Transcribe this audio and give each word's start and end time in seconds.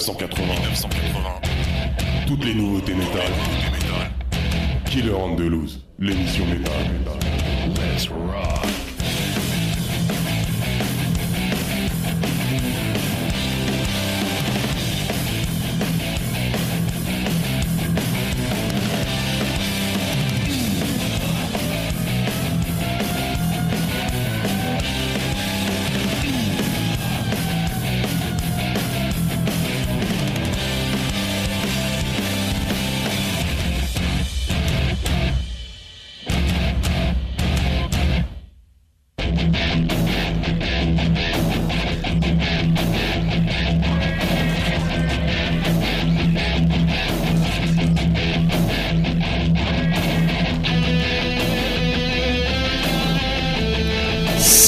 1980. 0.00 0.54
1980. 0.54 1.40
Toutes 2.26 2.44
les 2.44 2.54
nouveautés 2.54 2.94
métal. 2.94 3.30
Killer 4.86 5.12
Loose, 5.48 5.84
l'émission 5.98 6.46
métal. 6.46 6.72
Let's 7.76 8.08
rock. 8.08 8.89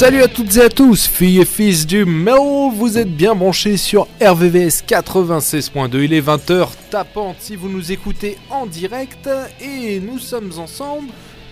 Salut 0.03 0.25
à 0.25 0.27
toutes 0.27 0.57
et 0.57 0.63
à 0.63 0.69
tous, 0.69 1.07
filles 1.07 1.43
et 1.43 1.45
fils 1.45 1.87
du 1.87 2.05
Mel, 2.05 2.35
vous 2.75 2.99
êtes 2.99 3.17
bien 3.17 3.37
branchés 3.37 3.77
sur 3.77 4.09
RVVS 4.21 4.83
96.2, 4.85 6.03
il 6.03 6.13
est 6.13 6.21
20h 6.21 6.71
tapante 6.91 7.37
si 7.39 7.55
vous 7.55 7.69
nous 7.69 7.93
écoutez 7.93 8.37
en 8.51 8.67
direct 8.67 9.31
et 9.61 10.01
nous 10.01 10.19
sommes 10.19 10.51
ensemble 10.59 11.07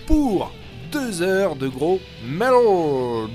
pour 0.05 0.51
deux 0.91 1.21
heures 1.21 1.55
de 1.55 1.69
gros 1.69 2.01
Metal. 2.27 2.51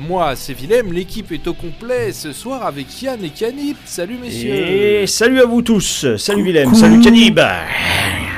Moi 0.06 0.36
c'est 0.36 0.52
Willem, 0.52 0.92
l'équipe 0.92 1.32
est 1.32 1.46
au 1.46 1.54
complet 1.54 2.12
ce 2.12 2.34
soir 2.34 2.66
avec 2.66 3.00
Yann 3.00 3.24
et 3.24 3.30
Canip, 3.30 3.78
salut 3.86 4.18
messieurs. 4.22 4.54
Et 4.54 5.06
salut 5.06 5.40
à 5.40 5.46
vous 5.46 5.62
tous, 5.62 6.04
salut 6.18 6.42
Willem, 6.42 6.74
salut 6.74 7.00
Canib 7.00 7.40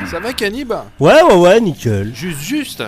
Ça 0.08 0.20
va 0.20 0.32
Canib 0.32 0.72
Ouais, 1.00 1.22
ouais, 1.24 1.34
ouais, 1.34 1.60
nickel. 1.60 2.14
Juste 2.14 2.40
juste, 2.40 2.84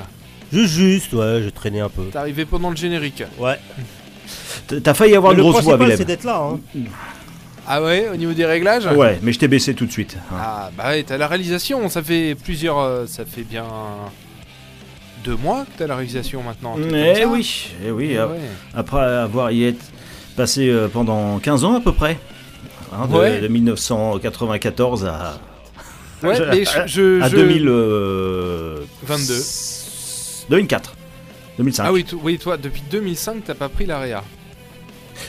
Juste, 0.53 0.75
juste, 0.75 1.13
ouais, 1.13 1.41
j'ai 1.45 1.51
traîné 1.53 1.81
un 1.81 1.89
peu. 1.89 2.03
t'es 2.11 2.17
arrivé 2.19 2.45
pendant 2.45 2.71
le 2.71 2.77
générique. 2.77 3.23
Ouais. 3.39 3.59
T'as 4.83 4.95
failli 4.95 5.15
avoir 5.17 5.33
Mais 5.33 5.39
une 5.41 5.45
le 5.47 5.51
grosse 5.53 5.65
voix 5.65 5.79
c'est 5.97 6.05
d'être 6.05 6.25
là. 6.25 6.43
Hein. 6.43 6.61
Ah 7.69 7.83
ouais, 7.83 8.09
au 8.13 8.17
niveau 8.17 8.33
des 8.33 8.45
réglages? 8.47 8.87
Ouais, 8.87 9.19
mais 9.23 9.33
je 9.33 9.39
t'ai 9.39 9.49
baissé 9.49 9.75
tout 9.75 9.87
de 9.87 9.93
suite. 9.93 10.17
Ah 10.33 10.71
bah 10.77 10.89
ouais, 10.89 11.03
t'as 11.05 11.17
la 11.19 11.29
réalisation, 11.29 11.89
ça 11.89 12.03
fait 12.03 12.35
plusieurs... 12.35 12.79
euh, 12.79 13.07
ça 13.07 13.25
fait 13.25 13.43
bien... 13.43 13.65
Deux 15.25 15.37
mois 15.37 15.65
que 15.67 15.79
t'as 15.79 15.87
la 15.87 15.97
réalisation 15.97 16.43
maintenant. 16.43 16.77
Eh 16.79 17.25
oui, 17.27 17.69
eh 17.85 17.91
oui, 17.91 18.09
Eh 18.13 18.19
euh, 18.19 18.27
ouais. 18.29 18.39
après 18.75 19.05
avoir 19.05 19.53
y 19.53 19.65
être 19.65 19.85
passé 20.35 20.69
euh, 20.69 20.89
pendant 20.89 21.39
15 21.39 21.65
ans 21.65 21.75
à 21.77 21.81
peu 21.81 21.93
près. 21.93 22.19
hein, 22.93 23.07
de, 23.07 23.15
Ouais. 23.17 23.41
de 23.41 23.49
1994 23.49 25.05
à, 25.05 25.39
Ouais, 26.23 26.35
je- 26.37 26.43
mais 26.51 26.65
je... 26.65 26.71
je- 26.87 27.21
à 27.23 27.29
je- 27.29 27.37
2000, 27.37 27.69
euh, 27.69 28.77
22. 29.05 29.35
2004. 30.51 30.95
2005. 31.59 31.85
Ah 31.87 31.93
oui, 31.93 32.05
oui, 32.23 32.39
toi, 32.39 32.57
depuis 32.57 32.83
2005, 32.91 33.43
t'as 33.47 33.55
pas 33.55 33.69
pris 33.69 33.87
l'AREA. 33.87 34.23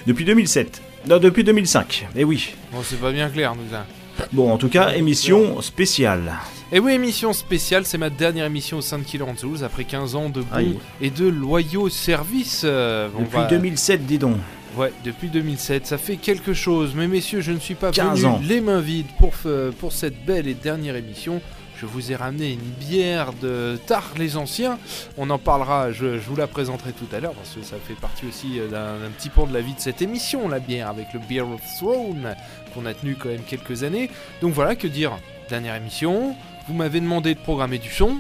Depuis 0.08 0.26
2007. 0.26 0.82
Non, 1.08 1.18
depuis 1.20 1.44
2005. 1.44 2.08
Eh 2.16 2.24
oui. 2.24 2.54
Bon, 2.72 2.80
c'est 2.84 3.00
pas 3.00 3.12
bien 3.12 3.30
clair, 3.30 3.54
nous. 3.56 3.76
hein. 3.76 3.86
Bon, 4.34 4.52
en 4.52 4.58
tout 4.58 4.70
cas, 4.70 4.94
émission 4.94 5.62
spéciale. 5.62 6.34
Et 6.72 6.80
oui, 6.80 6.94
émission 6.94 7.34
spéciale, 7.34 7.86
c'est 7.86 7.98
ma 7.98 8.10
dernière 8.10 8.46
émission 8.46 8.78
au 8.78 8.82
sein 8.82 8.98
de 9.00 9.04
Killer 9.04 9.26
Loose, 9.44 9.64
après 9.64 9.84
15 9.84 10.16
ans 10.16 10.30
de 10.30 10.42
bons 10.42 10.56
Aïe. 10.56 10.78
et 11.02 11.10
de 11.10 11.26
loyaux 11.28 11.90
services. 11.90 12.62
euh, 12.64 13.10
Depuis 13.20 13.38
va- 13.38 13.46
2007, 13.48 14.06
dis 14.06 14.18
donc. 14.18 14.38
Ouais, 14.78 14.94
depuis 15.04 15.28
2007, 15.28 15.86
ça 15.86 15.98
fait 15.98 16.16
quelque 16.16 16.54
chose. 16.54 16.94
Mais 16.96 17.08
messieurs, 17.08 17.42
je 17.42 17.52
ne 17.52 17.60
suis 17.60 17.76
pas 17.76 17.92
15 17.92 18.20
venu 18.22 18.26
ans. 18.32 18.42
les 18.48 18.62
mains 18.62 18.80
vides 18.80 19.08
pour, 19.20 19.34
f- 19.34 19.72
pour 19.74 19.92
cette 19.92 20.24
belle 20.26 20.48
et 20.48 20.54
dernière 20.54 20.96
émission. 20.96 21.42
Je 21.82 21.88
vous 21.88 22.12
ai 22.12 22.16
ramené 22.16 22.52
une 22.52 22.60
bière 22.60 23.34
de 23.42 23.76
Tard 23.88 24.12
les 24.16 24.38
Anciens. 24.38 24.78
On 25.18 25.32
en 25.32 25.40
parlera, 25.40 25.92
je, 25.92 26.20
je 26.20 26.30
vous 26.30 26.36
la 26.36 26.46
présenterai 26.46 26.92
tout 26.92 27.08
à 27.12 27.20
l'heure 27.20 27.34
parce 27.34 27.56
que 27.56 27.64
ça 27.64 27.78
fait 27.84 27.96
partie 27.96 28.28
aussi 28.28 28.60
euh, 28.60 28.68
d'un 28.68 29.10
petit 29.18 29.30
pan 29.30 29.48
de 29.48 29.54
la 29.54 29.62
vie 29.62 29.74
de 29.74 29.80
cette 29.80 30.00
émission, 30.04 30.48
la 30.48 30.60
bière, 30.60 30.90
avec 30.90 31.08
le 31.12 31.20
Beer 31.28 31.42
of 31.42 31.60
Throne 31.80 32.36
qu'on 32.76 32.86
a 32.86 32.94
tenu 32.94 33.16
quand 33.16 33.30
même 33.30 33.42
quelques 33.42 33.82
années. 33.82 34.12
Donc 34.42 34.54
voilà, 34.54 34.76
que 34.76 34.86
dire? 34.86 35.18
Dernière 35.50 35.74
émission. 35.74 36.36
Vous 36.68 36.76
m'avez 36.76 37.00
demandé 37.00 37.34
de 37.34 37.40
programmer 37.40 37.80
du 37.80 37.90
son 37.90 38.18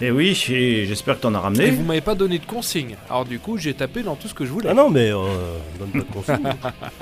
Eh 0.00 0.10
oui, 0.10 0.36
et 0.48 0.84
j'espère 0.86 1.18
que 1.18 1.20
t'en 1.22 1.34
as 1.36 1.38
et 1.38 1.42
ramené. 1.42 1.70
vous 1.70 1.84
m'avez 1.84 2.00
pas 2.00 2.16
donné 2.16 2.40
de 2.40 2.44
consignes. 2.44 2.96
Alors 3.08 3.24
du 3.24 3.38
coup, 3.38 3.56
j'ai 3.56 3.74
tapé 3.74 4.02
dans 4.02 4.16
tout 4.16 4.26
ce 4.26 4.34
que 4.34 4.44
je 4.44 4.50
voulais. 4.50 4.68
Ah 4.68 4.74
non, 4.74 4.90
mais 4.90 5.12
euh, 5.12 5.58
donne 5.78 5.92
pas 5.92 5.98
de 6.00 6.12
consigne. 6.12 6.52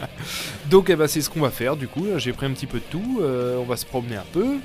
Donc 0.70 0.90
eh 0.90 0.96
ben, 0.96 1.06
c'est 1.06 1.22
ce 1.22 1.30
qu'on 1.30 1.40
va 1.40 1.50
faire 1.50 1.76
du 1.76 1.88
coup. 1.88 2.06
J'ai 2.18 2.34
pris 2.34 2.44
un 2.44 2.52
petit 2.52 2.66
peu 2.66 2.78
de 2.78 2.84
tout. 2.90 3.20
euh, 3.22 3.56
on 3.58 3.64
va 3.64 3.78
se 3.78 3.86
promener 3.86 4.16
un 4.16 4.26
peu. 4.34 4.58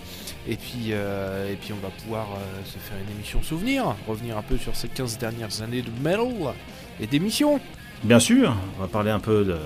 Et 0.47 0.55
puis, 0.55 0.91
euh, 0.91 1.51
et 1.51 1.55
puis 1.55 1.73
on 1.73 1.85
va 1.85 1.89
pouvoir 1.89 2.27
euh, 2.33 2.65
se 2.65 2.77
faire 2.77 2.97
une 2.97 3.15
émission 3.15 3.41
souvenir. 3.43 3.95
Revenir 4.07 4.37
un 4.37 4.41
peu 4.41 4.57
sur 4.57 4.75
ces 4.75 4.87
15 4.87 5.17
dernières 5.17 5.61
années 5.61 5.81
de 5.81 5.91
metal 6.01 6.53
et 6.99 7.07
d'émissions. 7.07 7.59
Bien 8.03 8.19
sûr, 8.19 8.55
on 8.77 8.81
va 8.81 8.87
parler 8.87 9.11
un 9.11 9.19
peu 9.19 9.43
de 9.43 9.57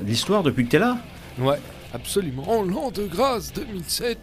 de 0.00 0.06
l'histoire 0.06 0.42
depuis 0.42 0.64
que 0.64 0.70
t'es 0.70 0.78
là. 0.78 0.98
Ouais, 1.38 1.58
absolument. 1.92 2.48
En 2.48 2.62
l'an 2.62 2.90
de 2.90 3.04
grâce 3.04 3.52
2007. 3.52 4.18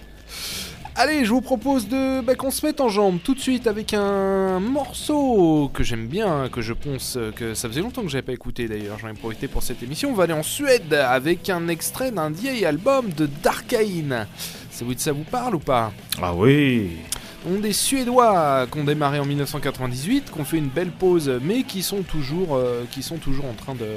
Allez, 0.96 1.24
je 1.24 1.30
vous 1.30 1.42
propose 1.42 1.88
de 1.88 2.22
bah, 2.22 2.36
qu'on 2.36 2.52
se 2.52 2.66
mette 2.66 2.82
en 2.82 2.90
jambe 2.90 3.20
tout 3.24 3.34
de 3.34 3.40
suite 3.40 3.68
avec 3.68 3.94
un 3.94 4.60
morceau 4.60 5.72
que 5.74 5.84
j'aime 5.84 6.08
bien, 6.08 6.50
que 6.50 6.62
je 6.62 6.74
pense 6.74 7.18
que 7.36 7.54
ça 7.54 7.70
faisait 7.70 7.82
longtemps 7.82 8.02
que 8.02 8.10
j'avais 8.10 8.24
pas 8.24 8.34
écouté 8.34 8.68
d'ailleurs, 8.68 9.00
j'en 9.00 9.08
ai 9.08 9.14
profité 9.14 9.48
pour 9.48 9.64
cette 9.64 9.82
émission. 9.82 10.10
On 10.10 10.14
va 10.14 10.24
aller 10.24 10.34
en 10.34 10.44
Suède 10.44 10.94
avec 10.94 11.50
un 11.50 11.70
extrait 11.70 12.12
d'un 12.12 12.30
vieil 12.30 12.66
album 12.66 13.12
de 13.16 13.30
Darkane. 13.42 14.28
Ça 14.80 14.86
vous, 14.86 14.94
ça 14.96 15.12
vous 15.12 15.26
parle 15.26 15.56
ou 15.56 15.60
pas 15.60 15.92
Ah 16.22 16.34
oui. 16.34 16.92
On 17.46 17.60
des 17.60 17.74
Suédois 17.74 18.66
qui 18.72 18.80
ont 18.80 18.86
démarré 18.86 19.20
en 19.20 19.26
1998, 19.26 20.32
qui 20.32 20.40
ont 20.40 20.46
fait 20.46 20.56
une 20.56 20.70
belle 20.70 20.92
pause, 20.92 21.30
mais 21.44 21.64
qui 21.64 21.84
sont 21.84 22.02
toujours, 22.02 22.56
euh, 22.56 22.86
qui 22.90 23.04
sont 23.04 23.18
toujours 23.18 23.44
en 23.44 23.54
train 23.56 23.76
de 23.76 23.88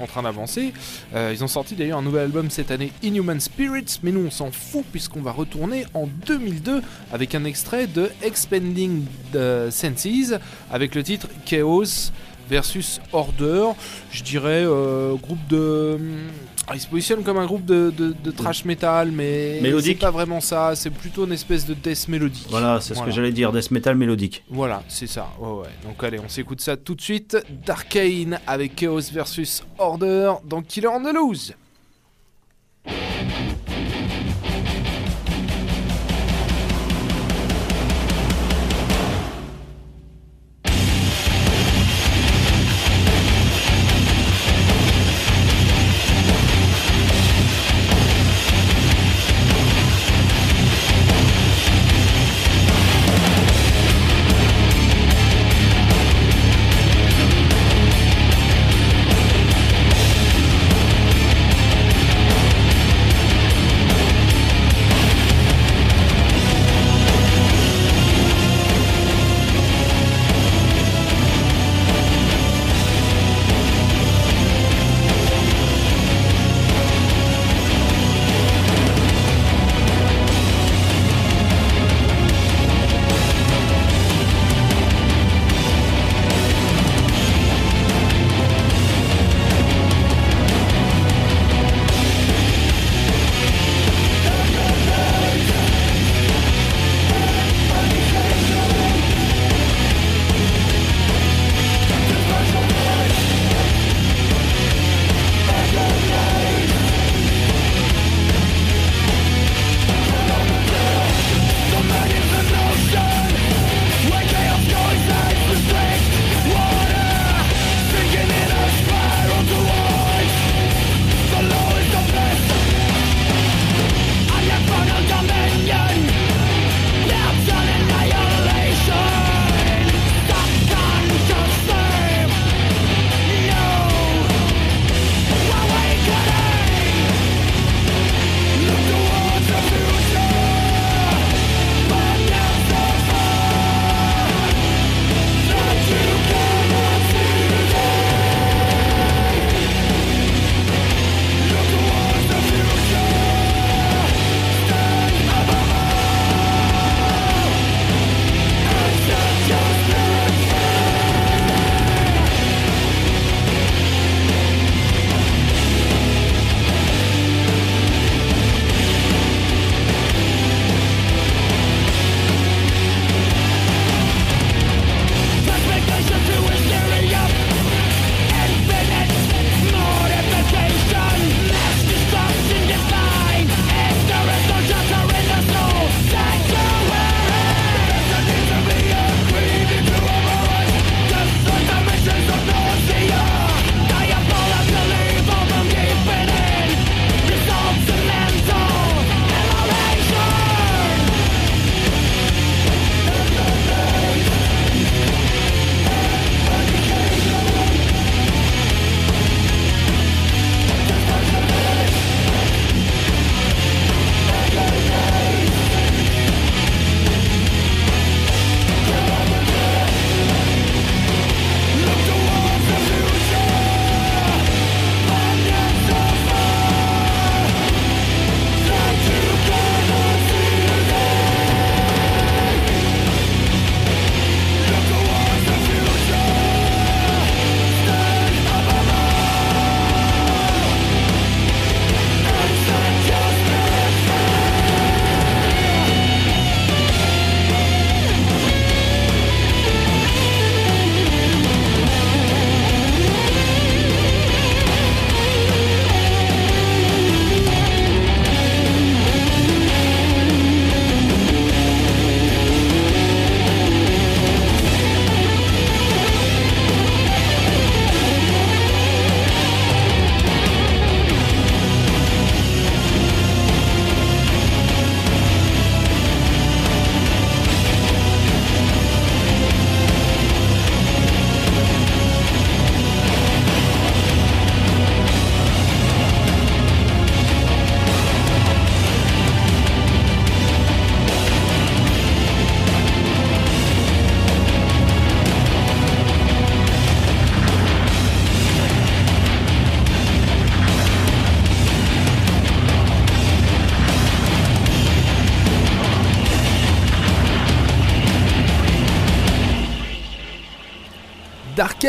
en 0.00 0.06
train 0.06 0.22
d'avancer. 0.22 0.72
Euh, 1.14 1.30
ils 1.34 1.44
ont 1.44 1.48
sorti 1.48 1.74
d'ailleurs 1.74 1.98
un 1.98 2.02
nouvel 2.02 2.22
album 2.22 2.48
cette 2.48 2.70
année, 2.70 2.90
Inhuman 3.02 3.38
Spirits, 3.38 3.98
mais 4.02 4.10
nous 4.10 4.24
on 4.24 4.30
s'en 4.30 4.50
fout 4.50 4.86
puisqu'on 4.90 5.20
va 5.20 5.32
retourner 5.32 5.84
en 5.92 6.06
2002 6.24 6.80
avec 7.12 7.34
un 7.34 7.44
extrait 7.44 7.86
de 7.86 8.10
Expanding 8.22 9.04
the 9.34 9.68
Senses 9.68 10.32
avec 10.70 10.94
le 10.94 11.02
titre 11.02 11.28
Chaos 11.44 12.12
versus 12.48 12.98
Order. 13.12 13.72
Je 14.10 14.22
dirais 14.22 14.64
euh, 14.64 15.16
groupe 15.16 15.46
de... 15.50 15.98
Ah, 16.70 16.74
il 16.74 16.80
se 16.80 16.86
positionne 16.86 17.22
comme 17.22 17.38
un 17.38 17.46
groupe 17.46 17.64
de, 17.64 17.90
de- 17.96 18.12
de 18.12 18.30
trash 18.30 18.64
metal, 18.66 19.10
mais 19.10 19.58
Mélodique. 19.62 19.96
c'est 19.98 20.04
pas 20.06 20.10
vraiment 20.10 20.40
ça. 20.42 20.74
C'est 20.76 20.90
plutôt 20.90 21.24
une 21.24 21.32
espèce 21.32 21.64
de 21.64 21.72
death 21.72 22.08
mélodique. 22.08 22.46
Voilà, 22.50 22.78
c'est 22.82 22.88
ce 22.88 22.94
Voilà. 22.94 23.10
que 23.10 23.16
j'allais 23.16 23.32
dire, 23.32 23.52
death 23.52 23.70
metal 23.70 23.96
mélodique. 23.96 24.44
Voilà, 24.50 24.82
c'est 24.86 25.06
ça. 25.06 25.28
Ouais, 25.40 25.48
ouais. 25.62 25.68
Donc 25.84 26.04
allez, 26.04 26.18
on 26.20 26.28
s'écoute 26.28 26.60
ça 26.60 26.76
tout 26.76 26.94
de 26.94 27.00
suite. 27.00 27.38
Darkane 27.64 28.38
avec 28.46 28.76
Chaos 28.76 29.00
versus 29.12 29.62
Order 29.78 30.32
dans 30.44 30.60
Killer 30.60 30.88
on 30.88 31.02
the 31.02 31.14
Loose. 31.14 31.54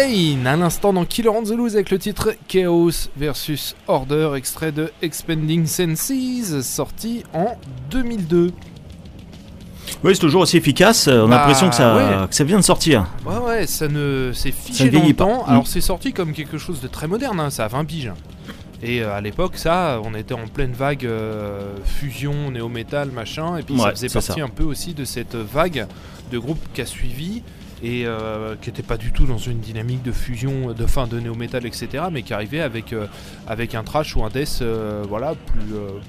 d'Arkane, 0.08 0.48
à 0.48 0.56
l'instant 0.56 0.94
dans 0.94 1.06
Killer 1.06 1.30
on 1.30 1.44
the 1.44 1.50
Loose 1.50 1.76
avec 1.76 1.90
le 1.92 2.00
titre 2.00 2.34
Chaos 2.48 2.92
versus 3.18 3.76
Order, 3.88 4.32
extrait 4.36 4.72
de 4.72 4.92
Expanding 5.02 5.66
Senses, 5.66 6.62
sorti 6.62 7.24
en 7.34 7.58
2002. 7.92 8.52
Oui, 10.04 10.14
c'est 10.16 10.22
toujours 10.22 10.44
aussi 10.44 10.58
efficace. 10.58 11.08
On 11.08 11.26
a 11.26 11.28
Bah, 11.28 11.38
l'impression 11.38 11.70
que 11.70 11.76
ça, 11.76 11.96
ouais. 11.96 12.28
que 12.30 12.36
ça 12.36 12.44
vient 12.44 12.58
de 12.60 12.64
sortir. 12.64 13.08
Ouais, 13.26 13.38
ouais, 13.38 13.68
ça 13.68 13.88
ne. 13.88 14.32
C'est 14.34 14.52
figé 14.52 14.90
dans 14.90 15.04
le 15.06 15.14
pas. 15.14 15.26
temps. 15.26 15.44
Mm. 15.48 15.50
Alors, 15.50 15.68
c'est 15.68 15.82
sorti 15.82 16.14
comme 16.14 16.32
quelque 16.34 16.58
chose 16.58 16.80
de 16.80 16.88
très 16.88 17.08
moderne, 17.08 17.40
hein, 17.40 17.50
ça 17.50 17.66
a 17.66 17.68
20 17.68 17.86
piges. 17.86 18.14
Et 18.82 19.02
euh, 19.02 19.14
à 19.14 19.20
l'époque, 19.20 19.58
ça, 19.58 20.00
on 20.06 20.14
était 20.16 20.34
en 20.36 20.48
pleine 20.48 20.72
vague 20.72 21.06
euh, 21.06 21.76
fusion, 21.84 22.52
néo-metal, 22.52 23.10
machin. 23.12 23.58
Et 23.58 23.64
puis 23.64 23.78
ça 23.78 23.90
faisait 23.92 24.08
partie 24.10 24.32
ça. 24.40 24.44
un 24.44 24.48
peu 24.50 24.64
aussi 24.64 24.94
de 24.94 25.04
cette 25.04 25.36
vague 25.36 25.86
de 26.32 26.38
groupes 26.38 26.64
qui 26.74 26.82
a 26.82 26.86
suivi 26.86 27.42
et 27.84 28.04
euh, 28.06 28.56
qui 28.62 28.70
n'était 28.70 28.84
pas 28.84 28.98
du 28.98 29.12
tout 29.12 29.26
dans 29.26 29.38
une 29.38 29.60
dynamique 29.60 30.04
de 30.04 30.12
fusion, 30.12 30.74
de 30.74 30.86
fin 30.86 31.08
de 31.08 31.20
néo-metal, 31.20 31.66
etc. 31.66 32.06
Mais 32.12 32.24
qui 32.24 32.34
arrivait 32.34 32.60
avec, 32.60 32.92
euh, 32.94 33.08
avec 33.48 33.74
un 33.76 33.84
trash 33.84 34.16
ou 34.16 34.24
un 34.24 34.30
death 34.30 34.60
euh, 34.62 35.04
voilà, 35.08 35.34
plus, 35.46 35.62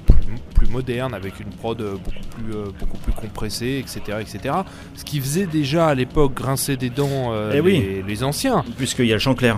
plus, 0.07 0.35
plus 0.55 0.67
moderne, 0.69 1.15
avec 1.15 1.39
une 1.41 1.49
prod 1.51 1.79
beaucoup 1.79 2.11
plus, 2.31 2.55
beaucoup 2.79 2.99
plus 2.99 3.13
compressée, 3.13 3.79
etc., 3.85 4.19
etc. 4.21 4.55
Ce 4.97 5.05
qui 5.05 5.21
faisait 5.21 5.47
déjà 5.47 5.87
à 5.89 5.95
l'époque 5.95 6.35
grincer 6.35 6.77
des 6.77 6.91
dents 6.91 7.33
Eh 7.51 7.55
les, 7.55 7.61
oui. 7.61 8.03
les 8.07 8.25
anciens. 8.25 8.65
Puisqu'il 8.77 9.07
y 9.07 9.13
a 9.13 9.15
le 9.15 9.21
chant 9.21 9.35
clair. 9.35 9.57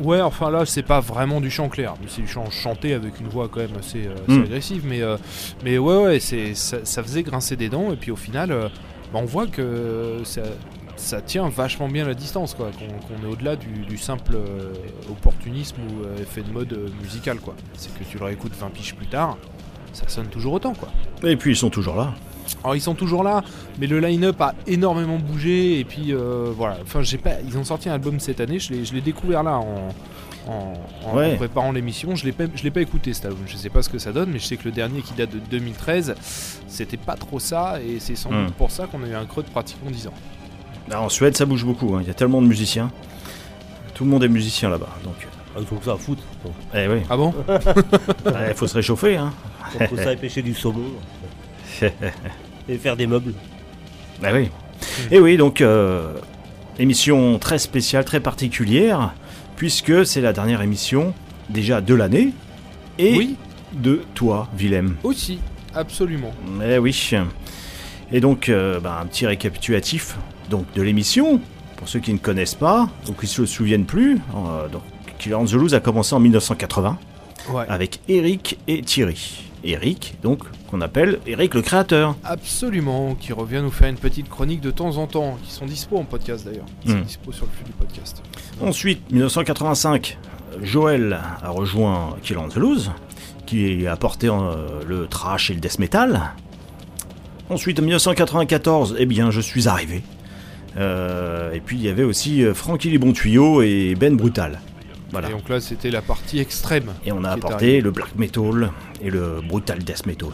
Ouais, 0.00 0.20
enfin 0.20 0.50
là, 0.50 0.64
c'est 0.66 0.82
pas 0.82 1.00
vraiment 1.00 1.40
du 1.40 1.50
chant 1.50 1.68
clair, 1.68 1.94
mais 2.00 2.06
c'est 2.08 2.22
du 2.22 2.26
chant 2.28 2.50
chanté 2.50 2.92
avec 2.94 3.20
une 3.20 3.28
voix 3.28 3.48
quand 3.48 3.60
même 3.60 3.76
assez, 3.78 4.06
euh, 4.06 4.14
assez 4.26 4.38
Mm. 4.38 4.42
agressive. 4.44 4.82
Mais, 4.86 5.00
mais 5.64 5.78
ouais, 5.78 5.96
ouais, 6.04 6.20
ça, 6.20 6.84
ça 6.84 7.02
faisait 7.02 7.22
grincer 7.22 7.56
des 7.56 7.68
dents, 7.68 7.92
et 7.92 7.96
puis 7.96 8.10
au 8.10 8.16
final, 8.16 8.48
bah, 9.12 9.20
on 9.22 9.26
voit 9.26 9.46
que 9.46 10.18
ça, 10.24 10.40
ça 11.02 11.20
tient 11.20 11.48
vachement 11.48 11.88
bien 11.88 12.06
la 12.06 12.14
distance, 12.14 12.54
quoi. 12.54 12.70
Qu'on, 12.70 13.26
est 13.26 13.30
au-delà 13.30 13.56
du, 13.56 13.68
du 13.88 13.98
simple 13.98 14.34
euh, 14.34 14.72
opportunisme 15.10 15.76
ou 15.82 16.04
euh, 16.04 16.16
effet 16.22 16.42
de 16.42 16.50
mode 16.50 16.72
euh, 16.72 16.88
musical, 17.02 17.38
quoi. 17.40 17.54
C'est 17.74 17.92
que 17.98 18.04
tu 18.04 18.18
le 18.18 18.24
réécoutes 18.24 18.54
20 18.54 18.70
piges 18.70 18.94
plus 18.94 19.06
tard, 19.08 19.36
ça 19.92 20.08
sonne 20.08 20.26
toujours 20.28 20.54
autant, 20.54 20.74
quoi. 20.74 20.88
Et 21.24 21.36
puis 21.36 21.52
ils 21.52 21.56
sont 21.56 21.70
toujours 21.70 21.96
là. 21.96 22.14
Alors 22.64 22.74
ils 22.76 22.80
sont 22.80 22.94
toujours 22.94 23.22
là, 23.22 23.42
mais 23.78 23.86
le 23.86 24.00
line-up 24.00 24.40
a 24.40 24.54
énormément 24.66 25.18
bougé 25.18 25.78
et 25.78 25.84
puis 25.84 26.12
euh, 26.12 26.52
voilà. 26.56 26.76
Enfin, 26.82 27.02
j'ai 27.02 27.18
pas. 27.18 27.40
Ils 27.46 27.56
ont 27.56 27.64
sorti 27.64 27.88
un 27.88 27.94
album 27.94 28.18
cette 28.20 28.40
année. 28.40 28.58
Je 28.58 28.72
l'ai, 28.92 29.00
découvert 29.00 29.42
là 29.42 29.58
en, 29.58 29.88
en, 30.48 30.72
en- 31.06 31.16
Ouais. 31.16 31.32
en 31.34 31.36
préparant 31.36 31.72
l'émission. 31.72 32.14
Je 32.16 32.24
l'ai 32.24 32.32
pas, 32.32 32.44
je 32.54 32.62
l'ai 32.64 32.70
pas 32.70 32.80
écouté 32.80 33.12
cet 33.14 33.26
album. 33.26 33.42
Je 33.46 33.56
sais 33.56 33.70
pas 33.70 33.82
ce 33.82 33.88
que 33.88 33.98
ça 33.98 34.12
donne, 34.12 34.30
mais 34.32 34.38
je 34.38 34.46
sais 34.46 34.56
que 34.56 34.64
le 34.64 34.72
dernier 34.72 35.02
qui 35.02 35.14
date 35.14 35.30
de 35.30 35.38
2013, 35.38 36.14
c'était 36.68 36.96
pas 36.96 37.14
trop 37.14 37.38
ça 37.38 37.80
et 37.80 38.00
c'est 38.00 38.16
sans 38.16 38.30
Hmm. 38.32 38.46
doute 38.46 38.54
pour 38.54 38.70
ça 38.70 38.86
qu'on 38.86 39.02
a 39.04 39.06
eu 39.08 39.14
un 39.14 39.24
creux 39.24 39.42
de 39.44 39.48
pratiquement 39.50 39.90
10 39.90 40.08
ans. 40.08 40.14
Là, 40.88 41.00
en 41.00 41.08
Suède, 41.08 41.36
ça 41.36 41.44
bouge 41.46 41.64
beaucoup. 41.64 41.94
hein. 41.94 42.00
Il 42.02 42.06
y 42.08 42.10
a 42.10 42.14
tellement 42.14 42.42
de 42.42 42.46
musiciens. 42.46 42.90
Tout 43.94 44.04
le 44.04 44.10
monde 44.10 44.24
est 44.24 44.28
musicien 44.28 44.68
là-bas. 44.68 44.88
Donc, 45.04 45.14
Ah, 45.54 45.58
Ils 45.60 45.74
ont 45.74 45.78
que 45.78 45.84
ça. 45.84 45.96
Donc, 46.44 46.54
eh 46.74 46.88
oui, 46.88 47.00
Ah 47.10 47.16
bon 47.16 47.34
il 48.48 48.54
faut 48.54 48.66
se 48.66 48.74
réchauffer. 48.74 49.16
Hein. 49.16 49.32
Entre 49.80 49.96
ça 49.96 50.12
et 50.12 50.16
pêcher 50.16 50.42
du 50.42 50.54
saumon. 50.54 50.84
et 52.68 52.78
faire 52.78 52.96
des 52.96 53.06
meubles. 53.06 53.34
Bah 54.20 54.28
oui. 54.32 54.48
Et 55.10 55.20
oui, 55.20 55.36
donc 55.36 55.60
euh, 55.60 56.14
émission 56.78 57.38
très 57.38 57.58
spéciale, 57.58 58.04
très 58.04 58.20
particulière, 58.20 59.14
puisque 59.56 60.04
c'est 60.06 60.20
la 60.20 60.32
dernière 60.32 60.62
émission 60.62 61.14
déjà 61.50 61.80
de 61.80 61.94
l'année 61.94 62.30
et 62.98 63.16
Oui, 63.16 63.36
de 63.74 64.02
toi, 64.14 64.48
Willem. 64.56 64.96
aussi, 65.02 65.38
absolument. 65.74 66.32
Eh 66.64 66.78
oui. 66.78 67.10
Et 68.10 68.20
donc, 68.20 68.48
euh, 68.48 68.80
bah, 68.80 68.98
un 69.02 69.06
petit 69.06 69.26
récapitulatif 69.26 70.16
donc, 70.52 70.72
de 70.74 70.82
l'émission, 70.82 71.40
pour 71.76 71.88
ceux 71.88 71.98
qui 71.98 72.12
ne 72.12 72.18
connaissent 72.18 72.54
pas, 72.54 72.88
donc 73.06 73.20
qui 73.20 73.26
se 73.26 73.44
souviennent 73.46 73.86
plus. 73.86 74.18
euh, 74.36 74.68
donc, 74.68 74.82
Killer 75.18 75.34
on 75.34 75.44
the 75.46 75.52
Loose 75.54 75.74
a 75.74 75.80
commencé 75.80 76.14
en 76.14 76.20
1980 76.20 76.98
Ouais. 77.52 77.64
avec 77.68 77.98
Eric 78.08 78.58
et 78.68 78.82
Thierry. 78.82 79.48
Eric, 79.64 80.14
donc, 80.22 80.40
qu'on 80.70 80.80
appelle 80.80 81.18
Eric 81.26 81.54
le 81.54 81.62
créateur. 81.62 82.14
Absolument, 82.24 83.14
qui 83.16 83.32
revient 83.32 83.60
nous 83.62 83.70
faire 83.70 83.88
une 83.88 83.96
petite 83.96 84.28
chronique 84.28 84.60
de 84.60 84.70
temps 84.70 84.96
en 84.98 85.06
temps, 85.08 85.38
qui 85.42 85.50
sont 85.52 85.66
dispo 85.66 85.96
en 85.98 86.04
podcast 86.04 86.44
d'ailleurs. 86.44 86.66
Qui 86.82 86.90
sont 86.92 86.98
Hmm. 86.98 87.02
dispo 87.02 87.32
sur 87.32 87.46
le 87.46 87.50
flux 87.52 87.64
du 87.64 87.72
podcast. 87.72 88.22
Ensuite, 88.60 89.10
1985, 89.10 90.18
Joël 90.62 91.18
a 91.42 91.48
rejoint 91.50 92.16
Kill 92.22 92.38
on 92.38 92.48
the 92.48 92.56
Loose, 92.56 92.90
qui 93.46 93.86
a 93.86 93.96
porté 93.96 94.28
euh, 94.28 94.82
le 94.86 95.06
trash 95.06 95.50
et 95.50 95.54
le 95.54 95.60
death 95.60 95.78
metal. 95.78 96.20
Ensuite, 97.50 97.78
en 97.80 97.82
1994, 97.82 98.96
eh 98.98 99.06
bien, 99.06 99.30
je 99.30 99.40
suis 99.40 99.68
arrivé. 99.68 100.02
Euh, 100.76 101.52
et 101.52 101.60
puis, 101.60 101.76
il 101.76 101.82
y 101.82 101.88
avait 101.88 102.04
aussi 102.04 102.44
euh, 102.44 102.54
Francky 102.54 102.90
les 102.90 102.98
bons 102.98 103.12
tuyaux 103.12 103.62
et 103.62 103.94
Ben 103.98 104.16
Brutal. 104.16 104.60
Voilà. 105.10 105.28
Et 105.28 105.32
donc 105.32 105.48
là, 105.48 105.60
c'était 105.60 105.90
la 105.90 106.00
partie 106.00 106.38
extrême. 106.38 106.92
Et 107.04 107.12
on 107.12 107.22
a 107.24 107.30
apporté 107.30 107.80
le 107.82 107.90
black 107.90 108.16
metal 108.16 108.70
et 109.02 109.10
le 109.10 109.40
brutal 109.46 109.80
death 109.80 110.06
metal. 110.06 110.30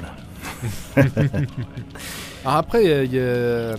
Alors 0.97 1.07
après, 2.45 2.87
euh, 2.87 3.04
il 3.04 3.12
y 3.12 3.18
a, 3.18 3.75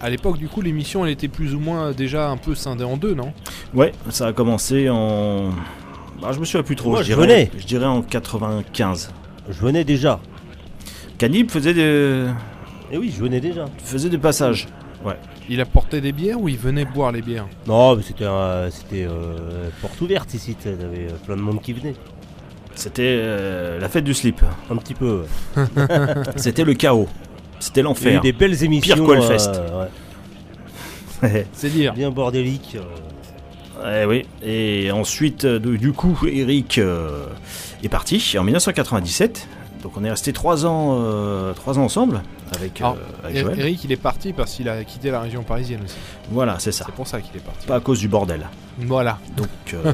à 0.00 0.08
l'époque, 0.10 0.38
du 0.38 0.48
coup, 0.48 0.62
l'émission, 0.62 1.04
elle 1.04 1.12
était 1.12 1.28
plus 1.28 1.54
ou 1.54 1.60
moins 1.60 1.92
déjà 1.92 2.30
un 2.30 2.38
peu 2.38 2.54
scindée 2.54 2.84
en 2.84 2.96
deux, 2.96 3.14
non? 3.14 3.32
Ouais, 3.74 3.92
ça 4.08 4.28
a 4.28 4.32
commencé 4.32 4.88
en. 4.88 5.50
Bah, 6.22 6.30
je 6.32 6.40
me 6.40 6.44
souviens 6.46 6.62
plus 6.62 6.76
trop. 6.76 6.90
Moi, 6.90 7.02
je, 7.02 7.10
je 7.10 7.14
dirais, 7.14 7.26
venais. 7.26 7.50
je 7.58 7.66
dirais 7.66 7.86
en 7.86 8.00
95. 8.00 9.10
Je 9.50 9.60
venais 9.60 9.84
déjà. 9.84 10.18
Canib 11.18 11.50
faisait 11.50 11.74
des, 11.74 12.26
Et 12.90 12.96
oui, 12.96 13.12
je 13.14 13.22
venais 13.22 13.40
déjà. 13.40 13.66
faisait 13.84 14.08
des 14.08 14.18
passages. 14.18 14.66
Il 15.50 15.60
apportait 15.62 16.00
des 16.02 16.12
bières 16.12 16.38
ou 16.40 16.48
il 16.48 16.58
venait 16.58 16.84
boire 16.84 17.10
les 17.12 17.22
bières 17.22 17.46
Non, 17.66 17.96
mais 17.96 18.02
c'était 18.02 18.26
un- 18.26 18.68
c'était 18.70 19.06
euh, 19.08 19.70
porte 19.80 19.98
ouverte 20.00 20.34
ici. 20.34 20.54
T'avais 20.54 21.06
euh, 21.08 21.10
plein 21.24 21.36
de 21.36 21.40
monde 21.40 21.62
qui 21.62 21.72
venait. 21.72 21.94
C'était 22.74 23.02
euh, 23.20 23.80
la 23.80 23.88
fête 23.88 24.04
du 24.04 24.12
slip. 24.14 24.42
Un 24.70 24.76
petit 24.76 24.94
peu. 24.94 25.22
ouais. 25.56 25.64
C'était 26.36 26.64
le 26.64 26.74
chaos. 26.74 27.08
C'était 27.60 27.80
Il 27.80 27.84
y 27.84 27.86
a 27.86 27.90
eu 27.90 27.94
l'enfer. 27.94 28.20
des 28.20 28.32
belles 28.32 28.62
émissions. 28.62 28.94
Pire 28.94 29.06
qu'Hellfest. 29.06 29.48
euh, 29.54 29.86
ouais, 31.22 31.46
C'est 31.52 31.70
dire. 31.70 31.94
bien 31.94 32.10
bordéliques. 32.10 32.76
euh. 32.76 34.02
Eh 34.02 34.06
oui. 34.06 34.26
Et 34.42 34.90
ensuite, 34.90 35.44
euh, 35.44 35.58
du 35.58 35.78
du 35.78 35.92
coup, 35.92 36.18
Eric 36.30 36.78
euh, 36.78 37.26
est 37.82 37.88
parti 37.88 38.36
en 38.38 38.44
1997. 38.44 39.48
Donc 39.82 39.92
on 39.96 40.04
est 40.04 40.10
resté 40.10 40.32
trois 40.32 40.66
ans, 40.66 40.98
euh, 41.00 41.52
trois 41.54 41.78
ans 41.78 41.84
ensemble 41.84 42.22
avec, 42.56 42.80
euh, 42.80 42.92
avec 43.22 43.36
Joël. 43.36 43.60
Eric, 43.60 43.84
il 43.84 43.92
est 43.92 43.96
parti 43.96 44.32
parce 44.32 44.54
qu'il 44.54 44.68
a 44.68 44.82
quitté 44.84 45.10
la 45.10 45.20
région 45.20 45.42
parisienne 45.42 45.80
aussi. 45.84 45.96
Voilà, 46.30 46.58
c'est 46.58 46.72
ça. 46.72 46.84
C'est 46.86 46.94
pour 46.94 47.06
ça 47.06 47.20
qu'il 47.20 47.36
est 47.36 47.44
parti. 47.44 47.66
Pas 47.66 47.76
à 47.76 47.80
cause 47.80 48.00
du 48.00 48.08
bordel. 48.08 48.48
Voilà. 48.78 49.18
Donc, 49.36 49.48
euh, 49.74 49.92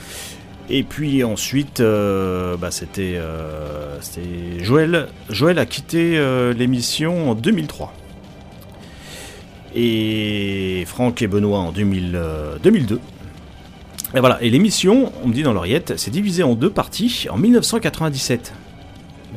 et 0.70 0.82
puis 0.82 1.22
ensuite, 1.22 1.80
bah, 1.80 2.70
c'était 2.70 3.20
Joël. 4.60 5.08
Joël 5.30 5.58
a 5.58 5.66
quitté 5.66 6.20
l'émission 6.54 7.30
en 7.30 7.34
2003. 7.34 7.92
Et 9.74 10.84
Franck 10.86 11.22
et 11.22 11.26
Benoît 11.26 11.58
en 11.58 11.72
2000, 11.72 12.12
euh, 12.14 12.56
2002. 12.62 13.00
Et 14.14 14.20
voilà. 14.20 14.42
Et 14.42 14.50
l'émission, 14.50 15.12
on 15.24 15.28
me 15.28 15.32
dit 15.32 15.42
dans 15.42 15.52
l'oreillette, 15.52 15.96
s'est 15.96 16.10
divisée 16.10 16.42
en 16.42 16.54
deux 16.54 16.70
parties 16.70 17.26
en 17.30 17.38
1997. 17.38 18.52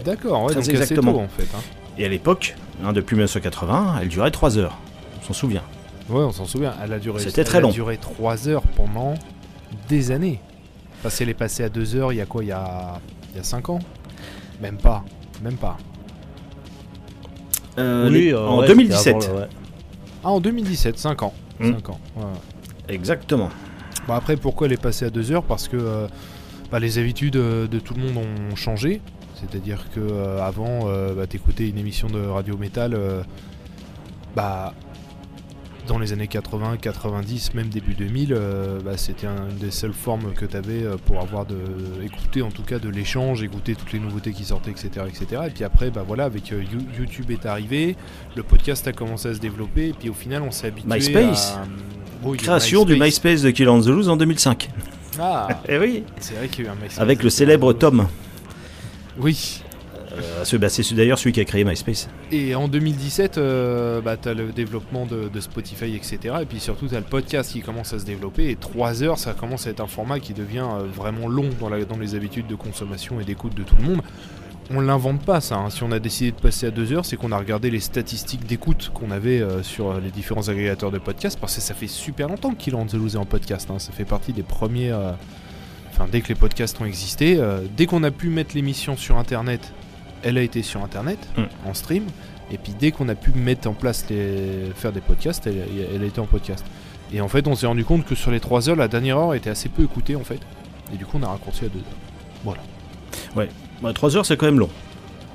D'accord, 0.04 0.44
ouais, 0.44 0.54
donc 0.56 0.68
exactement. 0.68 1.14
tôt 1.14 1.20
en 1.20 1.28
fait. 1.28 1.48
hein. 1.56 1.62
Et 1.98 2.06
à 2.06 2.10
l'époque, 2.10 2.56
hein, 2.84 2.92
depuis 2.94 3.16
1980, 3.16 4.00
elle 4.02 4.08
durait 4.10 4.32
3 4.32 4.58
heures. 4.58 4.78
On 5.22 5.24
s'en 5.28 5.34
souvient. 5.34 5.64
Ouais, 6.10 6.22
on 6.24 6.32
s'en 6.32 6.46
souvient. 6.46 6.74
Elle 6.84 6.94
a 6.94 7.00
duré. 7.00 7.20
C'était 7.22 7.42
elle 7.42 7.48
très 7.48 7.58
a 7.60 7.62
long. 7.62 7.70
duré 7.72 7.98
3 7.98 8.48
heures 8.50 8.64
pendant 8.76 9.14
des 9.88 10.12
années. 10.12 10.42
Parce 11.02 11.18
qu'elle 11.18 11.30
est 11.30 11.34
passée 11.34 11.64
à 11.64 11.70
2 11.70 11.96
heures 11.96 12.12
il 12.14 12.18
y 12.18 12.22
a 12.22 12.26
quoi 12.26 12.44
Il 12.44 12.48
y 12.48 12.52
a, 12.52 13.00
il 13.34 13.38
y 13.38 13.40
a 13.40 13.44
5 13.44 13.70
ans? 13.70 13.80
Même 14.62 14.78
pas. 14.78 15.04
Même 15.44 15.56
pas. 15.56 15.78
Euh, 17.78 18.08
Oui, 18.10 18.14
les- 18.26 18.34
euh, 18.34 18.48
en 18.48 18.60
ouais, 18.62 18.68
2017. 18.68 19.22
c'était 19.22 19.30
avant, 19.32 19.40
ouais. 19.42 19.48
Ah, 20.24 20.30
en 20.32 20.40
2017, 20.40 20.98
5 20.98 21.24
ans. 21.24 21.34
Hmm. 21.60 21.74
5 21.74 21.90
ans. 21.90 22.00
ouais, 22.18 22.24
ouais. 22.24 22.30
Exactement. 22.96 23.50
Bon, 24.08 24.14
après, 24.14 24.38
pourquoi 24.38 24.68
elle 24.68 24.74
est 24.74 24.82
passée 24.82 25.06
à 25.06 25.10
2 25.10 25.32
heures? 25.32 25.44
Parce 25.44 25.68
que 25.68 25.78
euh, 25.78 26.08
bah, 26.72 26.80
les 26.80 26.98
habitudes 27.00 27.34
de 27.34 27.80
tout 27.80 27.94
le 27.96 28.02
monde 28.04 28.18
ont 28.52 28.56
changé. 28.56 29.02
C'est-à-dire 29.50 29.86
que 29.94 30.00
euh, 30.00 30.42
avant, 30.42 30.82
euh, 30.88 31.14
bah, 31.14 31.28
t'écoutais 31.28 31.68
une 31.70 31.78
émission 31.78 32.08
de 32.08 32.20
radio 32.20 32.58
métal, 32.58 32.94
euh, 32.94 33.22
bah, 34.36 34.74
dans 35.88 36.00
les 36.00 36.14
années 36.14 36.28
80, 36.28 36.78
90, 36.82 37.54
même 37.54 37.68
début 37.68 37.94
2000, 37.94 38.34
euh, 38.34 38.80
bah, 38.84 38.98
c'était 38.98 39.28
un- 39.28 39.50
une 39.52 39.58
des 39.58 39.70
seules 39.70 39.94
formes 39.94 40.34
que 40.34 40.46
t'avais 40.46 40.84
pour 41.06 41.22
avoir 41.22 41.46
de 41.46 41.56
écouter 42.04 42.42
en 42.42 42.50
tout 42.50 42.64
cas 42.64 42.80
de 42.80 42.90
l'échange, 42.90 43.44
écouter 43.44 43.76
toutes 43.76 43.94
les 43.94 44.00
nouveautés 44.00 44.32
qui 44.34 44.46
sortaient, 44.46 44.72
etc., 44.72 44.90
etc. 45.08 45.44
Et 45.48 45.50
puis 45.52 45.64
après, 45.64 45.92
bah 45.92 46.04
voilà, 46.06 46.24
avec 46.26 46.50
You- 46.50 46.64
YouTube 46.98 47.30
est 47.30 47.46
arrivé, 47.46 47.96
le 48.36 48.42
podcast 48.42 48.88
a 48.88 48.94
commencé 48.94 49.30
à 49.30 49.34
se 49.36 49.40
développer, 49.40 49.90
et 49.90 49.94
puis 49.94 50.10
au 50.10 50.14
final, 50.14 50.42
on 50.42 50.50
s'est 50.50 50.68
habitué 50.68 50.90
MySpace. 50.92 51.54
à 51.56 51.66
Oui, 52.28 52.38
Création 52.38 52.84
du 52.84 52.96
MySpace 53.00 53.44
de 53.44 53.52
Kill 53.52 53.70
on 53.70 53.80
the 53.80 53.86
Loose 53.88 54.10
en 54.10 54.18
2005. 54.18 54.70
Ah, 55.20 55.48
Eh 55.70 55.78
oui. 55.78 56.04
c'est 56.20 56.34
vrai 56.34 56.48
qu'il 56.48 56.66
y 56.66 56.68
a 56.68 56.72
eu 56.72 56.74
un 56.74 56.76
MySpace. 56.76 57.00
Avec 57.00 57.22
le 57.22 57.30
célèbre 57.30 57.74
Tom. 57.74 58.08
Oui. 59.20 59.62
Euh, 60.18 60.58
bah, 60.60 60.70
c'est 60.70 60.94
d'ailleurs 60.94 61.20
celui 61.20 61.34
qui 61.34 61.42
a 61.42 61.46
créé 61.46 61.64
MySpace. 61.66 62.08
Et 62.32 62.56
en 62.56 62.68
2017, 62.70 63.38
euh, 63.38 64.00
bah, 64.02 64.16
tu 64.18 64.30
as 64.30 64.34
le 64.34 64.52
développement 64.52 65.06
de, 65.06 65.28
de 65.34 65.40
Spotify, 65.42 65.94
etc. 65.96 66.36
Et 66.42 66.46
puis 66.46 66.60
surtout, 66.60 66.88
tu 66.88 66.96
as 66.96 67.00
le 67.00 67.06
podcast 67.06 67.52
qui 67.52 67.62
commence 67.62 67.92
à 67.94 68.00
se 68.00 68.06
développer. 68.06 68.50
Et 68.50 68.56
3 68.56 69.04
heures, 69.04 69.18
ça 69.18 69.34
commence 69.34 69.68
à 69.68 69.72
être 69.72 69.82
un 69.82 69.88
format 69.88 70.20
qui 70.20 70.34
devient 70.34 70.66
euh, 70.72 70.84
vraiment 70.86 71.28
long 71.28 71.50
dans, 71.60 71.70
la- 71.70 71.84
dans 71.86 71.98
les 71.98 72.16
habitudes 72.16 72.48
de 72.48 72.56
consommation 72.56 73.20
et 73.20 73.26
d'écoute 73.26 73.56
de 73.56 73.64
tout 73.64 73.76
le 73.78 73.84
monde. 73.84 74.02
On 74.72 74.80
l'invente 74.80 75.22
pas 75.24 75.42
ça. 75.42 75.58
hein. 75.58 75.70
Si 75.70 75.84
on 75.84 75.92
a 75.92 76.00
décidé 76.00 76.32
de 76.32 76.38
passer 76.40 76.68
à 76.68 76.72
2 76.72 76.94
heures, 76.94 77.06
c'est 77.06 77.18
qu'on 77.18 77.32
a 77.32 77.38
regardé 77.38 77.70
les 77.70 77.80
statistiques 77.82 78.46
d'écoute 78.48 78.92
qu'on 78.94 79.12
avait 79.12 79.42
euh, 79.42 79.64
sur 79.64 80.00
les 80.00 80.12
différents 80.12 80.48
agrégateurs 80.50 80.92
de 80.92 80.98
podcasts. 81.00 81.40
Parce 81.40 81.56
que 81.56 81.62
ça 81.62 81.74
fait 81.74 81.88
super 81.88 82.30
longtemps 82.30 82.54
qu'il 82.54 82.76
en 82.76 82.86
est 82.88 83.16
en 83.18 83.26
podcast. 83.26 83.70
hein. 83.70 83.80
Ça 83.80 83.92
fait 83.92 84.06
partie 84.06 84.34
des 84.34 84.44
premiers. 84.44 84.92
Enfin, 85.96 86.08
dès 86.12 86.20
que 86.22 86.28
les 86.28 86.36
podcasts 86.36 86.80
ont 86.82 86.86
existé, 86.86 87.38
euh, 87.40 87.62
dès 87.78 87.86
qu'on 87.86 88.04
a 88.04 88.12
pu 88.12 88.28
mettre 88.28 88.54
l'émission 88.54 88.98
sur 88.98 89.18
internet, 89.18 89.72
elle 90.24 90.38
a 90.38 90.42
été 90.42 90.62
sur 90.62 90.84
internet, 90.84 91.20
Mm. 91.38 91.44
en 91.70 91.74
stream. 91.74 92.04
Et 92.52 92.58
puis 92.58 92.74
dès 92.78 92.92
qu'on 92.92 93.08
a 93.10 93.16
pu 93.16 93.32
mettre 93.32 93.68
en 93.70 93.74
place 93.74 94.06
les... 94.10 94.72
faire 94.76 94.92
des 94.92 95.02
podcasts, 95.02 95.48
elle, 95.48 95.64
elle 95.96 96.04
a 96.04 96.06
été 96.06 96.20
en 96.20 96.26
podcast. 96.28 96.66
Et 97.14 97.22
en 97.22 97.28
fait, 97.28 97.48
on 97.48 97.56
s'est 97.56 97.66
rendu 97.66 97.86
compte 97.86 98.06
que 98.06 98.14
sur 98.16 98.30
les 98.32 98.40
3 98.40 98.70
heures, 98.70 98.76
la 98.76 98.88
dernière 98.88 99.18
heure 99.18 99.34
était 99.36 99.50
assez 99.50 99.70
peu 99.70 99.84
écoutée 99.84 100.16
en 100.16 100.24
fait. 100.24 100.40
Et 100.94 100.98
du 100.98 101.06
coup, 101.06 101.18
on 101.20 101.24
a 101.24 101.28
raccourci 101.28 101.66
à 101.66 101.70
2 101.70 101.80
heures. 101.80 101.84
Bah, 103.82 103.94
3 103.94 104.16
heures, 104.18 104.26
c'est 104.26 104.38
quand 104.38 104.46
même 104.46 104.60
long. 104.60 104.70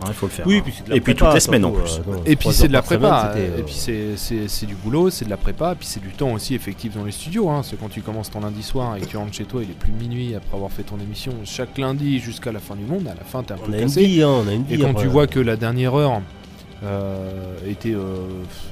Il 0.09 0.13
faut 0.15 0.27
le 0.27 0.33
faire. 0.33 0.47
Oui, 0.47 0.59
hein. 0.59 0.63
puis 0.65 0.73
c'est 0.77 0.85
de 0.85 0.91
la 0.91 0.97
Et 0.97 1.01
puis 1.01 1.15
toutes 1.15 1.35
les 1.35 1.41
semaines, 1.41 1.65
en 1.65 1.71
plus. 1.73 1.99
euh, 1.99 2.13
non, 2.15 2.23
Et 2.27 2.37
puis 2.37 2.49
c'est 2.53 2.69
de 2.69 2.73
la 2.73 2.83
semaine, 2.83 3.01
prépa, 3.01 3.35
et 3.39 3.63
puis 3.63 3.75
c'est- 3.75 4.17
c'est 4.17 4.49
c'est 4.49 4.67
du 4.67 4.75
boulot, 4.75 5.11
c'est 5.11 5.25
de 5.25 5.31
la 5.31 5.37
prépa, 5.37 5.73
et 5.73 5.75
puis 5.75 5.87
c'est 5.87 6.01
du 6.01 6.09
temps 6.11 6.33
aussi 6.33 6.55
effectif 6.55 6.95
dans 6.97 7.05
les 7.05 7.13
studios. 7.13 7.49
Hein. 7.51 7.63
C'est 7.63 7.79
quand 7.79 7.89
tu 7.89 8.01
commences 8.03 8.31
ton 8.31 8.41
lundi 8.41 8.63
soir 8.63 8.97
et 8.97 9.01
que 9.01 9.07
tu 9.07 9.17
rentres 9.17 9.35
chez 9.35 9.45
toi, 9.45 9.63
il 9.63 9.71
est 9.71 9.79
plus 9.79 9.93
minuit 9.93 10.35
après 10.35 10.57
avoir 10.57 10.71
fait 10.71 10.83
ton 10.85 10.99
émission 10.99 11.33
chaque 11.45 11.77
lundi 11.79 12.19
jusqu'à 12.19 12.53
la 12.53 12.61
fin 12.61 12.77
du 12.77 12.85
monde. 12.85 13.07
À 13.09 13.15
la 13.15 13.25
fin, 13.25 13.43
t'es 13.43 13.53
un 13.53 13.57
On 13.63 13.67
peu 13.67 13.73
a 13.73 13.77
une 13.77 13.83
cassé. 13.83 14.05
vie, 14.05 14.23
hein, 14.23 14.29
on 14.29 14.49
a 14.49 14.53
une 14.53 14.65
vie. 14.65 14.75
Et 14.75 14.79
quand 14.79 14.91
après. 14.91 15.03
tu 15.03 15.09
vois 15.09 15.27
que 15.27 15.41
la 15.41 15.57
dernière 15.57 15.95
heure 15.95 16.23
euh, 16.83 17.55
était 17.69 17.93
euh, 17.95 18.17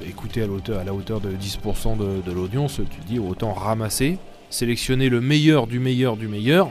écoutée 0.07 0.41
à, 0.41 0.83
la 0.83 0.93
hauteur 0.93 1.21
de 1.21 1.29
10% 1.31 1.97
de, 1.97 2.21
de 2.25 2.31
l'audience, 2.31 2.81
tu 2.89 2.99
te 3.01 3.07
dis 3.07 3.19
autant 3.19 3.53
ramasser, 3.53 4.17
sélectionner 4.49 5.09
le 5.09 5.21
meilleur 5.21 5.67
du 5.67 5.79
meilleur 5.79 6.17
du 6.17 6.27
meilleur, 6.27 6.69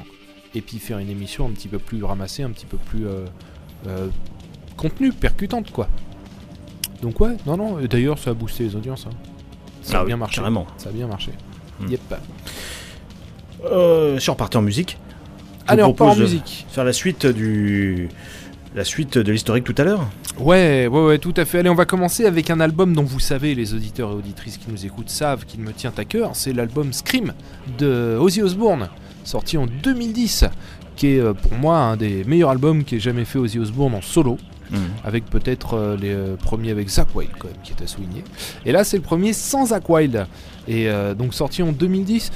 et 0.55 0.61
puis 0.63 0.79
faire 0.79 0.99
une 0.99 1.11
émission 1.11 1.47
un 1.47 1.51
petit 1.51 1.69
peu 1.69 1.79
plus 1.79 2.03
ramassée, 2.03 2.43
un 2.43 2.51
petit 2.51 2.67
peu 2.67 2.77
plus 2.79 3.07
euh, 3.07 3.25
euh, 3.87 4.09
contenue, 4.79 5.13
percutante 5.13 5.71
quoi. 5.71 5.89
Donc 7.03 7.21
ouais, 7.21 7.37
non 7.47 7.57
non, 7.59 7.79
et 7.81 7.89
d'ailleurs 7.89 8.19
ça 8.19 8.31
a 8.31 8.35
boosté 8.35 8.65
les 8.65 8.75
audiences. 8.77 9.07
hein. 9.07 9.15
Ça 9.83 9.99
Ah 9.99 10.01
a 10.01 10.03
oui, 10.03 10.07
bien 10.09 10.17
marché. 10.17 10.41
Ça 10.79 10.89
a 10.89 10.93
bien 10.93 11.07
marché. 11.07 11.33
Yep. 11.89 12.01
Euh, 13.65 14.19
si 14.19 14.31
on 14.31 14.37
en 14.37 14.63
musique, 14.63 14.99
Allez, 15.67 15.83
on 15.83 15.93
part 15.93 16.09
en 16.09 16.17
musique. 16.17 16.67
faire 16.71 16.85
la 16.85 16.93
suite 16.93 17.27
du. 17.27 18.09
La 18.75 18.85
suite 18.85 19.17
de 19.17 19.33
l'historique 19.33 19.65
tout 19.65 19.75
à 19.79 19.83
l'heure. 19.85 20.07
Ouais, 20.39 20.87
ouais, 20.87 21.05
ouais, 21.07 21.19
tout 21.19 21.33
à 21.37 21.45
fait. 21.45 21.61
Allez, 21.61 21.71
on 21.71 21.75
va 21.75 21.87
commencer 21.87 22.27
avec 22.27 22.51
un 22.51 22.61
album 22.61 22.93
dont 22.95 23.03
vous 23.03 23.19
savez, 23.19 23.55
les 23.55 23.75
auditeurs 23.75 24.11
et 24.11 24.15
auditrices 24.15 24.59
qui 24.59 24.71
nous 24.71 24.85
écoutent 24.85 25.09
savent 25.09 25.47
qu'il 25.47 25.61
me 25.61 25.73
tient 25.73 25.93
à 25.97 26.05
cœur. 26.05 26.31
C'est 26.35 26.53
l'album 26.53 26.93
Scream 26.93 27.33
de 27.79 28.17
Ozzy 28.21 28.43
Osbourne, 28.43 28.89
sorti 29.25 29.57
en 29.57 29.67
2010, 29.67 30.45
qui 30.97 31.09
est 31.15 31.19
euh, 31.19 31.33
pour 31.33 31.55
moi 31.55 31.79
un 31.79 31.97
des 31.97 32.25
meilleurs 32.25 32.51
albums 32.51 32.85
qu'ait 32.85 33.01
jamais 33.01 33.25
fait 33.25 33.39
Ozzy 33.39 33.59
Osbourne 33.59 33.95
en 33.95 34.03
solo, 34.03 34.37
avec 35.05 35.27
peut-être 35.27 35.75
euh, 35.75 35.97
les 35.97 36.13
euh, 36.13 36.37
premiers 36.37 36.71
avec 36.71 36.89
Zach 36.89 37.09
Wild 37.15 37.31
quand 37.39 37.49
même, 37.49 37.57
qui 37.63 37.73
à 37.83 37.87
souligner. 37.87 38.25
Et 38.65 38.73
là, 38.73 38.85
c'est 38.85 38.97
le 38.97 39.03
premier 39.03 39.33
sans 39.33 39.67
Zach 39.67 39.89
Wild, 39.89 40.27
et 40.67 40.89
euh, 40.89 41.15
donc 41.15 41.35
sorti 41.35 41.63
en 41.63 41.73
2010. 41.73 42.31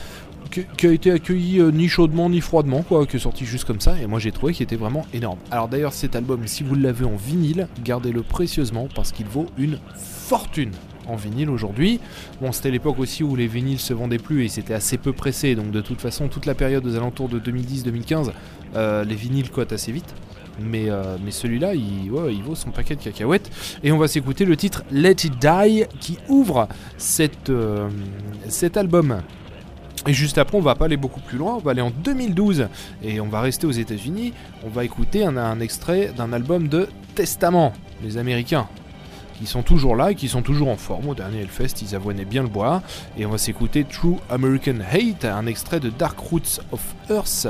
Qui, 0.77 0.87
a 0.87 0.93
été 0.93 1.11
accueilli 1.11 1.63
ni 1.73 1.89
chaudement 1.89 2.29
ni 2.29 2.43
froidement, 2.43 2.83
quoi, 2.83 3.07
qui 3.07 3.17
est 3.17 3.21
sorti 3.21 3.47
juste 3.47 3.65
comme 3.65 3.81
ça, 3.81 3.95
et 3.99 4.07
moi 4.07 4.19
j'ai 4.19 4.33
trouvé 4.33 4.53
qu'il 4.53 4.65
était 4.65 4.77
vraiment 4.77 5.07
énorme. 5.15 5.39
Alors 5.51 5.67
d'ailleurs, 5.67 5.95
cet 5.95 6.15
album, 6.15 6.47
si 6.47 6.63
vous 6.63 6.75
l'avez 6.75 7.07
en 7.07 7.17
vinyle, 7.17 7.69
gardez-le 7.83 8.23
précieusement 8.23 8.87
parce 8.95 9.13
qu'il 9.13 9.25
vaut 9.25 9.47
une 9.57 9.79
fortune 9.95 10.73
en 11.07 11.17
vinyle 11.17 11.51
aujourd'hui. 11.51 12.01
Bon, 12.41 12.53
c'était 12.53 12.71
l'époque 12.71 12.99
aussi 12.99 13.23
où 13.23 13.37
les 13.37 13.47
vinyles 13.47 13.79
se 13.79 13.93
vendaient 13.93 14.19
plus 14.19 14.45
et 14.45 14.49
c'était 14.49 14.75
assez 14.75 14.99
peu 14.99 15.13
pressé, 15.13 15.55
donc 15.55 15.71
de 15.71 15.81
toute 15.81 16.01
façon, 16.01 16.29
toute 16.29 16.47
la 16.47 16.55
période 16.55 16.87
aux 16.87 16.97
alentours 16.97 17.29
de 17.29 17.39
2010-2015, 17.39 18.33
euh, 18.77 19.05
les 19.05 19.15
vinyles 19.15 19.51
cotent 19.51 19.73
assez 19.73 19.93
vite. 19.93 20.15
Mais, 20.61 20.91
euh, 20.91 21.17
mais 21.25 21.31
celui-là, 21.31 21.75
il, 21.75 22.11
vaut 22.11 22.55
son 22.55 22.71
paquet 22.71 22.97
de 22.97 23.03
cacahuètes. 23.03 23.51
Et 23.83 23.93
on 23.93 23.99
va 23.99 24.09
s'écouter 24.09 24.45
le 24.45 24.57
titre 24.57 24.85
Let 24.91 25.13
It 25.25 25.39
Die 25.39 25.85
qui 26.01 26.19
ouvre 26.29 26.69
cette, 26.99 27.51
euh, 27.51 27.89
cet 28.49 28.77
album. 28.77 29.23
Et 30.07 30.13
juste 30.13 30.39
après, 30.39 30.59
on 30.59 30.63
va 30.63 30.75
pas 30.75 30.87
aller 30.87 30.97
beaucoup 30.97 31.21
plus 31.21 31.39
loin, 31.39 31.55
on 31.55 31.59
va 31.59 31.71
aller 31.71 31.81
en 31.81 31.91
2012 31.91 32.67
et 33.05 33.21
on 33.21 33.29
va 33.29 33.41
rester 33.41 33.69
aux 33.69 33.73
États-Unis. 33.73 34.33
On 34.65 34.69
va 34.69 34.85
écouter 34.85 35.25
un 35.25 35.61
extrait 35.61 36.13
d'un 36.17 36.33
album 36.33 36.67
de 36.67 36.89
Testament, 37.15 37.73
les 38.03 38.19
Américains, 38.19 38.67
qui 39.43 39.49
sont 39.49 39.63
toujours 39.63 39.97
là 39.97 40.13
et 40.13 40.15
qui 40.15 40.29
sont 40.29 40.41
toujours 40.43 40.69
en 40.69 40.77
forme. 40.77 41.09
Au 41.09 41.15
dernier 41.17 41.41
Hellfest, 41.41 41.83
ils 41.83 41.97
avoinaient 41.97 42.25
bien 42.25 42.43
le 42.43 42.49
bois. 42.49 42.81
Et 43.19 43.27
on 43.27 43.31
va 43.31 43.39
s'écouter 43.39 43.83
True 43.85 44.19
American 44.31 44.77
Hate, 44.89 45.25
un 45.25 45.47
extrait 45.47 45.81
de 45.81 45.91
Dark 45.91 46.17
Roots 46.17 46.61
of 46.71 46.81
Earth. 47.11 47.49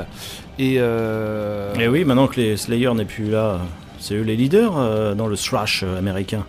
Et, 0.57 0.77
euh, 0.79 1.75
Et 1.75 1.87
oui, 1.87 2.03
maintenant 2.03 2.25
que 2.27 2.41
les 2.41 2.57
Slayer 2.57 2.91
n'est 2.95 3.05
plus 3.05 3.29
là, 3.29 3.59
c'est 3.99 4.15
eux 4.15 4.21
les 4.23 4.35
leaders 4.35 4.73
euh, 4.75 5.13
dans 5.13 5.27
le 5.27 5.37
thrash 5.37 5.83
euh, 5.83 5.99
américain. 5.99 6.45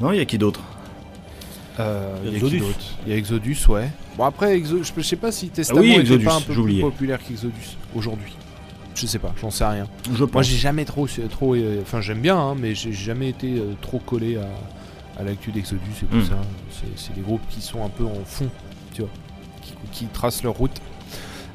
Non, 0.00 0.12
il 0.12 0.18
y 0.18 0.20
a 0.20 0.24
qui 0.24 0.38
d'autre? 0.38 0.60
Euh, 1.80 2.14
il 2.24 2.30
y 2.30 2.34
a 2.34 2.36
Exodus. 2.36 2.58
d'autre? 2.60 2.78
Il 3.06 3.12
y 3.12 3.14
a 3.16 3.18
Exodus, 3.18 3.58
ouais. 3.70 3.90
Bon 4.16 4.24
après, 4.24 4.56
Exo- 4.56 4.84
je 4.84 5.02
sais 5.02 5.16
pas 5.16 5.32
si 5.32 5.48
Testament 5.48 5.80
Ah 5.80 5.82
oui, 5.82 5.90
était 5.94 6.00
Exodus, 6.02 6.24
pas 6.26 6.36
un 6.36 6.40
peu 6.40 6.54
plus 6.62 6.80
populaire 6.80 7.18
qu'Exodus 7.20 7.76
aujourd'hui. 7.96 8.36
Je 8.94 9.06
sais 9.06 9.18
pas, 9.18 9.34
j'en 9.40 9.50
sais 9.50 9.64
rien. 9.64 9.86
Je 10.12 10.24
Moi 10.24 10.42
j'ai 10.42 10.56
jamais 10.56 10.84
trop, 10.84 11.06
trop 11.30 11.54
euh, 11.54 11.80
enfin 11.82 12.00
j'aime 12.00 12.20
bien, 12.20 12.38
hein, 12.38 12.54
mais 12.58 12.74
j'ai 12.74 12.92
jamais 12.92 13.28
été 13.30 13.54
euh, 13.58 13.72
trop 13.80 13.98
collé 13.98 14.36
à, 14.36 14.48
à 15.20 15.24
l'actu 15.24 15.50
d'Exodus 15.52 15.80
et 16.02 16.06
tout 16.06 16.16
Mm. 16.16 16.24
ça. 16.26 16.38
C'est- 16.70 16.86
C'est 16.96 17.14
des 17.14 17.20
groupes 17.22 17.46
qui 17.50 17.60
sont 17.60 17.84
un 17.84 17.88
peu 17.88 18.04
en 18.04 18.24
fond, 18.24 18.48
tu 18.92 19.02
vois, 19.02 19.10
qui, 19.62 19.74
qui 19.92 20.04
tracent 20.06 20.42
leur 20.42 20.54
route. 20.54 20.80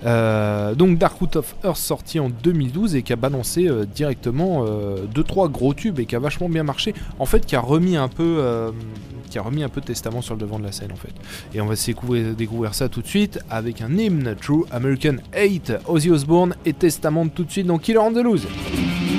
Euh, 0.05 0.75
donc 0.75 0.97
Dark 0.97 1.19
Root 1.19 1.35
of 1.35 1.55
Earth 1.63 1.77
sorti 1.77 2.19
en 2.19 2.29
2012 2.29 2.95
et 2.95 3.03
qui 3.03 3.13
a 3.13 3.15
balancé 3.15 3.67
euh, 3.67 3.85
directement 3.85 4.65
2-3 4.65 5.51
gros 5.51 5.73
tubes 5.73 5.99
et 5.99 6.05
qui 6.05 6.15
a 6.15 6.19
vachement 6.19 6.49
bien 6.49 6.63
marché. 6.63 6.93
En 7.19 7.25
fait, 7.25 7.45
qui 7.45 7.55
a 7.55 7.61
remis 7.61 7.97
un 7.97 8.07
peu, 8.07 8.37
euh, 8.39 8.71
qui 9.29 9.37
a 9.37 9.41
remis 9.41 9.63
un 9.63 9.69
peu 9.69 9.81
Testament 9.81 10.21
sur 10.21 10.35
le 10.35 10.41
devant 10.41 10.59
de 10.59 10.63
la 10.63 10.71
scène 10.71 10.91
en 10.91 10.95
fait. 10.95 11.13
Et 11.53 11.61
on 11.61 11.65
va 11.65 11.75
découvrir, 11.75 12.35
découvrir 12.35 12.73
ça 12.73 12.89
tout 12.89 13.01
de 13.01 13.07
suite 13.07 13.39
avec 13.49 13.81
un 13.81 13.97
hymne 13.97 14.35
True 14.39 14.65
American 14.71 15.15
Hate, 15.33 15.71
Ozzy 15.87 16.11
Osbourne 16.11 16.55
et 16.65 16.73
Testament 16.73 17.27
tout 17.27 17.43
de 17.43 17.51
suite 17.51 17.67
dans 17.67 17.77
Killer 17.77 17.99
on 17.99 18.13
the. 18.13 19.18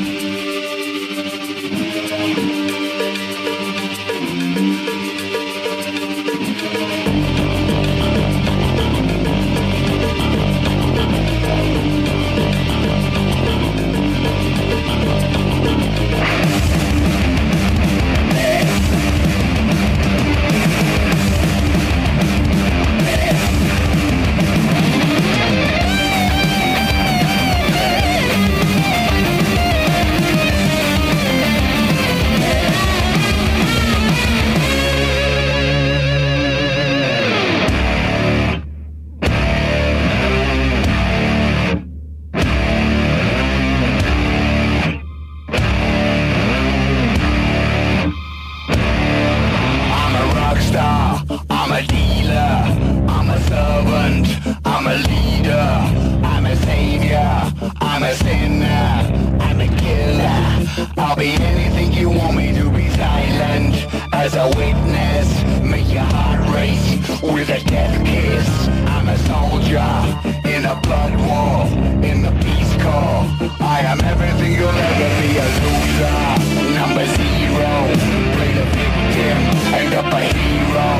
A 54.91 54.99
leader, 55.09 55.69
I'm 56.27 56.47
a 56.47 56.57
savior, 56.57 57.31
I'm 57.81 58.03
a 58.03 58.13
sinner, 58.15 59.39
I'm 59.41 59.61
a 59.61 59.69
killer. 59.79 60.91
I'll 60.99 61.15
be 61.15 61.31
anything 61.31 61.93
you 61.93 62.09
want 62.11 62.37
me 62.37 62.53
to 62.59 62.69
be 62.71 62.89
silent 62.91 63.75
as 64.13 64.35
a 64.35 64.47
witness. 64.57 65.29
Make 65.63 65.93
your 65.93 66.09
heart 66.15 66.41
race 66.53 66.91
with 67.23 67.51
a 67.51 67.61
death 67.71 68.05
kiss. 68.05 68.49
I'm 68.95 69.09
a 69.09 69.19
soldier 69.31 69.93
in 70.55 70.65
a 70.65 70.75
blood 70.83 71.15
war, 71.27 71.55
in 72.03 72.23
the 72.23 72.33
peace 72.43 72.75
corps. 72.83 73.27
I 73.61 73.83
am 73.87 74.01
everything 74.01 74.53
you'll 74.59 74.81
ever 74.91 75.11
be 75.23 75.31
a 75.39 75.49
loser. 75.63 76.21
Number 76.81 77.07
zero, 77.15 77.71
play 78.35 78.53
the 78.59 78.67
victim, 78.75 79.39
end 79.79 79.95
up 79.95 80.13
a 80.13 80.23
hero. 80.35 81.00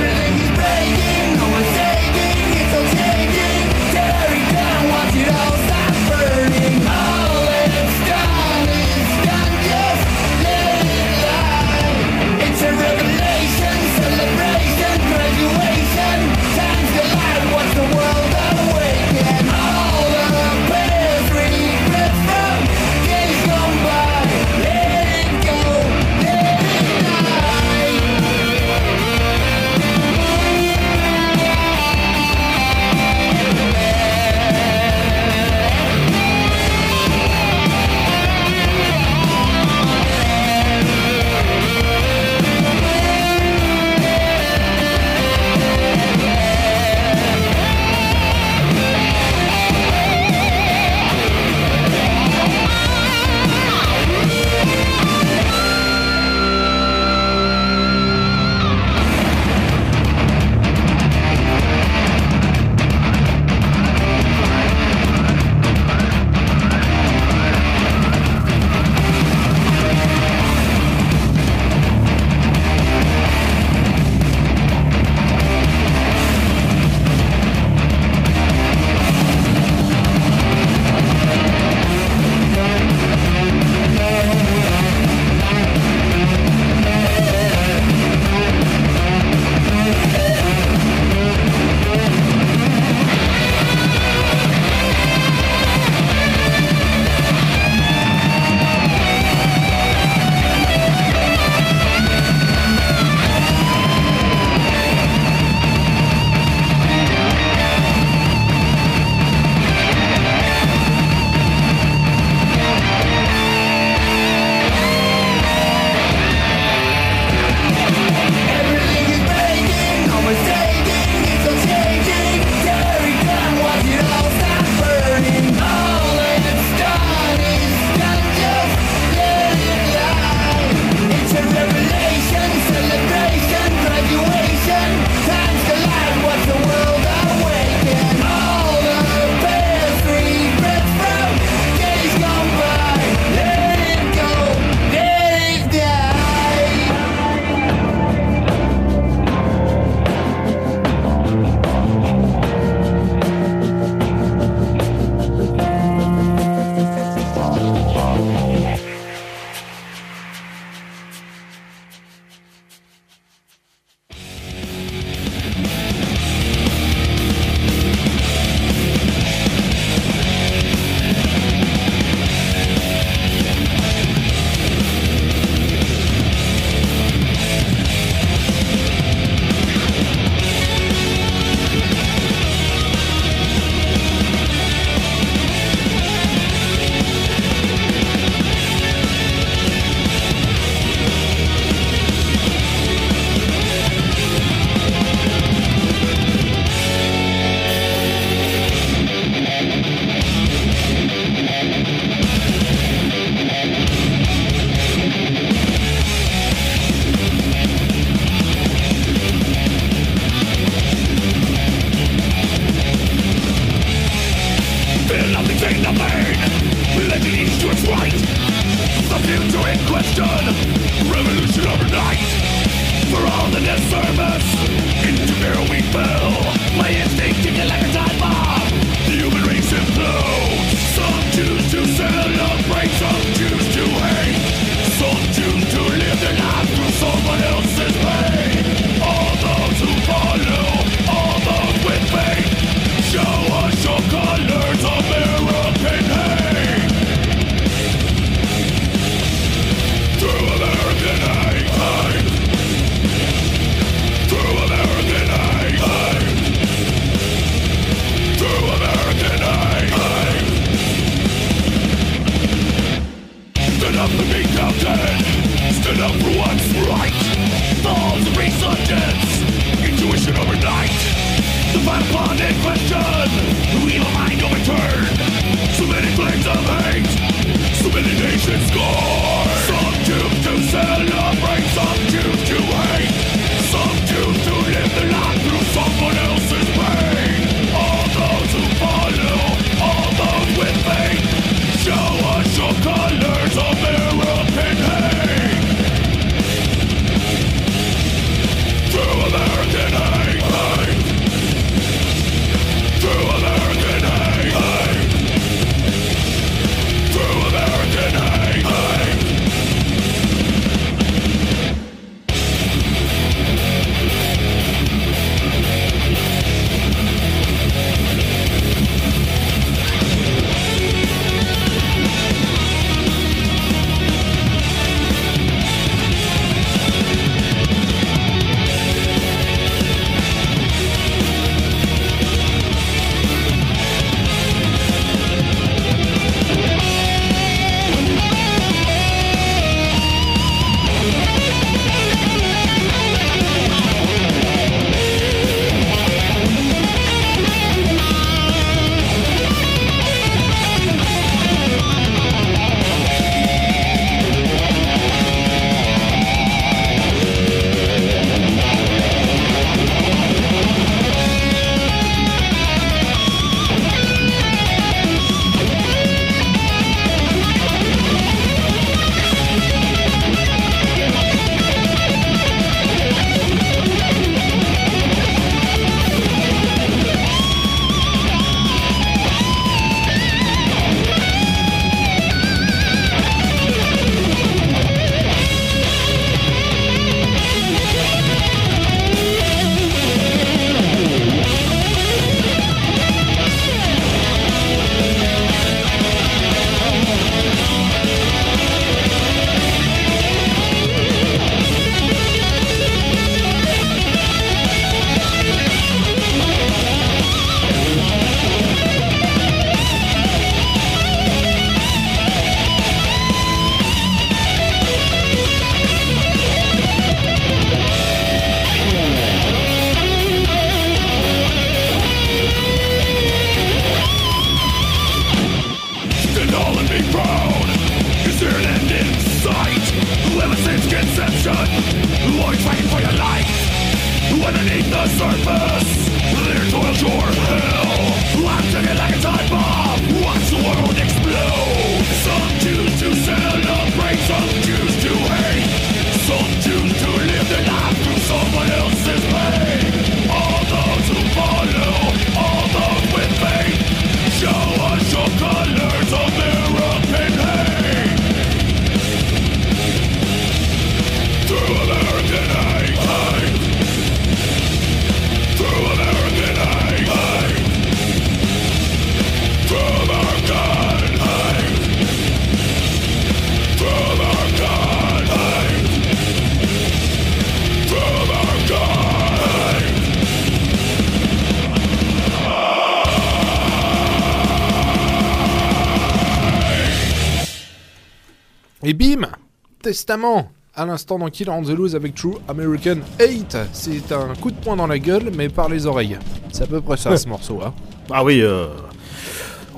Testament. 490.01 490.49
À 490.73 490.87
l'instant 490.87 491.19
dans 491.19 491.29
Kill 491.29 491.47
on 491.51 491.61
the 491.61 491.69
Loose 491.69 491.95
avec 491.95 492.15
True 492.15 492.37
American 492.47 492.97
8. 493.19 493.55
C'est 493.71 494.11
un 494.11 494.33
coup 494.33 494.49
de 494.49 494.55
poing 494.55 494.75
dans 494.75 494.87
la 494.87 494.97
gueule, 494.97 495.31
mais 495.37 495.47
par 495.47 495.69
les 495.69 495.85
oreilles. 495.85 496.17
C'est 496.51 496.63
à 496.63 496.65
peu 496.65 496.81
près 496.81 496.97
ça 496.97 497.15
ce 497.15 497.29
morceau. 497.29 497.59
Hein. 497.63 497.71
Ah 498.09 498.23
oui. 498.23 498.41
Euh, 498.41 498.65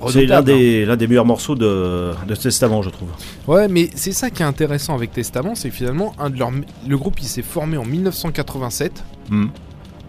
c'est 0.08 0.26
l'un 0.26 0.42
des, 0.42 0.86
hein. 0.88 0.96
des, 0.96 1.08
meilleurs 1.08 1.26
morceaux 1.26 1.56
de, 1.56 2.14
de, 2.26 2.36
Testament, 2.36 2.82
je 2.82 2.90
trouve. 2.90 3.10
Ouais, 3.48 3.68
mais 3.68 3.90
c'est 3.96 4.14
ça 4.14 4.30
qui 4.30 4.44
est 4.44 4.46
intéressant 4.46 4.96
avec 4.96 5.12
Testament, 5.12 5.56
c'est 5.56 5.68
que 5.68 5.76
finalement, 5.76 6.14
un 6.18 6.30
de 6.30 6.40
leurs, 6.40 6.52
le 6.88 6.98
groupe 6.98 7.20
il 7.20 7.28
s'est 7.28 7.42
formé 7.42 7.76
en 7.76 7.84
1987. 7.84 9.04
Mm. 9.30 9.48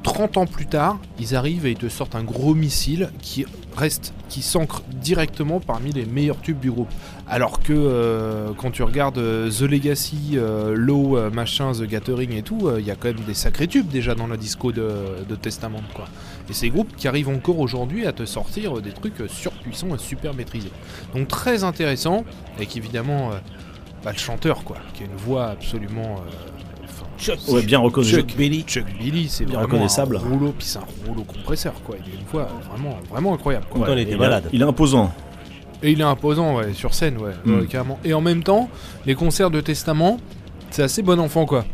30 0.05 0.37
ans 0.37 0.46
plus 0.46 0.66
tard, 0.66 1.00
ils 1.18 1.35
arrivent 1.35 1.66
et 1.66 1.72
ils 1.72 1.77
te 1.77 1.88
sortent 1.88 2.14
un 2.14 2.22
gros 2.22 2.55
missile 2.55 3.11
qui 3.20 3.46
reste, 3.77 4.13
qui 4.29 4.43
s'ancre 4.43 4.83
directement 4.93 5.61
parmi 5.61 5.93
les 5.93 6.07
meilleurs 6.07 6.41
tubes 6.41 6.61
du 6.61 6.71
groupe. 6.71 6.91
Alors 7.29 7.61
que 7.61 7.73
euh, 7.73 8.51
quand 8.57 8.71
tu 8.71 8.83
regardes 8.83 9.19
euh, 9.19 9.51
The 9.51 9.63
Legacy, 9.63 10.33
euh, 10.35 10.75
Low, 10.75 11.19
machin, 11.31 11.73
The 11.73 11.83
Gathering 11.83 12.33
et 12.33 12.43
tout, 12.43 12.71
il 12.79 12.85
y 12.85 12.91
a 12.91 12.97
quand 12.97 13.09
même 13.09 13.25
des 13.27 13.35
sacrés 13.35 13.67
tubes 13.67 13.89
déjà 13.89 14.15
dans 14.15 14.27
la 14.27 14.37
disco 14.37 14.73
de, 14.73 15.35
Testament, 15.41 15.83
quoi. 15.95 16.07
Et 16.49 16.53
ces 16.53 16.69
groupes 16.69 16.95
qui 16.97 17.09
arrivent 17.09 17.29
encore 17.29 17.59
aujourd'hui 17.59 18.07
à 18.07 18.13
te 18.13 18.25
sortir 18.25 18.81
des 18.81 18.93
trucs 18.93 19.23
surpuissants 19.29 19.95
et 19.95 19.99
super 19.99 20.35
maîtrisés. 20.35 20.71
Donc 21.15 21.29
très 21.29 21.65
intéressant, 21.65 22.25
avec 22.57 22.77
évidemment 22.77 23.33
euh, 23.33 23.37
bah, 24.05 24.13
le 24.13 24.19
chanteur, 24.19 24.65
quoi, 24.65 24.77
qui 24.95 25.03
a 25.03 25.07
une 25.07 25.17
voix 25.17 25.47
absolument. 25.47 26.17
Chuck, 27.25 27.39
Ouais, 27.49 27.63
bien 27.63 27.79
reconnu. 27.79 28.07
Chuck 28.09 28.37
Billy. 28.37 28.63
Chuck 28.67 28.85
Billy, 28.99 29.29
c'est 29.29 29.45
Bien 29.47 29.61
reconnaissable. 29.61 30.17
un 30.17 30.29
rouleau, 30.29 30.53
puis 30.57 30.67
c'est 30.67 30.79
un 30.79 30.85
rouleau 31.07 31.23
compresseur, 31.23 31.73
quoi. 31.85 31.97
Il 32.05 32.13
a 32.13 32.21
une 32.21 32.27
voix 32.27 32.49
vraiment, 32.71 32.99
vraiment 33.11 33.33
incroyable. 33.35 33.67
Quoi. 33.71 33.81
Quand 33.87 33.93
on 33.93 33.95
Ouais, 33.95 34.03
était 34.03 34.11
il 34.13 34.15
est- 34.15 34.19
malade. 34.19 34.49
Il 34.53 34.61
est 34.61 34.65
imposant. 34.65 35.11
Et 35.83 35.93
il 35.93 36.01
est 36.01 36.05
imposant, 36.05 36.57
ouais, 36.57 36.73
sur 36.75 36.93
scène, 36.95 37.17
ouais, 37.19 37.33
Mm. 37.45 37.61
ouais, 37.61 37.67
carrément. 37.67 37.99
Et 38.05 38.13
en 38.15 38.21
même 38.21 38.43
temps, 38.43 38.69
les 39.07 39.15
concerts 39.15 39.51
de 39.51 39.61
Testament, 39.61 40.19
c'est 40.71 40.83
assez 40.83 41.03
bon 41.03 41.19
enfant, 41.21 41.47
quoi. 41.47 41.65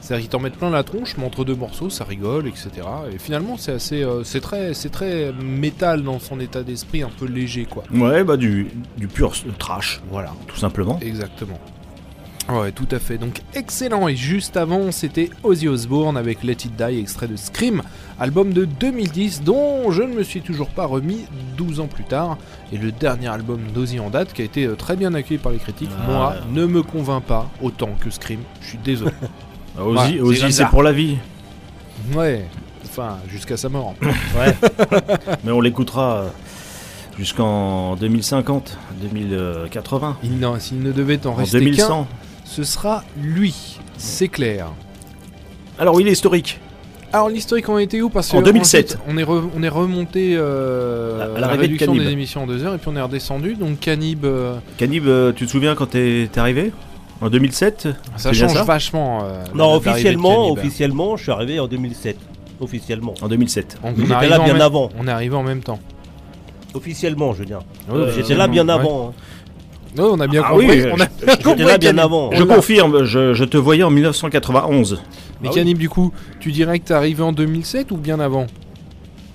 C'est-à-dire 0.00 0.22
qu'ils 0.22 0.30
t'en 0.30 0.38
mettent 0.40 0.56
plein 0.56 0.70
la 0.70 0.84
tronche, 0.84 1.16
mais 1.18 1.24
entre 1.26 1.44
deux 1.44 1.54
morceaux, 1.54 1.90
ça 1.90 2.04
rigole, 2.04 2.46
etc. 2.46 2.70
Et 3.12 3.18
finalement, 3.18 3.56
c'est 3.58 3.72
assez, 3.72 4.02
euh, 4.02 4.22
c'est 4.24 4.40
très, 4.40 4.72
c'est 4.72 4.88
très 4.88 5.32
métal 5.32 6.02
dans 6.02 6.18
son 6.18 6.40
état 6.40 6.62
d'esprit, 6.62 7.02
un 7.02 7.10
peu 7.10 7.26
léger, 7.26 7.66
quoi. 7.66 7.84
Ouais, 7.92 8.24
bah 8.24 8.38
du, 8.38 8.68
du 8.96 9.06
pur 9.08 9.32
trash, 9.58 10.00
Voilà. 10.10 10.30
tout 10.46 10.56
simplement. 10.56 10.98
Exactement. 11.02 11.58
Ouais, 12.50 12.72
tout 12.72 12.88
à 12.90 12.98
fait. 12.98 13.18
Donc 13.18 13.42
excellent. 13.54 14.08
Et 14.08 14.16
juste 14.16 14.56
avant, 14.56 14.90
c'était 14.90 15.28
Ozzy 15.42 15.68
Osbourne 15.68 16.16
avec 16.16 16.42
Let 16.42 16.52
It 16.52 16.72
Die, 16.76 16.98
extrait 16.98 17.28
de 17.28 17.36
Scream, 17.36 17.82
album 18.18 18.52
de 18.54 18.64
2010 18.64 19.42
dont 19.42 19.90
je 19.90 20.02
ne 20.02 20.14
me 20.14 20.22
suis 20.22 20.40
toujours 20.40 20.68
pas 20.70 20.86
remis 20.86 21.26
12 21.58 21.80
ans 21.80 21.88
plus 21.88 22.04
tard. 22.04 22.38
Et 22.72 22.78
le 22.78 22.90
dernier 22.90 23.28
album 23.28 23.60
d'Ozzy 23.74 24.00
en 24.00 24.08
date 24.10 24.32
qui 24.32 24.40
a 24.42 24.44
été 24.46 24.64
euh, 24.66 24.76
très 24.76 24.96
bien 24.96 25.12
accueilli 25.14 25.38
par 25.38 25.52
les 25.52 25.58
critiques, 25.58 25.90
Ah. 26.02 26.10
moi, 26.10 26.34
ne 26.52 26.64
me 26.66 26.82
convainc 26.82 27.22
pas 27.24 27.50
autant 27.62 27.90
que 28.00 28.08
Scream. 28.10 28.40
Je 28.62 28.68
suis 28.68 28.78
désolé. 28.78 29.12
Ah, 29.80 29.84
Ozzy, 29.84 30.14
Ouais, 30.14 30.20
Ozzy, 30.20 30.52
c'est 30.52 30.66
pour 30.66 30.82
la 30.82 30.90
vie. 30.92 31.16
ouais. 32.16 32.44
Enfin, 32.84 33.18
jusqu'à 33.30 33.56
sa 33.56 33.68
mort. 33.68 33.94
Ouais. 34.02 34.56
Mais 35.44 35.52
on 35.52 35.60
l'écoutera 35.60 36.16
euh, 36.22 36.28
jusqu'en 37.18 37.94
2050, 37.96 38.76
2080, 39.02 40.16
Il, 40.24 40.38
non, 40.38 40.58
s'il 40.58 40.82
ne 40.82 40.90
devait 40.92 41.24
en 41.26 41.30
en 41.30 41.34
rester 41.34 41.58
qu'un, 41.60 41.64
2100. 41.66 42.08
Ce 42.48 42.64
sera 42.64 43.04
lui. 43.20 43.78
C'est 43.96 44.28
clair. 44.28 44.68
Alors, 45.78 45.94
oui, 45.94 46.02
il 46.02 46.08
est 46.08 46.12
historique. 46.12 46.58
Alors 47.10 47.30
l'historique 47.30 47.66
en 47.70 47.78
était 47.78 48.02
où? 48.02 48.10
Parce 48.10 48.30
que 48.30 48.36
En 48.36 48.42
2007. 48.42 48.84
ensuite, 48.84 48.98
on 49.08 49.16
est 49.16 49.24
re- 49.24 49.48
on 49.56 49.62
est 49.62 49.68
remonté 49.70 50.34
euh, 50.36 51.36
À- 51.36 51.40
la 51.40 51.54
de 51.56 51.60
réduction 51.60 51.94
des 51.94 52.06
émissions 52.10 52.42
en 52.42 52.46
deux 52.46 52.62
heures 52.64 52.74
et 52.74 52.78
puis 52.78 52.88
on 52.92 52.96
est 52.96 53.00
redescendu. 53.00 53.54
Donc 53.54 53.80
Canib, 53.80 54.26
euh, 54.26 54.56
Canib, 54.76 55.06
euh, 55.06 55.32
tu 55.32 55.46
te 55.46 55.50
souviens 55.50 55.74
quand 55.74 55.86
t'es 55.86 56.28
arrivé? 56.36 56.70
En 57.22 57.30
2007 57.30 57.88
ça 58.16 58.32
change 58.34 58.52
ça? 58.52 58.62
vachement. 58.62 59.20
euh, 59.24 59.42
Non, 59.54 59.70
la 59.70 59.76
officiellement, 59.76 60.52
officiellement, 60.52 61.16
je 61.16 61.22
suis 61.22 61.32
arrivé 61.32 61.58
en 61.60 61.66
2007. 61.66 62.18
Officiellement. 62.60 63.14
En 63.22 63.28
2007. 63.28 63.78
On, 63.82 63.88
on 63.88 64.10
arrive 64.10 64.28
là 64.30 64.40
en 64.40 64.44
bien 64.44 64.52
même- 64.52 64.62
avant. 64.62 64.90
On 64.98 65.08
est 65.08 65.10
arrivé 65.10 65.34
en 65.34 65.42
même 65.42 65.62
temps. 65.62 65.78
Officiellement, 66.74 67.32
je 67.32 67.38
veux 67.38 67.46
dire. 67.46 67.60
Ouais, 67.90 68.10
J'étais 68.14 68.34
là 68.34 68.48
bien 68.48 68.66
ouais. 68.68 68.74
avant. 68.74 69.08
hein. 69.08 69.12
Non, 69.96 70.12
on 70.14 70.20
a 70.20 70.26
bien 70.26 70.42
Ah 70.44 70.50
compris. 70.50 70.66
oui, 70.68 70.84
on 70.92 71.00
a 71.00 71.06
bien 71.06 71.36
compris 71.36 71.64
là 71.64 71.78
bien 71.78 71.98
avant. 71.98 72.30
Je 72.32 72.42
confirme, 72.44 73.04
je, 73.04 73.32
je 73.34 73.44
te 73.44 73.56
voyais 73.56 73.82
en 73.82 73.90
1991. 73.90 75.00
Mais 75.40 75.48
Ah 75.50 75.52
oui. 75.56 75.74
Du 75.74 75.88
coup, 75.88 76.12
tu 76.40 76.52
dirais 76.52 76.78
que 76.78 76.84
t'es 76.86 76.94
arrivé 76.94 77.22
en 77.22 77.32
2007 77.32 77.90
ou 77.92 77.96
bien 77.96 78.20
avant? 78.20 78.46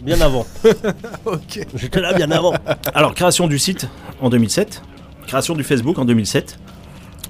Bien 0.04 0.20
avant. 0.22 0.46
Ok. 1.26 1.66
J'étais 1.76 2.02
là 2.02 2.14
bien 2.14 2.30
avant. 2.32 2.54
Alors, 2.94 3.14
création 3.16 3.48
du 3.48 3.58
site 3.58 3.88
en 4.22 4.30
2007. 4.30 4.82
Création 5.28 5.56
du 5.56 5.64
Facebook 5.64 5.98
en 5.98 6.06
2007. 6.06 6.60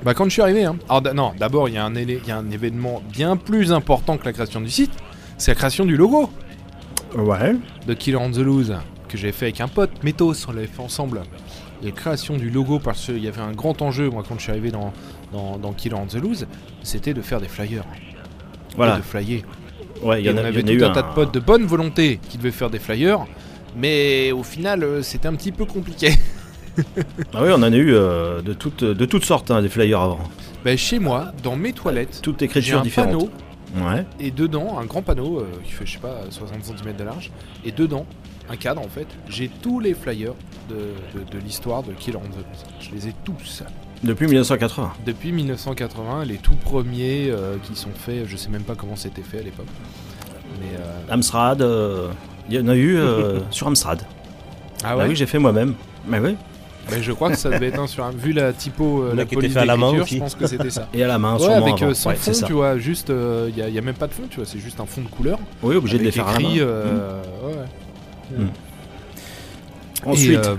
Bah 0.04 0.14
quand 0.14 0.26
je 0.26 0.32
suis 0.32 0.42
arrivé, 0.42 0.66
hein. 0.66 0.76
Alors 0.90 1.14
non, 1.14 1.32
d'abord 1.40 1.70
il 1.70 1.76
y, 1.76 1.78
a 1.78 1.86
un 1.86 1.94
élé- 1.94 2.20
il 2.22 2.28
y 2.28 2.32
a 2.32 2.38
un 2.38 2.50
événement 2.52 3.02
bien 3.14 3.38
plus 3.38 3.72
important 3.72 4.18
que 4.18 4.26
la 4.26 4.34
création 4.34 4.60
du 4.60 4.70
site, 4.70 4.92
c'est 5.38 5.52
la 5.52 5.56
création 5.56 5.86
du 5.86 5.96
logo. 5.96 6.30
Ouais. 7.16 7.56
de 7.88 7.94
Killer 7.94 8.18
on 8.18 8.32
the 8.32 8.38
Loose 8.40 8.74
que 9.08 9.18
j'ai 9.18 9.32
fait 9.32 9.46
avec 9.46 9.62
un 9.62 9.68
pote, 9.70 9.92
Métos, 10.04 10.34
on 10.50 10.52
l'avait 10.52 10.68
fait 10.68 10.82
ensemble. 10.82 11.22
Et 11.84 11.88
la 11.88 11.92
création 11.92 12.38
du 12.38 12.50
logo, 12.50 12.80
parce 12.80 13.06
qu'il 13.06 13.20
y 13.24 13.28
avait 13.28 13.42
un 13.42 13.52
grand 13.52 13.82
enjeu, 13.82 14.10
moi, 14.10 14.24
quand 14.28 14.36
je 14.38 14.44
suis 14.44 14.52
arrivé 14.52 14.72
dans, 14.72 14.94
dans, 15.34 15.58
dans 15.58 15.74
Killer 15.74 15.96
on 15.96 16.06
the 16.08 16.16
Loose, 16.16 16.48
c'était 16.82 17.14
de 17.14 17.22
faire 17.22 17.42
des 17.42 17.48
flyers. 17.50 17.84
Et 17.84 18.76
Voilà. 18.76 18.98
de 18.98 19.02
flyer. 19.02 19.44
Ouais, 20.02 20.22
il 20.22 20.26
y 20.26 20.30
en 20.30 20.36
y 20.36 20.40
avait 20.40 20.64
en 20.64 20.78
tout 20.78 20.86
un 20.86 20.92
tas 20.94 21.02
de 21.02 21.14
potes 21.14 21.34
de 21.34 21.40
bonne 21.40 21.64
volonté 21.66 22.20
qui 22.30 22.38
devaient 22.38 22.52
faire 22.52 22.70
des 22.70 22.80
flyers. 22.80 23.26
Mais 23.76 24.32
au 24.32 24.44
final, 24.44 24.84
euh, 24.84 25.02
c'était 25.02 25.28
un 25.28 25.36
petit 25.36 25.52
peu 25.52 25.66
compliqué. 25.66 26.12
Ah 27.34 27.42
oui, 27.44 27.50
on 27.52 27.56
en 27.56 27.64
a 27.64 27.70
eu 27.70 27.94
euh, 27.94 28.42
de, 28.42 28.54
toutes, 28.54 28.84
de 28.84 29.06
toutes 29.06 29.26
sortes, 29.26 29.52
hein, 29.52 29.62
des 29.62 29.70
flyers 29.70 30.00
avant. 30.00 30.20
Ben, 30.66 30.78
chez 30.78 31.00
moi, 31.00 31.32
dans 31.44 31.56
mes 31.56 31.74
toilettes, 31.74 32.20
Toutes 32.24 32.40
j'ai 32.40 32.46
écritures 32.46 32.80
un 32.80 32.84
panneau 32.90 33.30
Ouais. 33.76 34.06
et 34.20 34.30
dedans, 34.32 34.78
un 34.80 34.86
grand 34.86 35.02
panneau 35.02 35.40
euh, 35.40 35.46
qui 35.66 35.72
fait, 35.72 35.86
je 35.86 35.94
sais 35.94 36.00
pas, 36.00 36.22
60 36.30 36.64
cm 36.64 36.96
de 36.96 37.04
large. 37.04 37.32
Et 37.66 37.72
dedans, 37.72 38.06
un 38.50 38.56
cadre 38.56 38.82
en 38.82 38.88
fait, 38.90 39.08
j'ai 39.30 39.50
tous 39.62 39.80
les 39.80 39.94
flyers 39.94 40.34
de, 40.70 40.76
de- 41.20 41.30
de 41.32 41.38
l'histoire 41.44 41.84
de 41.84 41.94
Killer 41.94 42.18
on 42.18 42.28
the. 42.30 42.44
Je 42.82 42.92
les 42.92 43.08
ai 43.10 43.14
tous. 43.24 43.64
Depuis 44.04 44.26
1980. 44.26 44.92
Depuis 45.06 45.32
1980, 45.32 46.26
les 46.26 46.36
tout 46.36 46.56
premiers 46.56 47.30
euh, 47.30 47.56
qui 47.64 47.76
sont 47.76 47.90
faits, 47.96 48.26
je 48.28 48.36
sais 48.36 48.50
même 48.50 48.64
pas 48.64 48.76
comment 48.76 48.96
c'était 48.98 49.22
fait 49.22 49.40
à 49.40 49.44
l'époque. 49.44 49.68
Mais 50.60 50.78
euh, 50.78 51.14
Amstrad, 51.14 51.62
euh, 51.62 52.10
il 52.50 52.56
y 52.56 52.60
en 52.60 52.68
a 52.68 52.76
eu 52.76 52.98
euh, 52.98 53.40
sur 53.52 53.68
Amstrad. 53.68 54.02
ah 54.84 54.96
Bah 54.96 55.04
ouais, 55.04 55.10
oui, 55.10 55.16
j'ai 55.16 55.26
fait 55.26 55.40
moi-même. 55.40 55.74
Mais 56.08 56.20
oui. 56.20 56.36
Bah, 56.92 56.98
je 57.02 57.14
crois 57.14 57.30
que 57.30 57.38
ça 57.38 57.50
devait 57.50 57.68
être 57.68 57.80
un 57.80 57.88
sur 57.88 58.04
un 58.04 58.12
vu 58.12 58.34
la 58.34 58.52
typo, 58.52 59.04
euh, 59.04 59.16
la 59.16 59.26
police 59.26 59.56
à 59.56 59.64
la 59.64 59.78
main 59.78 59.88
aussi. 60.02 60.16
je 60.16 60.20
pense 60.20 60.36
que 60.36 60.46
c'était 60.48 60.70
ça. 60.70 60.90
Et 60.94 61.02
à 61.02 61.08
la 61.08 61.18
main, 61.18 61.38
Ouais, 61.38 61.46
avec 61.54 61.82
euh, 61.82 61.94
sans 61.94 62.10
Ouais, 62.10 62.18
fond, 62.18 62.34
ça. 62.34 62.46
tu 62.46 62.52
vois, 62.52 62.78
juste, 62.78 63.10
il 63.10 63.58
y, 63.58 63.78
a 63.78 63.82
même 63.82 63.96
pas 63.96 64.08
de 64.08 64.14
fond, 64.14 64.24
tu 64.30 64.36
vois, 64.36 64.46
c'est 64.46 64.60
juste 64.60 64.82
un 64.82 64.86
fond 64.86 65.00
de 65.02 65.08
couleur. 65.08 65.40
Oui, 65.62 65.78
obligé 65.78 65.98
de 65.98 66.04
les 66.04 66.12
faire 66.12 66.28
à 66.28 66.34
la 66.34 66.40
main. 66.42 66.56
euh, 66.58 67.22
ouais. 67.46 67.54
Mm. 68.38 68.50
Ensuite, 70.06 70.32
Et, 70.32 70.48
euh, 70.48 70.56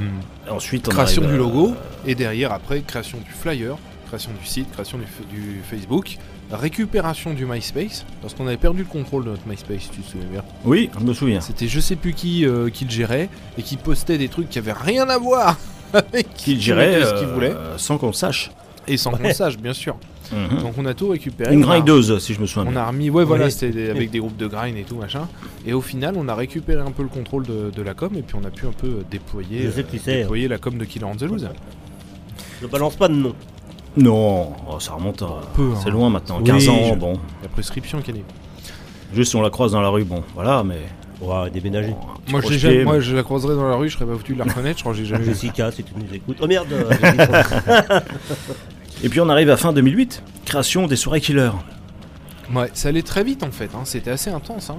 ensuite 0.51 0.89
on 0.89 0.91
création 0.91 1.23
du 1.23 1.29
euh, 1.29 1.37
logo, 1.37 1.75
et 2.07 2.15
derrière, 2.15 2.53
après, 2.53 2.81
création 2.81 3.19
du 3.19 3.31
flyer, 3.31 3.77
création 4.07 4.31
du 4.41 4.47
site, 4.47 4.71
création 4.73 4.99
du, 4.99 5.63
Facebook, 5.69 6.17
récupération 6.51 7.35
du 7.35 7.47
MySpace, 7.47 8.05
parce 8.23 8.35
qu'on 8.35 8.47
avait 8.47 8.57
perdu 8.57 8.81
le 8.81 8.89
contrôle 8.89 9.25
de 9.25 9.31
notre 9.31 9.47
MySpace, 9.47 9.91
tu 9.91 10.01
te 10.01 10.11
souviens 10.11 10.29
bien. 10.31 10.45
Oui, 10.65 10.91
je 10.99 11.05
me 11.05 11.13
souviens. 11.13 11.41
C'était 11.41 11.69
je 11.69 11.81
sais 11.81 11.97
plus 11.97 12.13
qui 12.13 12.47
euh, 12.47 12.71
qui 12.71 12.85
le 12.85 12.91
gérait 12.91 13.29
et 13.59 13.63
qui 13.63 13.77
postait 13.77 14.19
des 14.19 14.29
trucs 14.29 14.49
qui 14.49 14.59
avaient 14.59 14.73
rien 14.73 15.09
à 15.09 15.19
voir 15.19 15.59
avec 15.93 16.33
qui 16.35 16.61
gérait 16.61 17.03
ce 17.03 17.07
euh, 17.07 17.19
qu'il 17.19 17.29
voulait 17.29 17.55
sans 17.77 17.99
qu'on 17.99 18.09
le 18.09 18.13
sache. 18.13 18.51
Et 18.87 18.97
sans 18.97 19.11
qu'on 19.13 19.23
le 19.23 19.33
sache 19.33 19.57
bien 19.59 19.73
sûr. 19.73 19.97
Mhm. 20.33 20.63
Donc 20.63 20.75
on 20.79 20.87
a 20.87 20.95
tout 20.95 21.09
récupéré. 21.09 21.53
Une 21.55 21.63
a- 21.65 21.67
grindeuse, 21.67 22.19
si 22.19 22.33
je 22.35 22.41
me 22.41 22.47
souviens 22.47 22.71
On 22.73 22.77
a 22.77 22.87
remis, 22.87 23.11
ouais 23.11 23.25
voilà, 23.25 23.47
Oui. 23.47 23.53
c'était 23.53 23.91
avec 23.91 24.11
des 24.11 24.19
groupes 24.21 24.37
de 24.37 24.47
grind 24.47 24.77
et 24.77 24.83
tout 24.85 24.97
machin. 24.97 25.29
Et 25.67 25.73
au 25.75 25.81
final, 25.83 26.15
on 26.17 26.29
a 26.29 26.35
récupéré 26.35 26.81
un 26.81 26.91
peu 26.93 27.03
le 27.03 27.09
contrôle 27.09 27.45
de, 27.47 27.71
de 27.75 27.83
la 27.83 27.95
com 27.95 28.11
et 28.17 28.23
puis 28.23 28.37
on 28.41 28.45
a 28.47 28.51
pu 28.51 28.67
un 28.67 28.73
peu 28.73 28.87
euh, 28.87 29.03
déployer, 29.11 29.69
c'est, 30.03 30.17
déployer 30.21 30.49
la 30.49 30.59
com 30.59 30.79
de 30.79 30.85
Killer 30.85 31.05
on 31.05 31.15
the 31.17 31.23
Loose. 31.23 31.49
Je 32.63 32.67
balance 32.67 32.97
pas 32.97 33.09
de 33.09 33.15
nom. 33.15 33.35
Non, 33.97 34.53
oh, 34.69 34.81
ça 34.81 34.95
remonte 34.95 35.23
à... 35.23 35.41
peu, 35.55 35.71
hein. 35.75 35.81
C'est 35.85 35.91
loin 35.91 36.09
maintenant, 36.11 36.39
Oui, 36.39 36.45
15 36.45 36.69
ans, 36.69 36.79
je- 36.91 36.95
bon. 36.99 37.21
La 37.43 37.49
prescription, 37.49 38.01
Kenny. 38.01 38.23
Juste 39.15 39.31
si 39.31 39.37
on 39.37 39.43
la 39.43 39.51
croise 39.51 39.73
dans 39.73 39.81
la 39.83 39.89
rue, 39.91 40.05
bon, 40.05 40.23
voilà, 40.35 40.65
mais... 40.65 40.79
On 41.23 41.29
va 41.29 41.49
déménager. 41.49 41.91
bon, 41.91 41.97
petit 42.25 42.33
Moi 42.33 42.41
jamais- 42.59 42.85
moi 42.85 43.01
je 43.01 43.15
la 43.15 43.23
croiserais 43.23 43.55
dans 43.55 43.69
la 43.69 43.77
rue, 43.77 43.89
je 43.89 43.95
serais 43.97 44.05
pas 44.05 44.17
foutu 44.17 44.35
de 44.35 44.39
la 44.41 44.45
reconnaître, 44.45 44.79
je 44.79 44.83
crois 44.83 44.93
que 44.93 44.99
j'ai 44.99 45.05
jamais 45.07 45.23
vu. 45.25 45.31
Jessica, 45.31 45.71
si 45.71 45.85
tu 45.85 45.93
nous 45.97 46.13
écoutes. 46.13 46.39
Oh 46.41 46.47
merde 46.49 46.67
Et 49.05 49.09
puis 49.09 49.21
on 49.21 49.29
arrive 49.29 49.51
à 49.51 49.57
fin 49.57 49.73
2008, 49.73 50.23
création 50.45 50.87
des 50.87 50.97
soirées 50.97 51.21
killer. 51.21 51.51
Ouais, 52.53 52.71
ça 52.75 52.89
allait 52.89 53.03
très 53.03 53.23
vite 53.23 53.43
en 53.43 53.51
fait, 53.51 53.71
hein, 53.75 53.83
c'était 53.85 54.11
assez 54.11 54.31
intense. 54.31 54.71
Hein. 54.71 54.79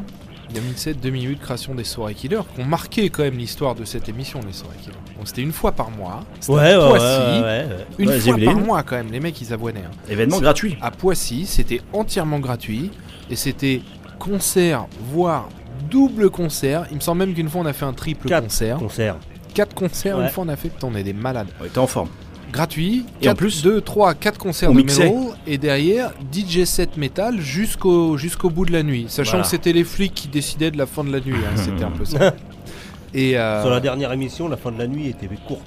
2007-2008, 0.54 1.38
création 1.40 1.74
des 1.76 1.84
soirées 1.84 2.14
killers, 2.14 2.42
qui 2.54 2.62
ont 2.62 2.66
marqué 2.66 3.10
quand 3.10 3.24
même 3.24 3.38
l'histoire 3.38 3.74
de 3.76 3.84
cette 3.84 4.08
émission, 4.10 4.40
les 4.46 4.54
soirées 4.54 4.78
killers. 4.82 4.96
Donc 5.18 5.28
c'était 5.28 5.42
une 5.42 5.52
fois 5.52 5.72
par 5.72 5.90
mois. 5.90 6.22
C'était 6.40 6.54
Ouais, 6.54 6.72
à 6.74 6.80
ouais, 6.80 6.84
ouais, 6.86 6.90
Poissy. 6.92 7.42
ouais, 7.42 7.42
ouais. 7.42 7.86
Une 7.98 8.12
fois 8.20 8.38
par 8.46 8.56
mois 8.60 8.84
quand 8.84 8.96
même, 8.96 9.12
les 9.12 9.20
mecs 9.20 9.40
ils 9.42 9.52
abonnaient. 9.54 9.80
hein. 9.86 9.92
Événement 10.10 10.40
gratuit. 10.40 10.78
À 10.82 10.92
Poissy, 10.92 11.46
c'était 11.46 11.82
entièrement 11.94 12.40
gratuit 12.40 12.92
et 13.30 13.36
c'était 13.36 13.82
concert, 14.20 14.86
voire 15.12 15.50
double 15.90 16.30
concert. 16.30 16.86
Il 16.92 16.96
me 16.98 17.02
semble 17.02 17.20
même 17.26 17.34
qu'une 17.34 17.50
fois 17.50 17.62
on 17.62 17.66
a 17.66 17.74
fait 17.74 17.86
un 17.86 17.94
triple 17.94 18.28
Quatre. 18.28 18.44
concert. 18.46 18.78
Concert. 18.78 19.16
Quatre 19.54 19.74
concerts, 19.74 20.20
une 20.22 20.30
fois 20.30 20.44
on 20.46 20.50
a 20.50 20.56
fait, 20.56 20.70
putain 20.70 20.88
on 20.92 20.96
est 20.96 21.04
des 21.04 21.14
malades. 21.14 21.48
On 21.62 21.66
était 21.66 21.80
en 21.80 21.88
forme. 21.88 22.10
Gratuit, 22.56 23.06
Et 23.22 23.28
en 23.28 23.32
4, 23.32 23.38
plus, 23.38 23.64
2, 23.64 23.82
3, 23.82 24.14
4 24.14 24.38
concerts 24.38 24.70
on 24.72 24.74
de 24.74 24.78
mixait. 24.78 25.10
metal 25.10 25.36
et 25.46 25.58
derrière 25.58 26.12
DJ 26.34 26.64
set 26.64 26.96
metal 26.98 27.40
jusqu'au 27.42 28.16
jusqu'au 28.18 28.50
bout 28.50 28.66
de 28.66 28.72
la 28.72 28.82
nuit. 28.82 29.06
Sachant 29.10 29.32
Voilà. 29.32 29.44
que 29.44 29.50
c'était 29.50 29.74
les 29.74 29.84
flics 29.84 30.14
qui 30.14 30.28
décidaient 30.30 30.72
de 30.72 30.78
la 30.78 30.86
fin 30.86 31.04
de 31.04 31.12
la 31.12 31.20
nuit, 31.20 31.36
hein, 31.36 31.52
c'était 31.58 31.84
un 31.84 31.92
peu 31.92 32.06
ça. 32.06 32.34
Et 33.14 33.38
euh, 33.38 33.62
Sur 33.62 33.70
la 33.72 33.80
dernière 33.82 34.12
émission, 34.14 34.48
la 34.48 34.58
fin 34.58 34.72
de 34.72 34.78
la 34.80 34.88
nuit 34.88 35.08
était 35.10 35.28
courte. 35.48 35.62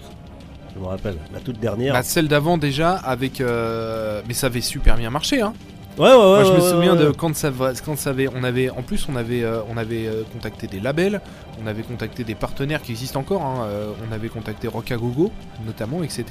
Je 0.74 0.80
me 0.80 0.86
rappelle. 0.86 1.16
La 1.32 1.40
toute 1.40 1.58
dernière. 1.60 1.92
bah, 1.92 2.02
celle 2.02 2.28
d'avant 2.28 2.56
déjà 2.58 2.92
avec... 2.92 3.40
euh, 3.40 4.20
Mais 4.28 4.34
ça 4.34 4.46
avait 4.46 4.60
super 4.60 4.96
bien 4.96 5.10
marché. 5.10 5.40
Hein. 5.40 5.52
Ouais, 5.98 6.04
ouais, 6.04 6.14
ouais. 6.16 6.16
Moi, 6.16 6.44
je 6.44 6.52
me 6.52 6.60
souviens 6.60 6.96
ouais, 6.96 7.04
de 7.06 7.10
quand 7.10 7.34
ça, 7.34 7.50
va- 7.50 7.72
quand 7.74 7.96
ça 7.98 8.10
avait, 8.10 8.28
on 8.34 8.44
avait, 8.44 8.70
en 8.70 8.82
plus, 8.82 9.06
on 9.10 9.16
avait, 9.16 9.42
euh, 9.42 9.60
on 9.68 9.76
avait 9.76 10.06
euh, 10.06 10.22
contacté 10.32 10.66
des 10.66 10.78
labels, 10.80 11.20
on 11.62 11.66
avait 11.66 11.82
contacté 11.82 12.22
des 12.24 12.34
partenaires 12.36 12.82
qui 12.82 12.92
existent 12.92 13.20
encore. 13.20 13.42
hein, 13.42 13.62
euh, 13.64 13.92
on 14.08 14.12
avait 14.12 14.28
contacté 14.28 14.68
Rockagogo, 14.68 15.32
notamment, 15.66 16.02
etc., 16.02 16.24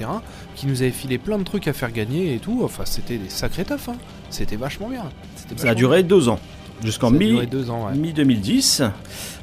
qui 0.54 0.66
nous 0.66 0.82
avaient 0.82 0.90
filé 0.90 1.18
plein 1.18 1.38
de 1.38 1.44
trucs 1.44 1.68
à 1.68 1.72
faire 1.72 1.92
gagner 1.92 2.34
et 2.34 2.38
tout. 2.38 2.60
Enfin, 2.64 2.84
c'était 2.86 3.18
des 3.18 3.28
sacrés 3.28 3.64
teufs. 3.64 3.88
hein. 3.88 3.96
C'était 4.30 4.56
vachement 4.56 4.88
bien. 4.88 5.04
C'était 5.36 5.56
Ça 5.56 5.62
a 5.62 5.66
vachement 5.68 5.78
duré 5.78 6.02
deux 6.02 6.28
ans, 6.28 6.38
jusqu'en 6.82 7.10
bien. 7.10 7.18
Ça 7.20 7.24
a 7.24 7.28
mi- 7.28 7.32
duré 7.34 7.46
deux 7.46 7.70
ans. 7.70 7.86
Ouais. 7.88 7.94
mi-2010. 7.96 8.82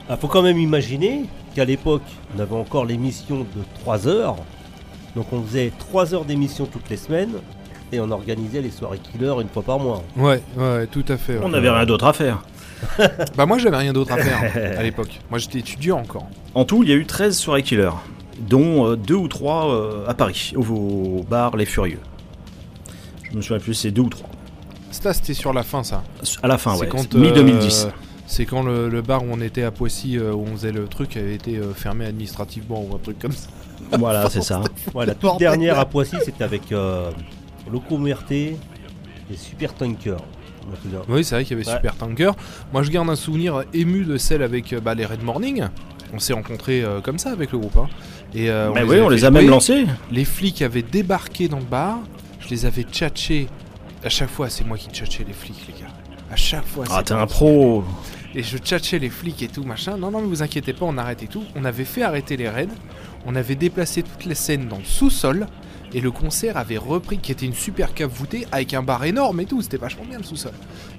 Ah, 0.10 0.18
faut 0.18 0.28
quand 0.28 0.42
même 0.44 0.58
imaginer 0.60 1.26
qu'à 1.56 1.66
l'époque, 1.66 2.04
on 2.36 2.40
avait 2.40 2.56
encore 2.56 2.86
l'émission 2.86 3.40
de 3.40 3.62
3 3.82 4.08
heures. 4.08 4.36
Donc 5.16 5.32
on 5.32 5.42
faisait 5.44 5.72
3 5.80 6.14
heures 6.14 6.26
d'émission 6.26 6.66
toutes 6.66 6.90
les 6.90 6.98
semaines. 6.98 7.32
Et 7.92 8.00
on 8.00 8.10
organisait 8.12 8.62
les 8.62 8.72
soirées 8.72 9.00
killer 9.00 9.34
une 9.42 9.48
fois 9.50 9.64
par 9.64 9.80
mois. 9.80 10.04
Ouais, 10.18 10.42
ouais, 10.58 10.88
tout 10.88 11.06
à 11.08 11.18
fait. 11.18 11.34
ouais. 11.38 11.42
On 11.44 11.50
n'avait 11.50 11.70
rien 11.70 11.86
d'autre 11.86 12.06
à 12.06 12.14
faire. 12.14 12.42
Bah 13.38 13.46
moi, 13.46 13.58
j'avais 13.58 13.78
rien 13.78 13.94
d'autre 13.94 14.12
à 14.14 14.18
faire 14.18 14.78
à 14.80 14.84
l'époque. 14.84 15.20
Moi, 15.30 15.40
j'étais 15.40 15.60
étudiant 15.60 16.00
encore. 16.00 16.28
En 16.54 16.66
tout, 16.66 16.84
il 16.84 16.90
y 16.90 16.92
a 16.92 16.96
eu 16.96 17.06
13 17.06 17.36
soirées 17.38 17.64
killer, 17.64 17.90
dont 18.50 18.86
euh, 18.86 18.96
deux 18.96 19.16
ou 19.16 19.28
trois 19.28 19.70
euh, 19.74 20.06
à 20.08 20.14
Paris, 20.14 20.54
au, 20.56 20.62
au 20.62 21.26
bar 21.28 21.56
Les 21.56 21.66
Furieux. 21.66 22.00
Je 23.32 23.38
me 23.38 23.42
souviens 23.42 23.60
plus, 23.60 23.74
c'est 23.74 23.92
deux 23.92 24.02
ou 24.04 24.10
trois. 24.10 24.30
Ça, 24.92 25.14
c'était 25.14 25.34
sur 25.34 25.54
la 25.54 25.64
fin, 25.64 25.84
ça. 25.84 26.04
À 26.44 26.48
la 26.48 26.58
fin, 26.58 26.76
C'est 26.76 26.82
ouais. 26.82 26.88
quand, 26.88 27.14
Mi-2010. 27.16 27.88
euh, 27.88 27.90
C'est 28.28 28.46
quand 28.46 28.62
le, 28.64 28.90
le 28.90 29.02
bar 29.02 29.24
où 29.24 29.28
on 29.32 29.42
était 29.42 29.64
à 29.64 29.72
Poissy, 29.72 30.18
euh, 30.18 30.34
où 30.34 30.44
on 30.48 30.56
faisait 30.56 30.72
le 30.72 30.86
truc, 30.88 31.16
avait 31.18 31.36
été 31.36 31.58
euh, 31.58 31.74
fermé 31.74 32.06
administrativement 32.06 32.86
ou 32.90 32.96
un 32.96 33.00
truc 33.00 33.20
comme 33.20 33.32
ça. 33.32 33.48
Voilà, 33.98 34.30
c'est 34.30 34.42
ça. 34.44 34.62
Ouais, 34.94 35.06
la 35.06 35.16
toute 35.16 35.38
dernière 35.40 35.80
à 35.80 35.86
Poissy, 35.86 36.18
c'était 36.24 36.44
avec 36.44 36.72
euh, 36.72 37.10
Loco 37.72 37.98
Muerte 37.98 38.32
et 38.32 38.58
Super 39.36 39.74
Tanker. 39.74 40.18
Oui, 41.08 41.24
c'est 41.24 41.36
vrai 41.36 41.44
qu'il 41.46 41.58
y 41.58 41.60
avait 41.62 41.70
Ouais. 41.70 41.76
Super 41.76 41.96
Tanker. 41.96 42.32
Moi, 42.74 42.82
je 42.84 42.90
garde 42.90 43.10
un 43.10 43.16
souvenir 43.16 43.64
ému 43.74 44.04
de 44.04 44.18
celle 44.18 44.42
avec 44.42 44.74
euh, 44.74 44.80
bah, 44.80 44.96
les 44.96 45.06
Red 45.06 45.22
Morning. 45.24 45.66
On 46.14 46.20
s'est 46.20 46.34
rencontrés 46.34 46.84
euh, 46.84 47.02
comme 47.02 47.20
ça 47.20 47.32
avec 47.32 47.52
le 47.52 47.60
groupe. 47.60 47.78
hein. 47.78 47.88
Et, 48.34 48.50
euh, 48.50 48.72
Bah 48.74 48.82
oui, 48.88 49.00
on 49.00 49.10
les 49.10 49.26
a 49.26 49.32
même 49.32 49.48
lancés. 49.48 49.86
Les 50.12 50.26
flics 50.26 50.62
avaient 50.62 50.82
débarqué 50.82 51.48
dans 51.48 51.60
le 51.60 51.66
bar. 51.66 52.00
Je 52.40 52.50
les 52.50 52.66
avais 52.66 52.84
tchatchés. 52.84 53.48
À 54.04 54.10
chaque 54.10 54.30
fois, 54.30 54.50
c'est 54.50 54.64
moi 54.66 54.78
qui 54.78 54.90
tchatchais 54.90 55.24
les 55.28 55.34
flics, 55.34 55.68
les 55.68 55.82
gars. 55.82 55.92
À 56.32 56.36
chaque 56.36 56.66
fois. 56.66 56.86
Ah, 56.90 57.04
t'es 57.04 57.14
un 57.14 57.28
pro. 57.28 57.84
Et 58.34 58.42
je 58.44 58.58
tchatchais 58.58 59.00
les 59.00 59.10
flics 59.10 59.42
et 59.44 59.48
tout, 59.48 59.64
machin. 59.64 59.98
Non, 59.98 60.10
non, 60.12 60.22
mais 60.22 60.28
vous 60.28 60.42
inquiétez 60.42 60.74
pas, 60.74 60.86
on 60.86 60.98
arrête 60.98 61.22
et 61.24 61.28
tout. 61.28 61.44
On 61.56 61.64
avait 61.64 61.86
fait 61.86 62.02
arrêter 62.04 62.38
les 62.38 62.50
raids. 62.50 62.68
On 63.28 63.36
avait 63.36 63.56
déplacé 63.56 64.02
toutes 64.04 64.26
les 64.26 64.36
scènes 64.36 64.68
dans 64.68 64.78
le 64.78 64.84
sous-sol. 64.84 65.48
Et 65.94 66.02
le 66.02 66.12
concert 66.12 66.58
avait 66.58 66.78
repris, 66.78 67.20
qui 67.20 67.32
était 67.32 67.46
une 67.46 67.54
super 67.54 67.94
cave 67.94 68.12
voûtée, 68.12 68.48
avec 68.52 68.74
un 68.74 68.84
bar 68.84 69.04
énorme 69.06 69.40
et 69.40 69.46
tout. 69.46 69.62
C'était 69.62 69.78
vachement 69.78 70.04
bien 70.04 70.18
le 70.18 70.24
sous-sol. 70.24 70.52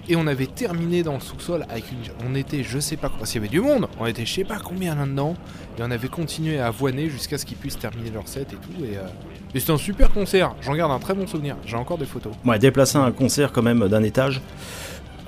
Et 0.08 0.16
on 0.16 0.26
avait 0.26 0.46
terminé 0.46 1.02
dans 1.02 1.14
le 1.14 1.20
sous-sol 1.20 1.66
avec 1.68 1.84
une. 1.90 1.98
On 2.26 2.34
était, 2.34 2.62
je 2.62 2.78
sais 2.78 2.96
pas 2.96 3.08
quoi, 3.08 3.26
s'il 3.26 3.36
y 3.36 3.44
avait 3.44 3.48
du 3.48 3.60
monde. 3.60 3.88
On 3.98 4.06
était, 4.06 4.24
je 4.24 4.32
sais 4.32 4.44
pas 4.44 4.58
combien 4.58 4.94
là-dedans. 4.94 5.34
Et 5.78 5.82
on 5.82 5.90
avait 5.90 6.08
continué 6.08 6.58
à 6.58 6.68
avoiner 6.68 7.10
jusqu'à 7.10 7.36
ce 7.36 7.44
qu'ils 7.44 7.58
puissent 7.58 7.78
terminer 7.78 8.10
leur 8.10 8.26
set 8.28 8.52
et 8.52 8.56
tout. 8.56 8.84
Et, 8.84 8.96
euh, 8.96 9.02
et 9.54 9.60
c'était 9.60 9.72
un 9.72 9.78
super 9.78 10.10
concert. 10.10 10.54
J'en 10.62 10.74
garde 10.74 10.92
un 10.92 10.98
très 10.98 11.14
bon 11.14 11.26
souvenir. 11.26 11.56
J'ai 11.66 11.76
encore 11.76 11.98
des 11.98 12.06
photos. 12.06 12.32
Ouais, 12.44 12.58
déplacer 12.58 12.96
un 12.98 13.12
concert 13.12 13.52
quand 13.52 13.62
même 13.62 13.88
d'un 13.88 14.02
étage, 14.02 14.40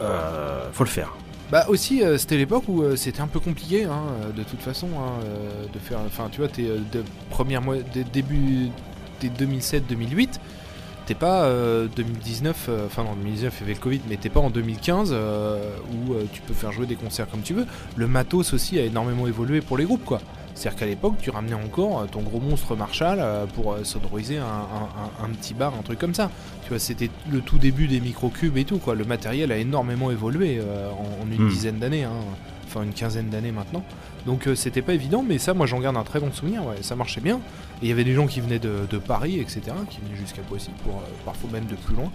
euh, 0.00 0.68
faut 0.72 0.84
le 0.84 0.90
faire. 0.90 1.12
Bah 1.50 1.64
aussi, 1.68 2.02
euh, 2.02 2.18
c'était 2.18 2.36
l'époque 2.36 2.64
où 2.68 2.82
euh, 2.82 2.94
c'était 2.94 3.22
un 3.22 3.26
peu 3.26 3.40
compliqué, 3.40 3.84
hein, 3.84 4.02
euh, 4.22 4.32
de 4.32 4.42
toute 4.42 4.60
façon, 4.60 4.88
hein, 4.98 5.12
euh, 5.24 5.64
de 5.72 5.78
faire. 5.78 5.98
Enfin, 6.06 6.28
tu 6.30 6.40
vois, 6.40 6.48
t'es 6.48 6.66
euh, 6.66 6.76
de 6.92 7.02
première 7.30 7.62
mois, 7.62 7.76
début 8.12 8.68
des 9.20 9.28
2007-2008. 9.30 10.28
T'es 11.06 11.14
pas 11.14 11.44
euh, 11.44 11.86
2019, 11.96 12.66
euh, 12.68 12.86
enfin 12.86 13.02
non 13.02 13.14
2019 13.14 13.54
il 13.56 13.60
y 13.60 13.64
avait 13.64 13.72
le 13.74 13.80
Covid, 13.80 14.00
mais 14.10 14.18
t'es 14.18 14.28
pas 14.28 14.40
en 14.40 14.50
2015 14.50 15.08
euh, 15.12 15.70
où 16.06 16.12
euh, 16.12 16.24
tu 16.34 16.42
peux 16.42 16.52
faire 16.52 16.70
jouer 16.70 16.84
des 16.84 16.96
concerts 16.96 17.28
comme 17.30 17.40
tu 17.40 17.54
veux. 17.54 17.66
Le 17.96 18.06
matos 18.06 18.52
aussi 18.52 18.78
a 18.78 18.82
énormément 18.84 19.26
évolué 19.26 19.62
pour 19.62 19.78
les 19.78 19.84
groupes 19.84 20.04
quoi. 20.04 20.20
C'est-à-dire 20.54 20.78
qu'à 20.80 20.84
l'époque 20.86 21.14
tu 21.22 21.30
ramenais 21.30 21.54
encore 21.54 22.06
ton 22.08 22.20
gros 22.20 22.40
monstre 22.40 22.76
Marshall 22.76 23.24
pour 23.54 23.76
sonoriser 23.84 24.36
un, 24.36 24.42
un- 24.44 25.24
un- 25.24 25.24
un 25.24 25.28
petit 25.30 25.54
bar, 25.54 25.72
un 25.78 25.82
truc 25.82 25.98
comme 25.98 26.14
ça. 26.14 26.30
Tu 26.64 26.68
vois, 26.68 26.78
c'était 26.78 27.08
le 27.30 27.40
tout 27.40 27.56
début 27.58 27.86
des 27.86 28.00
microcubes 28.00 28.58
et 28.58 28.64
tout 28.64 28.76
quoi. 28.78 28.94
Le 28.94 29.04
matériel 29.06 29.50
a 29.50 29.56
énormément 29.56 30.10
évolué 30.10 30.60
en, 30.60 31.24
en 31.26 31.32
une 31.32 31.46
Hmm. 31.46 31.48
dizaine 31.48 31.78
d'années, 31.78 32.04
hein. 32.04 32.10
Enfin 32.68 32.82
une 32.82 32.92
quinzaine 32.92 33.28
d'années 33.30 33.52
maintenant. 33.52 33.82
Donc 34.26 34.46
euh, 34.46 34.54
c'était 34.54 34.82
pas 34.82 34.94
évident, 34.94 35.24
mais 35.26 35.38
ça 35.38 35.54
moi 35.54 35.66
j'en 35.66 35.80
garde 35.80 35.96
un 35.96 36.04
très 36.04 36.20
bon 36.20 36.32
souvenir, 36.32 36.64
ouais, 36.66 36.76
ça 36.82 36.96
marchait 36.96 37.20
bien. 37.20 37.36
Et 37.80 37.86
il 37.86 37.88
y 37.88 37.92
avait 37.92 38.04
des 38.04 38.14
gens 38.14 38.26
qui 38.26 38.40
venaient 38.40 38.58
de, 38.58 38.86
de 38.88 38.98
Paris, 38.98 39.38
etc., 39.40 39.62
qui 39.90 39.98
venaient 40.00 40.16
jusqu'à 40.16 40.42
Poissy, 40.42 40.70
pour, 40.84 40.96
euh, 40.96 41.06
parfois 41.24 41.50
même 41.52 41.66
de 41.66 41.74
plus 41.74 41.94
loin, 41.94 42.10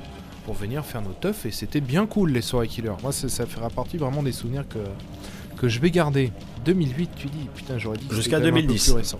pour 0.45 0.53
venir 0.55 0.85
faire 0.85 1.01
nos 1.01 1.13
teufs, 1.13 1.45
et 1.45 1.51
c'était 1.51 1.81
bien 1.81 2.05
cool 2.05 2.31
les 2.31 2.41
soirées 2.41 2.67
killer. 2.67 2.91
Moi 3.01 3.11
ça, 3.11 3.29
ça 3.29 3.45
fera 3.45 3.69
partie 3.69 3.97
vraiment 3.97 4.23
des 4.23 4.31
souvenirs 4.33 4.65
que, 4.67 4.79
que 5.57 5.67
je 5.67 5.79
vais 5.79 5.91
garder. 5.91 6.31
2008 6.65 7.09
tu 7.15 7.27
dis, 7.27 7.47
putain 7.55 7.77
j'aurais 7.77 7.97
dit 7.97 8.05
que 8.07 8.15
Jusqu'à 8.15 8.37
c'était 8.37 8.49
quand 8.49 8.55
même 8.55 8.65
un 8.65 8.67
peu 8.67 8.73
2010. 8.73 8.83
plus 8.85 8.93
récent. 8.93 9.19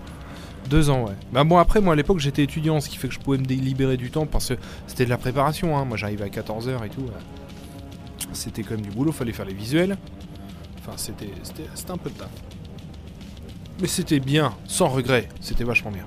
Deux 0.70 0.90
ans, 0.90 1.06
ouais. 1.06 1.14
Bah 1.34 1.44
bon, 1.44 1.58
après, 1.58 1.82
moi 1.82 1.94
à 1.94 1.96
l'époque 1.96 2.20
j'étais 2.20 2.44
étudiant, 2.44 2.80
ce 2.80 2.88
qui 2.88 2.98
fait 2.98 3.10
que 3.10 3.14
je 3.14 3.20
pouvais 3.20 3.38
me 3.38 3.46
délibérer 3.46 3.98
du 3.98 4.12
temps 4.12 4.26
parce 4.26 4.50
que 4.50 4.54
c'était 4.88 5.04
de 5.06 5.10
la 5.10 5.18
préparation. 5.18 5.78
Hein. 5.78 5.84
Moi 5.86 5.98
j'arrivais 5.98 6.24
à 6.24 6.30
14h 6.30 6.86
et 6.86 6.90
tout. 6.90 7.06
C'était 8.32 8.64
quand 8.64 8.72
même 8.72 8.82
du 8.82 8.90
boulot, 8.90 9.12
fallait 9.12 9.34
faire 9.34 9.46
les 9.46 9.54
visuels. 9.54 9.98
Enfin, 10.86 10.98
c'était 10.98 11.30
un 11.92 11.98
peu 11.98 12.10
de 12.10 12.16
taf. 12.16 12.30
Mais 13.82 13.88
c'était 13.88 14.20
bien, 14.20 14.54
sans 14.68 14.88
regret. 14.90 15.30
C'était 15.40 15.64
vachement 15.64 15.92
bien. 15.92 16.06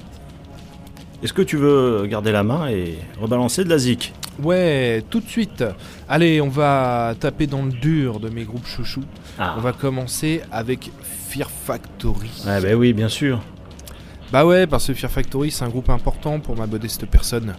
Est-ce 1.22 1.32
que 1.32 1.42
tu 1.42 1.56
veux 1.56 2.06
garder 2.06 2.30
la 2.30 2.42
main 2.42 2.68
et 2.68 2.98
rebalancer 3.20 3.64
de 3.64 3.70
la 3.70 3.78
zik? 3.78 4.12
Ouais, 4.42 5.02
tout 5.08 5.20
de 5.20 5.28
suite. 5.28 5.64
Allez, 6.08 6.40
on 6.42 6.48
va 6.48 7.14
taper 7.18 7.46
dans 7.46 7.62
le 7.64 7.72
dur 7.72 8.20
de 8.20 8.28
mes 8.28 8.44
groupes 8.44 8.66
chouchous. 8.66 9.04
Ah, 9.38 9.54
On 9.56 9.60
va 9.60 9.72
commencer 9.72 10.42
avec 10.52 10.90
Fear 11.28 11.50
Factory. 11.50 12.30
ouais, 12.46 12.60
bah 12.60 12.74
oui, 12.74 12.92
bien 12.92 13.08
sûr. 13.08 13.40
Bah 14.30 14.44
ouais, 14.44 14.66
parce 14.66 14.86
que 14.88 14.94
Fear 14.94 15.10
Factory, 15.10 15.50
c'est 15.50 15.64
un 15.64 15.68
groupe 15.70 15.88
important 15.88 16.38
pour 16.38 16.54
ma 16.56 16.66
modeste 16.66 17.06
personne. 17.06 17.54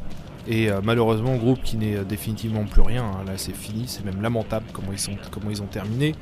Et 0.50 0.70
euh, 0.72 0.80
malheureusement, 0.84 1.36
groupe 1.36 1.60
qui 1.64 1.76
n'est 1.78 1.98
euh, 1.98 2.04
définitivement 2.04 2.64
plus 2.64 2.82
rien. 2.82 3.04
hein. 3.04 3.24
Là, 3.26 3.34
c'est 3.36 3.56
fini, 3.56 3.84
c'est 3.88 4.06
même 4.06 4.22
lamentable 4.22 4.66
comment 4.72 4.90
ils, 4.94 5.00
sont, 5.00 5.12
comment 5.32 5.50
ils 5.50 5.62
ont 5.62 5.66
terminé. 5.68 6.16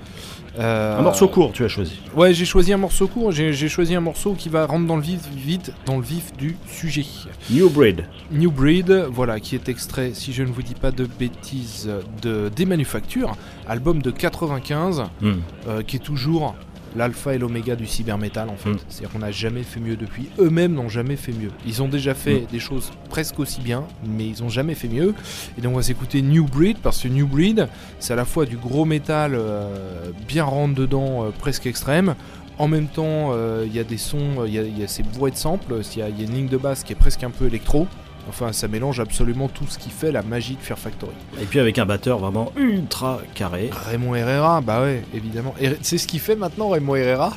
Euh, 0.58 0.98
Un 0.98 1.02
morceau 1.04 1.28
court, 1.28 1.52
tu 1.52 1.64
as 1.64 1.68
choisi. 1.68 2.00
Ouais, 2.16 2.34
j'ai 2.34 2.46
choisi 2.46 2.74
un 2.74 2.78
morceau 2.78 3.08
court. 3.08 3.32
J'ai 3.32 3.54
choisi 3.70 3.94
un 3.94 4.00
morceau 4.02 4.34
qui 4.34 4.50
va 4.50 4.66
rentrer 4.66 4.88
dans 4.88 4.96
le 4.96 5.02
vif, 5.04 5.20
vite 5.36 5.72
dans 5.86 5.98
le 5.98 6.04
vif 6.04 6.34
du 6.38 6.58
sujet. 6.68 7.06
New 7.52 7.70
Breed. 7.70 8.06
New 8.32 8.50
Breed, 8.52 8.92
voilà, 9.12 9.40
qui 9.40 9.56
est 9.56 9.70
extrait, 9.70 10.12
si 10.14 10.34
je 10.34 10.44
ne 10.44 10.48
vous 10.52 10.64
dis 10.64 10.74
pas 10.76 10.92
de 10.92 11.06
bêtises, 11.06 11.90
de 12.22 12.50
Des 12.56 12.66
Manufactures, 12.66 13.36
album 13.68 14.02
de 14.02 14.12
95, 14.12 15.04
Hmm. 15.22 15.34
euh, 15.68 15.82
qui 15.84 15.98
est 15.98 16.00
toujours 16.00 16.56
l'alpha 16.96 17.34
et 17.36 17.38
l'oméga 17.38 17.76
du 17.76 17.86
cybermetal 17.88 18.50
en 18.50 18.56
fait. 18.56 18.70
Mm. 18.72 18.78
C'est-à-dire 18.88 19.10
qu'on 19.12 19.20
n'a 19.20 19.32
jamais 19.32 19.64
fait 19.64 19.80
mieux 19.80 19.96
depuis. 19.96 20.30
Eux-mêmes 20.40 20.74
n'ont 20.74 20.90
jamais 20.90 21.16
fait 21.16 21.32
mieux. 21.34 21.52
Ils 21.66 21.82
ont 21.82 21.88
déjà 21.88 22.14
fait 22.14 22.46
des 22.52 22.60
choses 22.60 22.92
presque 23.10 23.40
aussi 23.40 23.62
bien, 23.62 23.84
mais 24.06 24.26
ils 24.28 24.44
ont 24.44 24.50
jamais 24.50 24.76
fait 24.76 24.88
mieux. 24.88 25.14
Et 25.58 25.62
donc 25.62 25.74
on 25.74 25.78
va 25.78 25.84
s'écouter 25.84 26.22
New 26.22 26.46
Breed 26.46 26.78
parce 26.80 27.02
que 27.02 27.08
New 27.08 27.28
Breed, 27.28 27.68
c'est 28.00 28.14
à 28.14 28.16
la 28.16 28.26
fois 28.26 28.46
du 28.46 28.58
gros 28.58 28.86
métal 28.86 29.34
euh, 29.36 30.12
bien 30.28 30.44
rentre 30.44 30.76
dedans, 30.76 31.26
euh, 31.26 31.30
presque 31.38 31.66
extrême. 31.66 32.16
En 32.58 32.70
même 32.70 32.88
temps, 32.88 33.32
euh, 33.34 33.66
il 33.68 33.76
y 33.76 33.80
a 33.80 33.84
des 33.84 33.98
sons, 33.98 34.46
il 34.46 34.54
y 34.54 34.60
a- 34.60 34.64
il 34.64 34.80
y, 34.80 34.84
a 34.84 34.88
ces 34.88 35.04
bourrées 35.04 35.32
de 35.32 35.36
samples, 35.36 35.76
il 35.94 36.00
y, 36.00 36.02
a 36.02 36.08
il 36.08 36.18
y 36.18 36.22
a 36.22 36.26
une 36.26 36.34
ligne 36.34 36.48
de 36.48 36.56
basse 36.58 36.84
qui 36.86 36.94
est 36.94 36.96
presque 36.96 37.22
un 37.24 37.30
peu 37.30 37.48
électro. 37.48 37.86
Enfin, 38.28 38.52
ça 38.52 38.68
mélange 38.68 39.00
absolument 39.00 39.48
tout 39.48 39.66
ce 39.68 39.78
qui 39.78 39.90
fait 39.90 40.12
la 40.12 40.22
magie 40.24 40.56
de 40.56 40.62
Fear 40.62 40.78
Factory. 40.80 41.14
Et 41.42 41.46
puis 41.46 41.60
avec 41.60 41.78
un 41.78 41.86
batteur 41.86 42.18
vraiment 42.18 42.52
ultra 42.56 43.20
carré. 43.34 43.70
Raymond 43.72 44.16
Herrera, 44.16 44.62
bah 44.62 44.82
ouais, 44.82 45.04
évidemment. 45.14 45.54
Et 45.62 45.72
c'est 45.82 45.98
ce 45.98 46.08
qu'il 46.08 46.20
fait 46.20 46.36
maintenant, 46.36 46.70
Raymond 46.70 46.96
Herrera 46.96 47.34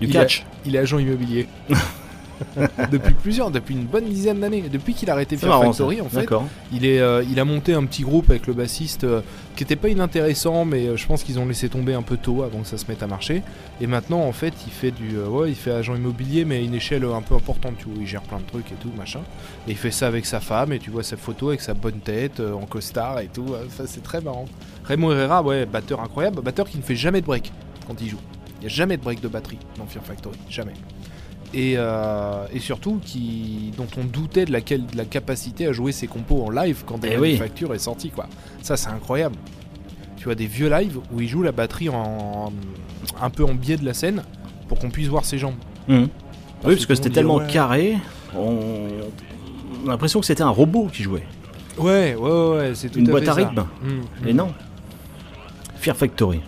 Du 0.00 0.06
Il 0.06 0.12
catch. 0.12 0.44
Il 0.64 0.76
est 0.76 0.78
agent 0.78 0.98
immobilier. 0.98 1.48
depuis 2.92 3.14
plusieurs, 3.14 3.50
depuis 3.50 3.74
une 3.74 3.84
bonne 3.84 4.04
dizaine 4.04 4.40
d'années. 4.40 4.62
Depuis 4.70 4.94
qu'il 4.94 5.10
a 5.10 5.14
arrêté 5.14 5.36
Fear 5.36 5.50
marrant 5.50 5.72
ça. 5.72 5.84
Factory, 5.84 6.00
en 6.00 6.08
fait, 6.08 6.28
il, 6.72 6.84
est, 6.84 7.00
euh, 7.00 7.24
il 7.30 7.38
a 7.40 7.44
monté 7.44 7.74
un 7.74 7.84
petit 7.84 8.02
groupe 8.02 8.30
avec 8.30 8.46
le 8.46 8.52
bassiste 8.52 9.04
euh, 9.04 9.20
qui 9.56 9.62
était 9.62 9.76
pas 9.76 9.88
inintéressant, 9.88 10.64
mais 10.64 10.86
euh, 10.86 10.96
je 10.96 11.06
pense 11.06 11.22
qu'ils 11.22 11.38
ont 11.38 11.46
laissé 11.46 11.68
tomber 11.68 11.94
un 11.94 12.02
peu 12.02 12.16
tôt 12.16 12.42
avant 12.42 12.60
que 12.60 12.66
ça 12.66 12.78
se 12.78 12.86
mette 12.88 13.02
à 13.02 13.06
marcher. 13.06 13.42
Et 13.80 13.86
maintenant, 13.86 14.20
en 14.20 14.32
fait, 14.32 14.54
il 14.66 14.72
fait 14.72 14.90
du, 14.90 15.18
ouais, 15.18 15.50
il 15.50 15.56
fait 15.56 15.72
agent 15.72 15.94
immobilier, 15.94 16.44
mais 16.44 16.56
à 16.56 16.60
une 16.60 16.74
échelle 16.74 17.04
un 17.04 17.22
peu 17.22 17.34
importante. 17.34 17.74
Tu 17.78 17.86
vois, 17.86 17.94
il 18.00 18.06
gère 18.06 18.22
plein 18.22 18.38
de 18.38 18.46
trucs 18.46 18.70
et 18.72 18.76
tout, 18.76 18.90
machin. 18.96 19.20
Et 19.68 19.72
il 19.72 19.76
fait 19.76 19.90
ça 19.90 20.06
avec 20.06 20.26
sa 20.26 20.40
femme, 20.40 20.72
et 20.72 20.78
tu 20.78 20.90
vois 20.90 21.02
sa 21.02 21.16
photo 21.16 21.48
avec 21.48 21.60
sa 21.60 21.74
bonne 21.74 22.00
tête 22.00 22.40
en 22.40 22.66
costard 22.66 23.20
et 23.20 23.28
tout. 23.28 23.46
Enfin, 23.66 23.84
c'est 23.86 24.02
très 24.02 24.20
marrant. 24.20 24.46
Raymond 24.84 25.12
Herrera, 25.12 25.42
ouais, 25.42 25.66
batteur 25.66 26.00
incroyable, 26.00 26.42
batteur 26.42 26.68
qui 26.68 26.76
ne 26.76 26.82
fait 26.82 26.96
jamais 26.96 27.20
de 27.20 27.26
break 27.26 27.52
quand 27.86 28.00
il 28.00 28.08
joue. 28.08 28.20
Il 28.58 28.60
n'y 28.60 28.66
a 28.66 28.68
jamais 28.76 28.96
de 28.96 29.02
break 29.02 29.20
de 29.20 29.28
batterie 29.28 29.58
dans 29.76 29.86
Fear 29.86 30.04
Factory, 30.04 30.38
jamais. 30.48 30.72
Et, 31.56 31.74
euh, 31.76 32.46
et 32.52 32.58
surtout 32.58 32.98
qui, 33.04 33.70
dont 33.76 33.86
on 33.96 34.04
doutait 34.04 34.44
de 34.44 34.50
la, 34.52 34.60
de 34.60 34.96
la 34.96 35.04
capacité 35.04 35.66
à 35.68 35.72
jouer 35.72 35.92
ses 35.92 36.08
compos 36.08 36.42
en 36.44 36.50
live 36.50 36.82
quand 36.84 36.98
Eh 37.04 37.10
des 37.10 37.16
oui. 37.16 37.36
factures 37.36 37.72
est 37.74 37.78
sorti 37.78 38.10
quoi. 38.10 38.26
Ça 38.60 38.76
c'est 38.76 38.88
incroyable. 38.88 39.36
Tu 40.16 40.24
vois 40.24 40.34
des 40.34 40.46
vieux 40.46 40.68
lives 40.68 40.98
où 41.12 41.20
il 41.20 41.28
joue 41.28 41.42
la 41.42 41.52
batterie 41.52 41.88
en 41.90 42.52
un 43.20 43.30
peu 43.30 43.44
en 43.44 43.54
biais 43.54 43.76
de 43.76 43.84
la 43.84 43.94
scène 43.94 44.24
pour 44.68 44.78
qu'on 44.80 44.90
puisse 44.90 45.06
voir 45.08 45.24
ses 45.24 45.38
jambes. 45.38 45.54
Hmm. 45.86 46.04
Oui, 46.64 46.74
parce 46.74 46.86
que 46.86 46.94
c'était 46.94 47.10
tellement 47.10 47.36
ouais. 47.36 47.46
carré, 47.46 47.98
on... 48.36 48.56
on 49.84 49.88
a 49.88 49.90
l'impression 49.90 50.18
que 50.20 50.26
c'était 50.26 50.42
un 50.42 50.48
robot 50.48 50.88
qui 50.92 51.02
jouait. 51.02 51.24
Ouais, 51.78 52.14
ouais, 52.14 52.48
ouais, 52.48 52.70
c'est 52.74 52.88
tout 52.88 52.98
Une 52.98 53.08
à 53.08 53.10
boîte 53.10 53.24
fait 53.24 53.30
à 53.30 53.34
ça. 53.34 53.40
rythme. 53.40 53.66
Mm, 53.82 54.28
Et 54.28 54.32
mm. 54.32 54.36
non. 54.36 54.48
Fear 55.76 55.94
Factory. 55.96 56.40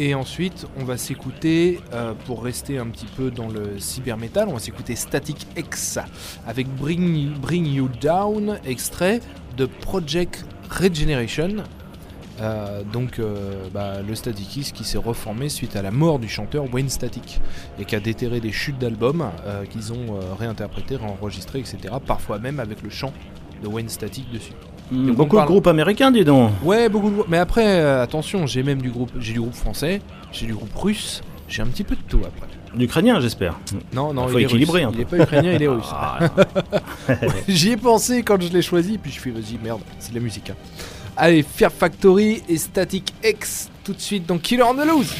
Et 0.00 0.14
ensuite, 0.14 0.64
on 0.78 0.84
va 0.84 0.96
s'écouter, 0.96 1.80
euh, 1.92 2.14
pour 2.24 2.44
rester 2.44 2.78
un 2.78 2.86
petit 2.86 3.06
peu 3.16 3.32
dans 3.32 3.48
le 3.48 3.80
cyber 3.80 4.16
metal, 4.16 4.46
on 4.48 4.52
va 4.52 4.60
s'écouter 4.60 4.94
Static 4.94 5.44
X 5.56 5.98
avec 6.46 6.68
Bring, 6.68 7.66
You 7.66 7.88
Down, 8.00 8.60
extrait 8.64 9.20
de 9.56 9.66
Project 9.66 10.46
Regeneration. 10.70 11.64
Euh, 12.40 12.84
donc, 12.84 13.18
euh, 13.18 13.68
bah, 13.74 14.00
le 14.00 14.14
Static 14.14 14.58
X 14.58 14.70
qui 14.70 14.84
s'est 14.84 14.98
reformé 14.98 15.48
suite 15.48 15.74
à 15.74 15.82
la 15.82 15.90
mort 15.90 16.20
du 16.20 16.28
chanteur 16.28 16.72
Wayne 16.72 16.90
Static 16.90 17.40
et 17.80 17.84
qui 17.84 17.96
a 17.96 18.00
déterré 18.00 18.38
des 18.38 18.52
chutes 18.52 18.78
d'albums 18.78 19.28
qu'ils 19.68 19.92
ont 19.92 20.20
réinterprétés, 20.38 20.94
réenregistrés, 20.94 21.58
etc. 21.58 21.92
Parfois 22.06 22.38
même 22.38 22.60
avec 22.60 22.82
le 22.82 22.90
chant 22.90 23.12
de 23.64 23.66
Wayne 23.66 23.88
Static 23.88 24.30
dessus. 24.30 24.52
Beaucoup 24.90 25.36
parle- 25.36 25.46
de 25.48 25.52
groupes 25.52 25.66
américains, 25.66 26.10
dis 26.10 26.24
donc. 26.24 26.50
Ouais, 26.64 26.88
beaucoup 26.88 27.08
de 27.10 27.14
groupes. 27.14 27.26
Mais 27.28 27.38
après, 27.38 27.66
euh, 27.66 28.02
attention, 28.02 28.46
j'ai 28.46 28.62
même 28.62 28.80
du 28.80 28.90
groupe, 28.90 29.10
j'ai 29.20 29.32
du 29.34 29.40
groupe 29.40 29.54
français, 29.54 30.00
j'ai 30.32 30.46
du 30.46 30.54
groupe 30.54 30.74
russe, 30.76 31.22
j'ai 31.48 31.62
un 31.62 31.66
petit 31.66 31.84
peu 31.84 31.94
de 31.94 32.00
tout 32.08 32.20
après. 32.26 32.48
D'Ukrainiens, 32.74 33.18
j'espère. 33.20 33.58
Non, 33.94 34.12
non, 34.12 34.28
Faut 34.28 34.38
il 34.38 34.42
est 34.42 34.46
russe. 34.46 34.68
un 34.84 34.90
Il 34.92 35.00
est 35.00 35.04
pas 35.06 35.16
ukrainien, 35.18 35.52
il 35.54 35.62
est 35.62 35.68
russe. 35.68 35.86
Ah, 35.90 36.18
J'y 37.48 37.70
ai 37.72 37.76
pensé 37.78 38.22
quand 38.22 38.40
je 38.40 38.48
l'ai 38.52 38.60
choisi, 38.62 38.98
puis 38.98 39.10
je 39.10 39.18
fais 39.20 39.30
vas-y, 39.30 39.58
merde, 39.62 39.80
c'est 39.98 40.10
de 40.10 40.16
la 40.16 40.22
musique. 40.22 40.50
hein. 40.50 40.54
Allez, 41.16 41.42
Fear 41.42 41.72
Factory 41.72 42.42
et 42.48 42.56
Static 42.58 43.12
X 43.24 43.70
tout 43.84 43.92
de 43.94 44.00
suite 44.00 44.26
dans 44.26 44.38
Killer 44.38 44.62
on 44.64 44.74
the 44.74 44.86
Loose. 44.86 45.14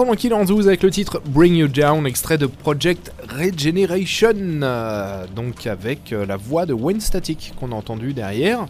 L'instant 0.00 0.12
dans 0.12 0.16
Killer 0.16 0.46
Zoos 0.46 0.66
avec 0.66 0.82
le 0.82 0.90
titre 0.90 1.20
Bring 1.26 1.54
You 1.54 1.68
Down, 1.68 2.06
extrait 2.06 2.38
de 2.38 2.46
Project 2.46 3.12
Regeneration, 3.28 4.34
euh, 4.62 5.26
donc 5.34 5.66
avec 5.66 6.12
euh, 6.12 6.24
la 6.24 6.36
voix 6.36 6.64
de 6.64 6.72
Wayne 6.72 7.00
Static 7.00 7.52
qu'on 7.58 7.72
a 7.72 7.74
entendu 7.74 8.14
derrière. 8.14 8.66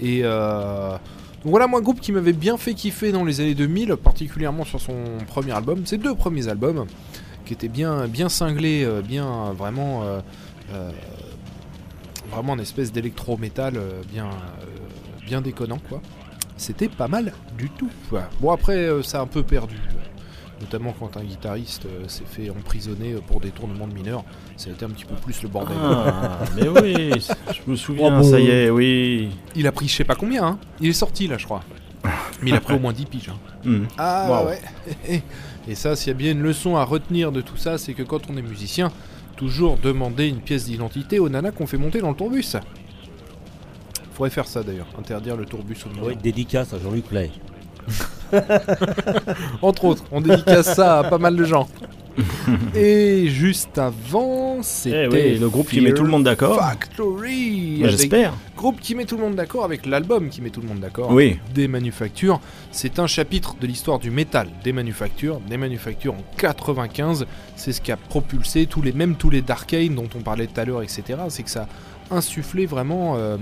Et 0.00 0.20
euh, 0.22 0.92
donc 0.92 1.50
voilà, 1.50 1.66
moi, 1.66 1.80
un 1.80 1.82
groupe 1.82 2.00
qui 2.00 2.12
m'avait 2.12 2.32
bien 2.32 2.56
fait 2.56 2.72
kiffer 2.72 3.12
dans 3.12 3.24
les 3.24 3.40
années 3.42 3.54
2000, 3.54 3.96
particulièrement 3.96 4.64
sur 4.64 4.80
son 4.80 4.94
premier 5.26 5.52
album, 5.52 5.84
ses 5.84 5.98
deux 5.98 6.14
premiers 6.14 6.48
albums, 6.48 6.86
qui 7.44 7.52
étaient 7.52 7.68
bien, 7.68 8.06
bien 8.06 8.30
cinglés, 8.30 8.88
bien 9.06 9.52
vraiment. 9.52 10.02
vraiment 12.30 12.54
une 12.54 12.60
espèce 12.60 12.90
d'électro-métal 12.90 13.74
bien, 14.10 14.30
bien 15.26 15.42
déconnant, 15.42 15.80
quoi 15.88 16.00
c'était 16.56 16.88
pas 16.88 17.08
mal 17.08 17.32
du 17.56 17.70
tout. 17.70 17.88
Bon 18.40 18.50
après 18.50 18.90
ça 19.02 19.20
a 19.20 19.22
un 19.22 19.26
peu 19.26 19.42
perdu, 19.42 19.76
notamment 20.60 20.94
quand 20.98 21.16
un 21.16 21.22
guitariste 21.24 21.86
euh, 21.86 22.06
s'est 22.08 22.24
fait 22.28 22.50
emprisonner 22.50 23.12
euh, 23.14 23.20
pour 23.20 23.40
détournement 23.40 23.86
de 23.86 23.94
mineurs, 23.94 24.24
ça 24.56 24.70
a 24.70 24.72
été 24.72 24.84
un 24.84 24.90
petit 24.90 25.04
peu 25.04 25.14
plus 25.14 25.42
le 25.42 25.48
bordel. 25.48 25.76
Ah, 25.80 26.38
mais 26.56 26.68
oui, 26.68 27.10
je 27.54 27.70
me 27.70 27.76
souviens, 27.76 28.08
Oh 28.18 28.22
bon. 28.22 28.30
ça 28.30 28.38
y 28.40 28.48
est, 28.48 28.70
oui. 28.70 29.30
Il 29.56 29.66
a 29.66 29.72
pris 29.72 29.88
je 29.88 29.96
sais 29.96 30.04
pas 30.04 30.14
combien, 30.14 30.44
hein. 30.44 30.58
il 30.80 30.88
est 30.88 30.92
sorti 30.92 31.26
là 31.26 31.38
je 31.38 31.44
crois. 31.44 31.62
Mais 32.42 32.50
il 32.50 32.54
a 32.56 32.60
pris 32.60 32.74
au 32.74 32.78
moins 32.78 32.92
10 32.94 33.04
piges. 33.06 33.28
hein. 33.30 33.36
Hmm. 33.68 33.84
Ah 33.98 34.26
Wow. 34.42 34.48
ouais. 34.48 35.22
Et 35.68 35.74
ça 35.74 35.94
s'il 35.96 36.08
y 36.08 36.10
a 36.10 36.14
bien 36.14 36.32
une 36.32 36.42
leçon 36.42 36.76
à 36.76 36.84
retenir 36.84 37.32
de 37.32 37.40
tout 37.42 37.56
ça, 37.58 37.76
c'est 37.78 37.92
que 37.92 38.02
quand 38.02 38.30
on 38.30 38.36
est 38.36 38.42
musicien, 38.42 38.90
toujours 39.36 39.76
demander 39.76 40.26
une 40.28 40.40
pièce 40.40 40.64
d'identité 40.64 41.18
aux 41.18 41.28
nanas 41.28 41.50
qu'on 41.52 41.66
fait 41.66 41.76
monter 41.76 42.00
dans 42.00 42.08
le 42.10 42.16
tourbus. 42.16 42.56
Faudrait 44.12 44.30
faire 44.30 44.46
ça 44.46 44.62
d'ailleurs, 44.62 44.86
interdire 44.98 45.36
le 45.36 45.44
tourbus 45.46 45.76
aux 45.86 45.88
mineurs. 45.90 46.06
Oui, 46.06 46.16
dédicace 46.16 46.72
à 46.74 46.78
Jean-Luc 46.78 47.10
Lay. 47.10 47.30
Entre 49.62 49.84
autres, 49.84 50.04
on 50.12 50.20
dédicace 50.20 50.74
ça 50.74 51.00
à 51.00 51.04
pas 51.04 51.18
mal 51.18 51.36
de 51.36 51.44
gens. 51.44 51.68
Et 52.74 53.28
juste 53.28 53.78
avant, 53.78 54.62
c'était 54.62 55.04
Eh 55.04 55.08
oui, 55.08 55.38
le 55.38 55.48
groupe 55.48 55.68
qui 55.70 55.80
met 55.80 55.92
tout 55.94 56.02
le 56.02 56.10
monde 56.10 56.24
d'accord. 56.24 56.58
Factory. 56.58 57.82
J'espère. 57.84 58.34
Groupe 58.56 58.80
qui 58.80 58.94
met 58.94 59.04
tout 59.04 59.16
le 59.16 59.22
monde 59.22 59.36
d'accord 59.36 59.64
avec 59.64 59.86
l'album 59.86 60.28
qui 60.28 60.42
met 60.42 60.50
tout 60.50 60.60
le 60.60 60.66
monde 60.68 60.80
d'accord. 60.80 61.10
Oui. 61.12 61.38
Des 61.54 61.68
manufactures. 61.68 62.40
C'est 62.72 62.98
un 62.98 63.06
chapitre 63.06 63.54
de 63.60 63.66
l'histoire 63.66 63.98
du 63.98 64.10
métal 64.10 64.48
des 64.64 64.72
manufactures. 64.72 65.40
Des 65.48 65.56
manufactures 65.56 66.14
en 66.14 66.24
95. 66.36 67.26
C'est 67.56 67.72
ce 67.72 67.80
qui 67.80 67.92
a 67.92 67.96
propulsé 67.96 68.66
tous 68.66 68.82
les, 68.82 68.92
même 68.92 69.14
tous 69.14 69.30
les 69.30 69.40
Darkane 69.40 69.94
dont 69.94 70.08
on 70.16 70.20
parlait 70.20 70.46
tout 70.46 70.60
à 70.60 70.64
l'heure, 70.64 70.82
etc. 70.82 71.02
C'est 71.28 71.44
que 71.44 71.50
ça 71.50 71.68
a 72.10 72.16
insufflé 72.16 72.66
vraiment. 72.66 73.14
euh, 73.16 73.36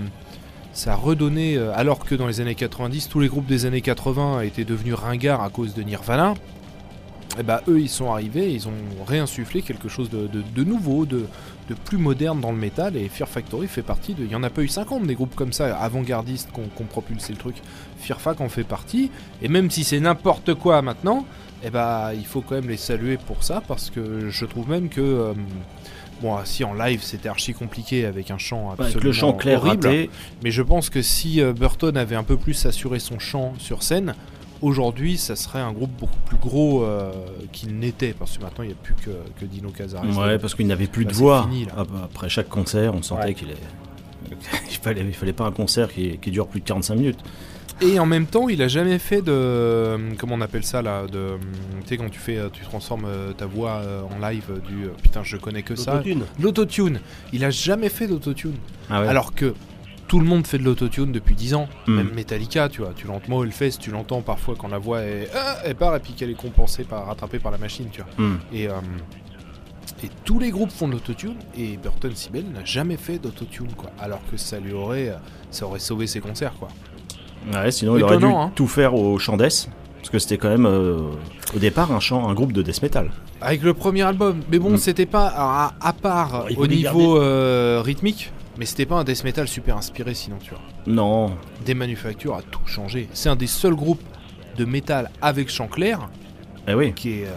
ça 0.79 0.93
a 0.93 0.95
redonné, 0.95 1.57
euh, 1.57 1.73
alors 1.75 1.99
que 1.99 2.15
dans 2.15 2.25
les 2.25 2.39
années 2.39 2.55
90, 2.55 3.09
tous 3.09 3.19
les 3.19 3.27
groupes 3.27 3.45
des 3.45 3.65
années 3.65 3.81
80 3.81 4.41
étaient 4.41 4.63
devenus 4.63 4.93
ringards 4.93 5.43
à 5.43 5.49
cause 5.49 5.73
de 5.73 5.83
Nirvana. 5.83 6.35
Et 7.37 7.43
bah 7.43 7.61
eux 7.67 7.79
ils 7.79 7.89
sont 7.89 8.11
arrivés, 8.11 8.51
ils 8.51 8.67
ont 8.67 9.03
réinsufflé 9.05 9.61
quelque 9.61 9.87
chose 9.87 10.09
de, 10.09 10.63
nouveau, 10.63 11.05
de, 11.05 11.25
plus 11.85 11.97
moderne 11.97 12.41
dans 12.41 12.51
le 12.51 12.57
métal 12.57 12.97
et 12.97 13.07
Fear 13.07 13.29
Factory 13.29 13.67
fait 13.67 13.83
partie 13.83 14.15
de... 14.15 14.23
Il 14.23 14.31
y 14.31 14.35
en 14.35 14.41
a 14.41 14.49
pas 14.49 14.61
eu 14.61 14.67
50 14.67 15.03
des 15.05 15.13
groupes 15.13 15.35
comme 15.35 15.53
ça, 15.53 15.77
avant-gardistes 15.77 16.49
qui 16.51 16.59
ont 16.59 16.85
propulsé 16.85 17.33
le 17.33 17.37
truc. 17.37 17.57
Fear 17.99 18.19
Fac 18.19 18.41
en 18.41 18.49
fait 18.49 18.63
partie, 18.63 19.11
et 19.41 19.47
même 19.47 19.69
si 19.69 19.83
c'est 19.83 19.99
n'importe 19.99 20.55
quoi 20.55 20.81
maintenant, 20.81 21.25
et 21.63 21.69
bah 21.69 22.11
il 22.15 22.25
faut 22.25 22.41
quand 22.41 22.55
même 22.55 22.69
les 22.69 22.77
saluer 22.77 23.17
pour 23.17 23.43
ça 23.43 23.61
parce 23.67 23.89
que 23.89 24.29
je 24.29 24.45
trouve 24.45 24.69
même 24.69 24.87
que... 24.89 25.01
euh, 25.01 25.33
Bon, 26.21 26.37
si 26.43 26.63
en 26.63 26.73
live 26.73 27.01
c'était 27.01 27.29
archi 27.29 27.53
compliqué 27.53 28.05
avec 28.05 28.29
un 28.31 28.37
chant 28.37 28.71
absolument 28.71 28.91
Avec 28.93 29.03
le 29.03 29.11
chant 29.13 29.33
clair 29.33 29.63
horrible, 29.63 29.87
raté. 29.87 30.09
mais 30.43 30.51
je 30.51 30.61
pense 30.61 30.89
que 30.89 31.01
si 31.01 31.41
euh, 31.41 31.53
Burton 31.53 31.95
avait 31.95 32.15
un 32.15 32.23
peu 32.23 32.35
plus 32.37 32.65
assuré 32.65 32.99
son 32.99 33.19
chant 33.19 33.53
sur 33.57 33.83
scène, 33.83 34.15
aujourd'hui 34.61 35.17
ça 35.17 35.35
serait 35.37 35.59
un 35.61 35.71
groupe 35.71 35.91
beaucoup 35.97 36.19
plus 36.25 36.37
gros 36.37 36.83
euh, 36.83 37.11
qu'il 37.53 37.77
n'était, 37.79 38.13
parce 38.13 38.37
que 38.37 38.43
maintenant 38.43 38.63
il 38.65 38.67
n'y 38.67 38.73
a 38.73 38.77
plus 38.83 38.95
que, 38.95 39.11
que 39.39 39.45
Dino 39.45 39.69
Cazares. 39.69 40.03
Ouais, 40.17 40.37
parce 40.37 40.55
qu'il 40.55 40.67
n'avait 40.67 40.87
plus 40.87 41.05
de 41.05 41.13
voix. 41.13 41.43
fini, 41.43 41.67
Après 42.03 42.27
chaque 42.29 42.49
concert, 42.49 42.93
on 42.93 43.01
sentait 43.01 43.27
Ouais. 43.27 43.33
qu'il 43.33 43.51
est. 43.51 43.57
il, 44.69 44.75
fallait, 44.77 45.01
il 45.01 45.13
fallait 45.13 45.33
pas 45.33 45.45
un 45.45 45.51
concert 45.51 45.91
qui, 45.91 46.17
qui 46.19 46.31
dure 46.31 46.47
plus 46.47 46.59
de 46.59 46.65
45 46.65 46.95
minutes. 46.95 47.19
Et 47.81 47.97
en 47.97 48.05
même 48.05 48.25
temps, 48.25 48.49
il 48.49 48.61
a 48.61 48.67
jamais 48.67 48.99
fait 48.99 49.21
de. 49.21 49.31
euh, 49.31 49.97
Comment 50.17 50.35
on 50.35 50.41
appelle 50.41 50.63
ça 50.65 50.81
là 50.81 51.05
de, 51.07 51.37
Tu 51.81 51.87
sais, 51.87 51.97
quand 51.97 52.09
tu 52.09 52.19
fais. 52.19 52.37
euh, 52.37 52.49
Tu 52.51 52.63
transformes 52.63 53.05
euh, 53.05 53.31
ta 53.31 53.45
voix 53.45 53.81
euh, 53.83 54.01
en 54.03 54.19
live 54.29 54.43
euh, 54.49 54.59
du. 54.59 54.85
euh, 54.85 54.89
Putain, 55.01 55.23
je 55.23 55.37
connais 55.37 55.63
que 55.63 55.75
ça. 55.75 55.93
L'autotune. 55.93 56.23
L'autotune. 56.41 56.99
Il 57.31 57.45
a 57.45 57.49
jamais 57.51 57.87
fait 57.89 58.07
d'autotune. 58.07 58.55
Ah 58.89 59.01
ouais. 59.01 59.07
Alors 59.07 59.33
que 59.33 59.53
tout 60.09 60.19
le 60.19 60.25
monde 60.25 60.45
fait 60.45 60.57
de 60.57 60.63
l'autotune 60.63 61.11
depuis 61.13 61.35
10 61.35 61.53
ans. 61.53 61.69
Hmm. 61.87 61.95
Même 61.95 62.09
Metallica, 62.13 62.67
tu 62.67 62.81
vois. 62.81 62.91
Tu 62.95 63.07
l'entends, 63.07 63.29
moi, 63.29 63.45
Hellfest, 63.45 63.77
tu 63.79 63.91
l'entends 63.91 64.21
parfois 64.21 64.55
quand 64.57 64.67
la 64.67 64.77
voix 64.79 65.01
est, 65.03 65.29
ah, 65.33 65.59
elle 65.63 65.75
part 65.75 65.95
et 65.95 65.99
puis 66.01 66.13
qu'elle 66.13 66.31
est 66.31 66.33
compensée 66.41 66.83
par 66.83 67.05
rattrapée 67.07 67.39
par 67.39 67.51
la 67.51 67.57
machine, 67.59 67.87
tu 67.91 68.01
vois. 68.01 68.25
Hmm. 68.25 68.39
Et, 68.51 68.67
euh, 68.67 68.73
et 70.03 70.09
tous 70.25 70.39
les 70.39 70.49
groupes 70.49 70.71
font 70.71 70.87
de 70.87 70.93
l'autotune 70.93 71.35
et 71.57 71.77
Burton 71.77 72.11
Sibel 72.15 72.43
n'a 72.53 72.65
jamais 72.65 72.97
fait 72.97 73.19
d'autotune, 73.19 73.71
quoi. 73.77 73.91
Alors 73.99 74.21
que 74.29 74.35
ça 74.37 74.59
lui 74.59 74.73
aurait, 74.73 75.09
euh, 75.09 75.15
ça 75.51 75.65
aurait 75.65 75.79
sauvé 75.79 76.07
ses 76.07 76.19
concerts, 76.19 76.53
quoi. 76.59 76.67
Ouais, 77.53 77.71
sinon 77.71 77.97
il 77.97 78.03
aurait 78.03 78.17
dû 78.17 78.25
hein. 78.25 78.51
tout 78.55 78.67
faire 78.67 78.93
au 78.95 79.17
chant 79.19 79.37
death. 79.37 79.69
Parce 79.97 80.09
que 80.09 80.19
c'était 80.19 80.37
quand 80.37 80.49
même 80.49 80.65
euh, 80.65 80.97
au 81.55 81.59
départ 81.59 81.91
un 81.91 81.99
chant, 81.99 82.27
un 82.29 82.33
groupe 82.33 82.53
de 82.53 82.61
death 82.61 82.81
metal. 82.81 83.11
Avec 83.41 83.61
le 83.63 83.73
premier 83.73 84.01
album, 84.03 84.41
mais 84.51 84.59
bon, 84.59 84.71
Mm. 84.71 84.77
c'était 84.77 85.05
pas 85.05 85.27
à, 85.35 85.73
à 85.81 85.93
part 85.93 86.45
il 86.49 86.57
au 86.57 86.67
niveau 86.67 87.17
euh, 87.21 87.81
rythmique, 87.83 88.31
mais 88.57 88.65
c'était 88.65 88.85
pas 88.85 88.95
un 88.95 89.03
death 89.03 89.23
metal 89.23 89.47
super 89.47 89.77
inspiré 89.77 90.13
sinon, 90.13 90.37
tu 90.41 90.51
vois. 90.51 90.59
Non, 90.87 91.31
Des 91.65 91.73
manufactures 91.73 92.35
a 92.35 92.41
tout 92.41 92.65
changé. 92.65 93.07
C'est 93.13 93.29
un 93.29 93.35
des 93.35 93.47
seuls 93.47 93.75
groupes 93.75 94.01
de 94.57 94.65
métal 94.65 95.09
avec 95.21 95.49
chant 95.49 95.67
clair 95.67 96.09
eh 96.67 96.73
oui. 96.73 96.93
qui 96.93 97.19
est 97.21 97.25
euh, 97.25 97.31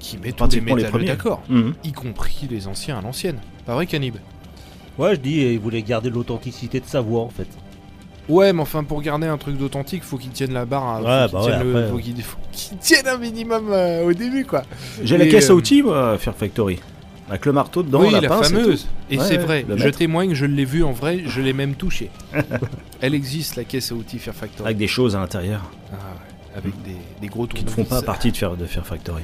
qui 0.00 0.18
met 0.18 0.32
tous 0.32 0.48
les 0.50 0.60
métalleux 0.60 0.88
premiers. 0.90 1.06
d'accord, 1.06 1.42
Mhm. 1.48 1.74
y 1.84 1.92
compris 1.92 2.48
les 2.50 2.66
anciens 2.66 2.98
à 2.98 3.02
l'ancienne. 3.02 3.38
Pas 3.66 3.74
vrai, 3.74 3.86
Canib 3.86 4.16
Ouais, 4.98 5.14
je 5.14 5.20
dis, 5.20 5.36
il 5.40 5.58
voulait 5.60 5.82
garder 5.82 6.10
l'authenticité 6.10 6.80
de 6.80 6.86
sa 6.86 7.00
voix 7.00 7.22
en 7.22 7.28
fait. 7.28 7.46
Ouais, 8.28 8.52
mais 8.52 8.62
enfin, 8.62 8.84
pour 8.84 9.02
garder 9.02 9.26
un 9.26 9.36
truc 9.36 9.56
d'authentique, 9.58 10.02
faut 10.04 10.16
qu'il 10.16 10.30
tienne 10.30 10.52
la 10.52 10.64
barre. 10.64 10.84
hein. 10.84 10.98
faut 11.00 11.06
Ouais, 11.06 11.24
qu'il 11.28 11.32
bah 11.32 11.40
tienne 11.42 11.58
ouais, 11.74 11.80
le- 11.82 11.88
faut 11.88 11.94
ouais. 11.96 12.02
qu'il 12.02 12.22
faut 12.22 12.36
qu'il 12.52 12.78
tienne 12.78 13.08
un 13.08 13.18
minimum 13.18 13.68
euh, 13.70 14.04
au 14.04 14.12
début, 14.12 14.44
quoi. 14.44 14.62
J'ai 15.02 15.18
la 15.18 15.26
caisse 15.26 15.50
à 15.50 15.52
euh, 15.52 15.56
outils, 15.56 15.82
moi, 15.82 16.16
Fear 16.18 16.34
Factory. 16.34 16.78
Avec 17.28 17.46
le 17.46 17.52
marteau 17.52 17.82
dedans, 17.82 18.00
oui, 18.02 18.10
la, 18.10 18.20
la, 18.20 18.28
pince 18.28 18.48
fameuse. 18.50 18.88
Et, 19.10 19.18
Ouais, 19.18 19.24
c'est 19.24 19.38
vrai, 19.38 19.64
je 19.76 19.88
témoigne, 19.88 20.34
je 20.34 20.44
l'ai 20.44 20.64
vue 20.64 20.84
en 20.84 20.92
vrai, 20.92 21.22
je 21.26 21.40
l'ai 21.40 21.52
même 21.52 21.74
touchée. 21.74 22.10
Elle 23.00 23.14
existe, 23.14 23.56
la 23.56 23.64
caisse 23.64 23.90
à 23.90 23.94
outils 23.94 24.18
Fear 24.18 24.34
Factory. 24.34 24.66
Avec 24.66 24.76
des 24.76 24.86
choses 24.88 25.16
à 25.16 25.20
l'intérieur 25.20 25.62
Ah 25.92 25.96
ouais, 25.96 26.58
avec 26.58 26.82
des, 26.82 26.96
des 27.20 27.26
gros 27.28 27.46
qui 27.46 27.64
ne 27.64 27.70
font 27.70 27.84
pas 27.84 28.02
partie 28.02 28.30
de 28.32 28.36
Fear, 28.36 28.56
de 28.56 28.66
Fear 28.66 28.86
Factory. 28.86 29.22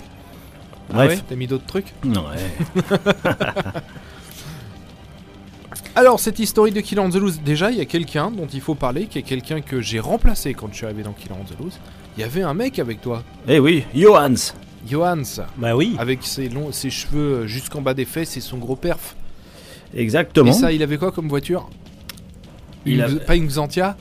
Ah 0.90 0.94
Bref. 0.94 1.10
ouais, 1.10 1.18
t'as 1.28 1.34
mis 1.36 1.46
d'autres 1.46 1.66
trucs? 1.66 1.92
Ouais. 2.04 2.82
Alors, 5.94 6.20
cette 6.20 6.38
historique 6.38 6.74
de 6.74 6.80
Kill 6.80 7.00
on 7.00 7.10
the 7.10 7.16
Loose, 7.16 7.40
déjà, 7.44 7.70
il 7.70 7.78
y 7.78 7.80
a 7.80 7.84
quelqu'un 7.84 8.30
dont 8.30 8.46
il 8.52 8.60
faut 8.60 8.74
parler, 8.74 9.06
qui 9.06 9.18
est 9.18 9.22
quelqu'un 9.22 9.60
que 9.60 9.80
j'ai 9.80 9.98
remplacé 10.00 10.54
quand 10.54 10.68
je 10.70 10.76
suis 10.76 10.84
arrivé 10.86 11.02
dans 11.02 11.12
Kill 11.12 11.30
on 11.32 11.44
the 11.44 11.58
Loose. 11.58 11.78
Il 12.16 12.20
y 12.20 12.24
avait 12.24 12.42
un 12.42 12.54
mec 12.54 12.78
avec 12.78 13.00
toi, 13.00 13.22
Eh 13.48 13.58
oui, 13.58 13.84
Johans. 13.94 14.52
Johans, 14.88 15.22
Bah 15.56 15.74
oui. 15.76 15.96
avec 15.98 16.20
ses, 16.22 16.48
longs, 16.48 16.72
ses 16.72 16.90
cheveux 16.90 17.46
jusqu'en 17.46 17.80
bas 17.80 17.94
des 17.94 18.04
fesses 18.04 18.36
et 18.36 18.40
son 18.40 18.58
gros 18.58 18.76
perf. 18.76 19.16
Exactement. 19.94 20.50
Et 20.50 20.54
ça, 20.54 20.72
il 20.72 20.82
avait 20.82 20.98
quoi 20.98 21.10
comme 21.12 21.28
voiture? 21.28 21.68
Il 22.86 22.94
Une- 22.94 23.00
avait- 23.00 23.20
Pas 23.20 23.36
une 23.36 23.46
Xantia? 23.46 23.96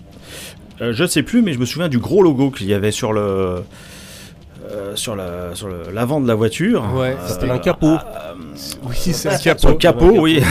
Euh, 0.82 0.94
je 0.94 1.06
sais 1.08 1.24
plus, 1.24 1.42
mais 1.42 1.54
je 1.54 1.60
me 1.60 1.66
souviens 1.66 1.90
du 1.90 1.98
gros 1.98 2.22
logo 2.22 2.52
qu'il 2.52 2.68
y 2.68 2.74
avait 2.74 2.92
sur 2.92 3.12
le. 3.12 3.64
Euh, 4.70 4.96
sur 4.96 5.16
la 5.16 5.54
sur 5.56 5.68
l'avant 5.94 6.20
de 6.22 6.28
la 6.28 6.36
voiture. 6.36 6.84
Ouais, 6.94 7.16
Euh, 7.20 7.28
C'était 7.28 7.50
un 7.50 7.60
capot. 7.60 7.88
euh, 7.88 7.98
Oui, 8.84 8.96
c'est 8.96 9.30
un 9.30 9.38
capot. 9.38 9.70
le 9.70 9.76
capot, 9.76 10.20
oui. 10.20 10.42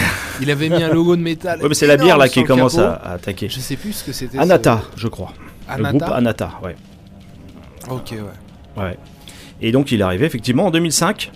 Il 0.40 0.50
avait 0.50 0.68
mis 0.68 0.82
un 0.82 0.92
logo 0.92 1.16
de 1.16 1.22
métal. 1.22 1.60
Ouais, 1.62 1.68
mais 1.68 1.74
c'est 1.74 1.86
la 1.86 1.96
bière 1.96 2.16
là 2.18 2.28
qui 2.28 2.44
commence 2.44 2.76
capot. 2.76 2.86
à, 2.86 2.94
à 2.94 3.12
attaquer. 3.14 3.48
Je 3.48 3.60
sais 3.60 3.76
plus 3.76 3.92
ce 3.92 4.04
que 4.04 4.12
c'était. 4.12 4.38
Anata, 4.38 4.82
je 4.96 5.08
crois. 5.08 5.32
Le 5.76 5.84
groupe 5.84 6.02
Anata, 6.02 6.52
ouais. 6.62 6.76
Ok, 7.90 8.12
ouais. 8.12 8.82
ouais. 8.82 8.98
Et 9.60 9.72
donc 9.72 9.90
il 9.92 10.00
est 10.00 10.04
arrivé 10.04 10.26
effectivement 10.26 10.66
en 10.66 10.70
2005. 10.70 11.30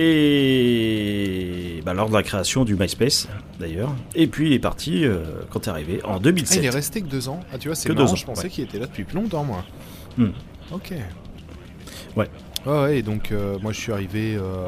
Et 0.00 1.82
bah, 1.84 1.92
lors 1.94 2.08
de 2.08 2.14
la 2.14 2.22
création 2.22 2.64
du 2.64 2.74
MySpace, 2.76 3.28
d'ailleurs. 3.58 3.94
Et 4.14 4.26
puis 4.26 4.46
il 4.48 4.52
est 4.52 4.58
parti 4.58 5.04
euh, 5.04 5.18
quand 5.50 5.66
est 5.66 5.70
arrivé 5.70 6.00
en 6.04 6.16
Ah, 6.16 6.20
2007. 6.20 6.58
il 6.62 6.66
est 6.66 6.70
resté 6.70 7.00
que 7.00 7.06
deux 7.06 7.28
ans. 7.28 7.40
Ah, 7.52 7.58
tu 7.58 7.68
vois, 7.68 7.74
c'est 7.74 7.88
Que 7.88 7.94
marrant. 7.94 8.06
deux 8.06 8.12
ans, 8.12 8.16
je 8.16 8.24
pensais 8.26 8.44
ouais. 8.44 8.48
qu'il 8.48 8.64
était 8.64 8.78
là 8.78 8.86
depuis 8.86 9.04
plus 9.04 9.16
longtemps, 9.16 9.44
moi. 9.44 9.64
Hmm. 10.16 10.28
Ok. 10.72 10.92
Ouais. 12.16 12.28
Ouais, 12.66 12.82
ouais, 12.82 12.98
et 12.98 13.02
donc 13.02 13.30
euh, 13.32 13.58
moi 13.62 13.72
je 13.72 13.80
suis 13.80 13.92
arrivé. 13.92 14.36
euh, 14.36 14.66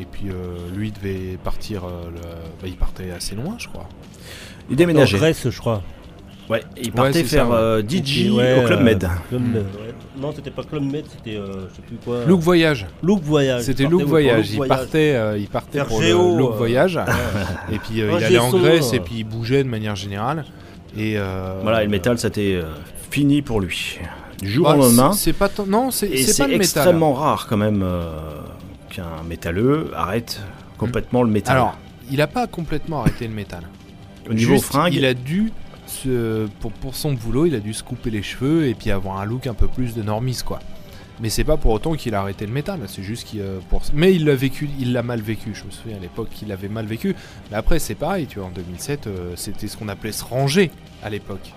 et 0.00 0.04
puis 0.04 0.28
euh, 0.30 0.56
lui 0.76 0.92
devait 0.92 1.36
partir. 1.42 1.84
euh, 1.84 2.10
le- 2.14 2.20
bah, 2.20 2.66
il 2.66 2.76
partait 2.76 3.10
assez 3.10 3.34
loin, 3.34 3.56
je 3.58 3.66
crois. 3.68 3.88
Il 4.70 4.74
En 4.74 4.76
déménageait. 4.76 5.18
Grèce, 5.18 5.48
je 5.50 5.58
crois. 5.58 5.82
Ouais, 6.48 6.62
il 6.80 6.92
partait 6.92 7.24
faire 7.24 7.50
euh, 7.52 7.82
DJ 7.82 8.30
ouais, 8.30 8.62
au 8.62 8.66
Club 8.66 8.80
euh, 8.80 8.84
Med. 8.84 9.08
Club 9.28 9.42
Med, 9.42 9.56
ouais. 9.64 9.94
Non, 10.18 10.32
c'était 10.34 10.50
pas 10.50 10.62
Club 10.62 10.82
Med, 10.82 11.04
c'était 11.10 11.36
euh, 11.36 11.68
je 11.68 11.74
sais 11.76 11.82
plus 11.86 11.96
quoi. 12.02 12.24
Look 12.26 12.40
Voyage. 12.40 12.86
Look 13.02 13.20
Voyage. 13.22 13.62
C'était 13.64 13.84
Look 13.84 14.02
Voyage. 14.04 14.52
Il 14.52 14.60
partait, 14.66 15.14
euh, 15.14 15.36
il 15.36 15.48
partait 15.48 15.78
Faire 15.78 15.86
pour 15.86 16.00
Géo, 16.00 16.32
le 16.32 16.38
Look 16.38 16.52
euh, 16.52 16.56
Voyage. 16.56 16.98
et 17.70 17.78
puis 17.78 18.00
euh, 18.00 18.12
il 18.18 18.24
allait 18.24 18.38
en 18.38 18.50
Grèce 18.50 18.92
et 18.94 19.00
puis 19.00 19.16
il 19.18 19.24
bougeait 19.24 19.62
de 19.62 19.68
manière 19.68 19.94
générale. 19.96 20.44
Et 20.96 21.18
euh, 21.18 21.58
Voilà, 21.62 21.82
et 21.82 21.84
le 21.84 21.90
métal, 21.90 22.18
c'était 22.18 22.54
euh, 22.54 22.62
fini 23.10 23.42
pour 23.42 23.60
lui. 23.60 23.98
Du 24.42 24.50
jour 24.50 24.66
Bah, 24.66 24.74
au 24.76 24.78
lendemain. 24.78 25.12
c'est- 25.12 25.32
pas 25.32 25.48
non, 25.66 25.90
c'est 25.90 26.08
métal. 26.08 26.52
extrêmement 26.54 27.12
rare 27.14 27.46
quand 27.48 27.56
même 27.56 27.82
euh, 27.82 28.40
qu'un 28.90 29.22
métalleux 29.28 29.90
arrête 29.94 30.40
complètement 30.76 31.22
le 31.22 31.30
métal. 31.30 31.56
Alors, 31.56 31.76
il 32.10 32.20
a 32.20 32.26
pas 32.26 32.46
complètement 32.46 33.00
arrêté 33.00 33.26
le 33.26 33.34
métal. 33.34 33.62
au 34.30 34.34
niveau 34.34 34.54
Juste, 34.54 34.64
fringue, 34.66 34.94
il 34.94 35.04
a 35.04 35.14
dû 35.14 35.52
se, 35.86 36.46
pour, 36.60 36.70
pour 36.70 36.94
son 36.94 37.14
boulot, 37.14 37.46
il 37.46 37.54
a 37.54 37.60
dû 37.60 37.72
se 37.72 37.82
couper 37.82 38.10
les 38.10 38.22
cheveux 38.22 38.66
et 38.66 38.74
puis 38.74 38.90
avoir 38.90 39.20
un 39.20 39.24
look 39.24 39.46
un 39.46 39.54
peu 39.54 39.66
plus 39.68 39.94
de 39.94 40.02
normis 40.02 40.38
quoi. 40.44 40.58
Mais 41.20 41.30
c'est 41.30 41.42
pas 41.44 41.56
pour 41.56 41.72
autant 41.72 41.94
qu'il 41.94 42.14
a 42.14 42.20
arrêté 42.20 42.46
le 42.46 42.52
métal, 42.52 42.78
c'est 42.86 43.02
juste 43.02 43.26
qu'il 43.26 43.40
euh, 43.40 43.58
pour 43.70 43.82
mais 43.94 44.14
il 44.14 44.24
l'a 44.26 44.34
vécu, 44.36 44.68
il 44.78 44.92
l'a 44.92 45.02
mal 45.02 45.20
vécu, 45.20 45.52
je 45.54 45.64
me 45.64 45.70
souviens 45.70 45.96
à 45.96 46.00
l'époque 46.00 46.28
qu'il 46.30 46.52
avait 46.52 46.68
mal 46.68 46.86
vécu. 46.86 47.16
Mais 47.50 47.56
après 47.56 47.78
c'est 47.80 47.94
pareil, 47.96 48.26
tu 48.26 48.38
vois 48.38 48.48
en 48.48 48.52
2007, 48.52 49.06
euh, 49.06 49.32
c'était 49.34 49.66
ce 49.66 49.76
qu'on 49.76 49.88
appelait 49.88 50.12
se 50.12 50.22
ranger 50.24 50.70
à 51.02 51.10
l'époque. 51.10 51.52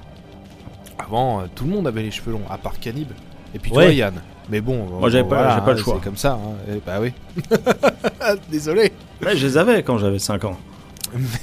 Avant 1.05 1.41
euh, 1.41 1.43
tout 1.53 1.65
le 1.65 1.71
monde 1.71 1.87
avait 1.87 2.03
les 2.03 2.11
cheveux 2.11 2.31
longs 2.31 2.41
à 2.49 2.57
part 2.57 2.79
Cannib 2.79 3.09
et 3.53 3.59
puis 3.59 3.71
toi. 3.71 3.85
Yann. 3.85 4.13
Mais 4.49 4.59
bon, 4.61 4.85
Moi, 4.99 5.09
j'avais 5.09 5.27
pas- 5.27 5.61
pas 5.61 5.71
le 5.73 5.77
choix. 5.77 5.95
C'est 5.99 6.03
comme 6.03 6.17
ça 6.17 6.33
hein. 6.33 6.55
Eh, 6.69 6.81
bah 6.85 6.99
oui. 7.01 7.13
Désolé. 8.51 8.91
Ouais, 9.23 9.35
je 9.37 9.47
les 9.47 9.57
avais 9.57 9.83
quand 9.83 9.97
j'avais 9.97 10.19
5 10.19 10.43
ans. 10.45 10.57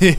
Mais, 0.01 0.17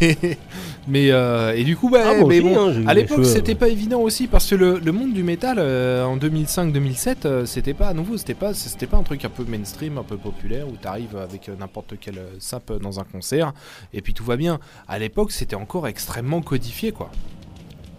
mais 0.88 1.12
euh, 1.12 1.56
et 1.56 1.64
du 1.64 1.76
coup, 1.76 1.90
bah, 1.90 2.02
Ah, 2.06 2.24
mais 2.28 2.40
bon, 2.40 2.70
hein, 2.70 2.84
à 2.86 2.94
l'époque, 2.94 3.26
c'était 3.26 3.54
euh. 3.54 3.58
pas 3.58 3.68
évident 3.68 4.00
aussi 4.00 4.28
parce 4.28 4.48
que 4.48 4.54
le, 4.56 4.78
le 4.78 4.92
monde 4.92 5.14
du 5.14 5.24
métal 5.24 5.58
euh, 5.60 6.04
en 6.06 6.18
2005-2007, 6.18 7.16
euh, 7.26 7.46
c'était 7.48 7.74
pas 7.74 7.88
à 7.88 7.94
nouveau, 7.96 8.18
c'était 8.18 8.36
pas, 8.36 8.54
c'était 8.54 8.86
pas 8.86 8.98
un 8.98 9.04
truc 9.04 9.26
un 9.26 9.30
peu 9.30 9.44
mainstream, 9.46 9.98
un 9.98 10.04
peu 10.04 10.18
populaire 10.18 10.68
où 10.68 10.74
t'arrives 10.78 11.18
avec 11.18 11.50
n'importe 11.60 11.96
quel 12.00 12.20
sap 12.40 12.72
dans 12.74 13.00
un 13.00 13.04
concert 13.04 13.54
et 13.92 14.02
puis 14.02 14.14
tout 14.14 14.24
va 14.24 14.36
bien. 14.36 14.60
À 14.88 15.00
l'époque, 15.00 15.32
c'était 15.32 15.56
encore 15.56 15.88
extrêmement 15.88 16.42
codifié, 16.42 16.92
quoi. 16.92 17.10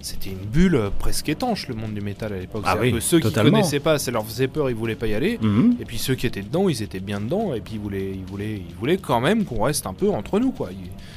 C'était 0.03 0.31
une 0.31 0.39
bulle 0.39 0.77
euh, 0.77 0.89
presque 0.99 1.29
étanche 1.29 1.69
le 1.69 1.75
monde 1.75 1.93
du 1.93 2.01
métal 2.01 2.33
à 2.33 2.39
l'époque. 2.39 2.63
Ah 2.67 2.77
oui, 2.81 2.91
que 2.93 3.01
ceux 3.01 3.21
totalement. 3.21 3.51
qui 3.51 3.57
connaissaient 3.57 3.81
pas, 3.81 3.99
ça 3.99 4.11
leur 4.11 4.25
faisait 4.25 4.49
peur, 4.49 4.71
ils 4.71 4.77
voulaient 4.77 4.95
pas 4.95 5.07
y 5.07 5.15
aller. 5.15 5.39
Mhm. 5.43 5.77
Et 5.79 5.85
puis 5.85 5.99
ceux 5.99 6.15
qui 6.15 6.27
étaient 6.27 6.41
dedans, 6.43 6.69
ils 6.71 6.83
étaient 6.83 7.01
bien 7.01 7.21
dedans, 7.21 7.53
et 7.55 7.61
puis 7.61 7.75
ils 7.75 7.81
voulaient, 7.81 8.13
ils 8.15 8.25
voulaient, 8.25 8.63
ils 8.69 8.75
voulaient 8.77 8.97
quand 8.97 9.21
même 9.21 9.45
qu'on 9.45 9.63
reste 9.65 9.87
un 9.87 9.93
peu 9.93 10.09
entre 10.11 10.39
nous, 10.41 10.53
quoi. 10.53 10.71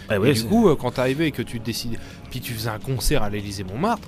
Ah 0.10 0.16
et 0.16 0.18
ouais, 0.18 0.34
du 0.34 0.44
coup, 0.44 0.68
euh, 0.68 0.76
quand 0.76 0.92
t'arrivais 0.92 1.30
et 1.30 1.32
que 1.32 1.42
tu 1.42 1.60
décides, 1.60 1.98
puis 2.30 2.42
tu 2.42 2.54
faisais 2.54 2.70
un 2.70 2.80
concert 2.80 3.24
à 3.24 3.30
l'Élysée 3.30 3.64
Montmartre, 3.64 4.08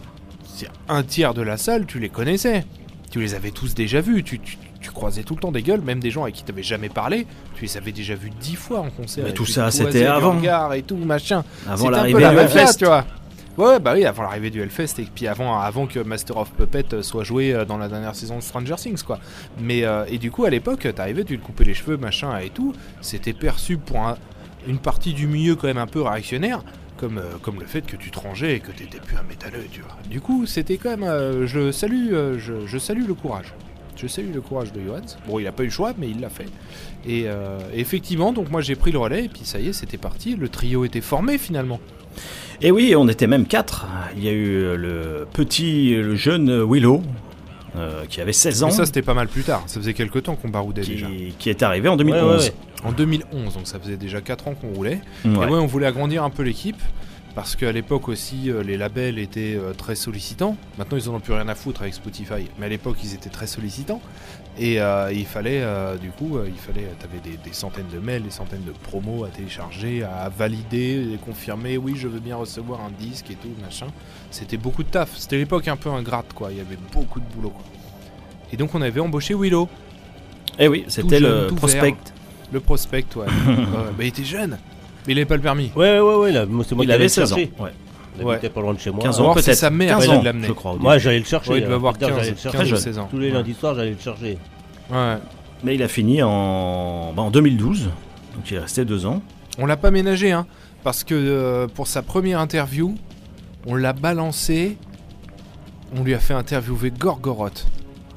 c'est 0.53 0.67
un 0.89 1.03
tiers 1.03 1.34
de 1.34 1.41
la 1.41 1.55
salle, 1.57 1.86
tu 1.86 1.99
les 1.99 2.09
connaissais, 2.09 2.65
tu 3.11 3.19
les 3.21 3.34
avais 3.34 3.51
tous 3.51 3.76
déjà 3.76 4.01
vus, 4.01 4.23
tu, 4.23 4.39
tu- 4.39 4.57
tu 4.82 4.91
croisais 4.91 5.23
tout 5.23 5.36
le 5.36 5.39
temps 5.39 5.51
des 5.53 5.63
gueules, 5.63 5.82
même 5.82 5.99
des 6.01 6.11
gens 6.11 6.23
avec 6.23 6.36
qui 6.36 6.43
t'avais 6.43 6.61
jamais 6.63 6.89
parlé, 6.89 7.26
tu 7.55 7.63
les 7.63 7.76
avais 7.78 7.91
déjà 7.91 8.13
vus 8.13 8.30
dix 8.41 8.55
fois 8.55 8.82
en 8.82 8.89
concert. 8.91 9.23
Mais 9.26 9.32
tout 9.34 9.45
ça, 9.45 9.71
c'était 9.71 10.05
avant. 10.05 10.38
et 10.73 10.84
tout 10.84 10.97
machin. 10.97 11.43
avant 11.67 11.89
l'arrivée 11.89 12.19
la 12.21 12.30
du 12.32 12.36
mafia, 12.36 12.61
Hellfest. 12.61 12.78
tu 12.78 12.86
vois. 12.86 13.05
Ouais, 13.58 13.80
bah 13.80 13.93
oui, 13.95 14.03
avant 14.06 14.24
l'arrivée 14.24 14.49
du 14.49 14.62
Hellfest 14.62 14.99
et 14.99 15.03
puis 15.14 15.28
avant, 15.28 15.58
avant 15.60 15.88
que 15.88 15.99
Master 15.99 16.36
of 16.36 16.51
Puppet 16.51 16.93
euh, 16.93 17.01
soit 17.01 17.24
joué 17.24 17.53
euh, 17.53 17.64
dans 17.64 17.78
la 17.78 17.88
dernière 17.88 18.14
saison 18.14 18.36
de 18.38 18.41
Stranger 18.43 18.76
Things, 18.76 19.01
quoi. 19.03 19.18
Mais 19.62 19.86
euh, 19.86 20.03
et 20.10 20.18
du 20.18 20.30
coup, 20.30 20.43
à 20.43 20.49
l'époque, 20.49 20.86
t'arrivais, 20.93 21.24
tu 21.24 21.39
te 21.39 21.45
coupais 21.45 21.64
les 21.64 21.74
cheveux, 21.74 21.95
machin 21.95 22.38
et 22.39 22.49
tout. 22.49 22.74
C'était 22.99 23.32
perçu 23.34 23.78
pour 23.78 23.99
un- 24.01 24.18
une 24.68 24.78
partie 24.80 25.14
du 25.14 25.26
milieu 25.28 25.56
quand 25.56 25.68
même 25.68 25.78
un 25.78 25.88
peu 25.88 26.01
réactionnaire, 26.01 26.64
comme, 26.97 27.18
euh, 27.18 27.38
comme 27.41 27.60
le 27.62 27.66
fait 27.66 27.86
que 27.86 27.95
tu 27.95 28.12
te 28.12 28.20
rangeais 28.20 28.56
et 28.58 28.60
que 28.60 28.72
t'étais 28.72 28.99
plus 28.99 29.16
un 29.16 29.24
métalleux, 29.24 29.66
tu 29.72 29.80
vois. 29.82 29.95
Du 30.10 30.20
coup, 30.20 30.45
c'était 30.45 30.76
quand 30.78 30.97
même. 30.97 31.45
je 31.45 31.72
salue, 31.72 32.10
je, 32.38 32.78
salue 32.78 33.08
le 33.08 33.14
courage. 33.14 33.53
Je 33.95 34.08
salue 34.08 34.34
le 34.34 34.41
courage 34.41 34.74
de 34.74 34.82
Johannes. 34.82 35.16
Bon, 35.28 35.39
il 35.39 35.47
a 35.47 35.53
pas 35.53 35.64
eu 35.64 35.68
le 35.68 35.72
choix, 35.72 35.93
mais 35.97 36.10
il 36.10 36.20
l'a 36.20 36.30
fait. 36.30 36.47
Et 37.08 37.24
euh, 37.28 37.58
effectivement, 37.74 38.34
donc 38.34 38.51
moi 38.51 38.60
j'ai 38.60 38.76
pris 38.76 38.91
le 38.91 38.97
relais 38.99 39.26
et 39.26 39.30
puis 39.30 39.45
ça 39.45 39.60
y 39.62 39.70
est, 39.70 39.74
c'était 39.74 39.97
parti. 39.97 40.36
Le 40.36 40.49
trio 40.49 40.84
était 40.84 40.99
formé 40.99 41.38
finalement. 41.38 41.80
Et 42.62 42.72
oui, 42.72 42.95
on 42.97 43.08
était 43.08 43.28
même 43.28 43.45
4. 43.45 43.86
Il 44.18 44.24
y 44.24 44.30
a 44.30 44.32
eu 44.32 44.47
euh, 44.64 44.76
le 44.78 45.28
petit, 45.32 45.95
le 45.95 46.16
jeune 46.16 46.64
Willow, 46.64 47.01
euh, 47.76 48.06
qui 48.10 48.22
avait 48.22 48.34
16 48.34 48.64
ans, 48.64 48.68
Mais 48.68 48.74
ça, 48.74 48.86
c'était 48.86 49.01
pas 49.01 49.14
mal 49.14 49.28
plus 49.28 49.43
tard. 49.43 49.64
Ça 49.68 49.80
faisait 49.80 49.93
quelques 49.93 50.24
temps 50.24 50.36
qu'on 50.36 50.49
baroudait 50.49 50.82
déjà. 50.84 51.08
qui, 51.08 51.34
qui 51.38 51.49
est 51.49 51.62
arrivé 51.64 51.89
en 51.89 51.97
Ouais, 51.97 52.03
2011. 52.06 52.24
ouais, 52.43 52.45
ouais. 52.49 52.53
En 52.84 52.91
2011, 52.91 53.53
donc 53.56 53.68
ça 53.68 53.80
faisait 53.80 53.97
déjà 53.97 54.22
4 54.22 54.47
ans 54.47 54.53
qu'on 54.56 54.70
roulait. 54.74 55.01
Ouais. 55.26 55.32
Et 55.34 55.38
ouais, 55.38 55.60
on 55.60 55.66
voulait 55.66 55.88
agrandir 55.88 56.24
un 56.24 56.30
peu 56.30 56.43
l'équipe. 56.43 56.82
Parce 57.34 57.58
qu'à 57.58 57.74
l'époque 57.74 58.08
aussi, 58.08 58.49
euh, 58.49 58.64
les 58.64 58.78
labels 58.78 59.20
étaient 59.20 59.60
très 59.78 59.95
sollicitants. 59.95 60.56
Maintenant, 60.78 60.97
ils 60.97 61.10
en 61.10 61.16
ont 61.16 61.20
plus 61.20 61.34
rien 61.34 61.49
à 61.49 61.56
foutre 61.56 61.82
avec 61.82 61.93
Spotify. 61.93 62.47
Mais 62.60 62.68
à 62.68 62.70
l'époque, 62.70 62.95
ils 63.03 63.14
étaient 63.14 63.30
très 63.30 63.47
sollicitants. 63.47 64.01
Et 64.58 64.80
euh, 64.80 65.12
il 65.12 65.26
fallait, 65.26 65.62
euh, 65.62 65.97
du 65.97 66.12
coup, 66.12 66.38
euh, 66.38 66.47
il 66.47 66.58
fallait, 66.58 66.88
t'avais 66.99 67.20
des, 67.20 67.38
des 67.38 67.53
centaines 67.53 67.89
de 67.93 67.99
mails, 67.99 68.24
des 68.24 68.32
centaines 68.32 68.64
de 68.64 68.72
promos 68.72 69.26
à 69.26 69.28
télécharger, 69.28 70.03
à 70.03 70.30
valider, 70.30 71.14
et 71.14 71.18
confirmer. 71.18 71.78
Oui, 71.78 71.95
je 71.97 72.08
veux 72.08 72.22
bien 72.22 72.38
recevoir 72.38 72.80
un 72.82 72.91
disque 72.97 73.32
et 73.32 73.36
tout, 73.36 73.49
machin. 73.62 73.88
C'était 74.32 74.56
beaucoup 74.58 74.84
de 74.84 74.89
taf. 74.89 75.10
C'était 75.18 75.38
l'époque 75.38 75.68
un 75.68 75.76
peu 75.76 75.89
ingrate, 75.89 76.32
quoi. 76.34 76.51
Il 76.51 76.58
y 76.58 76.62
avait 76.62 76.78
beaucoup 76.93 77.20
de 77.20 77.26
boulot. 77.36 77.49
Quoi. 77.49 77.64
Et 78.53 78.58
donc, 78.58 78.74
on 78.76 78.82
avait 78.82 79.01
embauché 79.01 79.34
Willow. 79.34 79.68
Et 80.58 80.66
Eh 80.66 80.68
oui, 80.70 80.86
c'était 80.88 81.20
le 81.20 81.47
prospect. 81.47 81.95
Le 82.53 82.60
prospect, 82.62 83.06
ouais. 83.18 83.26
Bah, 83.97 84.03
il 84.03 84.08
était 84.08 84.24
jeune. 84.24 84.58
Mais 85.06 85.14
il 85.14 85.18
avait 85.18 85.26
pas 85.26 85.36
le 85.36 85.41
permis. 85.41 85.72
Ouais, 85.76 85.99
ouais, 85.99 86.16
ouais, 86.16 86.32
là, 86.32 86.45
Il 86.82 86.91
avait 86.91 87.03
le 87.03 87.10
16 87.10 87.34
ans. 87.34 87.38
Ouais. 87.60 87.72
Habitait 88.22 88.49
pas 88.49 88.61
loin 88.61 88.74
de 88.74 88.80
chez 88.80 88.91
moi. 88.91 89.03
15 89.03 89.20
Ou 89.20 89.24
ans 89.24 89.34
peut-être. 89.34 89.53
sa 89.55 89.70
mère 89.70 89.97
15 89.97 90.05
qui 90.05 90.11
ans, 90.11 90.24
je 90.41 90.51
crois. 90.53 90.76
Moi, 90.80 90.97
j'allais 90.97 91.20
le 91.20 91.26
chercher. 91.26 91.51
Ouais, 91.51 91.57
il 91.59 91.61
devait 91.63 91.74
hein. 91.74 91.78
avoir 91.78 91.93
Faut 91.93 91.99
dire, 91.99 92.07
15, 92.09 92.18
j'allais 92.18 92.32
le 92.32 92.38
chercher. 92.38 92.57
15 92.57 92.68
ou 92.68 92.70
jeune. 92.70 92.80
16 92.80 92.99
ans. 92.99 93.07
Tous 93.09 93.20
les 93.20 93.28
Ouais. 93.28 93.34
lundis 93.34 93.53
soirs, 93.53 93.76
j'allais 93.76 93.91
le 93.91 93.99
chercher. 93.99 94.38
Ouais. 94.91 95.16
Mais 95.63 95.76
il 95.76 95.84
a 95.84 95.88
fini 95.88 96.22
en, 96.24 97.13
bah, 97.13 97.22
en 97.24 97.32
2012. 97.32 97.89
Donc 98.36 98.49
il 98.51 98.55
est 98.57 98.59
resté 98.59 98.86
deux 98.86 99.05
ans. 99.05 99.22
On 99.57 99.66
l'a 99.66 99.78
pas 99.78 99.91
ménagé, 99.91 100.32
hein. 100.32 100.45
Parce 100.84 101.03
que 101.03 101.16
euh, 101.16 101.68
pour 101.68 101.88
sa 101.88 102.01
première 102.01 102.39
interview, 102.39 102.95
on 103.66 103.76
l'a 103.76 103.93
balancé. 103.93 104.78
On 105.97 106.03
lui 106.03 106.13
a 106.13 106.20
fait 106.20 106.34
interviewer 106.34 106.91
Gorgoroth. 106.91 107.66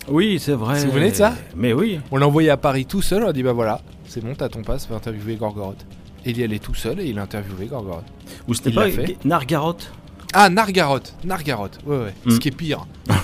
Oui, 0.08 0.38
c'est 0.40 0.52
vrai. 0.52 0.74
Vous 0.78 0.86
vous 0.86 0.90
souvenez 0.92 1.10
de 1.10 1.16
ça? 1.16 1.34
Mais 1.54 1.72
oui. 1.72 2.00
On 2.10 2.16
l'a 2.16 2.26
envoyé 2.26 2.50
à 2.50 2.56
Paris 2.56 2.86
tout 2.86 3.02
seul. 3.02 3.22
On 3.24 3.28
a 3.28 3.32
dit 3.32 3.42
bah 3.42 3.52
voilà, 3.52 3.80
c'est 4.06 4.22
bon, 4.24 4.34
t'as 4.34 4.48
ton 4.48 4.62
passe, 4.62 4.88
va 4.88 4.96
interviewer 4.96 5.36
Gorgoroth. 5.36 5.84
Il 6.26 6.36
y 6.38 6.42
allait 6.44 6.58
tout 6.58 6.74
seul 6.74 7.00
et 7.00 7.06
il 7.06 7.18
a 7.18 7.22
interviewé 7.22 7.66
Gorgoroth. 7.66 8.04
Ou 8.46 8.54
c'était 8.54 8.72
pas 8.72 8.90
fait. 8.90 9.16
Nargaroth? 9.24 9.90
Ah, 10.34 10.50
Nargaroth. 10.50 11.14
Nargaroth. 11.24 11.78
Ouais, 11.86 11.96
ouais. 11.98 12.14
Mm. 12.26 12.30
Ce 12.32 12.38
qui 12.40 12.48
est 12.48 12.56
pire. 12.56 12.86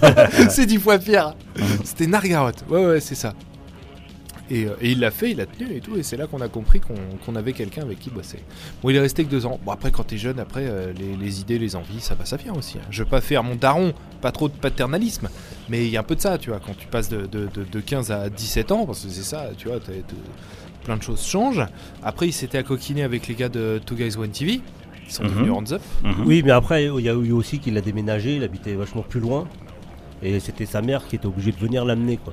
c'est 0.50 0.66
dix 0.66 0.78
fois 0.78 0.98
pire. 0.98 1.34
C'était 1.84 2.06
Nargaroth. 2.06 2.64
Ouais, 2.68 2.84
ouais, 2.84 3.00
c'est 3.00 3.14
ça. 3.14 3.32
Et, 4.52 4.64
euh, 4.66 4.74
et 4.80 4.90
il 4.90 4.98
l'a 4.98 5.12
fait, 5.12 5.30
il 5.30 5.36
l'a 5.36 5.46
tenu 5.46 5.76
et 5.76 5.80
tout. 5.80 5.96
Et 5.96 6.02
c'est 6.02 6.16
là 6.16 6.26
qu'on 6.26 6.40
a 6.40 6.48
compris 6.48 6.80
qu'on 6.80 7.36
avait 7.36 7.52
quelqu'un 7.52 7.82
avec 7.82 8.00
qui 8.00 8.10
bosser. 8.10 8.40
Bon, 8.82 8.90
il 8.90 8.96
est 8.96 9.00
resté 9.00 9.24
que 9.24 9.30
deux 9.30 9.46
ans. 9.46 9.60
Bon, 9.64 9.70
après, 9.70 9.92
quand 9.92 10.02
t'es 10.02 10.18
jeune, 10.18 10.40
après, 10.40 10.64
euh, 10.66 10.92
les, 10.92 11.14
les 11.16 11.40
idées, 11.40 11.58
les 11.58 11.76
envies, 11.76 12.00
ça 12.00 12.16
va, 12.16 12.24
ça 12.24 12.36
vient 12.36 12.52
aussi. 12.54 12.78
hein. 12.78 12.86
Je 12.90 13.04
veux 13.04 13.08
pas 13.08 13.20
faire 13.20 13.44
mon 13.44 13.54
daron, 13.54 13.92
pas 14.20 14.32
trop 14.32 14.48
de 14.48 14.54
paternalisme. 14.54 15.28
Mais 15.68 15.84
il 15.86 15.90
y 15.90 15.96
a 15.96 16.00
un 16.00 16.02
peu 16.02 16.16
de 16.16 16.20
ça, 16.20 16.36
tu 16.36 16.50
vois. 16.50 16.58
Quand 16.58 16.76
tu 16.76 16.88
passes 16.88 17.08
de, 17.08 17.26
de, 17.26 17.48
de- 17.54 17.62
de 17.64 17.80
15 17.80 18.10
à 18.10 18.28
17 18.28 18.72
ans, 18.72 18.86
parce 18.86 19.04
que 19.04 19.08
c'est 19.08 19.22
ça, 19.22 19.50
tu 19.56 19.68
vois, 19.68 19.78
t'as- 19.78 19.92
plein 20.90 20.96
de 20.96 21.02
choses 21.04 21.24
changent. 21.24 21.64
Après, 22.02 22.26
il 22.26 22.32
s'était 22.32 22.58
accoquiné 22.58 23.04
avec 23.04 23.28
les 23.28 23.34
gars 23.36 23.48
de 23.48 23.80
Two 23.86 23.94
Guys 23.96 24.16
One 24.18 24.30
TV. 24.30 24.60
Ils 25.06 25.12
sont 25.12 25.22
Mhm. 25.22 25.28
devenus 25.30 25.52
Hands 25.52 25.72
Up. 25.74 25.82
Mhm. 26.02 26.14
Oui, 26.26 26.42
mais 26.44 26.50
après, 26.50 26.86
il 26.86 27.04
y 27.04 27.08
a 27.08 27.12
eu 27.12 27.30
aussi 27.30 27.60
qu'il 27.60 27.78
a 27.78 27.80
déménagé, 27.80 28.34
il 28.36 28.42
habitait 28.42 28.74
vachement 28.74 29.02
plus 29.02 29.20
loin. 29.20 29.46
Et 30.20 30.40
c'était 30.40 30.66
sa 30.66 30.82
mère 30.82 31.06
qui 31.06 31.14
était 31.16 31.26
obligée 31.26 31.52
de 31.52 31.58
venir 31.58 31.84
l'amener, 31.84 32.16
quoi. 32.16 32.32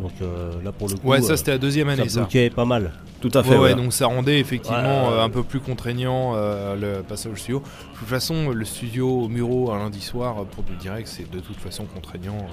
Donc 0.00 0.12
euh, 0.20 0.52
là, 0.62 0.70
pour 0.70 0.88
le 0.88 0.94
coup, 0.96 1.08
Ouais, 1.08 1.22
ça 1.22 1.32
euh, 1.32 1.36
c'était 1.36 1.52
la 1.52 1.58
deuxième 1.58 1.88
année, 1.88 2.04
ça 2.04 2.08
ça. 2.10 2.20
bloquait 2.20 2.50
pas 2.50 2.64
mal. 2.66 2.92
Tout 3.22 3.30
à 3.34 3.42
fait. 3.42 3.50
Ouais, 3.50 3.56
ouais, 3.56 3.62
ouais. 3.70 3.74
donc 3.74 3.92
ça 3.92 4.06
rendait 4.06 4.38
effectivement 4.38 5.08
Ouais, 5.08 5.14
euh, 5.14 5.24
un 5.24 5.30
peu 5.30 5.42
plus 5.42 5.58
contraignant 5.58 6.34
euh, 6.36 6.76
le 6.76 7.02
passage 7.02 7.32
au 7.32 7.36
studio. 7.36 7.58
De 7.94 7.98
toute 7.98 8.06
façon, 8.08 8.50
le 8.50 8.64
studio 8.64 9.22
au 9.22 9.28
Muro 9.28 9.72
un 9.72 9.78
lundi 9.78 10.00
soir 10.00 10.44
pour 10.44 10.62
du 10.62 10.76
direct, 10.76 11.08
c'est 11.08 11.28
de 11.28 11.40
toute 11.40 11.56
façon 11.56 11.84
contraignant. 11.86 12.46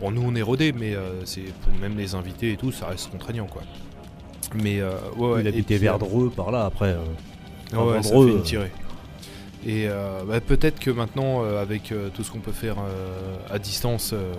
Bon, 0.00 0.12
nous 0.12 0.22
on 0.24 0.34
est 0.36 0.42
rodés, 0.42 0.72
mais 0.72 0.94
euh, 0.94 1.24
c'est 1.24 1.42
pour 1.62 1.72
même 1.80 1.96
les 1.96 2.14
invités 2.14 2.52
et 2.52 2.56
tout, 2.56 2.70
ça 2.70 2.86
reste 2.86 3.10
contraignant 3.10 3.46
quoi. 3.46 3.62
Mais 4.54 4.80
euh, 4.80 4.92
ouais, 5.16 5.28
ouais, 5.32 5.40
il 5.40 5.46
et 5.46 5.48
habitait 5.50 5.76
puis, 5.78 5.88
euh, 5.88 5.90
Verdreux 5.92 6.30
par 6.30 6.50
là, 6.50 6.64
après. 6.64 6.90
euh, 6.90 6.98
Ah 7.72 7.84
ouais, 7.84 8.02
ça 8.02 8.10
Vendreux, 8.10 8.26
fait 8.26 8.32
une 8.32 8.38
euh. 8.38 8.42
tirée. 8.42 8.72
Et 9.66 9.86
euh, 9.88 10.20
bah, 10.28 10.40
peut-être 10.40 10.78
que 10.78 10.90
maintenant, 10.90 11.42
euh, 11.42 11.62
avec 11.62 11.90
euh, 11.90 12.08
tout 12.12 12.22
ce 12.22 12.30
qu'on 12.30 12.40
peut 12.40 12.52
faire 12.52 12.76
euh, 12.78 13.36
à 13.50 13.58
distance 13.58 14.10
euh, 14.12 14.32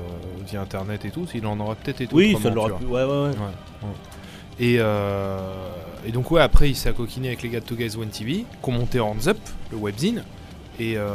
via 0.47 0.61
internet 0.61 1.03
et 1.05 1.09
tout, 1.09 1.25
il 1.33 1.45
en 1.47 1.59
aurait 1.59 1.75
peut-être 1.75 2.01
été 2.01 2.13
Oui, 2.15 2.37
ça 2.41 2.49
tu 2.51 2.55
pu. 2.85 2.85
Ouais, 2.85 3.03
ouais. 3.03 3.31
Et, 4.59 4.77
euh, 4.79 5.37
et 6.07 6.11
donc 6.11 6.29
ouais, 6.31 6.41
après 6.41 6.69
il 6.69 6.75
s'est 6.75 6.93
coquiné 6.93 7.29
avec 7.29 7.41
les 7.41 7.49
gars 7.49 7.59
de 7.59 7.65
Two 7.65 7.75
Guys 7.75 7.97
One 7.97 8.07
TV, 8.09 8.45
qui 8.63 8.69
ont 8.69 8.71
monté 8.71 8.99
Hands 8.99 9.27
Up, 9.27 9.37
le 9.71 9.77
webzine. 9.77 10.23
Et, 10.79 10.95
euh, 10.95 11.07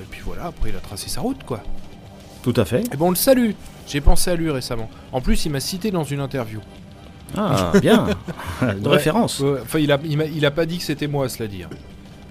et 0.00 0.06
puis 0.08 0.20
voilà, 0.24 0.46
après 0.46 0.70
il 0.70 0.76
a 0.76 0.80
tracé 0.80 1.08
sa 1.10 1.20
route 1.20 1.42
quoi. 1.44 1.60
Tout 2.42 2.54
à 2.56 2.64
fait. 2.64 2.84
Et 2.92 2.96
bon 2.96 3.08
on 3.08 3.10
le 3.10 3.16
salue, 3.16 3.50
j'ai 3.86 4.00
pensé 4.00 4.30
à 4.30 4.36
lui 4.36 4.50
récemment. 4.50 4.88
En 5.12 5.20
plus 5.20 5.44
il 5.44 5.50
m'a 5.50 5.60
cité 5.60 5.90
dans 5.90 6.04
une 6.04 6.20
interview. 6.20 6.60
Ah, 7.36 7.72
bien. 7.80 8.06
De 8.62 8.88
Ouais. 8.88 8.94
référence. 8.96 9.40
Ouais, 9.40 9.58
Enfin 9.62 9.78
il 9.78 9.92
a, 9.92 9.98
il, 10.04 10.44
a 10.46 10.50
pas 10.50 10.66
dit 10.66 10.78
que 10.78 10.84
c'était 10.84 11.06
moi, 11.08 11.28
cela 11.28 11.48
dire. 11.48 11.68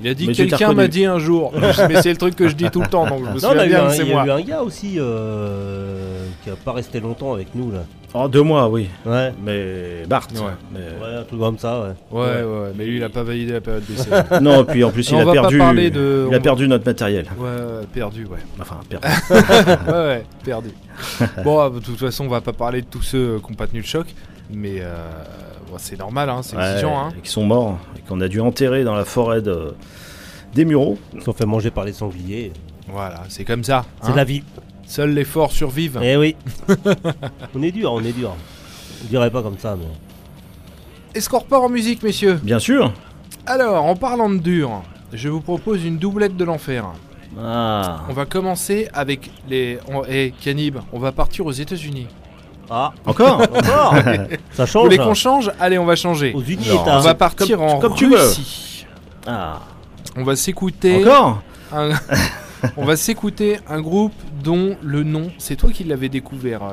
Il 0.01 0.09
a 0.09 0.13
dit 0.13 0.27
quelqu'un 0.33 0.73
m'a 0.73 0.87
dit 0.87 1.05
un 1.05 1.19
jour. 1.19 1.53
Mais 1.89 2.01
c'est 2.01 2.11
le 2.11 2.17
truc 2.17 2.35
que 2.35 2.47
je 2.49 2.55
dis 2.55 2.69
tout 2.69 2.81
le 2.81 2.87
temps, 2.87 3.07
donc 3.07 3.25
je 3.25 3.31
me 3.31 3.39
souviens 3.39 3.59
a 3.59 3.65
eu 3.65 3.69
bien 3.69 3.85
un- 3.85 3.87
que 3.87 3.93
c'est 3.93 4.03
il 4.03 4.09
y 4.09 4.13
a 4.13 4.25
eu 4.25 4.29
un 4.31 4.41
gars 4.41 4.61
aussi 4.61 4.95
euh, 4.97 6.25
qui 6.43 6.49
a 6.49 6.55
pas 6.55 6.73
resté 6.73 6.99
longtemps 6.99 7.33
avec 7.33 7.55
nous 7.55 7.71
là. 7.71 7.79
Oh, 8.17 8.29
deux 8.29 8.43
mois, 8.43 8.69
oui. 8.69 8.87
Ouais. 9.05 9.33
Mais 9.43 10.03
Bart. 10.07 10.27
Ouais. 10.35 10.41
mais- 10.73 10.79
Ouais, 11.05 11.15
un 11.19 11.23
truc 11.23 11.39
comme 11.39 11.57
ça, 11.57 11.81
ouais. 11.81 11.87
Ouais, 12.11 12.25
ouais, 12.27 12.43
ouais, 12.43 12.71
mais 12.77 12.85
lui 12.85 12.97
il 12.97 13.03
a 13.03 13.09
pas 13.09 13.23
validé 13.23 13.53
la 13.53 13.61
période 13.61 13.83
d'essai. 13.89 14.09
Non, 14.41 14.63
puis 14.63 14.83
en 14.85 14.91
plus, 14.91 15.09
il 15.09 15.15
On 15.15 15.27
a 15.29 15.31
perdu. 15.33 15.57
de- 15.59 16.27
Il 16.29 16.35
a 16.35 16.39
perdu 16.39 16.67
notre 16.67 16.85
matériel. 16.85 17.25
ouais, 17.37 17.85
perdu, 17.93 18.25
ouais. 18.25 18.39
Enfin, 18.59 18.77
perdu. 18.89 19.07
ouais, 19.87 19.91
ouais, 19.91 20.23
perdu. 20.45 20.69
bon, 21.43 21.59
euh, 21.61 21.69
de 21.69 21.79
toute 21.79 21.97
façon, 21.99 22.25
on 22.25 22.29
va 22.29 22.41
pas 22.41 22.53
parler 22.53 22.81
de 22.81 22.87
tous 22.87 23.01
ceux 23.01 23.39
qui 23.45 23.51
ont 23.51 23.55
pas 23.55 23.67
tenu 23.67 23.79
le 23.81 23.85
choc, 23.85 24.07
mais 24.51 24.77
euh, 24.79 24.95
bon, 25.69 25.75
c'est 25.77 25.97
normal, 25.97 26.29
hein, 26.29 26.41
c'est 26.43 26.55
Ouais, 26.55 26.69
exigeant. 26.71 26.97
Hein. 26.99 27.13
et 27.17 27.21
Qui 27.21 27.29
sont 27.31 27.45
morts 27.45 27.77
et 27.97 28.01
qu'on 28.01 28.21
a 28.21 28.27
dû 28.27 28.39
enterrer 28.39 28.83
dans 28.83 28.95
la 28.95 29.05
forêt 29.05 29.41
de... 29.41 29.73
des 30.53 30.65
Mureaux. 30.65 30.97
Ils 31.13 31.21
sont 31.23 31.33
fait 31.33 31.45
manger 31.45 31.71
par 31.71 31.83
les 31.85 31.93
sangliers. 31.93 32.51
Voilà, 32.87 33.23
c'est 33.29 33.45
comme 33.45 33.63
ça. 33.63 33.85
C'est 34.01 34.11
hein. 34.11 34.15
la 34.15 34.23
vie. 34.23 34.43
Seuls 34.87 35.11
les 35.13 35.23
forts 35.23 35.51
survivent. 35.51 35.99
Eh 36.03 36.15
oui. 36.15 36.35
on 37.55 37.63
est 37.63 37.71
dur, 37.71 37.91
on 37.91 38.01
est 38.03 38.11
dur. 38.11 38.35
On 39.03 39.07
dirait 39.07 39.31
pas 39.31 39.41
comme 39.41 39.57
ça, 39.57 39.75
mais. 39.75 39.85
Est-ce 41.15 41.29
qu'on 41.29 41.39
repart 41.39 41.63
en 41.63 41.69
musique, 41.69 42.03
messieurs? 42.03 42.39
Bien 42.43 42.59
sûr. 42.59 42.93
Alors, 43.47 43.85
en 43.85 43.95
parlant 43.95 44.29
de 44.29 44.37
dur, 44.37 44.83
je 45.13 45.29
vous 45.29 45.41
propose 45.41 45.83
une 45.85 45.97
doublette 45.97 46.35
de 46.37 46.43
l'enfer. 46.43 46.85
Ah. 47.41 48.01
On 48.09 48.13
va 48.13 48.25
commencer 48.25 48.87
avec 48.93 49.31
les. 49.49 49.79
on- 49.87 50.03
Eh, 50.07 50.33
Canib, 50.41 50.77
on 50.93 50.99
va 50.99 51.11
partir 51.11 51.45
aux 51.45 51.51
États-Unis. 51.51 52.07
Ah, 52.69 52.93
Encore 53.05 53.41
encore 53.55 53.93
Ça 54.51 54.65
Vous 54.65 54.71
change. 54.71 54.83
voulez 54.85 54.97
là. 54.97 55.03
qu'on 55.05 55.13
change 55.13 55.51
Allez, 55.59 55.77
on 55.77 55.85
va 55.85 55.95
changer. 55.95 56.33
Aux 56.33 56.41
Unis, 56.41 56.67
Non. 56.69 56.81
États. 56.81 56.97
On 56.97 57.01
va 57.01 57.13
partir 57.15 57.57
comme- 57.57 57.67
en 57.67 57.79
comme 57.79 57.95
tu 57.95 58.07
veux. 58.09 58.17
Russie. 58.19 58.85
Ah. 59.27 59.59
On 60.15 60.23
va 60.23 60.35
s'écouter. 60.35 61.01
Encore 61.01 61.41
un- 61.73 61.89
on 62.77 62.85
va 62.85 62.95
s'écouter 62.95 63.59
un 63.69 63.81
groupe 63.81 64.13
dont 64.43 64.77
le 64.81 65.03
nom, 65.03 65.31
c'est 65.37 65.55
toi 65.55 65.71
qui 65.71 65.83
l'avais 65.83 66.09
découvert, 66.09 66.63
euh, 66.63 66.69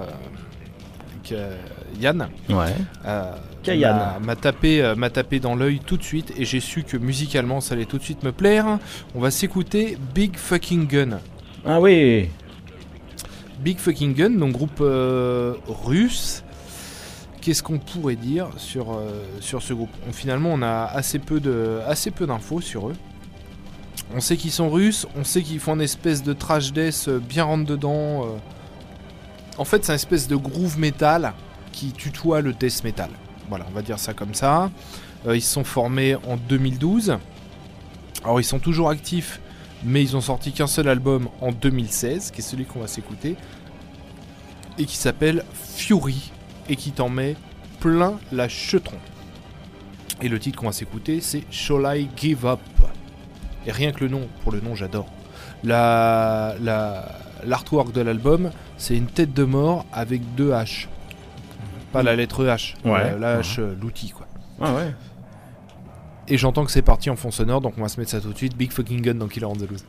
avec, 1.20 1.32
euh, 1.32 1.56
Yann. 2.00 2.28
Ouais. 2.48 2.74
Euh, 3.06 3.32
Kayan. 3.62 3.94
m'a- 3.94 4.18
m'a 4.20 4.36
tapé, 4.36 4.82
euh, 4.82 4.94
m'a 4.94 5.10
tapé 5.10 5.40
dans 5.40 5.54
l'œil 5.54 5.80
tout 5.84 5.96
de 5.96 6.02
suite 6.02 6.32
et 6.36 6.44
j'ai 6.44 6.60
su 6.60 6.82
que 6.84 6.96
musicalement 6.96 7.60
ça 7.60 7.74
allait 7.74 7.84
tout 7.84 7.98
de 7.98 8.02
suite 8.02 8.22
me 8.22 8.32
plaire. 8.32 8.78
On 9.14 9.20
va 9.20 9.30
s'écouter 9.30 9.96
Big 10.14 10.36
Fucking 10.36 10.86
Gun. 10.86 11.18
Ah 11.66 11.80
oui. 11.80 12.28
Big 13.62 13.78
Fucking 13.78 14.14
Gun, 14.14 14.30
donc 14.30 14.52
groupe 14.52 14.80
euh, 14.80 15.54
russe. 15.68 16.42
Qu'est-ce 17.40 17.62
qu'on 17.62 17.78
pourrait 17.78 18.16
dire 18.16 18.48
sur, 18.56 18.92
euh, 18.92 19.22
ce 19.40 19.72
groupe? 19.72 19.90
Finalement, 20.12 20.50
on 20.52 20.62
a 20.62 20.84
assez 20.84 21.18
peu 21.18 21.40
d'infos 21.40 22.60
sur 22.60 22.88
eux. 22.88 22.96
On 24.14 24.20
sait 24.20 24.36
qu'ils 24.36 24.50
sont 24.50 24.68
russes, 24.68 25.06
on 25.16 25.24
sait 25.24 25.42
qu'ils 25.42 25.60
font 25.60 25.74
une 25.74 25.80
espèce 25.80 26.22
de 26.22 26.32
trash 26.32 26.72
death 26.72 27.06
euh, 27.08 27.18
bien 27.18 27.44
rentre 27.44 27.64
dedans. 27.64 28.26
En 29.58 29.64
fait, 29.64 29.84
c'est 29.84 29.92
une 29.92 29.96
espèce 29.96 30.28
de 30.28 30.36
groove 30.36 30.78
metal 30.78 31.32
qui 31.70 31.92
tutoie 31.92 32.40
le 32.40 32.52
death 32.52 32.82
metal. 32.84 33.10
Voilà, 33.48 33.66
on 33.70 33.74
va 33.74 33.82
dire 33.82 33.98
ça 33.98 34.12
comme 34.12 34.34
ça. 34.34 34.70
Ils 35.26 35.42
se 35.42 35.52
sont 35.52 35.64
formés 35.64 36.16
en 36.16 36.36
2012. 36.36 37.16
Alors, 38.24 38.40
ils 38.40 38.44
sont 38.44 38.58
toujours 38.58 38.90
actifs, 38.90 39.40
mais 39.84 40.02
ils 40.02 40.16
ont 40.16 40.20
sorti 40.20 40.52
qu'un 40.52 40.66
seul 40.66 40.88
album 40.88 41.28
en 41.40 41.52
2016, 41.52 42.30
qui 42.30 42.40
est 42.40 42.44
celui 42.44 42.64
qu'on 42.64 42.80
va 42.80 42.86
s'écouter, 42.86 43.36
et 44.78 44.84
qui 44.84 44.96
s'appelle 44.96 45.44
Fury, 45.52 46.32
et 46.68 46.76
qui 46.76 46.92
t'en 46.92 47.08
met 47.08 47.36
plein 47.80 48.18
la 48.30 48.48
chetron. 48.48 48.96
Et 50.20 50.28
le 50.28 50.38
titre 50.38 50.58
qu'on 50.60 50.66
va 50.66 50.72
s'écouter, 50.72 51.20
c'est 51.20 51.42
Shall 51.50 51.82
I 51.96 52.08
Give 52.16 52.46
Up? 52.46 52.60
Et 53.66 53.72
rien 53.72 53.92
que 53.92 54.00
le 54.04 54.08
nom, 54.08 54.28
pour 54.42 54.52
le 54.52 54.60
nom, 54.60 54.74
j'adore. 54.74 55.06
La, 55.64 56.54
la, 56.60 57.08
l'artwork 57.44 57.92
de 57.92 58.00
l'album, 58.00 58.50
c'est 58.76 58.96
une 58.96 59.06
tête 59.06 59.32
de 59.34 59.44
mort 59.44 59.84
avec 59.92 60.34
deux 60.34 60.50
H. 60.52 60.86
Pas 61.92 62.02
la 62.02 62.16
lettre 62.16 62.44
H, 62.44 62.74
Ouais. 62.84 63.12
la, 63.12 63.18
la 63.18 63.40
H, 63.40 63.60
euh, 63.60 63.74
l'outil 63.80 64.10
quoi. 64.10 64.26
Ah 64.60 64.72
ouais. 64.74 64.94
Et 66.28 66.38
j'entends 66.38 66.64
que 66.64 66.70
c'est 66.70 66.82
parti 66.82 67.10
en 67.10 67.16
fond 67.16 67.30
sonore, 67.30 67.60
donc 67.60 67.74
on 67.78 67.82
va 67.82 67.88
se 67.88 67.98
mettre 67.98 68.10
ça 68.12 68.20
tout 68.20 68.32
de 68.32 68.36
suite. 68.36 68.56
Big 68.56 68.72
fucking 68.72 69.00
gun 69.00 69.14
dans 69.14 69.28
Killer 69.28 69.46
on 69.46 69.54
the 69.54 69.68
Loose. 69.68 69.84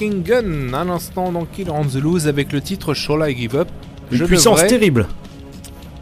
Fucking 0.00 0.22
gun 0.22 0.72
Un 0.74 0.88
instant 0.88 1.30
dans 1.30 1.44
Killer 1.44 1.70
on 1.70 1.84
the 1.84 1.96
Loose 1.96 2.26
avec 2.26 2.52
le 2.52 2.60
titre 2.60 2.94
Shall 2.94 3.28
I 3.30 3.36
Give 3.36 3.54
Up 3.56 3.68
Une 4.10 4.18
Je 4.18 4.24
puissance 4.24 4.66
terrible, 4.66 5.06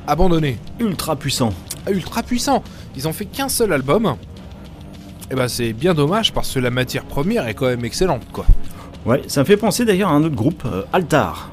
abandonner. 0.06 0.56
ultra 0.78 1.16
puissant. 1.16 1.52
Ah, 1.84 1.90
Ultra 1.90 2.22
puissant 2.22 2.62
Ils 2.96 3.08
ont 3.08 3.12
fait 3.12 3.24
qu'un 3.24 3.48
seul 3.48 3.72
album. 3.72 4.14
Et 5.30 5.34
bah 5.34 5.48
c'est 5.48 5.72
bien 5.72 5.94
dommage 5.94 6.32
parce 6.32 6.52
que 6.54 6.60
la 6.60 6.70
matière 6.70 7.04
première 7.04 7.46
est 7.48 7.54
quand 7.54 7.66
même 7.66 7.84
excellente 7.84 8.22
quoi. 8.32 8.46
Ouais, 9.04 9.22
ça 9.26 9.40
me 9.40 9.44
fait 9.46 9.56
penser 9.56 9.84
d'ailleurs 9.84 10.10
à 10.10 10.12
un 10.12 10.22
autre 10.22 10.34
groupe, 10.34 10.62
euh, 10.66 10.82
Altar. 10.92 11.50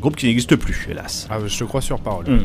Groupe 0.00 0.16
qui 0.16 0.26
n'existe 0.26 0.56
plus, 0.56 0.88
hélas. 0.90 1.26
Ah 1.30 1.38
je 1.46 1.58
te 1.58 1.64
crois 1.64 1.80
sur 1.80 2.00
parole. 2.00 2.24
Mm. 2.28 2.44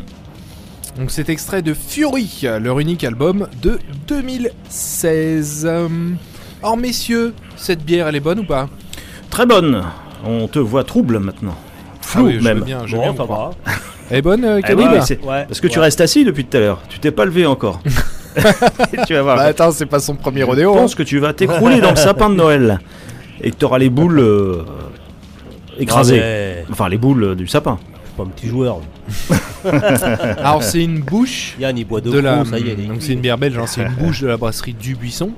Donc 0.98 1.10
c'est 1.10 1.28
extrait 1.28 1.62
de 1.62 1.74
Fury, 1.74 2.42
leur 2.60 2.78
unique 2.80 3.02
album 3.02 3.48
de 3.62 3.78
2016. 4.06 5.66
Euh, 5.68 5.88
Or 6.64 6.78
messieurs, 6.78 7.34
cette 7.64 7.84
bière 7.84 8.08
elle 8.08 8.16
est 8.16 8.20
bonne 8.20 8.40
ou 8.40 8.44
pas 8.44 8.68
Très 9.30 9.46
bonne. 9.46 9.82
On 10.24 10.46
te 10.48 10.58
voit 10.58 10.84
trouble 10.84 11.18
maintenant. 11.18 11.56
Flou 12.00 12.20
Ah 12.24 12.26
oui, 12.28 12.36
je 12.38 12.44
même. 12.44 12.58
veux 12.58 12.64
bien, 12.64 12.86
je 12.86 12.96
bien 12.96 13.12
Bon. 13.12 13.50
Elle 14.10 14.18
est 14.18 14.22
bonne 14.22 14.44
euh, 14.44 14.60
oui, 14.76 14.84
Ouais. 15.24 15.44
Parce 15.46 15.60
que 15.60 15.66
tu 15.66 15.78
restes 15.78 16.00
assis 16.00 16.24
depuis 16.24 16.44
tout 16.44 16.56
à 16.56 16.60
l'heure. 16.60 16.80
Tu 16.88 16.98
t'es 16.98 17.10
pas 17.10 17.24
levé 17.24 17.46
encore. 17.46 17.80
tu 19.06 19.14
vas 19.14 19.22
voir. 19.22 19.36
Bah 19.36 19.42
attends, 19.44 19.70
c'est 19.72 19.86
pas 19.86 19.98
son 20.00 20.14
premier 20.14 20.40
Je 20.40 20.46
rodéo. 20.46 20.72
hein. 20.74 20.76
pense 20.82 20.94
que 20.94 21.02
tu 21.02 21.18
vas 21.18 21.32
t'écrouler 21.32 21.80
dans 21.80 21.90
le 21.90 21.96
sapin 21.96 22.28
de 22.30 22.34
Noël. 22.34 22.80
Et 23.40 23.50
que 23.50 23.56
tu 23.56 23.64
auras 23.64 23.78
les 23.78 23.90
boules 23.90 24.20
euh, 24.20 24.62
écrasées. 25.78 26.18
Ah, 26.20 26.24
mais 26.24 26.64
Enfin, 26.70 26.88
les 26.88 26.98
boules 26.98 27.24
euh, 27.24 27.34
du 27.34 27.46
sapin. 27.48 27.78
Je 27.82 28.08
suis 28.08 28.16
pas 28.16 28.22
un 28.24 28.26
petit 28.26 28.48
joueur. 28.48 28.80
Alors 30.38 30.62
c'est 30.62 30.82
une 30.84 31.00
bouche 31.00 31.56
Yann, 31.58 31.76
il 31.76 31.84
boit 31.86 32.00
de, 32.00 32.10
de 32.10 32.18
la. 32.18 32.44
ça 32.44 32.58
y 32.58 32.68
est. 32.70 32.74
donc 32.76 32.98
c'est 33.00 33.12
une 33.14 33.20
bière 33.20 33.38
belge, 33.38 33.56
hein, 33.58 33.64
c'est 33.66 33.82
une 33.82 33.92
bouche 33.94 34.20
de 34.20 34.26
la 34.26 34.36
brasserie 34.36 34.74
Dubuisson. 34.74 35.30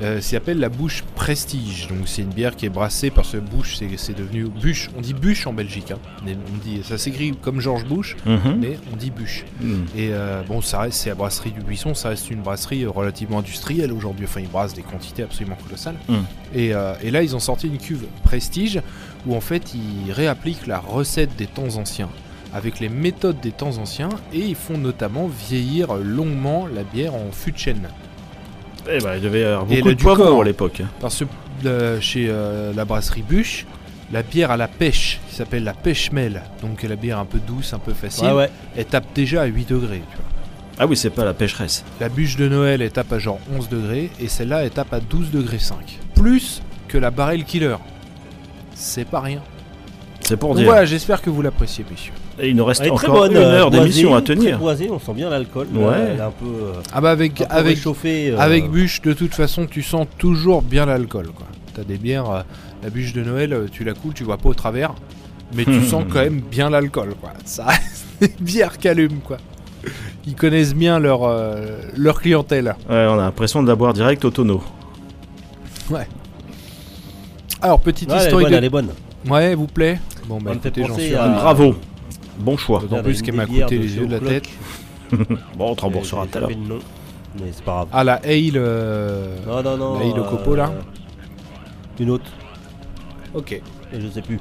Euh, 0.00 0.20
ça 0.20 0.30
s'appelle 0.30 0.58
la 0.58 0.68
bouche 0.68 1.02
Prestige. 1.14 1.88
Donc 1.88 2.06
c'est 2.06 2.22
une 2.22 2.30
bière 2.32 2.56
qui 2.56 2.66
est 2.66 2.70
brassée 2.70 3.10
parce 3.10 3.32
que 3.32 3.36
bouche 3.38 3.76
c'est, 3.96 4.16
devenu 4.16 4.44
bûche. 4.48 4.90
On 4.96 5.00
dit 5.00 5.14
bûche 5.14 5.46
en 5.46 5.52
Belgique. 5.52 5.90
hein. 5.92 5.98
On 6.26 6.58
dit 6.64 6.80
ça 6.82 6.98
s'écrit 6.98 7.32
comme 7.40 7.60
Georges 7.60 7.84
Bush, 7.84 8.16
Mhm. 8.26 8.58
mais 8.60 8.78
on 8.92 8.96
dit 8.96 9.10
bûche. 9.10 9.44
Mm. 9.60 9.72
Et 9.96 10.08
euh, 10.12 10.42
bon, 10.46 10.60
ça 10.62 10.80
reste, 10.80 10.98
c'est 11.02 11.08
la 11.10 11.14
brasserie 11.14 11.50
Dubuisson, 11.52 11.94
ça 11.94 12.08
reste 12.10 12.30
une 12.30 12.40
brasserie 12.42 12.84
euh, 12.84 12.90
relativement 12.90 13.38
industrielle 13.40 13.92
aujourd'hui. 13.92 14.26
Enfin, 14.26 14.40
ils 14.40 14.48
brassent 14.48 14.74
des 14.74 14.82
quantités 14.82 15.22
absolument 15.22 15.56
colossales. 15.62 15.96
Mm. 16.08 16.14
Et, 16.54 16.74
euh, 16.74 16.94
et 17.02 17.10
là, 17.10 17.22
ils 17.22 17.34
ont 17.36 17.40
sorti 17.40 17.66
une 17.66 17.78
cuve 17.78 18.04
Prestige 18.24 18.80
où 19.26 19.34
en 19.36 19.40
fait 19.40 19.74
ils 19.74 20.12
réappliquent 20.12 20.66
la 20.66 20.78
recette 20.78 21.36
des 21.36 21.46
temps 21.46 21.76
anciens 21.76 22.08
avec 22.54 22.80
les 22.80 22.88
méthodes 22.90 23.40
des 23.40 23.52
temps 23.52 23.78
anciens 23.78 24.10
et 24.34 24.40
ils 24.40 24.54
font 24.56 24.76
notamment 24.76 25.26
vieillir 25.48 25.94
longuement 25.94 26.66
la 26.66 26.82
bière 26.82 27.14
en 27.14 27.30
fût 27.32 27.52
de 27.52 27.56
chêne. 27.58 27.88
Eh 28.90 28.98
ben, 28.98 29.14
il 29.16 29.20
devait 29.22 29.40
y 29.40 29.44
avoir 29.44 29.62
Et 29.70 29.80
beaucoup 29.82 30.14
de 30.16 30.40
à 30.40 30.44
l'époque. 30.44 30.82
Parce 31.00 31.20
que 31.20 31.66
euh, 31.66 32.00
chez 32.00 32.26
euh, 32.28 32.72
la 32.74 32.84
brasserie 32.84 33.22
Bûche, 33.22 33.66
la 34.12 34.22
bière 34.22 34.50
à 34.50 34.56
la 34.56 34.68
pêche, 34.68 35.20
qui 35.28 35.34
s'appelle 35.36 35.64
la 35.64 35.72
pêche-mêle, 35.74 36.42
donc 36.60 36.82
la 36.82 36.96
bière 36.96 37.18
un 37.18 37.24
peu 37.24 37.38
douce, 37.38 37.72
un 37.72 37.78
peu 37.78 37.92
facile, 37.94 38.26
Ouais, 38.28 38.32
ouais. 38.34 38.50
elle 38.76 38.84
tape 38.86 39.06
déjà 39.14 39.42
à 39.42 39.46
8 39.46 39.68
degrés. 39.70 40.02
Tu 40.10 40.16
vois. 40.16 40.24
Ah 40.78 40.86
oui, 40.86 40.96
c'est 40.96 41.10
pas 41.10 41.24
la 41.24 41.34
pêcheresse. 41.34 41.84
La 42.00 42.08
bûche 42.08 42.36
de 42.36 42.48
Noël, 42.48 42.82
elle 42.82 42.90
tape 42.90 43.12
à 43.12 43.18
genre 43.18 43.38
11 43.56 43.68
degrés, 43.68 44.10
et 44.20 44.28
celle-là, 44.28 44.64
elle 44.64 44.70
tape 44.70 44.92
à 44.92 45.00
12 45.00 45.30
degrés 45.30 45.58
5. 45.58 45.76
Plus 46.14 46.62
que 46.88 46.98
la 46.98 47.10
barrel 47.10 47.44
killer. 47.44 47.76
C'est 48.74 49.04
pas 49.06 49.20
rien. 49.20 49.40
C'est 50.20 50.36
pour 50.36 50.50
Donc 50.50 50.58
dire. 50.58 50.66
voilà, 50.66 50.84
j'espère 50.84 51.20
que 51.22 51.30
vous 51.30 51.42
l'appréciez, 51.42 51.84
messieurs. 51.90 52.12
Et 52.40 52.48
il 52.48 52.56
nous 52.56 52.64
reste 52.64 52.80
très 52.80 52.90
encore 52.90 53.14
bonne. 53.14 53.32
une 53.32 53.36
euh, 53.38 53.58
heure 53.58 53.70
d'émission 53.70 54.14
à 54.14 54.22
tenir. 54.22 54.58
Boisée, 54.58 54.88
on 54.90 54.98
sent 54.98 55.12
bien 55.14 55.28
l'alcool. 55.30 55.66
Ouais. 55.74 55.82
euh, 55.84 56.08
Elle 56.14 56.18
est 56.18 56.22
un 56.22 56.30
peu, 56.30 56.46
euh, 56.46 56.72
Ah 56.92 57.00
bah 57.00 57.10
avec, 57.10 57.40
un 57.40 57.44
peu 57.44 57.54
avec, 57.54 57.76
réchauffée. 57.76 58.30
euh, 58.30 58.38
avec 58.38 58.70
bûche, 58.70 59.02
de 59.02 59.12
toute 59.12 59.34
façon, 59.34 59.66
tu 59.66 59.82
sens 59.82 60.06
toujours 60.18 60.62
bien 60.62 60.86
l'alcool. 60.86 61.28
quoi. 61.34 61.46
T'as 61.74 61.84
des 61.84 61.98
bières, 61.98 62.30
euh, 62.30 62.40
la 62.82 62.90
bûche 62.90 63.12
de 63.12 63.22
Noël, 63.22 63.52
euh, 63.52 63.66
tu 63.70 63.84
la 63.84 63.92
coules, 63.94 64.14
tu 64.14 64.24
vois 64.24 64.38
pas 64.38 64.48
au 64.48 64.54
travers, 64.54 64.94
mais 65.54 65.64
tu 65.64 65.82
sens 65.84 66.04
quand 66.10 66.20
même 66.20 66.40
bien 66.40 66.70
l'alcool. 66.70 67.14
quoi. 67.20 67.32
Ça 67.44 67.66
reste 67.66 68.06
des 68.20 68.32
bières 68.40 68.72
quoi. 69.24 69.36
Ils 70.26 70.34
connaissent 70.36 70.74
bien 70.74 70.98
leur, 70.98 71.24
euh, 71.24 71.76
leur 71.96 72.20
clientèle. 72.20 72.76
Ouais, 72.88 73.06
on 73.10 73.14
a 73.14 73.22
l'impression 73.24 73.62
de 73.62 73.68
la 73.68 73.74
boire 73.74 73.92
direct 73.92 74.24
au 74.24 74.30
tonneau. 74.30 74.62
Alors, 77.60 77.80
petite 77.80 78.10
ouais, 78.10 78.16
elle 78.20 78.28
est 78.28 78.30
bonne, 78.32 78.50
de- 78.50 78.56
elle 78.56 78.64
est 78.64 78.68
bonne. 78.70 78.88
Ouais, 79.28 79.54
vous 79.54 79.66
plaît 79.66 80.00
Bon, 80.26 80.38
bah 80.40 80.52
écoutez, 80.54 80.84
j'en 80.86 80.94
suis 80.96 81.14
à-. 81.14 81.28
Bravo. 81.28 81.74
Bon 82.38 82.56
choix. 82.56 82.80
D'autant 82.80 83.02
plus 83.02 83.22
qu'elle 83.22 83.34
m'a 83.34 83.46
coûté 83.46 83.78
les 83.78 83.96
yeux 83.96 84.06
de 84.06 84.12
la 84.12 84.20
tête. 84.20 84.48
Bon, 85.58 85.72
on 85.72 85.74
te 85.74 85.82
remboursera 85.82 86.26
tout 86.26 86.38
à 86.38 86.40
l'heure. 86.40 86.50
Mais 87.38 87.50
c'est 87.52 87.62
pas 87.64 87.72
grave. 87.72 87.88
Ah, 87.92 88.02
la 88.02 88.14
Ale. 88.14 88.52
euh, 88.56 89.36
Non, 89.46 89.62
non, 89.62 89.76
non. 89.76 89.98
la 89.98 90.06
Hilo 90.06 90.24
Copo, 90.24 90.54
là 90.54 90.72
Une 92.00 92.08
autre, 92.10 92.24
Ok. 93.34 93.52
et 93.52 93.60
je 94.00 94.08
sais 94.08 94.22
plus. 94.22 94.38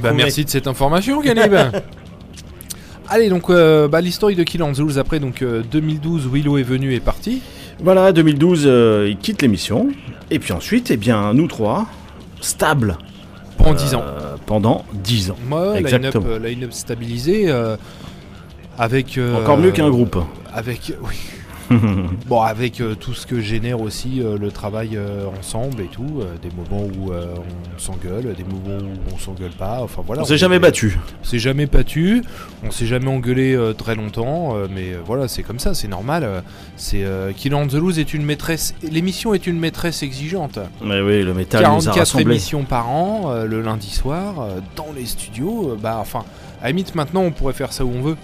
Bah 0.00 0.12
merci 0.12 0.44
de 0.44 0.50
cette 0.50 0.68
information, 0.68 1.20
Ganib. 1.20 1.52
Allez, 3.08 3.28
donc 3.28 3.50
euh, 3.50 3.86
bah, 3.88 4.00
l'historique 4.00 4.38
de 4.38 4.42
Kill 4.44 4.62
on 4.62 4.72
the 4.72 4.78
Loose 4.78 4.98
après, 4.98 5.20
donc 5.20 5.42
euh, 5.42 5.62
2012, 5.70 6.28
Willow 6.32 6.58
est 6.58 6.62
venu 6.64 6.92
et 6.94 7.00
parti. 7.00 7.40
Voilà, 7.80 8.12
2012, 8.12 8.64
euh, 8.66 9.06
il 9.10 9.16
quitte 9.16 9.42
l'émission. 9.42 9.88
Et 10.30 10.38
puis 10.38 10.52
ensuite, 10.52 10.90
eh 10.90 10.96
bien, 10.96 11.34
nous 11.34 11.46
trois, 11.46 11.86
stables 12.40 12.98
Pendant 13.58 13.74
10 13.74 13.94
ans. 13.94 14.04
Pendant 14.46 14.84
10 14.94 15.32
ans. 15.32 15.36
Moi, 15.48 15.74
line-up 15.78 15.80
exactement. 15.80 16.24
euh, 16.28 16.38
line-up 16.38 16.72
stabilisé. 16.72 17.48
euh, 17.50 17.76
avec. 18.78 19.18
euh, 19.18 19.42
Encore 19.42 19.58
mieux 19.58 19.72
qu'un 19.72 19.90
groupe. 19.90 20.16
Avec. 20.54 20.92
Oui. 21.02 21.14
Bon, 22.26 22.40
avec 22.40 22.80
euh, 22.80 22.94
tout 22.94 23.14
ce 23.14 23.26
que 23.26 23.40
génère 23.40 23.80
aussi 23.80 24.20
euh, 24.20 24.36
le 24.38 24.50
travail 24.50 24.96
euh, 24.96 25.26
ensemble 25.38 25.82
et 25.82 25.86
tout. 25.86 26.22
des 26.42 26.50
moments 26.50 26.84
où 26.84 27.12
on 27.12 27.78
s'engueule, 27.78 28.34
des 28.34 28.44
moments 28.44 28.82
où 28.82 29.14
on 29.14 29.18
s'engueule 29.18 29.52
pas. 29.52 29.80
Enfin 29.82 30.02
voilà. 30.06 30.22
on 30.22 30.24
s'est 30.24 30.38
jamais 30.38 30.58
battu. 30.58 30.98
On 31.22 31.24
s'est 31.24 31.38
jamais 31.38 31.66
battu, 31.66 32.22
on 32.64 32.70
s'est 32.70 32.86
jamais 32.86 33.08
engueulé 33.08 33.58
très 33.76 33.94
longtemps, 33.94 34.54
mais 34.74 34.92
voilà, 35.04 35.28
c'est 35.28 35.42
comme 35.42 35.58
ça, 35.58 35.74
c'est 35.74 35.88
normal. 35.88 36.42
c'est 36.76 37.04
Kill 37.36 37.54
on 37.54 37.66
the 37.66 37.74
Loose 37.74 37.98
est 37.98 38.14
une 38.14 38.24
maîtresse, 38.24 38.74
l'émission 38.82 39.34
est 39.34 39.46
une 39.46 39.58
maîtresse 39.58 40.02
exigeante. 40.02 40.58
Mais 40.84 41.00
oui, 41.00 41.22
le 41.22 41.34
métal 41.34 41.62
nous 41.62 41.88
a 41.88 41.92
44 41.92 41.98
rassemblés. 41.98 42.34
émissions 42.34 42.64
par 42.64 42.88
an, 42.90 43.32
le 43.44 43.60
lundi 43.60 43.90
soir, 43.90 44.48
dans 44.76 44.88
les 44.96 45.06
studios. 45.06 45.76
bah, 45.80 45.98
enfin, 46.00 46.24
à 46.60 46.64
la 46.64 46.68
limite, 46.68 46.94
maintenant, 46.94 47.22
on 47.22 47.30
pourrait 47.30 47.52
faire 47.52 47.72
ça 47.72 47.84
où 47.84 47.90
on 47.90 48.02
veut, 48.02 48.16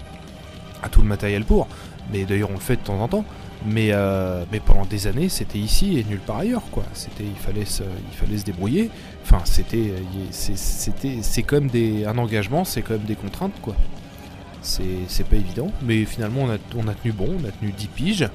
à 0.81 0.89
tout 0.89 1.01
le 1.01 1.07
matériel 1.07 1.43
pour. 1.43 1.67
Mais 2.11 2.25
d'ailleurs, 2.25 2.49
on 2.49 2.53
le 2.55 2.59
fait 2.59 2.75
de 2.75 2.81
temps 2.81 2.99
en 3.01 3.07
temps. 3.07 3.25
Mais, 3.65 3.89
euh, 3.91 4.43
mais 4.51 4.59
pendant 4.59 4.85
des 4.85 5.07
années, 5.07 5.29
c'était 5.29 5.57
ici 5.59 5.97
et 5.97 6.03
nulle 6.03 6.19
part 6.19 6.39
ailleurs, 6.39 6.63
quoi. 6.71 6.83
C'était, 6.93 7.23
il 7.23 7.35
fallait 7.39 7.63
se, 7.65 7.83
il 7.83 8.17
fallait 8.17 8.37
se 8.37 8.43
débrouiller. 8.43 8.89
Enfin, 9.23 9.39
c'était, 9.45 9.77
euh, 9.91 9.99
c'est- 10.31 10.57
c'était, 10.57 11.19
c'est 11.21 11.43
comme 11.43 11.67
des, 11.67 12.03
un 12.05 12.17
engagement, 12.17 12.65
c'est 12.65 12.81
quand 12.81 12.93
même 12.95 13.03
des 13.03 13.15
contraintes, 13.15 13.53
quoi. 13.61 13.73
C'est, 14.61 14.83
c'est 15.07 15.25
pas 15.25 15.37
évident, 15.37 15.71
mais 15.81 16.03
finalement, 16.05 16.41
on 16.43 16.49
a, 16.49 16.57
on 16.75 16.87
a 16.89 16.93
tenu 16.93 17.13
bon, 17.13 17.27
on 17.41 17.47
a 17.47 17.51
tenu 17.51 17.71
10 17.71 17.87
piges. 17.87 18.27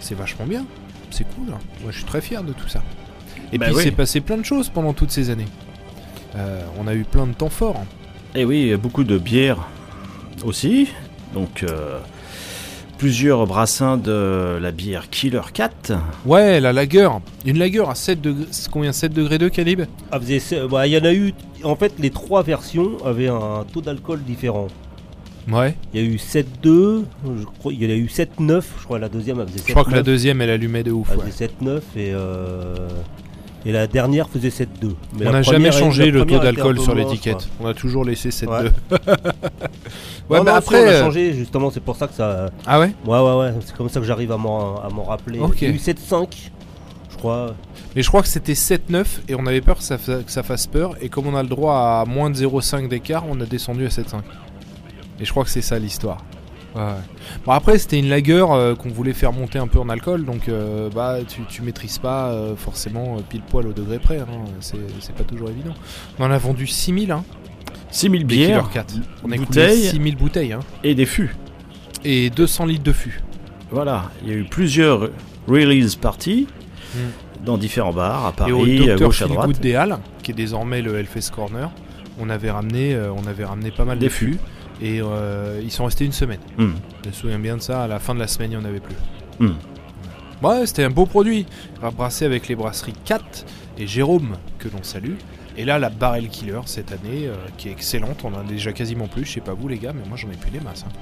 C'est 0.00 0.14
vachement 0.14 0.46
bien, 0.46 0.66
c'est 1.10 1.24
cool. 1.34 1.46
hein. 1.54 1.58
Moi, 1.82 1.90
je 1.90 1.96
suis 1.98 2.06
très 2.06 2.20
fier 2.20 2.42
de 2.44 2.52
tout 2.52 2.68
ça. 2.68 2.82
Et 3.52 3.58
Bah 3.58 3.66
puis, 3.66 3.74
il 3.74 3.78
oui. 3.78 3.84
s'est 3.84 3.90
passé 3.90 4.20
plein 4.20 4.36
de 4.36 4.44
choses 4.44 4.68
pendant 4.68 4.92
toutes 4.92 5.10
ces 5.12 5.30
années. 5.30 5.46
Euh, 6.36 6.62
on 6.78 6.86
a 6.88 6.94
eu 6.94 7.04
plein 7.04 7.26
de 7.26 7.32
temps 7.32 7.48
forts. 7.48 7.82
Et 8.34 8.44
oui, 8.44 8.74
beaucoup 8.76 9.04
de 9.04 9.16
bières 9.16 9.66
aussi. 10.44 10.88
Donc, 11.32 11.62
euh, 11.62 12.00
plusieurs 12.98 13.46
brassins 13.46 13.96
de 13.96 14.58
la 14.60 14.70
bière 14.70 15.10
Killer 15.10 15.40
4. 15.52 15.92
Ouais, 16.26 16.60
la 16.60 16.72
lager. 16.72 17.08
Une 17.44 17.58
lager 17.58 17.84
à 17.88 17.94
7 17.94 18.20
degrés. 18.20 18.46
c'est 18.50 18.70
Combien 18.70 18.92
7 18.92 19.12
degrés 19.12 19.38
de 19.38 19.48
Calib 19.48 19.82
Ah, 20.10 20.18
bah, 20.70 20.86
Il 20.86 20.92
y 20.92 20.98
en 20.98 21.04
a 21.04 21.12
eu. 21.12 21.34
En 21.62 21.76
fait, 21.76 21.94
les 21.98 22.10
trois 22.10 22.42
versions 22.42 22.92
avaient 23.04 23.28
un 23.28 23.64
taux 23.72 23.80
d'alcool 23.80 24.22
différent. 24.22 24.68
Ouais. 25.50 25.76
Il 25.92 26.00
y 26.00 26.04
a 26.04 26.06
eu 26.06 26.16
7,2, 26.16 27.02
je 27.38 27.44
crois, 27.58 27.72
il 27.72 27.82
y 27.82 27.86
en 27.86 27.90
a 27.90 27.98
eu 27.98 28.06
7,9, 28.06 28.62
je 28.78 28.84
crois 28.84 28.98
la 28.98 29.10
deuxième 29.10 29.40
elle 29.40 29.48
faisait 29.48 29.58
7,9. 29.58 29.66
Je 29.66 29.72
crois 29.72 29.84
que 29.84 29.90
la 29.90 30.02
deuxième, 30.02 30.40
elle 30.40 30.50
allumait 30.50 30.82
de 30.82 30.90
ouf. 30.92 31.08
Elle 31.12 31.18
ouais. 31.18 31.30
faisait 31.30 31.50
7,9 31.62 31.76
et, 31.96 32.12
euh, 32.14 32.88
et 33.66 33.72
la 33.72 33.86
dernière 33.86 34.28
faisait 34.28 34.48
7,2. 34.50 34.94
Mais 35.18 35.26
On 35.26 35.32
n'a 35.32 35.42
jamais 35.42 35.72
changé 35.72 36.10
le 36.10 36.24
taux 36.24 36.38
d'alcool 36.38 36.78
sur 36.80 36.94
l'étiquette. 36.94 37.48
On 37.60 37.66
a 37.66 37.74
toujours 37.74 38.04
laissé 38.04 38.30
7 38.30 38.48
Ouais. 38.48 38.62
2. 38.64 38.70
crois. 38.98 38.98
ouais, 40.30 40.38
Non, 40.38 40.44
mais 40.44 40.50
après. 40.50 40.84
on 40.84 40.88
a 40.88 40.90
euh, 40.92 41.00
changé 41.02 41.32
justement, 41.34 41.70
c'est 41.70 41.80
pour 41.80 41.96
ça 41.96 42.06
que 42.06 42.14
ça. 42.14 42.50
Ah 42.66 42.80
ouais? 42.80 42.92
Ouais, 43.06 43.18
ouais, 43.18 43.36
ouais, 43.38 43.54
c'est 43.64 43.74
comme 43.76 43.88
ça 43.88 44.00
que 44.00 44.06
j'arrive 44.06 44.32
à 44.32 44.36
m'en 44.36 44.76
à 44.82 44.88
m'en 44.90 45.04
rappeler. 45.04 45.38
Ok. 45.38 45.62
Il 45.62 45.68
y 45.68 45.70
a 45.70 45.74
eu 45.74 45.78
7,5, 45.78 46.28
je 47.10 47.16
crois. 47.16 47.54
Mais 47.96 48.02
je 48.02 48.08
crois 48.08 48.22
que 48.22 48.28
c'était 48.28 48.54
7-9 48.54 49.04
et 49.28 49.34
on 49.36 49.46
avait 49.46 49.60
peur 49.60 49.78
que 49.78 49.84
ça, 49.84 49.96
que 49.96 50.22
ça 50.30 50.42
fasse 50.42 50.66
peur. 50.66 50.96
Et 51.00 51.08
comme 51.08 51.26
on 51.28 51.36
a 51.36 51.42
le 51.42 51.48
droit 51.48 51.76
à 51.76 52.04
moins 52.06 52.28
de 52.28 52.34
0,5 52.36 52.88
d'écart, 52.88 53.24
on 53.28 53.40
a 53.40 53.46
descendu 53.46 53.86
à 53.86 53.88
7,5. 53.88 54.16
Et 55.20 55.24
je 55.24 55.30
crois 55.30 55.44
que 55.44 55.50
c'est 55.50 55.62
ça 55.62 55.78
l'histoire. 55.78 56.24
Ouais. 56.74 56.82
Bon, 57.44 57.52
après, 57.52 57.78
c'était 57.78 57.98
une 57.98 58.08
lager 58.08 58.44
euh, 58.50 58.74
qu'on 58.74 58.88
voulait 58.88 59.12
faire 59.12 59.32
monter 59.32 59.58
un 59.58 59.68
peu 59.68 59.78
en 59.78 59.88
alcool. 59.88 60.24
Donc, 60.24 60.48
euh, 60.48 60.90
bah, 60.90 61.18
tu, 61.26 61.42
tu 61.48 61.62
maîtrises 61.62 61.98
pas 61.98 62.30
euh, 62.30 62.56
forcément 62.56 63.16
pile 63.28 63.42
poil 63.42 63.66
au 63.68 63.72
degré 63.72 63.98
près. 63.98 64.18
hein. 64.18 64.26
C'est 64.60 64.78
c'est 65.00 65.14
pas 65.14 65.24
toujours 65.24 65.50
évident. 65.50 65.74
On 66.18 66.30
a 66.30 66.38
vendu 66.38 66.66
6000 66.66 67.12
hein, 67.12 67.24
6000 67.90 68.26
des 68.26 68.34
Killer 68.34 68.46
bières 68.46 68.70
4. 68.70 68.94
On 69.22 69.30
a 69.30 69.36
bouteilles. 69.36 69.72
écoulé 69.74 69.90
6000 69.90 70.16
bouteilles. 70.16 70.52
Hein, 70.52 70.60
et 70.82 70.94
des 70.94 71.06
fûts. 71.06 71.36
et 72.04 72.30
200 72.30 72.66
litres 72.66 72.84
de 72.84 72.92
fût. 72.92 73.22
Voilà, 73.70 74.10
il 74.22 74.28
y 74.28 74.32
a 74.32 74.36
eu 74.36 74.44
plusieurs 74.44 75.10
release 75.48 75.96
parties. 75.96 76.46
Mm. 76.94 77.44
dans 77.44 77.58
différents 77.58 77.92
bars 77.92 78.26
à 78.26 78.48
Et 78.48 78.52
au 78.52 78.58
Paris, 78.60 78.90
à 78.90 78.96
gauche, 78.96 79.20
à 79.22 79.26
droite. 79.26 79.60
Des 79.60 79.74
Halles, 79.74 79.98
qui 80.22 80.30
est 80.30 80.34
désormais 80.34 80.80
le 80.80 80.96
Hellfest 80.96 81.30
Corner, 81.34 81.70
on 82.20 82.30
avait 82.30 82.52
ramené, 82.52 82.96
on 83.16 83.26
avait 83.26 83.44
ramené 83.44 83.72
pas 83.72 83.84
mal 83.84 83.98
Des 83.98 84.06
de 84.06 84.10
fûts. 84.10 84.38
Et 84.82 85.00
euh, 85.00 85.60
ils 85.62 85.70
sont 85.70 85.84
restés 85.84 86.04
une 86.04 86.12
semaine. 86.12 86.40
Hmm. 86.58 86.72
Je 87.04 87.08
me 87.08 87.14
souviens 87.14 87.38
bien 87.38 87.56
de 87.56 87.62
ça, 87.62 87.84
à 87.84 87.86
la 87.88 87.98
fin 87.98 88.14
de 88.14 88.20
la 88.20 88.26
semaine, 88.26 88.52
il 88.52 88.58
n'y 88.58 88.64
en 88.64 88.68
avait 88.68 88.80
plus. 88.80 88.96
Hmm. 89.38 89.52
Ouais, 90.42 90.66
c'était 90.66 90.84
un 90.84 90.90
beau 90.90 91.06
produit. 91.06 91.46
Brassé 91.96 92.24
avec 92.24 92.48
les 92.48 92.56
brasseries 92.56 92.94
Cat 93.04 93.20
et 93.78 93.86
Jérôme, 93.86 94.36
que 94.58 94.68
l'on 94.68 94.82
salue. 94.82 95.14
Et 95.56 95.64
là, 95.64 95.78
la 95.78 95.88
Barrel 95.90 96.28
Killer 96.28 96.60
cette 96.66 96.90
année, 96.92 97.26
euh, 97.28 97.34
qui 97.56 97.68
est 97.68 97.72
excellente. 97.72 98.22
On 98.24 98.34
en 98.34 98.40
a 98.40 98.42
déjà 98.44 98.72
quasiment 98.72 99.06
plus. 99.06 99.24
Je 99.24 99.32
sais 99.34 99.40
pas 99.40 99.54
vous, 99.54 99.68
les 99.68 99.78
gars, 99.78 99.92
mais 99.94 100.06
moi, 100.08 100.16
j'en 100.16 100.28
ai 100.30 100.36
plus 100.36 100.50
des 100.50 100.60
masses. 100.60 100.84
hein. 100.88 100.92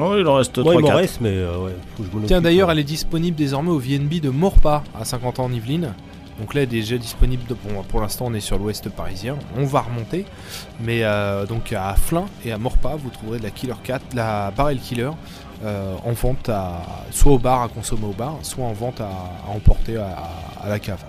Oh, 0.00 0.14
il 0.18 0.26
en 0.26 0.34
reste 0.34 0.58
Moi, 0.58 0.74
il 0.74 0.80
m'en 0.80 0.88
3-4. 0.88 0.94
reste, 0.96 1.20
mais 1.20 1.28
euh, 1.30 1.58
ouais, 1.58 1.76
faut 1.96 2.02
que 2.02 2.08
je 2.22 2.26
Tiens, 2.26 2.40
d'ailleurs, 2.40 2.68
hein. 2.70 2.72
elle 2.72 2.80
est 2.80 2.84
disponible 2.84 3.36
désormais 3.36 3.70
au 3.70 3.78
VNB 3.78 4.14
de 4.20 4.30
Morpa, 4.30 4.82
à 4.98 5.04
50 5.04 5.38
ans 5.38 5.44
en 5.44 5.52
Yvelines. 5.52 5.94
Donc 6.38 6.52
là, 6.54 6.60
elle 6.62 6.68
est 6.68 6.80
déjà 6.80 6.98
disponible. 6.98 7.44
De, 7.48 7.54
bon, 7.54 7.82
pour 7.84 8.00
l'instant, 8.00 8.26
on 8.28 8.34
est 8.34 8.40
sur 8.40 8.58
l'ouest 8.58 8.88
parisien. 8.90 9.36
On 9.56 9.64
va 9.64 9.80
remonter. 9.80 10.24
Mais 10.80 11.02
euh, 11.02 11.46
donc 11.46 11.72
à 11.72 11.94
Flins 11.94 12.26
et 12.44 12.52
à 12.52 12.58
Morpa, 12.58 12.94
vous 12.96 13.10
trouverez 13.10 13.38
de 13.38 13.44
la 13.44 13.50
Killer 13.50 13.74
4, 13.82 14.14
la 14.14 14.50
Barrel 14.56 14.78
Killer, 14.78 15.10
euh, 15.64 15.94
en 16.04 16.12
vente 16.12 16.48
à, 16.50 16.82
soit 17.10 17.32
au 17.32 17.38
bar 17.38 17.62
à 17.62 17.68
consommer 17.68 18.04
au 18.06 18.12
bar, 18.12 18.36
soit 18.42 18.64
en 18.64 18.72
vente 18.74 19.00
à, 19.00 19.06
à 19.06 19.50
emporter 19.50 19.96
à, 19.96 20.16
à 20.62 20.68
la 20.68 20.78
cave. 20.78 21.02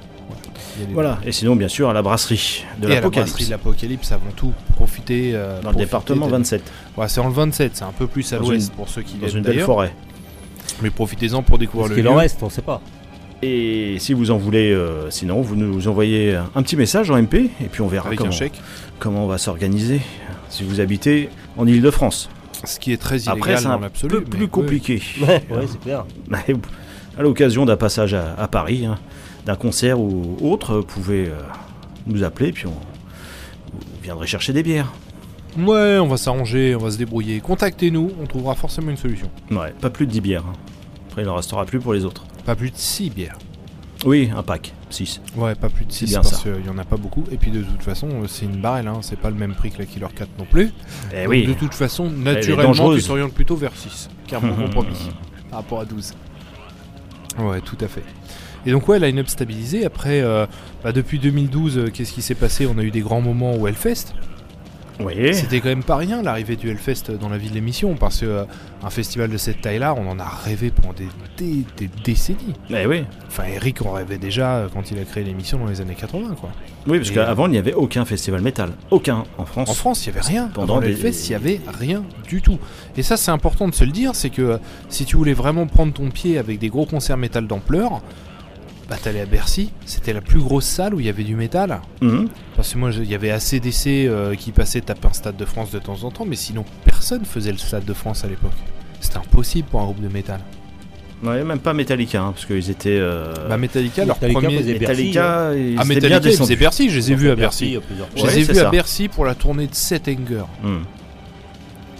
Voilà. 0.93 1.17
Et 1.25 1.31
sinon, 1.31 1.55
bien 1.55 1.67
sûr, 1.67 1.89
à 1.89 1.93
la 1.93 2.01
brasserie 2.01 2.63
de 2.79 2.85
à 2.85 2.89
la 2.89 3.01
brasserie 3.01 3.11
l'Apocalypse. 3.25 3.45
de 3.45 3.51
l'Apocalypse, 3.51 4.11
avant 4.11 4.31
tout, 4.35 4.53
profiter. 4.75 5.31
euh, 5.33 5.61
Dans 5.61 5.71
le 5.71 5.75
département 5.77 6.27
de- 6.27 6.31
27, 6.31 6.61
Ouais, 6.97 7.07
c'est 7.09 7.19
en 7.21 7.27
le 7.27 7.33
27, 7.33 7.75
c'est 7.75 7.83
un 7.83 7.91
peu 7.91 8.07
plus 8.07 8.31
à 8.33 8.37
l'ouest 8.37 8.71
pour 8.73 8.87
ceux 8.89 9.01
qui 9.01 9.15
dans 9.15 9.25
viennent 9.27 9.37
une 9.37 9.43
belle 9.43 9.61
forêt. 9.61 9.93
Mais 10.81 10.89
profitez-en 10.89 11.41
pour 11.43 11.57
découvrir 11.57 11.87
Ce 11.87 11.93
le 11.93 11.97
qu'il 11.97 12.07
en 12.07 12.13
lieu. 12.13 12.17
reste, 12.19 12.43
on 12.43 12.49
sait 12.49 12.61
pas. 12.61 12.81
Et 13.43 13.97
si 13.99 14.13
vous 14.13 14.31
en 14.31 14.37
voulez, 14.37 14.71
euh, 14.71 15.09
sinon, 15.11 15.41
vous 15.41 15.55
nous 15.55 15.87
envoyez 15.87 16.35
un 16.35 16.61
petit 16.63 16.75
message 16.75 17.11
en 17.11 17.17
MP, 17.21 17.35
et 17.61 17.65
puis 17.71 17.81
on 17.81 17.87
verra 17.87 18.07
avec 18.07 18.17
comment, 18.19 18.31
un 18.31 18.33
chèque. 18.33 18.59
comment 18.99 19.25
on 19.25 19.27
va 19.27 19.37
s'organiser. 19.37 20.01
Si 20.49 20.63
vous 20.63 20.79
habitez 20.79 21.29
en 21.57 21.67
Ile-de-France. 21.67 22.29
Ce 22.63 22.79
qui 22.79 22.91
est 22.91 22.97
très 22.97 23.17
illégal 23.17 23.37
Après, 23.37 23.57
c'est 23.57 23.63
dans 23.65 23.71
un 23.71 23.79
l'absolu. 23.81 24.13
peu 24.15 24.19
mais 24.21 24.25
plus 24.29 24.41
ouais. 24.43 24.47
compliqué. 24.49 25.01
Ouais, 25.21 25.43
ouais, 25.51 25.67
c'est 25.67 25.79
clair. 25.79 26.05
à 27.17 27.21
l'occasion 27.21 27.65
d'un 27.65 27.77
passage 27.77 28.13
à, 28.15 28.33
à 28.35 28.47
Paris, 28.47 28.85
hein, 28.87 28.97
d'un 29.45 29.55
concert 29.55 29.99
ou 29.99 30.35
autre, 30.41 30.77
vous 30.77 30.83
pouvez 30.83 31.27
euh, 31.27 31.33
nous 32.07 32.23
appeler, 32.23 32.51
puis 32.51 32.65
on 32.65 32.71
vous 32.71 33.79
viendrez 34.01 34.25
chercher 34.25 34.53
des 34.53 34.63
bières. 34.63 34.91
Ouais, 35.59 35.97
on 35.99 36.07
va 36.07 36.17
s'arranger, 36.17 36.75
on 36.75 36.79
va 36.83 36.89
se 36.91 36.97
débrouiller. 36.97 37.39
Contactez-nous, 37.41 38.11
on 38.21 38.25
trouvera 38.25 38.55
forcément 38.55 38.89
une 38.89 38.97
solution. 38.97 39.29
Ouais, 39.51 39.73
pas 39.79 39.89
plus 39.89 40.07
de 40.07 40.11
10 40.11 40.21
bières. 40.21 40.43
hein. 40.47 40.53
Après, 41.09 41.21
il 41.23 41.25
n'en 41.25 41.35
restera 41.35 41.65
plus 41.65 41.79
pour 41.79 41.93
les 41.93 42.05
autres. 42.05 42.23
Pas 42.47 42.55
plus 42.55 42.71
de 42.71 42.77
6 42.77 43.09
bières. 43.09 43.37
Oui, 44.05 44.31
un 44.33 44.41
pack, 44.41 44.73
6. 44.89 45.19
Ouais, 45.35 45.53
pas 45.53 45.67
plus 45.67 45.83
de 45.83 45.91
C'est 45.91 46.05
6 46.05 46.11
bien 46.11 46.21
parce 46.21 46.41
qu'il 46.43 46.65
y 46.65 46.69
en 46.69 46.77
a 46.77 46.85
pas 46.85 46.95
beaucoup. 46.95 47.25
Et 47.29 47.35
puis 47.35 47.51
de 47.51 47.61
toute 47.61 47.83
façon, 47.83 48.07
euh, 48.07 48.27
c'est 48.29 48.45
une 48.45 48.61
barrelle, 48.61 48.87
hein, 48.87 48.99
c'est 49.01 49.19
pas 49.19 49.29
le 49.29 49.35
même 49.35 49.53
prix 49.53 49.69
que 49.69 49.79
la 49.79 49.85
Killer 49.85 50.07
4 50.15 50.29
non 50.39 50.45
plus. 50.45 50.71
Eh 51.11 51.23
Donc, 51.23 51.29
oui, 51.29 51.45
De 51.45 51.51
toute 51.51 51.73
façon, 51.73 52.09
naturellement, 52.09 52.95
tu 52.95 53.03
t'orientes 53.03 53.33
plutôt 53.33 53.57
vers 53.57 53.75
6. 53.75 54.09
Car 54.27 54.41
mon 54.41 54.55
compromis 54.55 54.95
par 55.49 55.59
rapport 55.59 55.81
à 55.81 55.85
12. 55.85 56.13
Ouais, 57.39 57.59
tout 57.59 57.77
à 57.81 57.89
fait. 57.89 58.03
Et 58.65 58.71
donc 58.71 58.87
ouais, 58.87 58.97
line-up 58.97 59.27
stabilisé. 59.27 59.85
Après, 59.85 60.21
euh, 60.21 60.45
bah, 60.85 60.93
depuis 60.93 61.19
2012, 61.19 61.77
euh, 61.77 61.87
qu'est-ce 61.89 62.13
qui 62.13 62.21
s'est 62.21 62.33
passé? 62.33 62.65
On 62.65 62.77
a 62.77 62.83
eu 62.83 62.91
des 62.91 63.01
grands 63.01 63.19
moments 63.19 63.55
au 63.55 63.67
Hellfest. 63.67 64.13
Oui. 64.99 65.33
C'était 65.33 65.59
quand 65.59 65.69
même 65.69 65.83
pas 65.83 65.95
rien 65.97 66.21
l'arrivée 66.23 66.55
du 66.55 66.69
Hellfest 66.69 67.11
dans 67.19 67.29
la 67.29 67.37
vie 67.37 67.49
de 67.49 67.53
l'émission 67.53 67.95
parce 67.95 68.21
que 68.21 68.25
euh, 68.25 68.43
un 68.83 68.89
festival 68.89 69.29
de 69.29 69.37
cette 69.37 69.61
taille-là, 69.61 69.93
on 69.97 70.07
en 70.07 70.19
a 70.19 70.25
rêvé 70.27 70.71
pendant 70.71 70.93
des, 70.93 71.07
des- 71.37 71.65
des 71.77 71.89
décennies. 72.03 72.53
Eh 72.69 72.85
oui. 72.85 73.03
Enfin, 73.27 73.43
Eric 73.53 73.81
en 73.85 73.91
rêvait 73.91 74.17
déjà 74.17 74.55
euh, 74.55 74.67
quand 74.73 74.89
il 74.91 74.99
a 74.99 75.03
créé 75.03 75.23
l'émission 75.23 75.59
dans 75.59 75.67
les 75.67 75.81
années 75.81 75.95
80, 75.95 76.35
quoi. 76.39 76.49
Oui, 76.87 76.97
parce 76.97 77.11
qu'avant, 77.11 77.47
il 77.47 77.51
n'y 77.51 77.57
avait 77.57 77.73
aucun 77.73 78.05
festival 78.05 78.41
métal. 78.41 78.71
Aucun 78.91 79.23
en 79.37 79.45
France. 79.45 79.69
En 79.69 79.73
France, 79.73 80.05
il 80.05 80.07
y 80.07 80.11
avait 80.11 80.21
rien. 80.27 80.49
Pendant 80.53 80.79
le 80.79 80.87
Hellfest, 80.87 81.27
il 81.27 81.31
y 81.31 81.35
avait 81.35 81.61
rien 81.79 82.03
du 82.27 82.41
tout. 82.41 82.57
Et 82.95 83.03
ça, 83.03 83.17
c'est 83.17 83.31
important 83.31 83.67
de 83.67 83.75
se 83.75 83.83
le 83.83 83.91
dire, 83.91 84.15
c'est 84.15 84.29
que 84.29 84.41
euh, 84.41 84.57
si 84.89 85.05
tu 85.05 85.15
voulais 85.17 85.33
vraiment 85.33 85.67
prendre 85.67 85.93
ton 85.93 86.09
pied 86.09 86.37
avec 86.37 86.59
des 86.59 86.69
gros 86.69 86.85
concerts 86.85 87.17
métal 87.17 87.45
d'ampleur, 87.45 88.01
bah 88.89 88.95
t'allais 89.01 89.21
à 89.21 89.25
Bercy. 89.25 89.71
C'était 89.85 90.13
la 90.13 90.21
plus 90.21 90.39
grosse 90.39 90.65
salle 90.65 90.93
où 90.95 90.99
il 90.99 91.05
y 91.05 91.09
avait 91.09 91.23
du 91.23 91.35
métal. 91.35 91.81
Mhm. 92.01 92.29
Parce 92.55 92.73
que 92.73 92.77
moi, 92.77 92.89
il 92.93 93.09
y 93.09 93.15
avait 93.15 93.31
ACDC 93.31 93.87
euh, 94.07 94.35
qui 94.35 94.51
passait 94.51 94.81
taper 94.81 95.07
un 95.07 95.13
stade 95.13 95.35
de 95.37 95.45
France 95.45 95.71
de 95.71 95.79
temps 95.79 96.03
en 96.03 96.11
temps, 96.11 96.25
mais 96.25 96.35
sinon, 96.37 96.63
personne 96.85 97.25
faisait 97.25 97.51
le 97.51 97.57
stade 97.57 97.85
de 97.85 97.93
France 97.93 98.23
à 98.23 98.27
l'époque. 98.27 98.51
C'était 98.99 99.17
impossible 99.17 99.67
pour 99.69 99.81
un 99.81 99.85
groupe 99.85 100.01
de 100.01 100.07
métal. 100.07 100.39
Ouais, 101.23 101.43
même 101.43 101.59
pas 101.59 101.73
Metallica, 101.73 102.21
hein, 102.21 102.31
parce 102.31 102.45
qu'ils 102.45 102.69
étaient. 102.69 102.89
euh, 102.99 103.33
Bah 103.49 103.57
Metallica, 103.57 104.05
leur 104.05 104.15
Metallica 104.17 104.39
premier... 104.39 104.55
Bercy, 104.57 104.73
Metallica, 104.79 105.51
ils 105.55 105.75
Ah 105.79 105.83
étaient 105.83 105.83
bien 105.83 105.83
Metallica, 105.95 106.29
ils 106.29 106.37
faisaient 106.37 106.55
Bercy, 106.55 106.89
je 106.91 106.95
les 106.97 107.11
ai 107.11 107.15
vus 107.15 107.29
à 107.31 107.35
Bercy. 107.35 107.77
plusieurs 107.87 108.07
Je. 108.15 108.21
Ouais, 108.23 108.29
les 108.35 108.39
ai 108.39 108.43
vus 108.43 108.53
ça. 108.55 108.67
à 108.67 108.71
Bercy 108.71 109.07
pour 109.07 109.25
la 109.25 109.33
tournée 109.33 109.65
de 109.67 109.73
Settinger. 109.73 110.43
Mhm. 110.63 110.83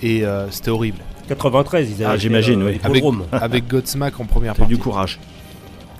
Et 0.04 0.24
euh, 0.24 0.50
c'était 0.52 0.70
horrible. 0.70 1.00
93, 1.28 1.90
ils 1.90 1.94
avaient 2.04 2.14
Ah, 2.14 2.18
j'imagine, 2.18 2.62
euh, 2.62 2.66
oui. 2.68 2.74
l'hippodrome. 2.74 3.24
Avec 3.32 3.68
Godsmack 3.68 4.20
en 4.20 4.26
première 4.26 4.54
partie. 4.56 4.72
du 4.74 4.80
courage. 4.80 5.20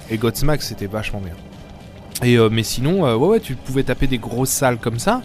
Et 0.10 0.18
Godsmack, 0.18 0.62
c'était 0.62 0.88
vachement 0.88 1.20
bien. 1.20 1.34
Et 2.24 2.38
euh, 2.38 2.50
mais 2.52 2.64
sinon, 2.64 3.06
euh, 3.06 3.16
ouais, 3.16 3.28
ouais, 3.28 3.40
tu 3.40 3.56
pouvais 3.56 3.84
taper 3.84 4.08
des 4.08 4.18
grosses 4.18 4.50
salles 4.50 4.78
comme 4.78 5.00
ça. 5.00 5.22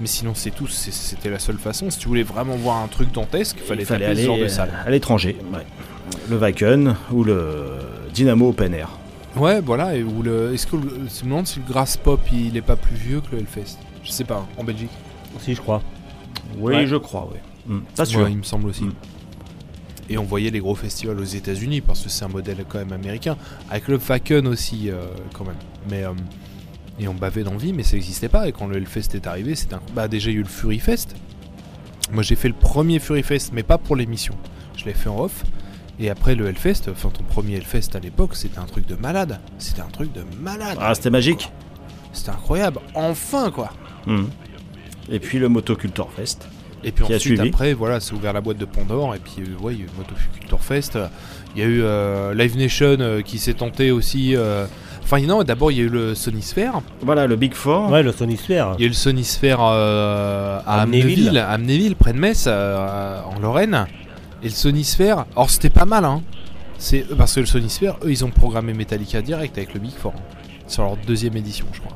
Mais 0.00 0.06
sinon, 0.06 0.32
c'est 0.34 0.50
tout. 0.50 0.66
C'était 0.68 1.30
la 1.30 1.38
seule 1.38 1.56
façon. 1.58 1.90
Si 1.90 1.98
tu 1.98 2.08
voulais 2.08 2.22
vraiment 2.22 2.54
voir 2.56 2.76
un 2.82 2.86
truc 2.88 3.10
dantesque, 3.12 3.56
il 3.60 3.64
fallait, 3.66 3.82
Il 3.82 3.86
fallait 3.86 4.00
taper 4.04 4.10
aller 4.12 4.22
ce 4.22 4.26
genre 4.26 4.38
de 4.38 4.48
salle. 4.48 4.70
à 4.84 4.90
l'étranger. 4.90 5.36
ouais. 5.52 5.66
Le 6.30 6.36
Wacken 6.36 6.94
ou 7.12 7.24
le 7.24 7.64
Dynamo 8.14 8.50
Open 8.50 8.74
Air. 8.74 8.90
Ouais, 9.36 9.60
voilà. 9.60 9.96
Et 9.96 10.02
où 10.02 10.22
le, 10.22 10.52
est-ce 10.54 10.66
que 10.66 10.76
le, 10.76 10.82
je 11.08 11.24
me 11.24 11.30
demande 11.30 11.46
si 11.46 11.58
le 11.60 11.64
Grass 11.70 11.96
Pop 11.96 12.20
il 12.32 12.56
est 12.56 12.62
pas 12.62 12.76
plus 12.76 12.94
vieux 12.94 13.20
que 13.20 13.32
le 13.34 13.38
Hellfest 13.40 13.78
Je 14.04 14.10
sais 14.10 14.24
pas. 14.24 14.46
En 14.58 14.64
Belgique. 14.64 14.90
Si, 15.40 15.54
je 15.54 15.60
crois. 15.60 15.82
Oui, 16.58 16.74
Ouais. 16.74 16.86
je 16.86 16.96
crois, 16.96 17.28
oui. 17.32 17.38
Hmm, 17.66 17.80
Pas 17.96 18.04
sûr. 18.04 18.20
Ouais, 18.20 18.30
il 18.30 18.38
me 18.38 18.42
semble 18.44 18.68
aussi. 18.68 18.84
Mm. 18.84 18.92
Et 20.08 20.18
on 20.18 20.24
voyait 20.24 20.50
les 20.50 20.60
gros 20.60 20.74
festivals 20.74 21.18
aux 21.18 21.24
États-Unis 21.24 21.80
parce 21.80 22.02
que 22.02 22.08
c'est 22.08 22.24
un 22.24 22.28
modèle 22.28 22.64
quand 22.68 22.78
même 22.78 22.92
américain. 22.92 23.36
Avec 23.70 23.88
le 23.88 23.98
Faken 23.98 24.46
aussi, 24.46 24.88
euh, 24.90 25.06
quand 25.32 25.44
même. 25.44 25.56
Mais 25.90 26.04
euh, 26.04 26.12
et 26.98 27.08
on 27.08 27.14
bavait 27.14 27.42
d'envie, 27.42 27.72
mais 27.72 27.82
ça 27.82 27.96
n'existait 27.96 28.28
pas. 28.28 28.48
Et 28.48 28.52
quand 28.52 28.66
le 28.66 28.76
Hellfest 28.76 29.14
est 29.14 29.26
arrivé, 29.26 29.54
c'était 29.54 29.74
un... 29.74 29.82
bah 29.94 30.08
déjà 30.08 30.30
il 30.30 30.34
y 30.34 30.36
a 30.36 30.40
eu 30.40 30.42
le 30.42 30.48
Fury 30.48 30.78
Fest. 30.78 31.16
Moi 32.12 32.22
j'ai 32.22 32.36
fait 32.36 32.48
le 32.48 32.54
premier 32.54 32.98
Fury 32.98 33.22
Fest, 33.22 33.50
mais 33.52 33.62
pas 33.62 33.78
pour 33.78 33.96
l'émission. 33.96 34.34
Je 34.76 34.84
l'ai 34.84 34.94
fait 34.94 35.08
en 35.08 35.20
off. 35.20 35.44
Et 35.98 36.10
après 36.10 36.34
le 36.34 36.46
Hellfest, 36.46 36.90
enfin 36.90 37.10
ton 37.10 37.24
premier 37.24 37.56
Hellfest 37.56 37.94
à 37.94 37.98
l'époque, 37.98 38.36
c'était 38.36 38.58
un 38.58 38.66
truc 38.66 38.86
de 38.86 38.94
malade. 38.94 39.40
C'était 39.58 39.80
un 39.82 39.88
truc 39.88 40.12
de 40.12 40.22
malade. 40.40 40.78
Ah, 40.80 40.94
c'était 40.94 41.10
magique. 41.10 41.50
C'était 42.12 42.30
incroyable. 42.30 42.80
Enfin 42.94 43.50
quoi. 43.50 43.72
Hmm. 44.06 44.26
Et 45.10 45.18
puis 45.18 45.38
le 45.38 45.48
Motocultor 45.48 46.10
Fest. 46.12 46.48
Et 46.84 46.92
puis 46.92 47.04
ensuite, 47.16 47.40
après, 47.48 47.72
voilà, 47.74 48.00
c'est 48.00 48.12
ouvert 48.12 48.32
la 48.32 48.40
boîte 48.40 48.58
de 48.58 48.64
Pandore. 48.64 49.14
Et 49.14 49.18
puis, 49.18 49.34
euh, 49.40 49.62
ouais, 49.64 49.74
il 49.74 49.80
y 49.80 49.82
a 49.82 49.86
eu 49.86 49.88
Motoculture 49.98 50.60
Fest. 50.62 50.98
Il 51.54 51.60
y 51.62 51.64
a 51.64 51.68
eu 51.68 51.82
euh, 51.82 52.34
Live 52.34 52.56
Nation 52.56 52.96
euh, 53.00 53.22
qui 53.22 53.38
s'est 53.38 53.54
tenté 53.54 53.90
aussi. 53.90 54.36
euh, 54.36 54.66
Enfin, 55.02 55.20
non, 55.20 55.42
d'abord, 55.44 55.70
il 55.70 55.78
y 55.78 55.80
a 55.80 55.84
eu 55.84 55.88
le 55.88 56.14
Sonisphere. 56.16 56.82
Voilà, 57.00 57.26
le 57.28 57.36
Big 57.36 57.54
Four. 57.54 57.90
Ouais, 57.90 58.02
le 58.02 58.10
Sonisphere. 58.12 58.74
Il 58.76 58.80
y 58.80 58.84
a 58.84 58.86
eu 58.86 58.88
le 58.88 58.94
Sonisphere 58.94 59.58
euh, 59.60 60.58
à 60.66 60.82
Amnéville. 61.52 61.94
Près 61.96 62.12
de 62.12 62.18
Metz, 62.18 62.44
euh, 62.48 63.20
en 63.22 63.38
Lorraine. 63.40 63.86
Et 64.42 64.46
le 64.46 64.50
Sonisphere, 64.50 65.24
alors 65.34 65.48
c'était 65.48 65.70
pas 65.70 65.84
mal, 65.84 66.04
hein. 66.04 66.22
C'est 66.78 67.06
parce 67.16 67.34
que 67.34 67.40
le 67.40 67.46
Sonisphere, 67.46 67.96
eux, 68.04 68.10
ils 68.10 68.24
ont 68.24 68.30
programmé 68.30 68.74
Metallica 68.74 69.22
direct 69.22 69.56
avec 69.56 69.72
le 69.74 69.80
Big 69.80 69.92
Four. 69.92 70.12
hein. 70.16 70.20
Sur 70.66 70.82
leur 70.82 70.96
deuxième 70.96 71.36
édition, 71.36 71.66
je 71.72 71.80
crois. 71.80 71.95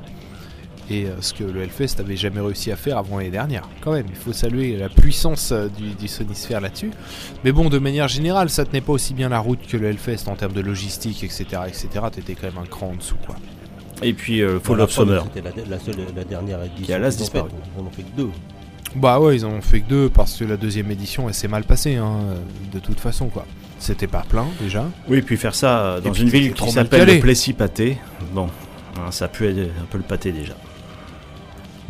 Et 0.91 1.05
euh, 1.07 1.11
ce 1.21 1.33
que 1.33 1.45
le 1.45 1.63
Hellfest 1.63 2.01
avait 2.01 2.17
jamais 2.17 2.41
réussi 2.41 2.73
à 2.73 2.77
faire 2.77 2.99
avant 2.99 3.19
l'année 3.19 3.31
dernière. 3.31 3.69
Quand 3.81 3.93
même, 3.93 4.07
il 4.09 4.17
faut 4.17 4.33
saluer 4.33 4.77
la 4.77 4.89
puissance 4.89 5.53
euh, 5.53 5.69
du, 5.69 5.91
du 5.95 6.09
Sonisphere 6.09 6.61
là-dessus. 6.61 6.91
Mais 7.45 7.53
bon, 7.53 7.69
de 7.69 7.79
manière 7.79 8.09
générale, 8.09 8.51
ça 8.51 8.65
tenait 8.65 8.81
pas 8.81 8.93
aussi 8.93 9.15
bien 9.15 9.29
la 9.29 9.39
route 9.39 9.65
que 9.69 9.77
le 9.77 9.87
Hellfest 9.89 10.27
en 10.27 10.35
termes 10.35 10.53
de 10.53 10.61
logistique, 10.61 11.23
etc. 11.23 11.45
etc. 11.69 11.89
T'étais 12.11 12.35
quand 12.35 12.49
même 12.49 12.59
un 12.63 12.67
cran 12.67 12.89
en 12.89 12.97
dessous, 12.97 13.15
quoi. 13.25 13.37
Et 14.03 14.13
puis 14.15 14.43
euh, 14.43 14.59
Fall 14.59 14.81
of 14.81 14.91
Summer. 14.91 15.25
C'était 15.33 15.49
la, 15.49 15.77
la 15.77 15.79
seule, 15.79 15.95
la 16.17 16.25
dernière 16.25 16.61
édition. 16.65 16.87
Qui 16.87 16.93
a 16.93 16.99
las 16.99 17.17
disparu. 17.17 17.51
On 17.79 17.87
en 17.87 17.91
fait 17.91 18.03
que 18.03 18.17
deux. 18.17 18.31
Bah 18.97 19.21
ouais, 19.21 19.37
ils 19.37 19.47
en 19.47 19.51
ont 19.51 19.61
fait 19.61 19.83
que 19.83 19.89
deux 19.89 20.09
parce 20.09 20.37
que 20.37 20.45
la 20.45 20.57
deuxième 20.57 20.91
édition, 20.91 21.29
elle 21.29 21.35
s'est 21.35 21.47
mal 21.47 21.63
passée, 21.63 21.95
hein, 21.95 22.19
de 22.73 22.81
toute 22.81 22.99
façon, 22.99 23.29
quoi. 23.29 23.47
C'était 23.79 24.09
pas 24.09 24.25
plein, 24.29 24.47
déjà. 24.61 24.85
Oui, 25.09 25.23
puis 25.23 25.37
faire 25.37 25.55
ça 25.55 26.01
dans 26.03 26.11
puis 26.11 26.23
une 26.23 26.29
ville 26.29 26.53
qui 26.53 26.71
s'appelle 26.71 27.01
calé. 27.01 27.15
le 27.15 27.21
Plessis-Pâté. 27.21 27.99
Bon, 28.33 28.49
hein, 28.97 29.11
ça 29.13 29.29
pue 29.29 29.47
un 29.49 29.85
peu 29.89 29.99
le 29.99 30.05
pâté 30.05 30.33
déjà. 30.33 30.55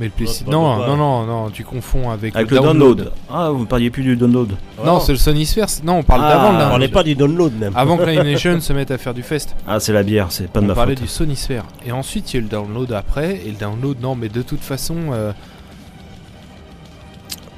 Mais 0.01 0.11
le 0.19 0.51
Non, 0.51 0.79
non, 0.87 0.97
non, 0.97 1.27
non, 1.27 1.51
tu 1.51 1.63
confonds 1.63 2.09
avec, 2.11 2.35
Avec 2.35 2.51
le 2.51 2.59
download. 2.59 3.13
Ah, 3.31 3.51
vous 3.51 3.61
ne 3.61 3.65
parliez 3.67 3.91
plus 3.91 4.03
du 4.03 4.17
download. 4.17 4.57
Non, 4.83 4.99
c'est 4.99 5.13
le 5.13 5.19
Sonisphere. 5.19 5.69
c'est- 5.69 5.85
Non, 5.85 5.99
on 5.99 6.03
parle 6.03 6.23
Ah, 6.25 6.29
d'avant 6.31 6.43
le 6.43 6.49
On 6.49 6.53
download. 6.53 6.71
parlait 6.71 6.89
pas 6.89 7.03
du 7.03 7.15
download 7.15 7.53
même. 7.59 7.73
Avant 7.77 7.99
que 7.99 8.05
Live 8.05 8.23
Nation 8.23 8.59
se 8.63 8.73
mette 8.73 8.91
à 8.91 8.97
faire 8.97 9.13
du 9.13 9.23
fest. 9.23 9.55
Ah, 9.69 9.79
c'est 9.79 9.93
la 9.93 10.03
bière, 10.03 10.29
c'est 10.31 10.51
pas 10.51 10.61
de 10.61 10.65
on 10.65 10.69
ma 10.69 10.75
parlait 10.75 10.95
faute. 10.95 11.03
du 11.03 11.09
Sonisphere. 11.09 11.65
Et 11.85 11.93
ensuite, 11.93 12.33
il 12.33 12.37
y 12.37 12.39
a 12.39 12.41
eu 12.41 12.45
le 12.45 12.49
download 12.49 12.91
après. 12.93 13.43
Et 13.45 13.51
le 13.51 13.57
download, 13.59 14.01
non, 14.01 14.15
mais 14.17 14.31
de 14.31 14.41
toute 14.41 14.63
façon, 14.63 14.97
euh, 15.13 15.33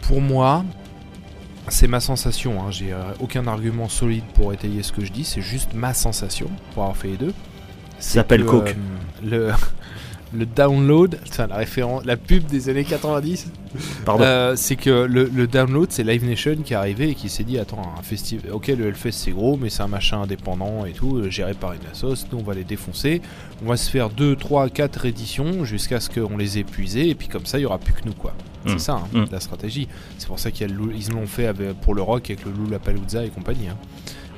pour 0.03 0.21
moi, 0.21 0.65
c'est 1.69 1.87
ma 1.87 2.01
sensation. 2.01 2.61
hein, 2.61 2.71
J'ai 2.71 2.93
euh, 2.93 2.97
aucun 3.21 3.47
argument 3.47 3.89
solide 3.89 4.25
pour 4.35 4.53
étayer 4.53 4.83
ce 4.83 4.93
que 4.93 5.05
je 5.05 5.13
dis. 5.13 5.25
C'est 5.25 5.43
juste 5.43 5.75
ma 5.75 5.95
sensation 5.95 6.49
pour 6.75 6.83
avoir 6.83 6.97
fait 6.97 7.09
les 7.09 7.17
deux. 7.17 7.35
c'est 7.99 8.15
s'appelle 8.15 8.45
Coke. 8.45 8.75
euh, 9.23 9.49
le, 9.49 9.53
le 10.35 10.47
download, 10.47 11.19
enfin, 11.29 11.47
la 11.47 11.57
référence, 11.57 12.05
la 12.05 12.17
pub 12.17 12.45
des 12.47 12.69
années 12.69 12.85
90, 12.85 13.49
Pardon. 14.05 14.25
euh, 14.25 14.55
c'est 14.57 14.77
que 14.77 14.91
le, 15.05 15.25
le 15.33 15.47
download, 15.47 15.89
c'est 15.91 16.05
Live 16.05 16.25
Nation 16.25 16.57
qui 16.65 16.73
est 16.73 16.77
arrivé 16.77 17.11
et 17.11 17.15
qui 17.15 17.29
s'est 17.29 17.45
dit 17.45 17.59
attends, 17.59 17.83
un 17.99 18.03
festival, 18.03 18.51
ok, 18.53 18.69
le 18.69 18.87
Hellfest 18.89 19.13
c'est 19.13 19.31
gros, 19.33 19.57
mais 19.57 19.69
c'est 19.71 19.83
un 19.83 19.89
machin 19.89 20.23
indépendant 20.23 20.85
et 20.87 20.93
tout, 20.93 21.17
euh, 21.19 21.31
géré 21.31 21.55
par 21.55 21.73
une 21.73 21.81
assos, 21.91 22.27
nous 22.33 22.39
on 22.39 22.43
va 22.43 22.55
les 22.55 22.65
défoncer, 22.65 23.21
on 23.65 23.69
va 23.69 23.77
se 23.77 23.91
faire 23.91 24.09
2, 24.11 24.37
3, 24.37 24.69
4 24.71 25.07
éditions 25.07 25.65
jusqu'à 25.65 26.01
ce 26.01 26.09
qu'on 26.09 26.37
les 26.37 26.59
ait 26.59 26.63
épuisées 26.63 27.09
et 27.11 27.15
puis 27.15 27.29
comme 27.29 27.45
ça 27.47 27.59
il 27.59 27.63
y 27.63 27.67
aura 27.67 27.79
plus 27.79 27.93
que 27.95 28.05
nous 28.07 28.15
quoi. 28.15 28.33
C'est 28.67 28.79
ça 28.79 28.93
hein, 28.95 29.09
Mm. 29.13 29.25
la 29.33 29.41
stratégie. 29.41 29.89
C'est 30.19 30.29
pour 30.29 30.39
ça 30.39 30.53
qu'ils 30.53 30.73
l'ont 30.77 31.27
fait 31.27 31.47
avec- 31.49 31.73
pour 31.81 31.95
le 31.95 32.03
rock 32.03 32.31
avec 32.31 32.45
le 32.45 32.53
Lollapalooza 32.53 33.25
et 33.25 33.29
compagnie. 33.31 33.67
hein. 33.69 33.77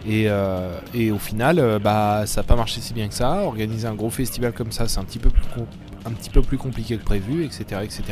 Et, 0.07 0.25
euh, 0.29 0.79
et 0.95 1.11
au 1.11 1.19
final, 1.19 1.59
euh, 1.59 1.79
bah, 1.79 2.25
ça 2.27 2.41
n'a 2.41 2.47
pas 2.47 2.57
marché 2.57 2.81
si 2.81 2.93
bien 2.93 3.09
que 3.09 3.15
ça. 3.15 3.43
Organiser 3.43 3.87
un 3.87 3.95
gros 3.95 4.11
festival 4.11 4.53
comme 4.53 4.73
ça, 4.73 4.87
c'est 4.89 4.99
un 5.01 5.05
petit 5.05 5.19
peu 5.19 5.31
plus 5.31 5.43
un 6.07 6.11
petit 6.11 6.29
peu 6.29 6.43
plus 6.43 6.59
compliqué 6.59 6.99
que 6.99 7.03
prévu, 7.03 7.45
etc., 7.45 7.81
etc. 7.83 8.03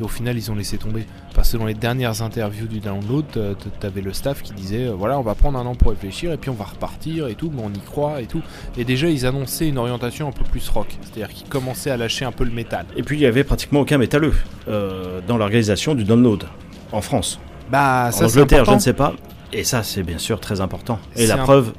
Et 0.00 0.04
au 0.04 0.08
final, 0.08 0.36
ils 0.36 0.52
ont 0.52 0.54
laissé 0.54 0.78
tomber. 0.78 1.04
Parce 1.34 1.50
que 1.50 1.56
dans 1.56 1.64
les 1.64 1.74
dernières 1.74 2.22
interviews 2.22 2.68
du 2.68 2.78
download, 2.78 3.24
euh, 3.36 3.54
t'avais 3.80 4.02
le 4.02 4.12
staff 4.12 4.42
qui 4.42 4.52
disait, 4.52 4.88
voilà, 4.88 5.18
on 5.18 5.22
va 5.22 5.34
prendre 5.34 5.58
un 5.58 5.66
an 5.66 5.74
pour 5.74 5.90
réfléchir 5.90 6.32
et 6.32 6.36
puis 6.36 6.50
on 6.50 6.54
va 6.54 6.64
repartir 6.64 7.26
et 7.26 7.34
tout, 7.34 7.50
mais 7.52 7.62
on 7.64 7.70
y 7.70 7.80
croit 7.80 8.20
et 8.20 8.26
tout. 8.26 8.40
Et 8.76 8.84
déjà, 8.84 9.08
ils 9.08 9.26
annonçaient 9.26 9.68
une 9.68 9.78
orientation 9.78 10.28
un 10.28 10.32
peu 10.32 10.44
plus 10.44 10.68
rock, 10.68 10.96
c'est-à-dire 11.02 11.28
qu'ils 11.34 11.48
commençaient 11.48 11.90
à 11.90 11.96
lâcher 11.96 12.24
un 12.24 12.32
peu 12.32 12.44
le 12.44 12.52
métal. 12.52 12.86
Et 12.96 13.02
puis 13.02 13.16
il 13.16 13.22
y 13.22 13.26
avait 13.26 13.42
pratiquement 13.44 13.80
aucun 13.80 13.98
métalleux 13.98 14.34
euh, 14.68 15.20
dans 15.26 15.36
l'organisation 15.36 15.96
du 15.96 16.04
download 16.04 16.44
en 16.92 17.00
France. 17.00 17.40
Bah, 17.68 18.06
en 18.08 18.12
ça 18.12 18.28
c'est 18.28 18.38
Angleterre, 18.38 18.64
je 18.64 18.70
ne 18.72 18.78
sais 18.78 18.92
pas. 18.92 19.14
Et 19.54 19.64
ça, 19.64 19.82
c'est 19.82 20.02
bien 20.02 20.18
sûr 20.18 20.40
très 20.40 20.60
important. 20.60 20.98
Et 21.16 21.26
la 21.26 21.40
un- 21.40 21.44
preuve, 21.44 21.72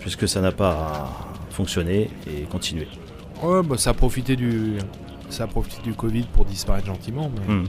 puisque 0.00 0.26
ça 0.28 0.40
n'a 0.40 0.52
pas 0.52 1.10
fonctionné 1.50 2.08
et 2.26 2.42
continué. 2.42 2.86
Ouais, 3.42 3.62
bah, 3.62 3.76
ça 3.76 3.90
a 3.90 3.94
profité 3.94 4.36
du, 4.36 4.78
ça 5.28 5.44
a 5.44 5.46
profité 5.48 5.82
du 5.82 5.94
Covid 5.94 6.22
pour 6.32 6.44
disparaître 6.44 6.86
gentiment. 6.86 7.30
Mais, 7.48 7.54
Hmm. 7.54 7.64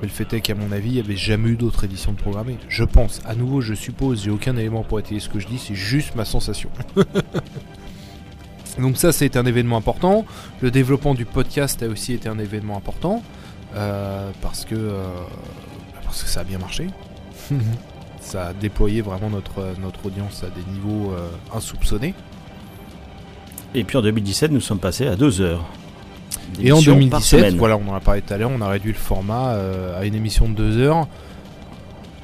mais 0.00 0.06
le 0.06 0.08
fait 0.08 0.32
est 0.32 0.40
qu'à 0.40 0.54
mon 0.54 0.70
avis, 0.72 0.88
il 0.90 0.94
n'y 0.94 1.00
avait 1.00 1.16
jamais 1.16 1.48
eu 1.50 1.56
d'autres 1.56 1.84
éditions 1.84 2.12
de 2.12 2.16
programmées. 2.18 2.58
Je 2.68 2.84
pense. 2.84 3.20
À 3.26 3.34
nouveau, 3.34 3.60
je 3.60 3.74
suppose, 3.74 4.22
j'ai 4.22 4.30
aucun 4.30 4.56
élément 4.56 4.84
pour 4.84 5.00
étayer 5.00 5.18
ce 5.20 5.28
que 5.28 5.40
je 5.40 5.48
dis, 5.48 5.58
c'est 5.58 5.74
juste 5.74 6.14
ma 6.14 6.24
sensation. 6.24 6.70
Donc 8.78 8.96
ça, 8.96 9.12
c'est 9.12 9.36
un 9.36 9.46
événement 9.46 9.76
important. 9.76 10.24
Le 10.60 10.70
développement 10.70 11.14
du 11.14 11.24
podcast 11.24 11.82
a 11.82 11.86
aussi 11.88 12.12
été 12.12 12.28
un 12.28 12.38
événement 12.38 12.76
important 12.76 13.22
euh, 13.76 14.30
parce 14.42 14.64
que 14.64 14.74
euh, 14.74 15.04
parce 16.04 16.22
que 16.22 16.28
ça 16.28 16.40
a 16.40 16.44
bien 16.44 16.58
marché. 16.58 16.86
ça 18.24 18.48
a 18.48 18.52
déployé 18.52 19.00
vraiment 19.02 19.30
notre 19.30 19.64
notre 19.80 20.04
audience 20.06 20.42
à 20.42 20.46
des 20.48 20.64
niveaux 20.72 21.12
euh, 21.12 21.28
insoupçonnés. 21.56 22.14
Et 23.74 23.84
puis 23.84 23.96
en 23.98 24.02
2017, 24.02 24.50
nous 24.52 24.60
sommes 24.60 24.78
passés 24.78 25.06
à 25.06 25.16
deux 25.16 25.40
heures. 25.40 25.64
Et 26.60 26.70
en 26.72 26.76
d'émission 26.76 26.92
par 26.92 27.20
2017, 27.20 27.40
semaine. 27.40 27.56
voilà, 27.56 27.76
on 27.76 27.88
en 27.90 27.94
a 27.94 28.00
parlé 28.00 28.22
tout 28.22 28.32
à 28.32 28.38
l'heure, 28.38 28.50
on 28.54 28.60
a 28.60 28.68
réduit 28.68 28.92
le 28.92 28.98
format 28.98 29.54
euh, 29.54 29.98
à 30.00 30.04
une 30.04 30.14
émission 30.14 30.48
de 30.48 30.54
deux 30.54 30.78
heures. 30.78 31.06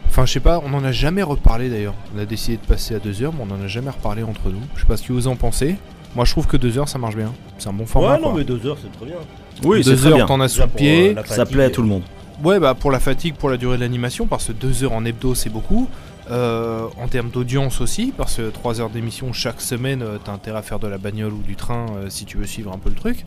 Enfin, 0.09 0.27
je 0.27 0.33
sais 0.33 0.41
pas, 0.41 0.61
on 0.65 0.69
n'en 0.71 0.83
a 0.85 0.93
jamais 0.93 1.23
reparlé 1.23 1.69
d'ailleurs. 1.69 1.95
On 2.17 2.19
a 2.21 2.25
décidé 2.25 2.57
de 2.57 2.67
passer 2.67 2.95
à 2.95 2.99
deux 2.99 3.23
heures, 3.23 3.33
mais 3.33 3.43
on 3.43 3.47
n'en 3.57 3.63
a 3.65 3.69
jamais 3.69 3.91
reparlé 3.91 4.23
entre 4.23 4.49
nous. 4.49 4.61
Je 4.75 4.81
sais 4.81 4.87
pas 4.87 4.97
ce 4.97 5.03
que 5.07 5.13
vous 5.13 5.29
en 5.29 5.37
pensez. 5.37 5.77
Moi, 6.17 6.25
je 6.25 6.33
trouve 6.33 6.47
que 6.49 6.57
deux 6.57 6.77
heures, 6.79 6.89
ça 6.89 6.99
marche 6.99 7.15
bien. 7.15 7.33
C'est 7.59 7.69
un 7.69 7.73
bon 7.73 7.87
format. 7.87 8.15
ouais, 8.15 8.17
non, 8.21 8.31
quoi. 8.31 8.39
mais 8.39 8.45
deux 8.45 8.67
heures, 8.67 8.77
c'est 8.83 8.91
très 8.97 9.07
bien. 9.07 9.17
Oui, 9.65 9.83
c'est 9.85 9.91
deux 9.91 9.97
très 9.97 10.07
heures, 10.09 10.17
bien. 10.17 10.27
t'en 10.27 10.41
as 10.41 10.49
sous 10.49 10.63
le 10.63 10.67
pied. 10.69 11.15
euh, 11.17 11.23
Ça 11.27 11.47
plaît 11.47 11.65
à 11.65 11.71
tout 11.71 11.83
le 11.83 11.89
monde. 11.89 12.03
Ouais, 12.43 12.59
bah 12.59 12.75
pour 12.75 12.91
la 12.91 13.01
fatigue, 13.01 13.35
pour 13.35 13.51
la 13.51 13.57
durée 13.59 13.77
de 13.77 13.83
l'animation, 13.83 14.27
parce 14.27 14.47
que 14.47 14.53
deux 14.53 14.83
heures 14.85 14.93
en 14.93 15.05
hebdo, 15.05 15.35
c'est 15.35 15.51
beaucoup. 15.51 15.89
Euh, 16.31 16.87
en 17.03 17.09
termes 17.09 17.29
d'audience 17.31 17.81
aussi, 17.81 18.13
parce 18.17 18.37
que 18.37 18.51
3 18.51 18.81
heures 18.81 18.89
d'émission 18.91 19.33
chaque 19.33 19.61
semaine, 19.61 20.01
euh, 20.03 20.17
t'as 20.23 20.33
intérêt 20.33 20.59
à 20.61 20.63
faire 20.63 20.79
de 20.79 20.87
la 20.87 20.97
bagnole 20.97 21.33
ou 21.33 21.43
du 21.43 21.57
train 21.57 21.87
euh, 21.97 22.07
si 22.09 22.25
tu 22.25 22.37
veux 22.39 22.47
suivre 22.47 22.73
un 22.73 22.79
peu 22.79 22.89
le 22.89 22.95
truc. 22.95 23.27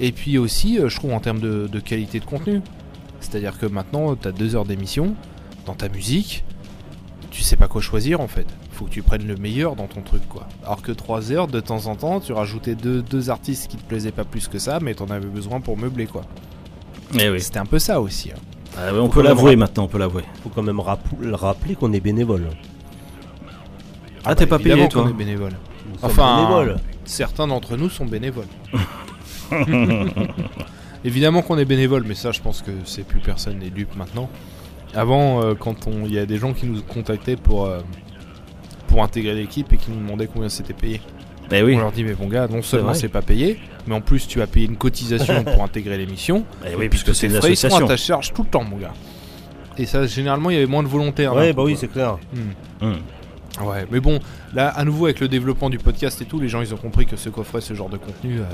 Et 0.00 0.12
puis 0.12 0.36
aussi, 0.36 0.78
euh, 0.78 0.88
je 0.90 0.96
trouve 0.96 1.12
en 1.14 1.20
termes 1.20 1.40
de, 1.40 1.66
de 1.66 1.80
qualité 1.80 2.20
de 2.20 2.24
contenu. 2.26 2.60
C'est-à-dire 3.20 3.58
que 3.58 3.64
maintenant, 3.66 4.14
t'as 4.16 4.32
2 4.32 4.54
heures 4.54 4.64
d'émission 4.66 5.14
dans 5.64 5.74
ta 5.74 5.88
musique, 5.88 6.44
tu 7.30 7.42
sais 7.42 7.56
pas 7.56 7.68
quoi 7.68 7.80
choisir 7.80 8.20
en 8.20 8.28
fait. 8.28 8.46
Faut 8.72 8.84
que 8.84 8.90
tu 8.90 9.02
prennes 9.02 9.26
le 9.26 9.36
meilleur 9.36 9.74
dans 9.74 9.86
ton 9.86 10.02
truc 10.02 10.28
quoi. 10.28 10.46
Alors 10.64 10.82
que 10.82 10.92
3 10.92 11.32
heures, 11.32 11.46
de 11.48 11.60
temps 11.60 11.86
en 11.86 11.96
temps, 11.96 12.20
tu 12.20 12.32
rajoutais 12.34 12.74
deux, 12.74 13.00
deux 13.00 13.30
artistes 13.30 13.70
qui 13.70 13.78
te 13.78 13.84
plaisaient 13.84 14.12
pas 14.12 14.24
plus 14.24 14.46
que 14.48 14.58
ça, 14.58 14.78
mais 14.80 14.94
t'en 14.94 15.06
avais 15.06 15.26
besoin 15.26 15.60
pour 15.60 15.78
meubler 15.78 16.06
quoi. 16.06 16.22
Eh 17.18 17.30
oui. 17.30 17.40
C'était 17.40 17.58
un 17.60 17.66
peu 17.66 17.78
ça 17.78 18.00
aussi. 18.00 18.30
hein. 18.30 18.38
Ah 18.78 18.92
on 18.94 19.08
peut 19.08 19.22
l'avouer 19.22 19.56
maintenant, 19.56 19.84
on 19.84 19.88
peut 19.88 19.98
l'avouer. 19.98 20.24
Faut 20.42 20.48
quand 20.48 20.62
même 20.62 20.80
rapp- 20.80 21.00
rappeler 21.32 21.74
qu'on 21.74 21.92
est 21.92 22.00
bénévole. 22.00 22.46
Ah, 24.24 24.34
t'es 24.34 24.46
pas 24.46 24.58
payé, 24.58 24.70
évidemment 24.70 24.88
toi 24.88 25.02
qu'on 25.02 25.10
est 25.10 25.12
bénévole. 25.12 25.52
Enfin, 26.02 26.36
bénévoles. 26.42 26.76
Certains 27.04 27.46
d'entre 27.46 27.76
nous 27.76 27.90
sont 27.90 28.06
bénévoles. 28.06 28.46
Évidemment 31.04 31.42
qu'on 31.42 31.58
est 31.58 31.64
bénévole, 31.64 32.04
mais 32.06 32.14
ça, 32.14 32.30
je 32.32 32.40
pense 32.40 32.62
que 32.62 32.70
c'est 32.84 33.04
plus 33.06 33.20
personne 33.20 33.58
n'est 33.58 33.70
dupe 33.70 33.96
maintenant. 33.96 34.30
Avant, 34.94 35.42
euh, 35.42 35.54
quand 35.54 35.86
on, 35.86 36.04
il 36.04 36.12
y 36.12 36.18
a 36.18 36.26
des 36.26 36.38
gens 36.38 36.52
qui 36.52 36.66
nous 36.66 36.80
contactaient 36.82 37.36
pour 37.36 37.66
euh, 37.66 37.80
pour 38.86 39.02
intégrer 39.02 39.34
l'équipe 39.34 39.72
et 39.72 39.76
qui 39.78 39.90
nous 39.90 39.98
demandaient 39.98 40.28
combien 40.32 40.48
c'était 40.48 40.74
payé. 40.74 41.00
Eh 41.50 41.62
oui. 41.62 41.74
On 41.76 41.80
leur 41.80 41.92
dit 41.92 42.04
mais 42.04 42.14
bon 42.14 42.28
gars, 42.28 42.46
non 42.46 42.62
seulement 42.62 42.94
c'est 42.94 43.08
pas 43.08 43.22
payé, 43.22 43.58
mais 43.86 43.94
en 43.94 44.00
plus 44.00 44.26
tu 44.28 44.40
as 44.42 44.46
payé 44.46 44.66
une 44.66 44.76
cotisation 44.76 45.44
pour 45.44 45.62
intégrer 45.62 45.98
l'émission. 45.98 46.44
Eh 46.66 46.74
oui, 46.76 46.86
et 46.86 46.88
puisque 46.88 47.14
c'est 47.14 47.26
une 47.26 47.34
frais 47.34 47.52
ils 47.52 47.56
sont 47.56 47.66
à 47.66 47.68
association. 47.68 47.86
ta 47.88 47.96
charge 47.96 48.32
tout 48.32 48.42
le 48.42 48.48
temps, 48.48 48.64
mon 48.64 48.76
gars. 48.76 48.92
Et 49.78 49.86
ça, 49.86 50.06
généralement, 50.06 50.50
il 50.50 50.54
y 50.54 50.56
avait 50.58 50.66
moins 50.66 50.82
de 50.82 50.88
volontaires. 50.88 51.34
Ouais, 51.34 51.52
bah 51.54 51.62
oui, 51.62 51.76
c'est 51.78 51.88
clair. 51.88 52.18
Hmm. 52.80 52.86
Hmm. 52.86 53.64
Ouais, 53.66 53.86
mais 53.90 54.00
bon, 54.00 54.18
là, 54.54 54.68
à 54.68 54.84
nouveau, 54.84 55.06
avec 55.06 55.20
le 55.20 55.28
développement 55.28 55.70
du 55.70 55.78
podcast 55.78 56.20
et 56.20 56.26
tout, 56.26 56.38
les 56.40 56.48
gens, 56.48 56.60
ils 56.60 56.74
ont 56.74 56.78
compris 56.78 57.06
que 57.06 57.16
ceux 57.16 57.30
qui 57.30 57.40
offraient 57.40 57.60
ce 57.62 57.72
genre 57.74 57.88
de 57.88 57.96
contenu, 57.96 58.40
euh, 58.40 58.44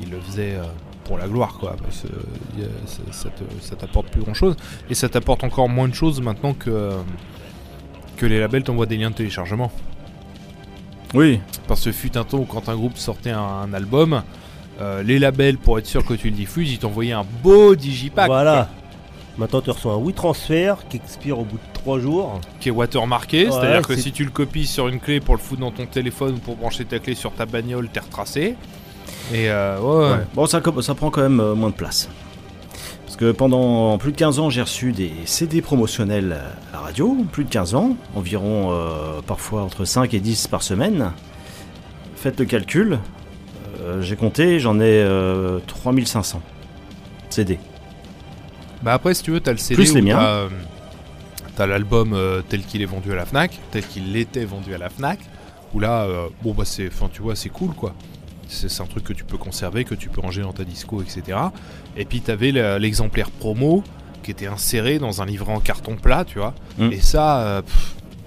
ils 0.00 0.10
le 0.10 0.18
faisaient 0.20 0.54
euh, 0.54 0.62
pour 1.04 1.18
la 1.18 1.28
gloire, 1.28 1.58
quoi. 1.58 1.76
Parce 1.82 2.02
que 2.02 2.08
euh, 2.08 2.66
ça, 2.86 3.02
ça 3.12 3.28
te- 3.28 3.64
ça 3.64 3.76
t'apporte 3.76 4.08
plus 4.08 4.22
grand-chose. 4.22 4.56
Et 4.88 4.94
ça 4.94 5.08
t'apporte 5.10 5.44
encore 5.44 5.68
moins 5.68 5.88
de 5.88 5.94
choses 5.94 6.20
maintenant 6.22 6.54
que, 6.54 6.90
que 8.16 8.24
les 8.26 8.40
labels 8.40 8.62
t'envoient 8.62 8.86
des 8.86 8.96
liens 8.96 9.10
de 9.10 9.14
téléchargement. 9.16 9.70
Oui. 11.14 11.40
Parce 11.68 11.84
que 11.84 11.92
fut 11.92 12.16
un 12.16 12.24
temps 12.24 12.38
où 12.38 12.44
quand 12.44 12.68
un 12.68 12.76
groupe 12.76 12.96
sortait 12.96 13.30
un, 13.30 13.40
un 13.40 13.72
album, 13.74 14.22
euh, 14.80 15.02
les 15.02 15.18
labels, 15.18 15.58
pour 15.58 15.78
être 15.78 15.86
sûr 15.86 16.04
que 16.04 16.14
tu 16.14 16.28
le 16.30 16.36
diffuses, 16.36 16.72
ils 16.72 16.78
t'envoyaient 16.78 17.12
un 17.12 17.24
beau 17.42 17.74
digipack. 17.74 18.26
Voilà. 18.26 18.68
Maintenant, 19.38 19.60
tu 19.60 19.70
reçois 19.70 19.92
un 19.94 19.98
WeTransfer 19.98 20.74
qui 20.88 20.96
expire 20.96 21.38
au 21.38 21.44
bout 21.44 21.56
de 21.56 21.72
3 21.74 21.98
jours. 21.98 22.40
qui 22.58 22.68
est 22.68 22.72
watermarké, 22.72 23.46
Ouais, 23.46 23.52
c'est-à-dire 23.52 23.86
que 23.86 23.94
si 23.96 24.10
tu 24.12 24.24
le 24.24 24.30
copies 24.30 24.66
sur 24.66 24.88
une 24.88 24.98
clé 24.98 25.20
pour 25.20 25.34
le 25.34 25.40
foutre 25.40 25.60
dans 25.60 25.70
ton 25.70 25.84
téléphone 25.86 26.34
ou 26.34 26.38
pour 26.38 26.56
brancher 26.56 26.84
ta 26.86 26.98
clé 26.98 27.14
sur 27.14 27.32
ta 27.32 27.44
bagnole, 27.44 27.88
t'es 27.92 28.00
retracé. 28.00 28.56
Et 29.32 29.50
euh, 29.50 29.78
ouais, 29.80 30.10
Ouais. 30.12 30.24
Bon, 30.34 30.46
ça, 30.46 30.60
prend 30.60 31.10
quand 31.10 31.20
même 31.22 31.40
euh, 31.40 31.54
moins 31.54 31.70
de 31.70 31.74
place. 31.74 32.08
Parce 33.04 33.16
que 33.16 33.30
pendant 33.30 33.98
plus 33.98 34.12
de 34.12 34.16
15 34.16 34.38
ans, 34.40 34.50
j'ai 34.50 34.62
reçu 34.62 34.92
des 34.92 35.12
CD 35.26 35.60
promotionnels 35.62 36.36
à 36.72 36.76
la 36.76 36.78
radio. 36.80 37.16
Plus 37.30 37.44
de 37.44 37.50
15 37.50 37.74
ans, 37.74 37.96
environ 38.14 38.70
euh, 38.72 39.20
parfois 39.26 39.62
entre 39.62 39.84
5 39.84 40.12
et 40.14 40.20
10 40.20 40.48
par 40.48 40.62
semaine. 40.62 41.12
Faites 42.16 42.40
le 42.40 42.46
calcul. 42.46 42.98
Euh, 43.86 44.02
j'ai 44.02 44.16
compté, 44.16 44.58
j'en 44.58 44.80
ai 44.80 44.82
euh, 45.02 45.58
3500 45.66 46.42
CD. 47.30 47.58
Bah 48.82 48.92
après, 48.94 49.14
si 49.14 49.22
tu 49.22 49.30
veux, 49.30 49.40
t'as 49.40 49.52
le 49.52 49.58
CD 49.58 49.76
Plus 49.76 49.94
les 49.94 50.02
miens. 50.02 50.16
t'as, 50.18 50.26
euh, 50.28 50.48
t'as 51.56 51.66
l'album 51.66 52.12
euh, 52.12 52.42
tel 52.48 52.62
qu'il 52.64 52.82
est 52.82 52.86
vendu 52.86 53.12
à 53.12 53.14
la 53.16 53.24
Fnac, 53.24 53.58
tel 53.70 53.86
qu'il 53.86 54.16
était 54.16 54.44
vendu 54.44 54.74
à 54.74 54.78
la 54.78 54.88
Fnac. 54.90 55.18
Où 55.74 55.80
là, 55.80 56.02
euh, 56.04 56.28
bon 56.42 56.52
bah 56.52 56.64
c'est, 56.64 56.88
enfin 56.88 57.08
tu 57.12 57.22
vois, 57.22 57.36
c'est 57.36 57.48
cool 57.48 57.74
quoi. 57.74 57.94
C'est, 58.48 58.68
c'est 58.68 58.82
un 58.82 58.86
truc 58.86 59.04
que 59.04 59.12
tu 59.12 59.24
peux 59.24 59.36
conserver, 59.38 59.84
que 59.84 59.94
tu 59.94 60.08
peux 60.08 60.20
ranger 60.20 60.42
dans 60.42 60.52
ta 60.52 60.64
disco, 60.64 61.02
etc. 61.02 61.38
Et 61.96 62.04
puis 62.04 62.20
t'avais 62.20 62.52
le- 62.52 62.78
l'exemplaire 62.78 63.30
promo 63.30 63.82
qui 64.22 64.30
était 64.30 64.46
inséré 64.46 64.98
dans 64.98 65.22
un 65.22 65.26
livret 65.26 65.52
en 65.52 65.60
carton 65.60 65.96
plat, 65.96 66.24
tu 66.24 66.38
vois. 66.38 66.54
Mm. 66.78 66.92
Et 66.92 67.00
ça, 67.00 67.40
euh, 67.40 67.62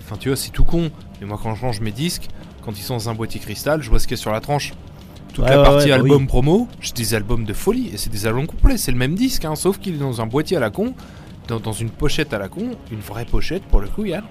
enfin 0.01 0.17
tu 0.19 0.29
vois, 0.29 0.35
c'est 0.37 0.51
tout 0.51 0.63
con. 0.65 0.91
Mais 1.21 1.27
moi, 1.27 1.39
quand 1.41 1.55
je 1.55 1.61
range 1.61 1.79
mes 1.81 1.91
disques, 1.91 2.27
quand 2.63 2.77
ils 2.77 2.83
sont 2.83 2.95
dans 2.95 3.09
un 3.09 3.15
boîtier 3.15 3.39
cristal, 3.39 3.81
je 3.81 3.89
vois 3.89 3.99
ce 3.99 4.07
qu'il 4.07 4.17
y 4.17 4.19
a 4.19 4.21
sur 4.21 4.31
la 4.31 4.41
tranche. 4.41 4.73
Toute 5.33 5.45
Ouais, 5.45 5.51
la 5.51 5.57
ouais, 5.59 5.63
partie 5.63 5.85
ouais, 5.85 5.89
bah 5.89 5.95
album 5.95 6.21
oui. 6.23 6.27
promo, 6.27 6.67
j'ai 6.81 6.93
des 6.93 7.13
albums 7.13 7.45
de 7.45 7.53
folie 7.53 7.89
et 7.93 7.97
c'est 7.97 8.09
des 8.09 8.25
albums 8.25 8.47
complets. 8.47 8.77
C'est 8.77 8.91
le 8.91 8.97
même 8.97 9.15
disque, 9.15 9.45
hein, 9.45 9.55
sauf 9.55 9.77
qu'il 9.79 9.95
est 9.95 9.99
dans 9.99 10.21
un 10.21 10.25
boîtier 10.25 10.57
à 10.57 10.59
la 10.59 10.69
con, 10.69 10.93
dans, 11.47 11.59
dans 11.59 11.71
une 11.73 11.89
pochette 11.89 12.33
à 12.33 12.39
la 12.39 12.47
con, 12.49 12.71
une 12.91 12.99
vraie 12.99 13.25
pochette 13.25 13.63
pour 13.63 13.79
le 13.79 13.87
coup, 13.87 14.05
Yann. 14.05 14.23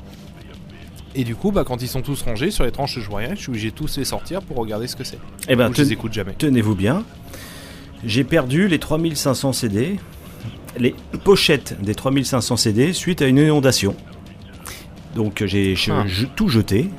Et 1.15 1.25
du 1.25 1.35
coup, 1.35 1.51
bah, 1.53 1.65
quand 1.65 1.81
ils 1.83 1.89
sont 1.89 2.03
tous 2.03 2.21
rangés 2.23 2.51
sur 2.51 2.65
les 2.65 2.71
tranches, 2.73 2.99
je 2.99 3.09
vois 3.09 3.21
rien, 3.21 3.31
je 3.35 3.41
suis 3.41 3.49
obligé 3.49 3.71
de 3.71 3.75
tous 3.75 3.97
les 3.97 4.05
sortir 4.05 4.43
pour 4.43 4.57
regarder 4.59 4.87
ce 4.87 4.95
que 4.97 5.05
c'est. 5.05 5.19
Eh 5.49 5.57
ben, 5.57 5.73
je 5.75 5.83
les 5.83 5.93
écoute 5.93 6.13
jamais. 6.13 6.35
tenez-vous 6.37 6.75
bien. 6.75 7.05
J'ai 8.05 8.23
perdu 8.25 8.69
les 8.69 8.79
3500 8.79 9.53
CD, 9.55 9.97
les 10.79 10.95
pochettes 11.25 11.77
des 11.81 11.95
3500 11.95 12.57
CD 12.57 12.93
suite 12.93 13.23
à 13.23 13.27
une 13.27 13.39
inondation. 13.39 13.97
Donc 15.17 15.43
j'ai 15.47 15.75
Ah. 15.91 16.05
je- 16.07 16.27
tout 16.27 16.49
jeté, 16.49 16.91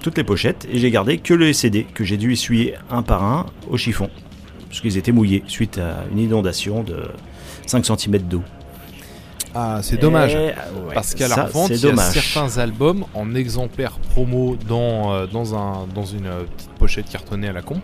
toutes 0.00 0.16
les 0.18 0.24
pochettes, 0.24 0.66
et 0.70 0.78
j'ai 0.78 0.90
gardé 0.90 1.18
que 1.18 1.34
les 1.34 1.52
CD 1.52 1.84
que 1.94 2.04
j'ai 2.04 2.16
dû 2.16 2.32
essuyer 2.32 2.74
un 2.90 3.02
par 3.02 3.24
un 3.24 3.46
au 3.68 3.76
chiffon. 3.76 4.10
Parce 4.68 4.80
qu'ils 4.80 4.96
étaient 4.98 5.12
mouillés 5.12 5.42
suite 5.46 5.78
à 5.78 6.04
une 6.12 6.18
inondation 6.18 6.82
de 6.82 7.02
5 7.66 7.84
cm 7.86 8.18
d'eau. 8.22 8.42
Ah, 9.54 9.78
c'est 9.82 9.96
dommage. 9.96 10.34
Et, 10.34 10.38
ouais, 10.48 10.54
Parce 10.92 11.14
qu'à 11.14 11.28
la 11.28 11.44
revente, 11.44 11.70
il 11.70 11.76
y 11.76 11.78
a 11.78 11.90
dommage. 11.90 12.12
certains 12.12 12.58
albums 12.58 13.04
en 13.14 13.34
exemplaire 13.34 13.92
promo 14.10 14.56
dans, 14.68 15.12
euh, 15.14 15.26
dans, 15.26 15.54
un, 15.54 15.86
dans 15.94 16.04
une 16.04 16.26
euh, 16.26 16.42
petite 16.56 16.70
pochette 16.72 17.08
cartonnée 17.08 17.48
à 17.48 17.52
la 17.52 17.62
con. 17.62 17.80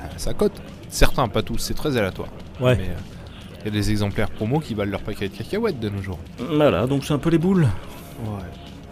euh, 0.00 0.04
ça 0.16 0.34
cote. 0.34 0.60
Certains, 0.88 1.28
pas 1.28 1.42
tous, 1.42 1.58
c'est 1.58 1.74
très 1.74 1.96
aléatoire. 1.96 2.28
Ouais. 2.60 2.74
Mais 2.76 2.84
euh, 2.84 3.60
il 3.60 3.64
y 3.66 3.68
a 3.68 3.70
des 3.70 3.90
exemplaires 3.92 4.30
promo 4.30 4.58
qui 4.58 4.74
valent 4.74 4.90
leur 4.90 5.02
paquet 5.02 5.28
de 5.28 5.36
cacahuètes 5.36 5.78
de 5.78 5.88
nos 5.90 6.02
jours. 6.02 6.18
Voilà, 6.38 6.86
donc 6.88 7.04
c'est 7.04 7.14
un 7.14 7.18
peu 7.18 7.30
les 7.30 7.38
boules. 7.38 7.68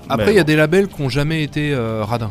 Après, 0.09 0.33
il 0.33 0.37
y 0.37 0.41
a 0.41 0.45
des 0.45 0.57
labels 0.57 0.89
qui 0.89 1.03
n'ont 1.03 1.09
jamais 1.09 1.43
été 1.43 1.73
euh, 1.73 2.05
radins. 2.05 2.31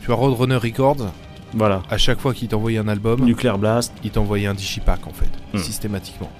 Tu 0.00 0.06
vois, 0.06 0.16
Roadrunner 0.16 0.56
Records, 0.56 1.12
Voilà. 1.54 1.82
à 1.90 1.98
chaque 1.98 2.20
fois 2.20 2.32
qu'ils 2.34 2.48
t'envoyaient 2.48 2.78
un 2.78 2.88
album, 2.88 3.20
Nuclear 3.24 3.58
Blast. 3.58 3.92
ils 4.04 4.10
t'envoyaient 4.10 4.46
un 4.46 4.54
digipack 4.54 5.06
en 5.06 5.12
fait, 5.12 5.28
Hmm. 5.52 5.58
systématiquement. 5.58 6.30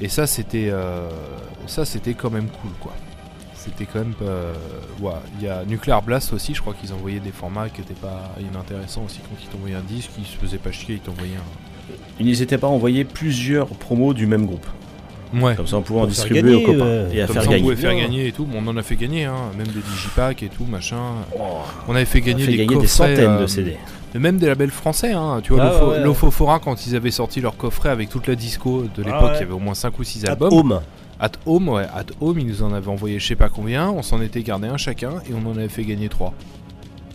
Et 0.00 0.08
ça, 0.08 0.26
c'était, 0.26 0.68
euh, 0.70 1.08
ça, 1.66 1.84
c'était 1.84 2.14
quand 2.14 2.30
même 2.30 2.48
cool, 2.48 2.70
quoi. 2.80 2.92
C'était 3.54 3.86
quand 3.86 3.98
même, 4.00 4.14
euh, 4.22 4.52
ouais. 5.00 5.10
Il 5.40 5.46
y 5.46 5.48
a 5.48 5.64
Nuclear 5.64 6.02
Blast 6.02 6.32
aussi, 6.32 6.54
je 6.54 6.60
crois 6.60 6.74
qu'ils 6.74 6.92
envoyaient 6.92 7.18
des 7.20 7.32
formats 7.32 7.68
qui 7.68 7.80
étaient 7.80 7.94
pas 7.94 8.30
inintéressants 8.40 9.04
aussi 9.06 9.18
quand 9.20 9.36
ils 9.42 9.48
t'envoyaient 9.48 9.74
un 9.76 9.80
disque, 9.80 10.10
ils 10.18 10.24
se 10.26 10.36
faisaient 10.36 10.58
pas 10.58 10.70
chier, 10.70 10.96
ils 10.96 11.00
t'envoyaient 11.00 11.34
un. 11.36 11.92
Ils 12.20 12.26
n'hésitaient 12.26 12.58
pas 12.58 12.66
à 12.66 12.70
envoyer 12.70 13.04
plusieurs 13.04 13.68
promos 13.68 14.12
du 14.14 14.26
même 14.26 14.46
groupe. 14.46 14.66
Ouais. 15.34 15.54
Comme 15.56 15.66
ça, 15.66 15.76
on 15.76 15.82
pouvait 15.82 16.00
en 16.00 16.06
distribuer 16.06 16.42
gagner, 16.42 16.54
aux 16.64 16.66
copains 16.72 16.84
ouais. 16.84 17.08
et 17.14 17.22
à 17.22 17.26
Comme 17.26 17.34
faire 17.34 17.42
ça, 17.42 17.48
on 17.48 17.52
gagner. 17.52 17.62
pouvait 17.64 17.76
faire 17.76 17.94
gagner 17.96 18.26
et 18.28 18.32
tout. 18.32 18.44
Bon, 18.44 18.58
on 18.64 18.68
en 18.68 18.76
a 18.76 18.82
fait 18.82 18.96
gagner, 18.96 19.24
hein, 19.24 19.34
même 19.58 19.66
des 19.66 19.80
digipacks 19.80 20.42
et 20.42 20.48
tout, 20.48 20.64
machin. 20.64 20.96
Oh, 21.38 21.42
On 21.88 21.94
avait 21.96 22.04
fait 22.04 22.20
gagner 22.20 22.44
fait 22.44 22.52
des 22.52 22.56
gagner 22.58 22.78
des 22.80 22.86
centaines 22.86 23.18
euh, 23.30 23.42
de 23.42 23.46
CD. 23.46 23.76
Mais 24.14 24.20
même 24.20 24.38
des 24.38 24.46
labels 24.46 24.70
français, 24.70 25.12
hein. 25.12 25.40
tu 25.42 25.52
vois, 25.52 25.64
Ah, 25.64 25.68
Lofo- 25.70 25.84
ouais, 25.84 25.90
ouais. 25.98 26.04
Lofofora, 26.04 26.58
quand 26.60 26.86
ils 26.86 26.94
avaient 26.96 27.10
sorti 27.10 27.40
leur 27.40 27.56
coffret 27.56 27.88
avec 27.90 28.08
toute 28.08 28.26
la 28.28 28.34
disco 28.36 28.84
de 28.96 29.02
l'époque, 29.02 29.22
ouais. 29.22 29.30
il 29.34 29.40
y 29.40 29.42
avait 29.42 29.52
au 29.52 29.58
moins 29.58 29.74
5 29.74 29.98
ou 29.98 30.04
6 30.04 30.24
At 30.24 30.32
albums. 30.32 30.52
home. 30.52 30.80
At 31.18 31.32
Home, 31.46 31.68
ouais, 31.70 31.84
At 31.94 32.04
Home, 32.20 32.38
ils 32.38 32.46
nous 32.46 32.62
en 32.62 32.72
avaient 32.74 32.88
envoyé 32.90 33.18
je 33.18 33.26
sais 33.26 33.36
pas 33.36 33.48
combien, 33.48 33.88
on 33.90 34.02
s'en 34.02 34.20
était 34.20 34.42
gardé 34.42 34.68
un 34.68 34.76
chacun 34.76 35.12
et 35.28 35.32
on 35.34 35.48
en 35.50 35.56
avait 35.56 35.68
fait 35.70 35.82
gagner 35.84 36.08
3. 36.10 36.32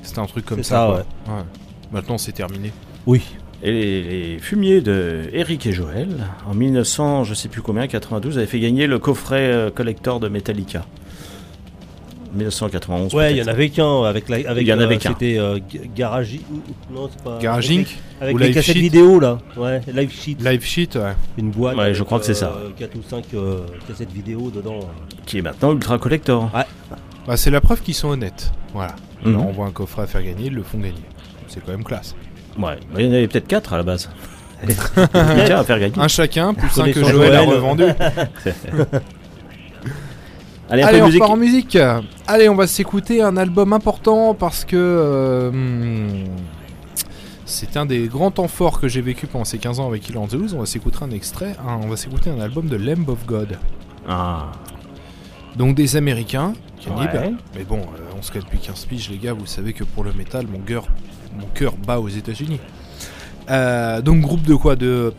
C'était 0.04 0.20
un 0.20 0.26
truc 0.26 0.46
comme 0.46 0.64
ça. 0.64 0.76
ça. 0.76 0.92
Ouais. 1.32 1.44
Maintenant, 1.92 2.18
c'est 2.18 2.32
terminé. 2.32 2.72
Oui. 3.06 3.22
Et 3.64 3.72
les, 3.72 4.02
les 4.34 4.40
fumiers 4.40 4.82
de 4.82 5.24
Eric 5.34 5.68
et 5.68 5.72
Joël, 5.72 6.10
en 6.50 6.54
1900, 6.56 7.26
je 7.26 7.34
sais 7.36 7.48
plus 7.48 7.62
combien, 7.62 7.88
92, 7.88 8.38
avaient 8.38 8.48
fait 8.48 8.60
gagner 8.60 8.88
le 8.88 8.98
coffret 8.98 9.52
euh, 9.52 9.70
collector 9.70 10.20
de 10.20 10.30
Metallica. 10.30 10.84
1991. 12.34 13.14
Ouais, 13.14 13.32
il 13.34 13.38
y 13.38 13.44
en 13.44 13.48
avait 13.48 13.70
qu'un 13.70 14.04
avec 14.04 14.30
la 14.30 14.38
avec 14.50 14.64
Il 14.64 14.68
y 14.70 14.74
en 14.74 14.80
euh, 14.80 14.84
avait 14.86 14.98
qu'un. 14.98 15.10
C'était 15.10 15.38
euh, 15.38 15.60
Garage 15.96 16.38
non, 16.90 17.10
c'est 17.12 17.22
pas 17.24 17.38
Garage 17.42 17.66
avec, 17.70 17.80
Inc. 17.80 17.98
avec 18.22 18.36
ou 18.36 18.38
les 18.38 18.46
Live 18.48 18.56
cassettes 18.56 18.76
Sheet. 18.76 18.82
vidéo 18.82 19.20
là. 19.20 19.38
Ouais, 19.58 19.82
Live 19.94 20.12
Sheet. 20.14 20.38
Live 20.40 20.64
Sheet, 20.64 20.96
ouais. 20.96 21.14
Une 21.38 21.52
boîte. 21.52 21.76
Ouais, 21.78 21.94
je 21.94 22.04
crois 22.04 22.20
que 22.20 22.26
c'est 22.26 22.34
ça. 22.34 22.58
4 22.78 22.96
ou 22.96 23.02
5 23.08 23.26
cassettes 23.88 24.12
vidéo 24.14 24.50
dedans. 24.50 24.80
Qui 25.26 25.40
est 25.40 25.42
maintenant 25.42 25.74
ultra 25.74 25.98
collector. 26.00 26.50
Bah, 27.28 27.38
c'est 27.38 27.52
la 27.52 27.60
preuve 27.62 27.82
qu'ils 27.82 27.94
sont 27.96 28.08
honnêtes. 28.10 28.52
Voilà. 28.74 28.96
On 29.24 29.28
Mhm. 29.30 29.34
leur 29.36 29.44
envoie 29.44 29.68
un 29.68 29.72
coffret 29.72 30.04
à 30.04 30.08
faire 30.08 30.24
gagner, 30.24 30.46
ils 30.48 30.54
le 30.54 30.64
font 30.64 30.80
gagner. 30.80 30.94
C'est 31.48 31.64
quand 31.64 31.72
même 31.74 31.84
classe. 31.84 32.16
Ouais, 32.60 32.78
il 32.98 33.06
y 33.06 33.10
en 33.10 33.14
avait 33.14 33.28
peut-être 33.28 33.48
4 33.48 33.74
à 33.74 33.78
la 33.78 33.84
base. 33.84 34.10
À 35.14 35.64
faire 35.64 35.80
gagner. 35.80 35.98
Un 35.98 36.08
chacun, 36.08 36.54
plus 36.54 36.80
un 36.80 36.92
que 36.92 37.04
Joël 37.04 37.36
a 37.36 37.42
revendu. 37.42 37.86
Allez, 40.70 41.02
on 41.02 41.06
musique. 41.08 41.22
repart 41.22 41.32
en 41.32 41.38
musique. 41.38 41.78
Allez, 42.28 42.48
on 42.48 42.56
va 42.56 42.68
s'écouter 42.68 43.22
un 43.22 43.36
album 43.36 43.74
important 43.74 44.34
parce 44.34 44.64
que 44.64 44.78
euh, 44.78 45.52
hmm, 45.52 46.30
c'est 47.46 47.76
un 47.76 47.86
des 47.86 48.08
grands 48.08 48.32
temps 48.32 48.48
forts 48.48 48.80
que 48.80 48.88
j'ai 48.88 49.02
vécu 49.02 49.28
pendant 49.28 49.44
ces 49.44 49.58
15 49.58 49.82
ans 49.82 49.88
avec 49.90 50.04
Kill 50.04 50.18
on 50.18 50.28
the. 50.28 50.38
On 50.56 50.60
va 50.60 50.66
s'écouter 50.66 51.00
un 51.02 51.12
extrait, 51.12 51.56
on 51.84 51.88
va 51.88 51.98
s'écouter 51.98 52.30
un 52.30 52.40
album 52.40 52.68
de 52.68 52.78
Lamb 52.78 53.10
of 53.10 53.26
God. 53.26 53.58
Ah, 54.08 54.52
Donc 55.58 55.76
des 55.76 55.98
Américains. 55.98 56.54
Ouais. 56.88 57.34
Mais 57.56 57.64
bon, 57.64 57.80
euh, 57.80 58.14
on 58.18 58.22
se 58.22 58.32
connaît 58.32 58.46
depuis 58.46 58.60
15 58.60 58.86
piges, 58.86 59.10
les 59.10 59.18
gars. 59.18 59.34
Vous 59.34 59.46
savez 59.46 59.74
que 59.74 59.84
pour 59.84 60.04
le 60.04 60.14
métal, 60.14 60.48
mon 60.48 60.60
cœur, 60.60 60.86
mon 61.40 61.48
cœur 61.54 61.76
bat 61.78 62.00
aux 62.00 62.10
États-Unis. 62.10 62.60
Euh, 63.50 64.02
donc 64.02 64.22
groupe 64.22 64.44
de 64.44 64.56
quoi 64.56 64.76
De, 64.76 65.14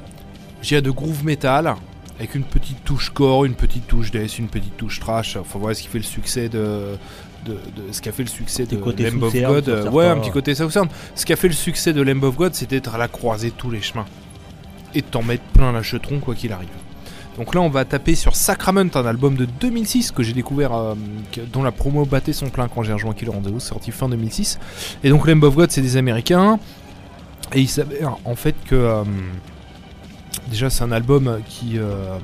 j'ai 0.62 0.80
de 0.80 0.90
groove 0.90 1.24
metal 1.24 1.74
avec 2.18 2.34
une 2.34 2.44
petite 2.44 2.84
touche 2.84 3.10
core, 3.10 3.44
une 3.44 3.54
petite 3.54 3.86
touche 3.86 4.10
death, 4.10 4.38
une 4.38 4.48
petite 4.48 4.76
touche 4.76 5.00
trash. 5.00 5.36
Enfin 5.36 5.58
voilà 5.58 5.74
ce 5.74 5.82
qui 5.82 5.88
fait 5.88 5.98
le 5.98 6.04
succès 6.04 6.48
de, 6.48 6.96
de, 7.44 7.52
de- 7.52 7.58
ce 7.92 8.00
qui 8.00 8.08
a 8.08 8.12
fait 8.12 8.22
le 8.22 8.28
succès 8.28 8.64
de 8.64 8.76
Lamb 9.04 9.22
of 9.24 9.32
God. 9.48 9.68
euh, 9.68 9.90
ouais, 9.90 10.06
un 10.06 10.16
petit 10.20 10.30
côté 10.30 10.54
Southern. 10.54 10.88
Ce 11.16 11.24
qui 11.26 11.32
a 11.32 11.36
fait 11.36 11.48
le 11.48 11.54
succès 11.54 11.92
de 11.92 12.00
Lamb 12.00 12.22
of 12.22 12.36
God, 12.36 12.54
c'était 12.54 12.76
d'être 12.76 12.94
à 12.94 12.98
la 12.98 13.08
croisée 13.08 13.50
de 13.50 13.54
tous 13.56 13.70
les 13.70 13.80
chemins 13.82 14.06
et 14.94 15.00
de 15.00 15.06
t'en 15.06 15.22
mettre 15.22 15.42
plein 15.54 15.72
la 15.72 15.82
chetron 15.82 16.20
quoi 16.20 16.34
qu'il 16.34 16.52
arrive. 16.52 16.68
Donc 17.38 17.54
là, 17.54 17.60
on 17.62 17.68
va 17.70 17.84
taper 17.86 18.14
sur 18.14 18.36
Sacrament, 18.36 18.90
un 18.94 19.06
album 19.06 19.36
de 19.36 19.46
2006 19.46 20.10
que 20.12 20.22
j'ai 20.22 20.34
découvert, 20.34 20.74
euh, 20.74 20.94
dont 21.52 21.62
la 21.62 21.72
promo 21.72 22.04
battait 22.04 22.32
son 22.34 22.50
plein 22.50 22.68
quand 22.68 22.82
j'ai 22.82 22.92
rejoint 22.92 23.14
Killer 23.14 23.30
Rendezvous, 23.30 23.60
sorti 23.60 23.90
fin 23.90 24.08
2006. 24.08 24.58
Et 25.02 25.08
donc, 25.08 25.26
Lamb 25.26 25.42
of 25.44 25.54
God, 25.54 25.70
c'est 25.70 25.80
des 25.80 25.96
Américains. 25.96 26.58
Et 27.54 27.60
il 27.60 27.68
s'avère 27.68 28.16
en 28.24 28.34
fait 28.34 28.54
que. 28.66 28.74
euh, 28.74 29.04
déjà, 30.50 30.70
c'est 30.70 30.84
un 30.84 30.92
album 30.92 31.40
qui. 31.48 31.78
euh, 31.78 32.16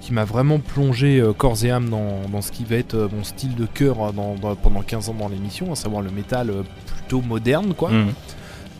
qui 0.00 0.14
m'a 0.14 0.24
vraiment 0.24 0.58
plongé 0.58 1.22
corps 1.36 1.62
et 1.62 1.70
âme 1.70 1.90
dans, 1.90 2.22
dans 2.32 2.40
ce 2.40 2.50
qui 2.52 2.64
va 2.64 2.76
être 2.76 2.96
mon 3.14 3.22
style 3.22 3.54
de 3.54 3.66
cœur 3.66 4.14
dans- 4.14 4.34
dans- 4.34 4.56
pendant 4.56 4.80
15 4.80 5.10
ans 5.10 5.14
dans 5.16 5.28
l'émission, 5.28 5.70
à 5.72 5.76
savoir 5.76 6.00
le 6.00 6.10
métal 6.10 6.50
plutôt 6.86 7.20
moderne, 7.20 7.74
quoi 7.74 7.90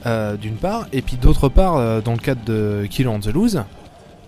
euh, 0.06 0.36
d'une 0.38 0.54
part, 0.56 0.86
et 0.94 1.02
puis 1.02 1.16
d'autre 1.18 1.50
part, 1.50 2.00
dans 2.02 2.12
le 2.12 2.18
cadre 2.18 2.42
de 2.46 2.86
Kill 2.88 3.06
on 3.06 3.20
the 3.20 3.26
Loose, 3.26 3.62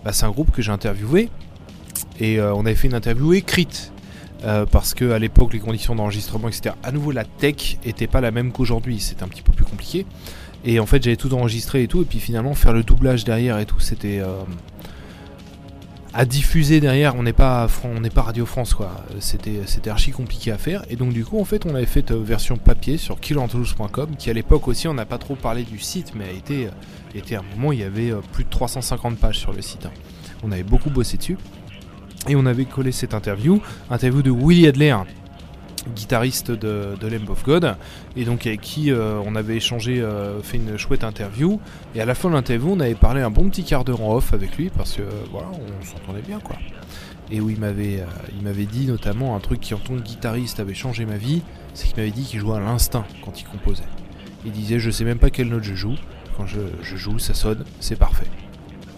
bah, 0.03 0.13
c'est 0.13 0.25
un 0.25 0.31
groupe 0.31 0.51
que 0.51 0.61
j'ai 0.61 0.71
interviewé, 0.71 1.29
et 2.19 2.39
euh, 2.39 2.53
on 2.53 2.65
avait 2.65 2.75
fait 2.75 2.87
une 2.87 2.93
interview 2.93 3.33
écrite, 3.33 3.91
euh, 4.43 4.65
parce 4.65 4.93
que 4.93 5.11
à 5.11 5.19
l'époque, 5.19 5.53
les 5.53 5.59
conditions 5.59 5.95
d'enregistrement, 5.95 6.47
etc., 6.47 6.75
à 6.83 6.91
nouveau, 6.91 7.11
la 7.11 7.23
tech 7.23 7.77
était 7.85 8.07
pas 8.07 8.21
la 8.21 8.31
même 8.31 8.51
qu'aujourd'hui, 8.51 8.99
c'était 8.99 9.23
un 9.23 9.27
petit 9.27 9.41
peu 9.41 9.53
plus 9.53 9.65
compliqué, 9.65 10.05
et 10.65 10.79
en 10.79 10.85
fait, 10.85 11.03
j'avais 11.03 11.17
tout 11.17 11.33
enregistré 11.33 11.83
et 11.83 11.87
tout, 11.87 12.01
et 12.01 12.05
puis 12.05 12.19
finalement, 12.19 12.53
faire 12.53 12.73
le 12.73 12.83
doublage 12.83 13.23
derrière 13.23 13.59
et 13.59 13.65
tout, 13.65 13.79
c'était... 13.79 14.19
euh, 14.19 14.43
à 16.13 16.25
diffuser 16.25 16.79
derrière, 16.79 17.15
on 17.15 17.23
n'est 17.23 17.33
pas, 17.33 17.67
Radio 18.15 18.45
France. 18.45 18.75
C'était, 19.19 19.61
c'était 19.65 19.89
archi 19.89 20.11
compliqué 20.11 20.51
à 20.51 20.57
faire. 20.57 20.83
Et 20.89 20.95
donc 20.95 21.11
du 21.13 21.25
coup, 21.25 21.39
en 21.39 21.45
fait, 21.45 21.65
on 21.65 21.73
avait 21.73 21.85
fait 21.85 22.11
euh, 22.11 22.21
version 22.21 22.57
papier 22.57 22.97
sur 22.97 23.19
killantoulouse.com, 23.19 24.15
qui 24.17 24.29
à 24.29 24.33
l'époque 24.33 24.67
aussi, 24.67 24.87
on 24.87 24.93
n'a 24.93 25.05
pas 25.05 25.17
trop 25.17 25.35
parlé 25.35 25.63
du 25.63 25.79
site, 25.79 26.13
mais 26.15 26.25
a 26.25 26.31
été, 26.31 26.69
était 27.15 27.35
à 27.35 27.39
un 27.39 27.55
moment, 27.55 27.71
il 27.71 27.79
y 27.79 27.83
avait 27.83 28.11
euh, 28.11 28.21
plus 28.31 28.43
de 28.43 28.49
350 28.49 29.17
pages 29.17 29.39
sur 29.39 29.53
le 29.53 29.61
site. 29.61 29.85
hein. 29.87 29.91
On 30.43 30.51
avait 30.51 30.63
beaucoup 30.63 30.89
bossé 30.89 31.17
dessus. 31.17 31.37
Et 32.27 32.35
on 32.35 32.45
avait 32.45 32.65
collé 32.65 32.91
cette 32.91 33.13
interview, 33.13 33.61
interview 33.89 34.21
de 34.21 34.31
Willie 34.31 34.67
Adler, 34.67 34.95
guitariste 35.95 36.51
de, 36.51 36.95
de 36.99 37.07
Lamb 37.07 37.29
of 37.29 37.43
God, 37.43 37.75
et 38.15 38.25
donc 38.25 38.47
avec 38.47 38.61
qui 38.61 38.91
euh, 38.91 39.19
on 39.25 39.35
avait 39.35 39.55
échangé, 39.55 40.01
euh, 40.01 40.41
fait 40.41 40.57
une 40.57 40.77
chouette 40.77 41.03
interview. 41.03 41.59
Et 41.95 42.01
à 42.01 42.05
la 42.05 42.15
fin 42.15 42.29
de 42.29 42.35
l'interview, 42.35 42.71
on 42.71 42.79
avait 42.79 42.95
parlé 42.95 43.21
un 43.21 43.29
bon 43.29 43.49
petit 43.49 43.63
quart 43.63 43.83
d'heure 43.83 44.01
en 44.01 44.15
off 44.15 44.33
avec 44.33 44.57
lui 44.57 44.69
parce 44.69 44.93
que 44.93 45.01
euh, 45.01 45.09
voilà, 45.31 45.47
on 45.51 45.85
s'entendait 45.85 46.21
bien 46.21 46.39
quoi. 46.39 46.55
Et 47.31 47.39
où 47.41 47.49
il 47.49 47.59
m'avait, 47.59 48.03
il 48.37 48.43
m'avait 48.43 48.65
dit 48.65 48.85
notamment 48.85 49.35
un 49.35 49.39
truc 49.39 49.59
qui 49.61 49.73
en 49.73 49.79
tant 49.79 49.95
que 49.95 50.01
guitariste 50.01 50.59
avait 50.59 50.73
changé 50.73 51.05
ma 51.05 51.17
vie, 51.17 51.41
c'est 51.73 51.87
qu'il 51.87 51.95
m'avait 51.95 52.11
dit 52.11 52.23
qu'il 52.23 52.39
jouait 52.39 52.57
à 52.57 52.59
l'instinct 52.59 53.05
quand 53.23 53.39
il 53.39 53.45
composait. 53.45 53.83
Il 54.45 54.51
disait 54.51 54.77
je 54.77 54.91
sais 54.91 55.05
même 55.05 55.19
pas 55.19 55.29
quelle 55.29 55.47
note 55.47 55.63
je 55.63 55.73
joue, 55.73 55.95
quand 56.37 56.45
je, 56.45 56.59
je 56.81 56.95
joue 56.95 57.19
ça 57.19 57.33
sonne, 57.33 57.63
c'est 57.79 57.97
parfait. 57.97 58.27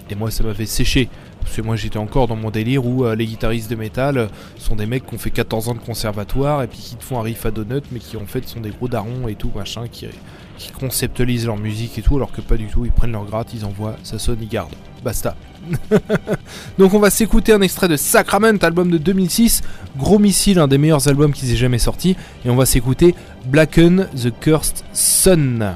Et 0.10 0.16
moi 0.16 0.32
ça 0.32 0.44
m'avait 0.44 0.66
séché, 0.66 1.08
parce 1.46 1.58
que 1.58 1.62
moi 1.62 1.76
j'étais 1.76 2.00
encore 2.00 2.28
dans 2.28 2.36
mon 2.36 2.50
délire 2.50 2.86
où 2.88 3.06
euh, 3.06 3.16
les 3.16 3.28
guitaristes 3.28 3.70
de 3.70 3.76
métal 3.76 4.18
euh, 4.18 4.28
sont 4.58 4.76
des 4.76 4.88
mecs 4.88 5.06
qui 5.06 5.14
ont 5.14 5.20
fait 5.20 5.30
14 5.30 5.70
ans 5.70 5.76
de 5.76 5.80
conservatoire 5.80 6.64
et 6.64 6.68
puis 6.68 6.80
qui 6.80 6.96
te 6.96 7.04
font 7.04 7.20
un 7.20 7.22
riff 7.22 7.46
à 7.46 7.52
donut 7.52 7.84
mais 7.92 8.00
qui 8.00 8.18
en 8.18 8.26
fait 8.26 8.48
sont 8.48 8.62
des 8.62 8.72
gros 8.72 8.88
darons 8.88 9.28
et 9.28 9.36
tout 9.36 9.52
machin 9.56 9.84
qui, 9.88 10.08
conceptualisent 10.80 11.46
leur 11.46 11.58
musique 11.58 12.00
et 12.00 12.02
tout 12.02 12.16
alors 12.16 12.32
que 12.32 12.42
pas 12.42 12.58
du 12.58 12.66
tout, 12.66 12.84
ils 12.84 12.92
prennent 12.92 13.12
leur 13.12 13.26
gratte, 13.26 13.54
ils 13.54 13.64
envoient, 13.64 13.96
ça 14.04 14.18
sonne, 14.18 14.40
ils 14.42 14.48
gardent. 14.48 14.74
Basta. 15.04 15.36
Donc 16.80 16.96
on 16.96 17.00
va 17.00 17.12
s'écouter 17.12 17.54
un 17.54 17.62
extrait 17.62 17.88
de 17.88 17.96
Sacrament, 17.96 18.58
album 18.64 18.90
de 18.90 18.98
2006, 18.98 19.62
Gros 19.98 20.18
Missile, 20.18 20.58
un 20.58 20.68
des 20.68 20.80
meilleurs 20.80 21.08
albums 21.08 21.34
qui 21.34 21.46
s'est 21.46 21.58
jamais 21.58 21.78
sorti, 21.78 22.16
et 22.44 22.50
on 22.50 22.56
va 22.56 22.66
s'écouter 22.66 23.14
Blacken 23.46 24.08
the 24.16 24.32
Cursed 24.40 24.84
Sun. 24.94 25.76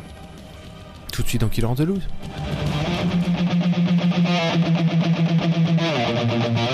Tout 1.12 1.22
de 1.22 1.28
suite 1.28 1.42
dans 1.42 1.50
Killer 1.50 1.68
on 1.68 1.76
the. 1.76 1.86
Thank 6.30 6.70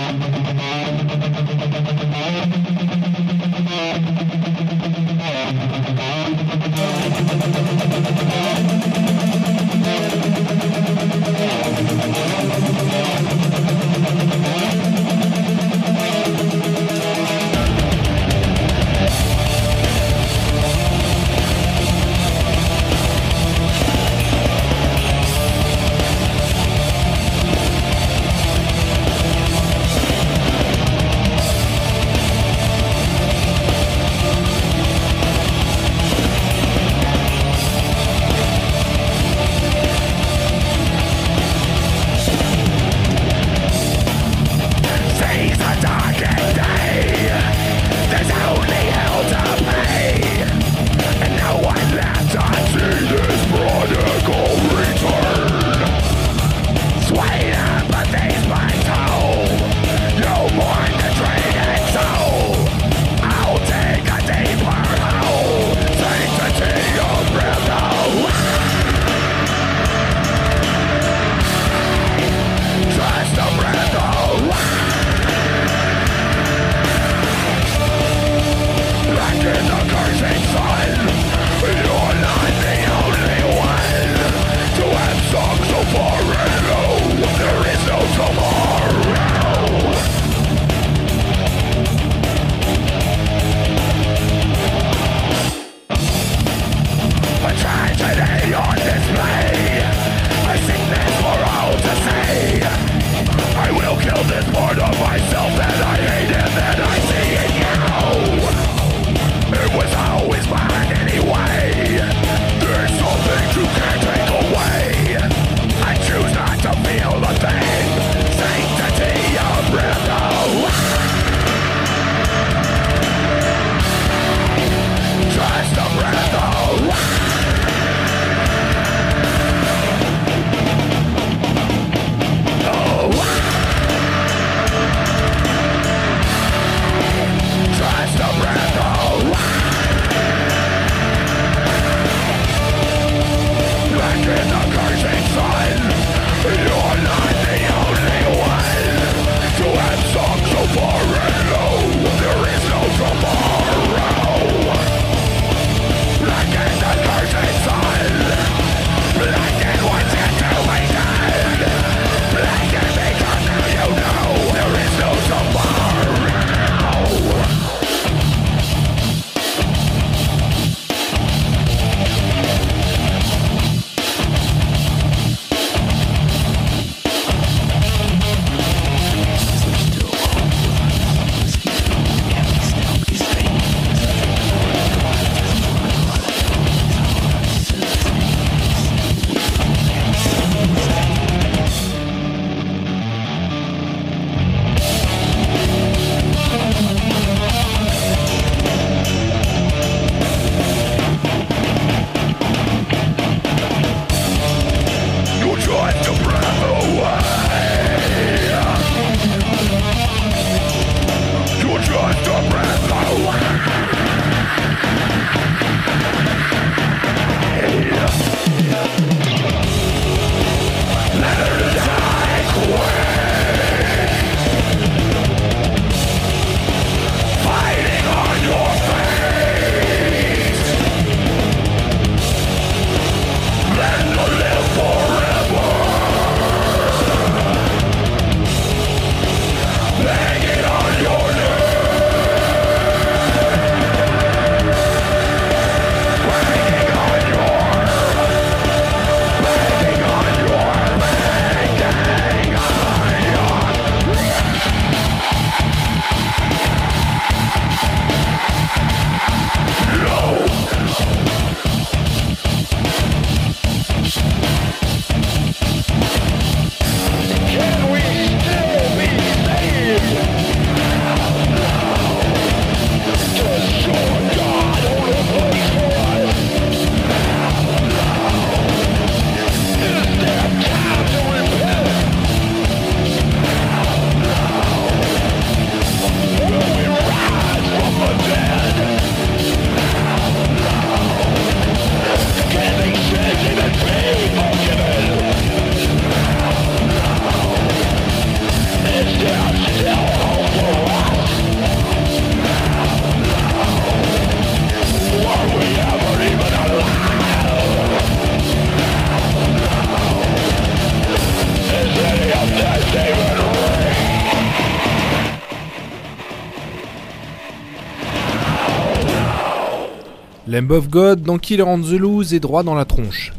Lamb 320.55 320.71
of 320.71 320.89
God 320.89 321.21
dans 321.23 321.37
Killer 321.37 321.63
on 321.63 321.79
the 321.81 321.91
Loose 321.99 322.33
et 322.33 322.39
droit 322.39 322.63
dans 322.63 322.75
la 322.75 322.85
tronche. 322.85 323.33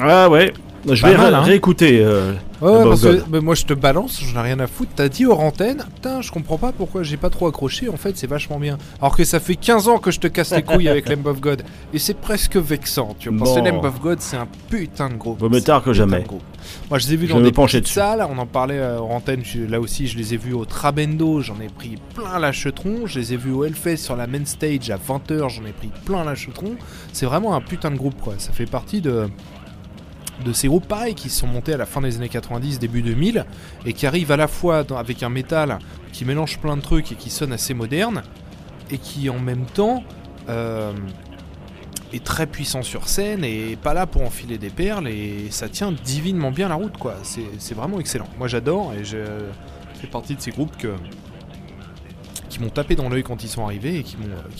Ah 0.00 0.28
ouais. 0.30 0.52
Je 0.90 1.02
Pas 1.02 1.10
vais 1.10 1.16
mal, 1.18 1.34
hein. 1.34 1.42
réécouter. 1.42 2.00
euh, 2.02 2.32
Ouais, 2.60 2.82
parce 2.84 3.02
que 3.02 3.22
bah, 3.28 3.40
moi 3.40 3.54
je 3.54 3.64
te 3.64 3.72
balance, 3.74 4.20
j'en 4.20 4.40
ai 4.40 4.42
rien 4.42 4.58
à 4.60 4.66
foutre. 4.66 4.90
T'as 4.96 5.08
dit 5.08 5.26
hors 5.26 5.40
antenne, 5.40 5.84
putain, 5.94 6.20
je 6.22 6.30
comprends 6.32 6.58
pas 6.58 6.72
pourquoi 6.72 7.02
j'ai 7.04 7.16
pas 7.16 7.30
trop 7.30 7.46
accroché. 7.46 7.88
En 7.88 7.96
fait, 7.96 8.16
c'est 8.16 8.26
vachement 8.26 8.58
bien. 8.58 8.78
Alors 9.00 9.16
que 9.16 9.24
ça 9.24 9.38
fait 9.40 9.54
15 9.56 9.88
ans 9.88 9.98
que 9.98 10.10
je 10.10 10.18
te 10.18 10.26
casse 10.26 10.52
les 10.52 10.62
couilles 10.62 10.88
avec 10.88 11.08
Lamb 11.08 11.26
of 11.26 11.40
God. 11.40 11.62
Et 11.94 11.98
c'est 11.98 12.14
presque 12.14 12.56
vexant, 12.56 13.14
tu 13.18 13.28
vois. 13.28 13.38
Parce 13.38 13.54
que 13.54 13.60
Bon. 13.60 13.64
Lamb 13.66 13.84
of 13.84 14.00
God, 14.00 14.20
c'est 14.20 14.36
un 14.36 14.48
putain 14.70 15.08
de 15.08 15.14
groupe. 15.14 15.38
Vaut 15.38 15.48
mieux 15.48 15.60
tard 15.62 15.82
que 15.82 15.92
jamais. 15.92 16.24
Moi, 16.90 16.98
je 16.98 17.06
les 17.06 17.14
ai 17.14 17.16
vus 17.16 17.26
Je 17.28 17.32
dans 17.32 17.40
des 17.40 17.52
petites 17.52 17.82
dessus. 17.82 17.94
salles. 17.94 18.26
On 18.28 18.36
en 18.38 18.46
parlait 18.46 18.78
euh, 18.78 18.98
hors 18.98 19.12
antenne. 19.12 19.42
je- 19.44 19.60
là 19.60 19.80
aussi, 19.80 20.06
je 20.08 20.18
les 20.18 20.34
ai 20.34 20.36
vus 20.36 20.52
au 20.52 20.64
Trabendo. 20.64 21.40
J'en 21.40 21.58
ai 21.60 21.68
pris 21.68 21.94
plein 22.14 22.38
la 22.38 22.52
chetron. 22.52 23.06
Je 23.06 23.20
les 23.20 23.32
ai 23.32 23.36
vus 23.36 23.52
au 23.52 23.64
Hellfest 23.64 23.96
sur 23.98 24.16
la 24.16 24.26
main 24.26 24.44
stage 24.44 24.90
à 24.90 24.96
20h. 24.96 25.48
J'en 25.48 25.64
ai 25.64 25.72
pris 25.72 25.90
plein 26.04 26.24
la 26.24 26.34
chetron. 26.34 26.72
C'est 27.12 27.26
vraiment 27.26 27.54
un 27.54 27.60
putain 27.60 27.90
de 27.90 27.96
groupe, 27.96 28.20
quoi. 28.20 28.34
Ça 28.38 28.52
fait 28.52 28.66
partie 28.66 29.00
de 29.00 29.28
de 30.44 30.52
ces 30.52 30.68
groupes 30.68 30.86
pareils 30.86 31.14
qui 31.14 31.30
sont 31.30 31.46
montés 31.46 31.74
à 31.74 31.76
la 31.76 31.86
fin 31.86 32.00
des 32.00 32.16
années 32.16 32.28
90, 32.28 32.78
début 32.78 33.02
2000, 33.02 33.44
et 33.86 33.92
qui 33.92 34.06
arrivent 34.06 34.32
à 34.32 34.36
la 34.36 34.48
fois 34.48 34.84
avec 34.96 35.22
un 35.22 35.28
métal 35.28 35.78
qui 36.12 36.24
mélange 36.24 36.58
plein 36.58 36.76
de 36.76 36.82
trucs 36.82 37.12
et 37.12 37.14
qui 37.14 37.30
sonne 37.30 37.52
assez 37.52 37.74
moderne, 37.74 38.22
et 38.90 38.98
qui 38.98 39.28
en 39.30 39.38
même 39.38 39.66
temps 39.66 40.02
euh, 40.48 40.92
est 42.12 42.24
très 42.24 42.46
puissant 42.46 42.82
sur 42.82 43.08
scène 43.08 43.44
et 43.44 43.76
pas 43.76 43.94
là 43.94 44.06
pour 44.06 44.22
enfiler 44.22 44.58
des 44.58 44.70
perles, 44.70 45.08
et 45.08 45.48
ça 45.50 45.68
tient 45.68 45.92
divinement 45.92 46.50
bien 46.50 46.68
la 46.68 46.76
route, 46.76 46.96
quoi. 46.96 47.16
C'est 47.22 47.74
vraiment 47.74 48.00
excellent. 48.00 48.28
Moi 48.38 48.48
j'adore, 48.48 48.94
et 48.94 49.04
je 49.04 49.18
fais 49.94 50.06
partie 50.06 50.34
de 50.34 50.40
ces 50.40 50.52
groupes 50.52 50.76
qui 52.48 52.60
m'ont 52.60 52.70
tapé 52.70 52.94
dans 52.94 53.08
l'œil 53.08 53.22
quand 53.22 53.42
ils 53.42 53.48
sont 53.48 53.64
arrivés 53.64 53.98
et 53.98 54.02
qui 54.04 54.16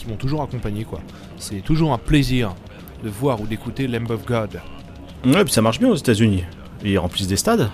m'ont 0.07 0.17
toujours 0.17 0.41
accompagné, 0.41 0.83
quoi. 0.83 0.99
C'est 1.37 1.61
toujours 1.61 1.93
un 1.93 1.97
plaisir 1.97 2.53
de 3.03 3.09
voir 3.09 3.39
ou 3.41 3.47
d'écouter 3.47 3.87
Lamb 3.87 4.11
of 4.11 4.25
God. 4.25 4.59
Ouais, 5.25 5.43
puis 5.43 5.53
ça 5.53 5.61
marche 5.61 5.79
bien 5.79 5.89
aux 5.89 5.95
États-Unis. 5.95 6.43
Ils 6.83 6.97
remplissent 6.97 7.27
des 7.27 7.37
stades. 7.37 7.69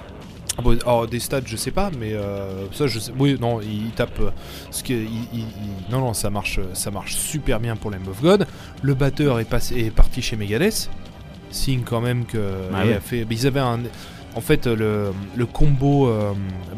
Ah 0.57 0.61
bon, 0.61 0.77
oh, 0.87 1.05
des 1.05 1.19
stats, 1.19 1.41
je 1.45 1.57
sais 1.57 1.71
pas, 1.71 1.91
mais 1.99 2.13
euh, 2.13 2.65
ça, 2.71 2.87
je 2.87 2.97
sais. 2.97 3.11
Oui, 3.19 3.37
non, 3.39 3.59
il, 3.61 3.91
tape. 3.91 4.19
euh, 4.21 4.29
ce 4.71 4.83
que, 4.83 4.93
il- 4.93 5.09
il- 5.33 5.39
il- 5.41 5.91
non, 5.91 5.99
non, 5.99 6.13
ça 6.13 6.29
marche, 6.29 6.59
ça 6.73 6.91
marche 6.91 7.13
super 7.15 7.59
bien 7.59 7.75
pour 7.75 7.91
Lamb 7.91 8.07
of 8.07 8.21
God. 8.21 8.47
Le 8.81 8.93
batteur 8.93 9.39
est, 9.39 9.45
passé, 9.49 9.77
est 9.79 9.91
parti 9.91 10.21
chez 10.21 10.37
Megadeth. 10.37 10.89
Signe 11.51 11.81
quand 11.85 11.99
même 12.01 12.25
que. 12.25 12.51
Ah 12.73 12.85
ouais. 12.85 12.99
fait, 13.03 13.27
ils 13.29 13.47
avaient 13.47 13.59
un. 13.59 13.79
En 14.35 14.41
fait, 14.41 14.65
le, 14.67 15.11
le 15.35 15.45
combo 15.45 16.07
euh, 16.09 16.33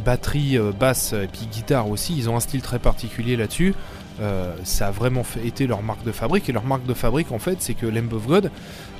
batterie, 0.05 0.57
euh, 0.57 0.71
basse 0.71 1.13
et 1.13 1.27
puis 1.27 1.47
guitare 1.51 1.89
aussi, 1.89 2.13
ils 2.15 2.29
ont 2.29 2.35
un 2.35 2.39
style 2.39 2.61
très 2.61 2.77
particulier 2.79 3.35
là-dessus. 3.35 3.73
Euh, 4.21 4.53
ça 4.63 4.87
a 4.87 4.91
vraiment 4.91 5.23
fait- 5.23 5.45
été 5.45 5.65
leur 5.67 5.81
marque 5.83 6.03
de 6.03 6.11
fabrique. 6.11 6.49
Et 6.49 6.51
leur 6.51 6.65
marque 6.65 6.85
de 6.85 6.93
fabrique, 6.95 7.31
en 7.31 7.39
fait, 7.39 7.57
c'est 7.59 7.73
que 7.75 7.85
Lamb 7.87 8.11
of 8.13 8.25
God, 8.27 8.51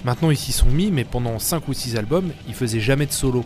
maintenant 0.07 0.31
ils 0.31 0.37
s'y 0.37 0.51
sont 0.51 0.65
mis, 0.69 0.89
mais 0.89 1.03
pendant 1.03 1.37
5 1.37 1.67
ou 1.67 1.73
6 1.73 1.95
albums, 1.97 2.31
ils 2.47 2.55
faisaient 2.55 2.79
jamais 2.79 3.05
de 3.05 3.11
solo. 3.11 3.45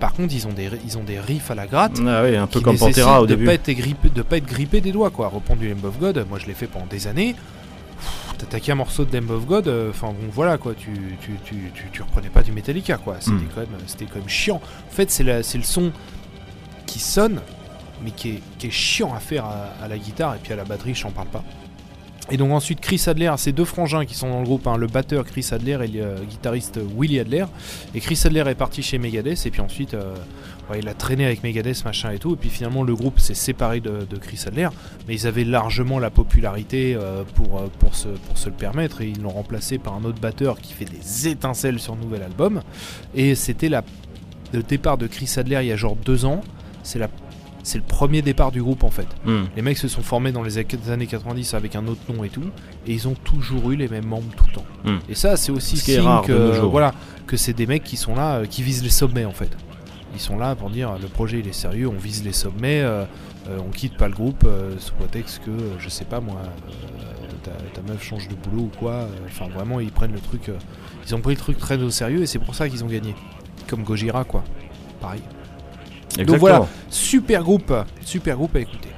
Par 0.00 0.12
contre, 0.12 0.34
ils 0.34 0.46
ont 0.48 0.52
des, 0.52 0.68
ils 0.84 0.98
ont 0.98 1.04
des 1.04 1.20
riffs 1.20 1.50
à 1.50 1.54
la 1.54 1.66
gratte. 1.68 1.98
Ah 2.06 2.22
oui, 2.24 2.36
un 2.36 2.48
peu 2.48 2.60
comme 2.60 2.76
Pantera 2.76 3.22
au 3.22 3.26
de 3.26 3.34
début. 3.34 3.46
Pas 3.46 3.54
être 3.54 3.70
grippé, 3.70 4.08
de 4.10 4.22
pas 4.22 4.36
être 4.36 4.46
grippé 4.46 4.80
des 4.80 4.90
doigts, 4.92 5.10
quoi. 5.10 5.28
Reprendre 5.28 5.60
du 5.60 5.68
Lamb 5.68 5.84
of 5.84 5.98
God, 5.98 6.26
moi 6.28 6.38
je 6.40 6.46
l'ai 6.46 6.54
fait 6.54 6.66
pendant 6.66 6.86
des 6.86 7.06
années. 7.06 7.36
T'attaquais 8.38 8.72
un 8.72 8.76
morceau 8.76 9.04
de 9.04 9.16
Lamb 9.16 9.30
of 9.30 9.46
God, 9.46 9.68
euh, 9.68 9.90
enfin 9.90 10.08
bon 10.08 10.28
voilà 10.32 10.58
quoi, 10.58 10.74
tu, 10.74 10.90
tu, 11.20 11.30
tu, 11.44 11.54
tu, 11.72 11.84
tu 11.92 12.02
reprenais 12.02 12.30
pas 12.30 12.42
du 12.42 12.50
Metallica 12.50 12.96
quoi. 12.96 13.16
C'était 13.20 13.36
Mm. 13.36 13.48
quand, 13.54 13.60
même, 13.60 14.08
quand 14.12 14.18
même 14.18 14.28
chiant. 14.28 14.56
En 14.90 14.92
fait, 14.92 15.08
c'est, 15.12 15.22
le 15.22 15.42
son 15.62 15.92
qui 16.86 16.98
sonne, 16.98 17.40
mais 18.04 18.10
qui 18.10 18.30
est, 18.30 18.42
qui 18.58 18.66
est 18.66 18.70
chiant 18.70 19.14
à 19.14 19.20
faire 19.20 19.44
à, 19.44 19.68
à 19.84 19.86
la 19.86 19.96
guitare 19.98 20.34
et 20.34 20.38
puis 20.42 20.52
à 20.52 20.56
la 20.56 20.64
batterie, 20.64 20.96
je 20.96 21.02
t'en 21.04 21.12
parle 21.12 21.28
pas. 21.28 21.44
Et 22.30 22.36
donc 22.36 22.52
ensuite 22.52 22.80
Chris 22.80 23.02
Adler, 23.08 23.32
ces 23.36 23.52
deux 23.52 23.64
frangins 23.64 24.04
qui 24.04 24.14
sont 24.14 24.30
dans 24.30 24.38
le 24.38 24.44
groupe, 24.44 24.66
hein, 24.66 24.76
le 24.76 24.86
batteur 24.86 25.24
Chris 25.24 25.48
Adler 25.50 25.78
et 25.82 25.88
le 25.88 26.02
euh, 26.02 26.24
guitariste 26.24 26.78
Willie 26.96 27.18
Adler. 27.18 27.46
Et 27.94 28.00
Chris 28.00 28.20
Adler 28.24 28.44
est 28.46 28.54
parti 28.54 28.82
chez 28.82 28.98
Megadeth 28.98 29.44
et 29.44 29.50
puis 29.50 29.60
ensuite 29.60 29.94
euh, 29.94 30.14
il 30.78 30.88
a 30.88 30.94
traîné 30.94 31.26
avec 31.26 31.42
Megadeth 31.42 31.84
machin 31.84 32.12
et 32.12 32.18
tout. 32.18 32.34
Et 32.34 32.36
puis 32.36 32.48
finalement 32.48 32.84
le 32.84 32.94
groupe 32.94 33.18
s'est 33.18 33.34
séparé 33.34 33.80
de, 33.80 34.06
Chris 34.20 34.44
Adler, 34.46 34.68
mais 35.08 35.14
ils 35.14 35.26
avaient 35.26 35.44
largement 35.44 35.98
la 35.98 36.10
popularité 36.10 36.94
euh, 36.94 37.24
pour, 37.34 37.62
pour, 37.78 37.96
se, 37.96 38.08
pour 38.08 38.38
se 38.38 38.48
le 38.48 38.54
permettre 38.54 39.00
et 39.00 39.08
ils 39.08 39.20
l'ont 39.20 39.30
remplacé 39.30 39.78
par 39.78 39.94
un 39.94 40.04
autre 40.04 40.20
batteur 40.20 40.60
qui 40.60 40.72
fait 40.72 40.84
des 40.84 41.28
étincelles 41.28 41.80
sur 41.80 41.96
le 41.96 42.02
nouvel 42.02 42.22
album. 42.22 42.62
Et 43.14 43.34
c'était 43.34 43.68
le 43.68 44.62
départ 44.62 44.96
de 44.96 45.08
Chris 45.08 45.34
Adler 45.36 45.58
il 45.62 45.68
y 45.68 45.72
a 45.72 45.76
genre 45.76 45.96
deux 45.96 46.24
ans. 46.24 46.42
C'est 46.84 47.00
la 47.00 47.08
c'est 47.62 47.78
le 47.78 47.84
premier 47.84 48.22
départ 48.22 48.52
du 48.52 48.62
groupe 48.62 48.84
en 48.84 48.90
fait. 48.90 49.06
Hmm. 49.24 49.44
Les 49.56 49.62
mecs 49.62 49.78
se 49.78 49.88
sont 49.88 50.02
formés 50.02 50.32
dans 50.32 50.42
les 50.42 50.58
années 50.90 51.06
90 51.06 51.54
avec 51.54 51.76
un 51.76 51.86
autre 51.86 52.00
nom 52.12 52.24
et 52.24 52.28
tout, 52.28 52.50
et 52.86 52.92
ils 52.92 53.08
ont 53.08 53.14
toujours 53.14 53.70
eu 53.70 53.76
les 53.76 53.88
mêmes 53.88 54.06
membres 54.06 54.32
tout 54.36 54.44
le 54.48 54.52
temps. 54.52 54.66
Hmm. 54.84 54.98
Et 55.08 55.14
ça, 55.14 55.36
c'est 55.36 55.52
aussi 55.52 55.76
Ce 55.76 55.84
signe 55.84 56.00
rare 56.00 56.22
que 56.22 56.60
voilà 56.60 56.94
que 57.26 57.36
c'est 57.36 57.52
des 57.52 57.66
mecs 57.66 57.84
qui 57.84 57.96
sont 57.96 58.14
là, 58.14 58.38
euh, 58.38 58.46
qui 58.46 58.62
visent 58.62 58.82
les 58.82 58.90
sommets 58.90 59.24
en 59.24 59.32
fait. 59.32 59.50
Ils 60.14 60.20
sont 60.20 60.36
là 60.36 60.54
pour 60.54 60.68
dire 60.70 60.98
le 61.00 61.08
projet 61.08 61.38
il 61.38 61.48
est 61.48 61.54
sérieux, 61.54 61.88
on 61.88 61.96
vise 61.98 62.22
les 62.24 62.32
sommets, 62.32 62.82
euh, 62.82 63.04
euh, 63.48 63.58
on 63.66 63.70
quitte 63.70 63.96
pas 63.96 64.08
le 64.08 64.14
groupe 64.14 64.46
sous 64.78 64.92
prétexte 64.94 65.40
que 65.44 65.50
je 65.78 65.88
sais 65.88 66.04
pas 66.04 66.20
moi, 66.20 66.42
ta, 67.42 67.50
ta 67.50 67.80
meuf 67.90 68.02
change 68.02 68.28
de 68.28 68.34
boulot 68.34 68.64
ou 68.64 68.70
quoi. 68.78 69.08
Enfin 69.26 69.48
vraiment 69.48 69.80
ils 69.80 69.90
prennent 69.90 70.12
le 70.12 70.20
truc, 70.20 70.50
ils 71.06 71.14
ont 71.14 71.20
pris 71.20 71.34
le 71.34 71.40
truc 71.40 71.56
très 71.58 71.78
au 71.78 71.90
sérieux 71.90 72.22
et 72.22 72.26
c'est 72.26 72.40
pour 72.40 72.54
ça 72.54 72.68
qu'ils 72.68 72.84
ont 72.84 72.88
gagné. 72.88 73.14
Comme 73.68 73.84
Gojira 73.84 74.24
quoi, 74.24 74.44
pareil. 75.00 75.22
Exactement. 76.14 76.38
voilà. 76.38 76.66
Super 76.90 77.42
groupe, 77.42 77.72
super 78.04 78.36
groupe 78.36 78.56
à 78.56 78.60
écouter. 78.60 78.88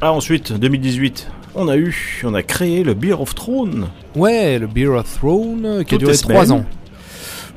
Ah, 0.00 0.12
ensuite, 0.12 0.52
2018, 0.52 1.30
on 1.54 1.68
a 1.68 1.76
eu, 1.76 2.20
on 2.24 2.34
a 2.34 2.42
créé 2.42 2.84
le 2.84 2.94
Beer 2.94 3.20
of 3.20 3.34
Throne. 3.34 3.88
Ouais, 4.14 4.58
le 4.58 4.66
Beer 4.66 4.88
of 4.88 5.12
Throne 5.18 5.64
euh, 5.64 5.82
qui 5.84 5.94
a 5.94 5.98
duré 5.98 6.12
les 6.12 6.18
3 6.18 6.44
semaines. 6.46 6.60
ans, 6.60 6.64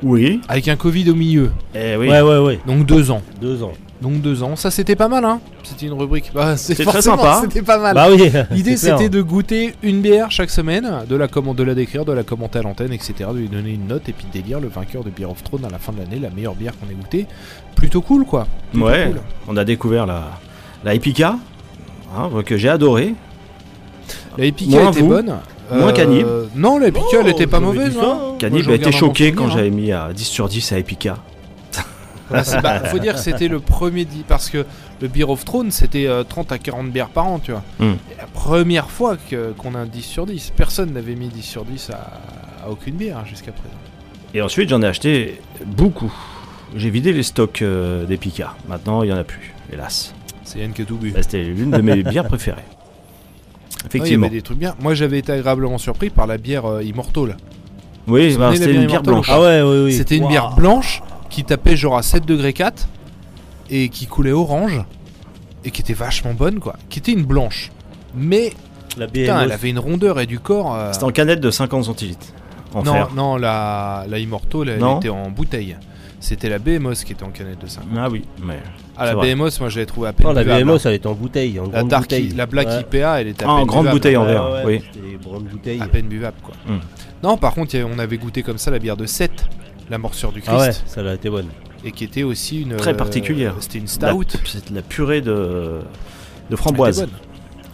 Oui. 0.02 0.40
avec 0.48 0.68
un 0.68 0.76
Covid 0.76 1.10
au 1.10 1.14
milieu, 1.14 1.50
Eh 1.74 1.96
oui. 1.96 2.08
Ouais, 2.08 2.22
ouais, 2.22 2.38
ouais. 2.38 2.58
donc 2.66 2.86
2 2.86 3.10
ans. 3.10 3.22
Deux 3.40 3.62
ans. 3.62 3.72
Donc 4.02 4.22
2 4.22 4.42
ans, 4.42 4.56
ça 4.56 4.70
c'était 4.70 4.96
pas 4.96 5.08
mal 5.08 5.24
hein. 5.26 5.40
C'était 5.62 5.84
une 5.86 5.92
rubrique. 5.92 6.30
Bah, 6.34 6.56
c'est 6.56 6.74
très 6.74 7.02
sympa. 7.02 7.40
C'était 7.42 7.60
pas 7.60 7.78
mal. 7.78 7.94
Bah 7.94 8.06
oui. 8.10 8.30
L'idée 8.50 8.76
c'était 8.78 9.10
de 9.10 9.20
goûter 9.20 9.74
une 9.82 10.00
bière 10.00 10.30
chaque 10.30 10.48
semaine, 10.50 10.90
de 11.08 11.16
la, 11.16 11.26
de 11.26 11.62
la 11.62 11.74
décrire, 11.74 12.04
de 12.06 12.12
la 12.12 12.22
commenter 12.22 12.60
à 12.60 12.62
l'antenne, 12.62 12.92
etc. 12.94 13.12
De 13.32 13.38
lui 13.38 13.48
donner 13.48 13.72
une 13.72 13.86
note 13.86 14.08
et 14.08 14.12
puis 14.12 14.26
d'élire 14.32 14.58
le 14.58 14.68
vainqueur 14.68 15.04
de 15.04 15.10
Beer 15.10 15.30
of 15.30 15.42
Throne 15.44 15.64
à 15.66 15.70
la 15.70 15.78
fin 15.78 15.92
de 15.92 15.98
l'année, 15.98 16.18
la 16.18 16.30
meilleure 16.30 16.54
bière 16.54 16.72
qu'on 16.80 16.90
ait 16.90 16.94
goûtée. 16.94 17.26
Plutôt 17.74 18.00
cool 18.00 18.24
quoi. 18.24 18.46
Plutôt 18.72 18.86
Ouais. 18.86 19.06
cool. 19.08 19.20
On 19.48 19.56
a 19.58 19.64
découvert 19.64 20.06
la, 20.06 20.22
la 20.82 20.94
Epica, 20.94 21.36
hein, 22.16 22.30
que 22.46 22.56
j'ai 22.56 22.70
adoré. 22.70 23.14
La 24.38 24.44
Epica 24.46 24.80
Moins 24.80 24.90
était 24.92 25.00
vous, 25.00 25.08
bonne. 25.08 25.34
moins 25.72 25.92
Cani. 25.92 26.24
Non, 26.56 26.78
la 26.78 26.88
Epica 26.88 27.04
elle 27.20 27.26
Oh, 27.26 27.30
était 27.30 27.46
pas 27.46 27.60
mauvaise. 27.60 27.98
hein. 28.02 28.18
Canib 28.38 28.68
a 28.70 28.74
été 28.74 28.92
choqué 28.92 29.32
quand 29.32 29.46
hein. 29.46 29.50
j'avais 29.52 29.70
mis 29.70 29.92
à 29.92 30.10
10 30.14 30.24
sur 30.24 30.48
10 30.48 30.72
à 30.72 30.78
Epica. 30.78 31.18
C'est- 32.44 32.60
bah, 32.60 32.80
faut 32.84 32.98
dire 32.98 33.14
que 33.14 33.20
c'était 33.20 33.48
le 33.48 33.60
premier 33.60 34.04
di- 34.04 34.24
parce 34.26 34.48
que 34.50 34.64
le 35.00 35.08
Beer 35.08 35.28
of 35.28 35.44
Throne 35.44 35.70
c'était 35.70 36.06
euh, 36.06 36.22
30 36.24 36.52
à 36.52 36.58
40 36.58 36.90
bières 36.90 37.08
par 37.08 37.26
an, 37.26 37.38
tu 37.38 37.50
vois. 37.52 37.62
Et 37.80 38.16
la 38.18 38.26
première 38.32 38.90
fois 38.90 39.16
que- 39.30 39.52
qu'on 39.52 39.74
a 39.74 39.78
un 39.78 39.86
10 39.86 40.02
sur 40.02 40.26
10, 40.26 40.52
personne 40.56 40.92
n'avait 40.92 41.14
mis 41.14 41.28
10 41.28 41.42
sur 41.42 41.64
10 41.64 41.90
à, 41.90 42.66
à 42.66 42.70
aucune 42.70 42.94
bière 42.94 43.18
hein, 43.18 43.24
jusqu'à 43.26 43.52
présent. 43.52 43.74
Et 44.34 44.42
ensuite, 44.42 44.68
j'en 44.68 44.80
ai 44.82 44.86
acheté 44.86 45.40
beaucoup. 45.66 46.12
J'ai 46.76 46.90
vidé 46.90 47.12
les 47.12 47.24
stocks 47.24 47.62
euh, 47.62 48.04
d'Epica. 48.04 48.54
Maintenant, 48.68 49.02
il 49.02 49.06
n'y 49.06 49.12
en 49.12 49.18
a 49.18 49.24
plus, 49.24 49.52
hélas. 49.72 50.14
C'est 50.44 50.60
Yann 50.60 50.72
qui 50.72 50.82
a 50.82 50.84
tout 50.84 50.96
bu. 50.96 51.10
Là, 51.10 51.22
C'était 51.22 51.42
l'une 51.42 51.70
de 51.72 51.80
mes 51.82 52.02
bières 52.04 52.28
préférées. 52.28 52.62
Il 52.62 53.82
y 53.82 53.86
Effectivement. 53.86 54.26
avait 54.26 54.36
des 54.36 54.42
trucs 54.42 54.58
bien. 54.58 54.74
Moi 54.80 54.94
j'avais 54.94 55.18
été 55.18 55.32
agréablement 55.32 55.78
surpris 55.78 56.10
par 56.10 56.26
la 56.26 56.36
bière 56.38 56.66
euh, 56.66 56.82
Immortal. 56.82 57.36
Oui, 58.06 58.36
bah, 58.36 58.50
c'était 58.54 58.72
une 58.74 58.86
bière 58.86 59.02
blanche. 59.02 59.26
Ah 59.30 59.40
ouais, 59.40 59.62
oui, 59.62 59.84
oui. 59.86 59.92
C'était 59.94 60.16
une 60.16 60.28
bière 60.28 60.54
blanche 60.54 61.02
qui 61.30 61.44
tapait 61.44 61.76
genre 61.76 61.96
à 61.96 62.02
7 62.02 62.26
degrés 62.26 62.52
4 62.52 62.88
et 63.70 63.88
qui 63.88 64.06
coulait 64.06 64.32
orange 64.32 64.82
et 65.64 65.70
qui 65.70 65.80
était 65.82 65.94
vachement 65.94 66.34
bonne 66.34 66.58
quoi. 66.60 66.76
Qui 66.88 66.98
était 66.98 67.12
une 67.12 67.24
blanche. 67.24 67.70
Mais 68.14 68.52
La 68.96 69.06
putain, 69.06 69.40
elle 69.42 69.52
avait 69.52 69.70
une 69.70 69.78
rondeur 69.78 70.18
et 70.20 70.26
du 70.26 70.40
corps. 70.40 70.74
euh, 70.74 70.92
C'était 70.92 71.04
en 71.04 71.10
canette 71.12 71.40
de 71.40 71.50
50 71.50 71.84
centilitres. 71.84 72.26
En 72.74 72.82
non, 72.82 72.92
fer. 72.92 73.08
non, 73.14 73.36
la, 73.36 74.04
la 74.08 74.18
Immortal 74.18 74.68
elle 74.68 74.84
était 74.96 75.08
en 75.08 75.30
bouteille. 75.30 75.76
C'était 76.22 76.48
la 76.50 76.58
BMOS 76.58 76.96
qui 77.06 77.12
était 77.14 77.24
en 77.24 77.30
canette 77.30 77.60
de 77.62 77.66
5. 77.66 77.82
Ah 77.96 78.08
oui, 78.10 78.24
mais. 78.44 78.58
Ah, 78.96 79.06
la 79.06 79.14
vrai. 79.14 79.34
BMOS, 79.34 79.58
moi 79.60 79.70
je 79.70 79.80
l'ai 79.80 79.86
trouvé 79.86 80.08
à 80.08 80.12
peine. 80.12 80.26
Non, 80.26 80.32
la 80.34 80.42
buvable, 80.42 80.64
BMO, 80.64 80.78
ça 80.78 80.90
elle 80.90 80.96
était 80.96 81.06
en 81.06 81.14
bouteille. 81.14 81.58
En 81.58 81.62
La 81.64 81.68
grande 81.78 81.88
Dark, 81.88 82.02
bouteille. 82.02 82.28
la 82.36 82.44
Black 82.46 82.66
Ouais. 82.68 82.80
IPA, 82.80 83.20
elle 83.22 83.28
était 83.28 83.44
à 83.44 83.48
Ah, 83.48 83.52
en 83.52 83.56
peine 83.58 83.66
grande 83.66 83.80
buvable. 83.84 83.96
bouteille 83.96 84.16
en 84.18 84.24
verre, 84.26 84.50
ouais, 84.66 84.82
oui. 84.94 85.00
Bouteilles. 85.50 85.80
À 85.80 85.86
peine 85.86 86.06
buvable 86.08 86.36
quoi. 86.42 86.54
Hmm. 86.66 86.80
Non, 87.22 87.36
par 87.38 87.54
contre, 87.54 87.74
on 87.94 87.98
avait 87.98 88.18
goûté 88.18 88.42
comme 88.42 88.58
ça 88.58 88.70
la 88.70 88.78
bière 88.78 88.96
de 88.98 89.06
7, 89.06 89.46
la 89.90 89.98
morsure 89.98 90.32
du 90.32 90.40
Christ, 90.40 90.54
Ah 90.56 90.60
ouais, 90.60 90.72
ça 90.86 91.00
a 91.00 91.14
été 91.14 91.28
bonne. 91.28 91.48
et 91.84 91.92
qui 91.92 92.04
était 92.04 92.22
aussi 92.22 92.62
une. 92.62 92.76
Très 92.76 92.92
euh, 92.92 92.96
particulière. 92.96 93.54
C'était 93.60 93.78
une 93.78 93.86
La- 94.00 94.12
stout. 94.12 94.38
C'est 94.44 94.70
de 94.70 94.74
la 94.74 94.82
purée 94.82 95.20
de, 95.20 95.80
de 96.48 96.56
framboise. 96.56 97.06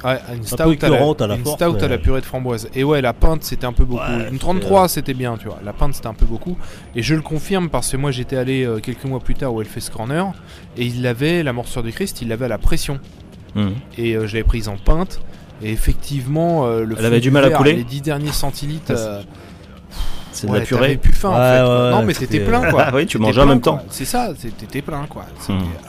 Ouais, 0.05 0.21
une 0.37 0.45
stout, 0.45 0.63
à 0.63 0.89
la, 0.89 0.97
à 0.99 1.27
la 1.27 1.35
une 1.37 1.45
stout 1.45 1.83
à 1.83 1.89
la 1.89 1.99
purée 1.99 2.21
de 2.21 2.27
framboise. 2.27 2.69
Et 2.75 2.85
ouais, 2.85 3.01
la 3.01 3.13
pinte 3.13 3.43
c'était 3.43 3.67
un 3.67 3.73
peu 3.73 3.85
beaucoup. 3.85 4.05
Ouais, 4.05 4.29
une 4.31 4.39
33 4.39 4.89
c'était 4.89 5.15
bien, 5.15 5.37
tu 5.37 5.47
vois. 5.47 5.59
La 5.65 5.73
pinte 5.73 5.95
c'était 5.95 6.07
un 6.07 6.15
peu 6.15 6.27
beaucoup. 6.27 6.57
Et 6.95 7.03
je 7.03 7.15
le 7.15 7.23
confirme 7.23 7.71
parce 7.71 7.91
que 7.91 7.97
moi 7.97 8.11
j'étais 8.11 8.37
allé 8.37 8.65
euh, 8.65 8.79
quelques 8.79 9.05
mois 9.05 9.21
plus 9.21 9.35
tard 9.35 9.53
au 9.55 9.63
Hellfest 9.63 9.91
Corner 9.93 10.33
et 10.77 10.85
il 10.85 11.03
l'avait, 11.03 11.43
la 11.43 11.53
morsure 11.53 11.83
du 11.83 11.93
Christ, 11.93 12.21
il 12.23 12.29
l'avait 12.29 12.45
à 12.45 12.49
la 12.49 12.59
pression. 12.59 13.01
Mhm. 13.55 13.73
Et 13.99 14.15
euh, 14.15 14.27
je 14.27 14.35
l'avais 14.35 14.45
prise 14.45 14.69
en 14.69 14.77
pinte. 14.77 15.21
Et 15.63 15.73
effectivement, 15.73 16.67
euh, 16.67 16.85
le 16.85 16.97
Elle 16.99 17.07
avait 17.07 17.21
du 17.21 17.31
mal 17.31 17.45
à 17.45 17.51
couler 17.51 17.73
Les 17.73 17.85
10 17.85 18.03
derniers 18.03 18.33
centilitres. 18.33 18.93
Euh, 20.37 20.41
C'est 20.41 20.47
de 20.47 20.53
ouais, 20.53 20.59
la 20.61 20.65
purée. 20.67 20.97
plus 20.97 21.13
faim 21.13 21.31
en 21.31 21.33
Ouais, 21.33 21.39
fait. 21.39 21.63
ouais, 21.63 21.91
non, 21.91 22.03
mais 22.05 22.15
c'était- 22.15 22.41
plein 22.41 22.71
quoi. 22.71 22.85
Ah 22.89 22.91
oui, 22.95 23.07
tu 23.07 23.19
mangeais 23.19 23.41
en 23.43 23.47
même 23.47 23.61
temps. 23.61 23.81
C'est 23.91 24.05
ça, 24.05 24.31
t'étais 24.59 24.83
plein 24.83 25.07
quoi. 25.09 25.27
C'était, 25.41 25.53
Hmm. 25.55 25.63
euh, 25.63 25.89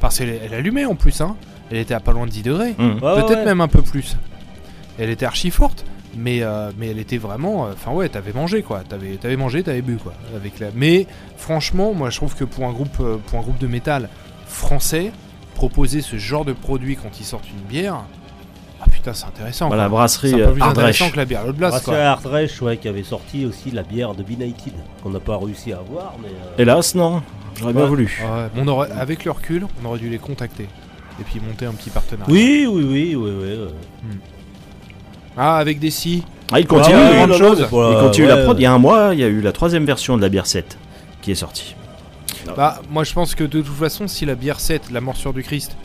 Parce 0.00 0.18
qu'elle 0.18 0.38
elle 0.44 0.54
allumait 0.54 0.84
en 0.84 0.94
plus, 0.94 1.20
hein. 1.20 1.36
Elle 1.70 1.78
était 1.78 1.94
à 1.94 2.00
pas 2.00 2.12
loin 2.12 2.26
de 2.26 2.30
10 2.30 2.42
degrés. 2.42 2.74
Hum. 2.78 2.98
Ouais, 3.02 3.22
Peut-être 3.22 3.44
même 3.44 3.60
un 3.60 3.68
peu 3.68 3.82
plus. 3.82 4.16
Elle 4.98 5.10
était 5.10 5.24
archi 5.26 5.50
forte. 5.50 5.84
Mais, 6.18 6.38
euh, 6.42 6.70
mais 6.78 6.88
elle 6.88 6.98
était 6.98 7.18
vraiment. 7.18 7.66
euh, 7.66 7.72
Enfin, 7.74 7.90
ouais, 7.92 8.08
t'avais 8.08 8.32
mangé 8.32 8.62
quoi. 8.62 8.82
T'avais 8.88 9.18
avais 9.22 9.36
mangé, 9.36 9.62
t'avais 9.62 9.82
bu 9.82 9.96
quoi. 9.96 10.14
Avec 10.34 10.58
la... 10.60 10.68
Mais 10.74 11.06
franchement, 11.36 11.92
moi 11.92 12.08
je 12.08 12.16
trouve 12.16 12.34
que 12.34 12.44
pour 12.44 12.64
un 12.66 12.72
groupe, 12.72 12.96
euh, 13.00 13.16
pour 13.26 13.38
un 13.38 13.42
groupe 13.42 13.58
de 13.58 13.66
métal 13.66 14.08
français, 14.46 15.12
proposer 15.54 16.00
ce 16.00 16.16
genre 16.16 16.44
de 16.46 16.52
produit 16.54 16.96
quand 16.96 17.20
ils 17.20 17.24
sortent 17.24 17.48
une 17.50 17.66
bière. 17.68 17.96
Putain, 19.06 19.14
c'est 19.14 19.26
intéressant. 19.26 19.68
Voilà, 19.68 19.84
quoi. 19.84 19.98
brasserie 19.98 20.30
C'est 20.30 20.34
un 20.34 20.38
peu 20.38 20.42
euh, 20.44 20.52
plus 20.52 20.62
Ardèche. 20.62 20.78
intéressant 20.78 21.10
que 21.10 21.16
la 21.16 21.24
bière 21.24 21.44
L'autre 21.44 21.58
Blast 21.58 21.72
Brasserie 21.84 21.96
quoi. 21.96 22.04
Ardèche, 22.30 22.62
ouais, 22.62 22.76
qui 22.76 22.88
avait 22.88 23.02
sorti 23.04 23.46
aussi 23.46 23.70
la 23.70 23.82
bière 23.84 24.14
de 24.14 24.22
Benighted, 24.24 24.72
qu'on 25.02 25.10
n'a 25.10 25.20
pas 25.20 25.38
réussi 25.38 25.72
à 25.72 25.76
avoir, 25.78 26.14
mais. 26.22 26.28
euh, 26.28 26.54
Hélas, 26.62 26.94
non. 26.96 27.22
J'aurais 27.58 27.72
bien 27.72 27.82
Ouais. 27.82 27.88
voulu. 27.88 28.04
Ouais, 28.22 28.48
mais 28.54 28.62
on 28.64 28.68
aurait- 28.68 28.90
avec 28.90 29.24
le 29.24 29.30
recul, 29.30 29.66
on 29.82 29.86
aurait 29.88 29.98
dû 30.00 30.08
les 30.10 30.18
contacter. 30.18 30.68
Et 31.20 31.24
puis 31.24 31.40
monter 31.40 31.66
un 31.66 31.72
petit 31.72 31.88
partenariat. 31.90 32.30
Oui, 32.32 32.66
oui, 32.68 32.82
oui, 32.84 33.14
oui, 33.14 33.30
oui. 33.30 33.44
euh. 33.48 33.68
Ah, 35.36 35.56
avec 35.58 35.78
des 35.78 35.90
si. 35.90 36.22
Ah, 36.52 36.60
il 36.60 36.66
continue. 36.66 36.94
Ah 36.96 37.00
ouais, 37.00 37.10
il- 37.12 37.16
grande 37.16 37.30
non, 37.30 37.36
chose. 37.38 37.60
non, 37.60 37.64
c'est 37.64 37.70
pas- 37.70 37.90
il 37.92 37.98
continue 38.06 38.26
ouais, 38.28 38.36
la 38.36 38.42
prod. 38.44 38.58
Il 38.58 38.62
y 38.62 38.66
a 38.66 38.72
un 38.72 38.78
mois, 38.78 39.10
il 39.12 39.20
y 39.20 39.24
a 39.24 39.28
eu 39.28 39.40
la 39.40 39.52
troisième 39.52 39.84
version 39.84 40.16
de 40.16 40.22
la 40.22 40.28
bière 40.28 40.46
7 40.46 40.78
qui 41.22 41.30
est 41.30 41.34
sortie. 41.36 41.74
Bah, 42.56 42.80
moi 42.90 43.02
je 43.04 43.12
pense 43.12 43.34
que 43.34 43.44
de 43.44 43.60
toute 43.60 43.74
façon, 43.76 44.06
si 44.08 44.24
la 44.24 44.34
bière 44.34 44.60
7, 44.60 44.90
la 44.90 45.00
morsure 45.00 45.32
du 45.32 45.42
Christ, 45.42 45.76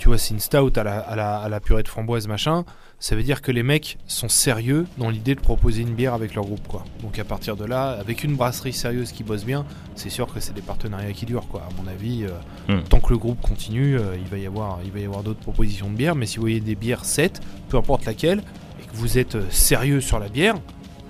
tu 0.00 0.08
vois, 0.08 0.16
c'est 0.18 0.32
une 0.32 0.40
stout 0.40 0.72
à 0.76 0.82
la, 0.82 0.98
à, 0.98 1.14
la, 1.14 1.36
à 1.36 1.48
la 1.50 1.60
purée 1.60 1.82
de 1.82 1.88
framboise, 1.88 2.26
machin, 2.26 2.64
ça 2.98 3.14
veut 3.16 3.22
dire 3.22 3.42
que 3.42 3.52
les 3.52 3.62
mecs 3.62 3.98
sont 4.06 4.28
sérieux 4.30 4.86
dans 4.96 5.10
l'idée 5.10 5.34
de 5.34 5.40
proposer 5.40 5.82
une 5.82 5.94
bière 5.94 6.14
avec 6.14 6.34
leur 6.34 6.44
groupe, 6.44 6.66
quoi. 6.66 6.84
Donc 7.02 7.18
à 7.18 7.24
partir 7.24 7.54
de 7.54 7.64
là, 7.66 7.90
avec 8.00 8.24
une 8.24 8.34
brasserie 8.34 8.72
sérieuse 8.72 9.12
qui 9.12 9.24
bosse 9.24 9.44
bien, 9.44 9.66
c'est 9.94 10.08
sûr 10.10 10.26
que 10.32 10.40
c'est 10.40 10.54
des 10.54 10.62
partenariats 10.62 11.12
qui 11.12 11.26
durent, 11.26 11.46
quoi. 11.48 11.62
À 11.70 11.82
mon 11.82 11.86
avis, 11.88 12.24
euh, 12.24 12.28
Hmm. 12.68 12.82
tant 12.88 13.00
que 13.00 13.12
le 13.12 13.18
groupe 13.18 13.40
continue, 13.40 13.96
euh, 13.98 14.16
il 14.16 14.26
va 14.28 14.38
y 14.38 14.46
avoir, 14.46 14.78
il 14.84 14.90
va 14.90 15.00
y 15.00 15.04
avoir 15.04 15.22
d'autres 15.22 15.40
propositions 15.40 15.90
de 15.90 15.96
bière, 15.96 16.14
mais 16.14 16.24
si 16.26 16.36
vous 16.36 16.42
voyez 16.42 16.60
des 16.60 16.74
bières 16.76 17.04
7, 17.04 17.40
peu 17.68 17.76
importe 17.76 18.06
laquelle, 18.06 18.42
et 18.82 18.86
que 18.86 18.94
vous 18.96 19.18
êtes 19.18 19.34
euh, 19.34 19.42
sérieux 19.50 20.00
sur 20.00 20.18
la 20.18 20.28
bière, 20.28 20.54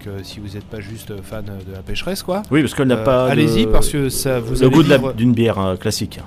que 0.01 0.23
si 0.23 0.41
vous 0.41 0.49
n'êtes 0.55 0.65
pas 0.65 0.81
juste 0.81 1.13
fan 1.23 1.45
de 1.45 1.73
la 1.73 1.83
pêcheresse, 1.83 2.23
quoi. 2.23 2.43
Oui, 2.51 2.63
parce 2.63 2.75
qu'elle 2.75 2.89
n'a 2.89 2.97
euh, 2.97 3.05
pas. 3.05 3.27
Allez-y 3.29 3.67
parce 3.67 3.89
que 3.89 4.09
ça 4.09 4.41
vous 4.41 4.61
le 4.61 4.69
goût 4.71 5.13
d'une 5.13 5.33
bière 5.33 5.59
euh, 5.59 5.77
classique. 5.77 6.19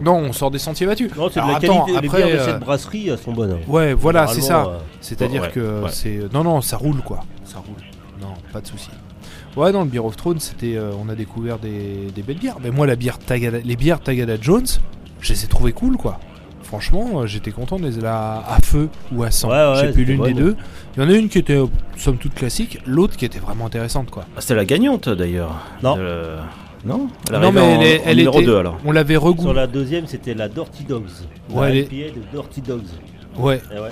Non, 0.00 0.16
on 0.16 0.32
sort 0.32 0.50
des 0.50 0.58
sentiers 0.58 0.86
battus. 0.86 1.10
Non, 1.16 1.28
c'est 1.32 1.40
de 1.40 1.46
la 1.46 1.56
attends, 1.56 1.84
qualité. 1.86 2.06
après, 2.06 2.18
les 2.18 2.24
bières 2.24 2.36
de 2.36 2.42
euh, 2.42 2.46
cette 2.52 2.60
brasserie, 2.60 3.08
elles 3.08 3.18
sont 3.18 3.32
bonnes. 3.32 3.52
hein. 3.52 3.58
Ouais, 3.68 3.94
voilà, 3.94 4.26
c'est 4.26 4.40
ça. 4.40 4.64
Euh, 4.66 4.78
C'est-à-dire 5.00 5.42
Ouais, 5.42 5.50
que 5.50 5.82
ouais. 5.84 5.90
c'est 5.90 6.20
non 6.32 6.44
non, 6.44 6.60
ça 6.60 6.76
roule 6.76 7.00
quoi. 7.02 7.20
Ça 7.44 7.58
roule. 7.58 7.76
Non, 8.20 8.34
pas 8.52 8.60
de 8.60 8.66
souci. 8.66 8.90
Ouais, 9.56 9.72
dans 9.72 9.82
le 9.82 9.88
Beer 9.88 10.04
of 10.04 10.16
Thrones, 10.16 10.38
c'était 10.40 10.76
euh, 10.76 10.92
on 11.04 11.08
a 11.08 11.14
découvert 11.14 11.58
des, 11.58 12.08
des 12.14 12.22
belles 12.22 12.38
bières. 12.38 12.56
Mais 12.62 12.70
moi 12.70 12.86
la 12.86 12.96
bière 12.96 13.18
Tagada, 13.18 13.58
les 13.64 13.76
bières 13.76 14.00
Tagada 14.00 14.34
Jones, 14.40 14.66
je 15.20 15.32
les 15.32 15.44
ai 15.44 15.48
trouvées 15.48 15.72
cool 15.72 15.96
quoi. 15.96 16.18
Franchement, 16.62 17.22
euh, 17.22 17.26
j'étais 17.26 17.50
content 17.50 17.76
de 17.80 17.88
les 17.88 18.00
la 18.00 18.44
à 18.48 18.60
feu 18.62 18.88
ou 19.12 19.24
à 19.24 19.32
100. 19.32 19.48
Ouais, 19.48 19.54
ouais, 19.56 19.74
J'ai 19.80 19.92
plus 19.92 20.04
l'une 20.04 20.22
des 20.22 20.34
deux. 20.34 20.56
Il 20.96 21.02
y 21.02 21.06
en 21.06 21.08
a 21.08 21.12
une 21.14 21.28
qui 21.28 21.38
était 21.38 21.56
euh, 21.56 21.66
somme 21.96 22.16
toute 22.16 22.34
classique, 22.34 22.78
l'autre 22.86 23.16
qui 23.16 23.24
était 23.24 23.40
vraiment 23.40 23.66
intéressante 23.66 24.08
quoi. 24.10 24.24
Ah, 24.36 24.40
C'était 24.40 24.54
la 24.54 24.64
gagnante 24.64 25.08
d'ailleurs. 25.08 25.56
Non. 25.82 25.96
Euh, 25.98 26.38
Non 26.84 27.08
Elle 27.30 27.40
Non, 27.40 27.52
mais 27.52 27.60
en, 27.60 27.80
elle 27.80 27.86
est- 27.86 28.00
en 28.00 28.02
elle 28.06 28.16
numéro 28.16 28.38
était- 28.38 28.46
2 28.46 28.56
alors. 28.56 28.78
On 28.84 28.92
l'avait 28.92 29.14
Sur 29.14 29.22
regoûté. 29.24 29.52
la 29.52 29.66
deuxième, 29.66 30.06
c'était 30.06 30.34
la 30.34 30.48
Dirty 30.48 30.84
Dogs. 30.84 31.04
Ouais, 31.50 31.68
la 31.68 31.74
est- 31.74 31.82
de 32.14 32.22
Dirty 32.32 32.60
Dogs. 32.62 32.82
Ouais, 33.38 33.60
Eh 33.74 33.78
ouais. 33.78 33.90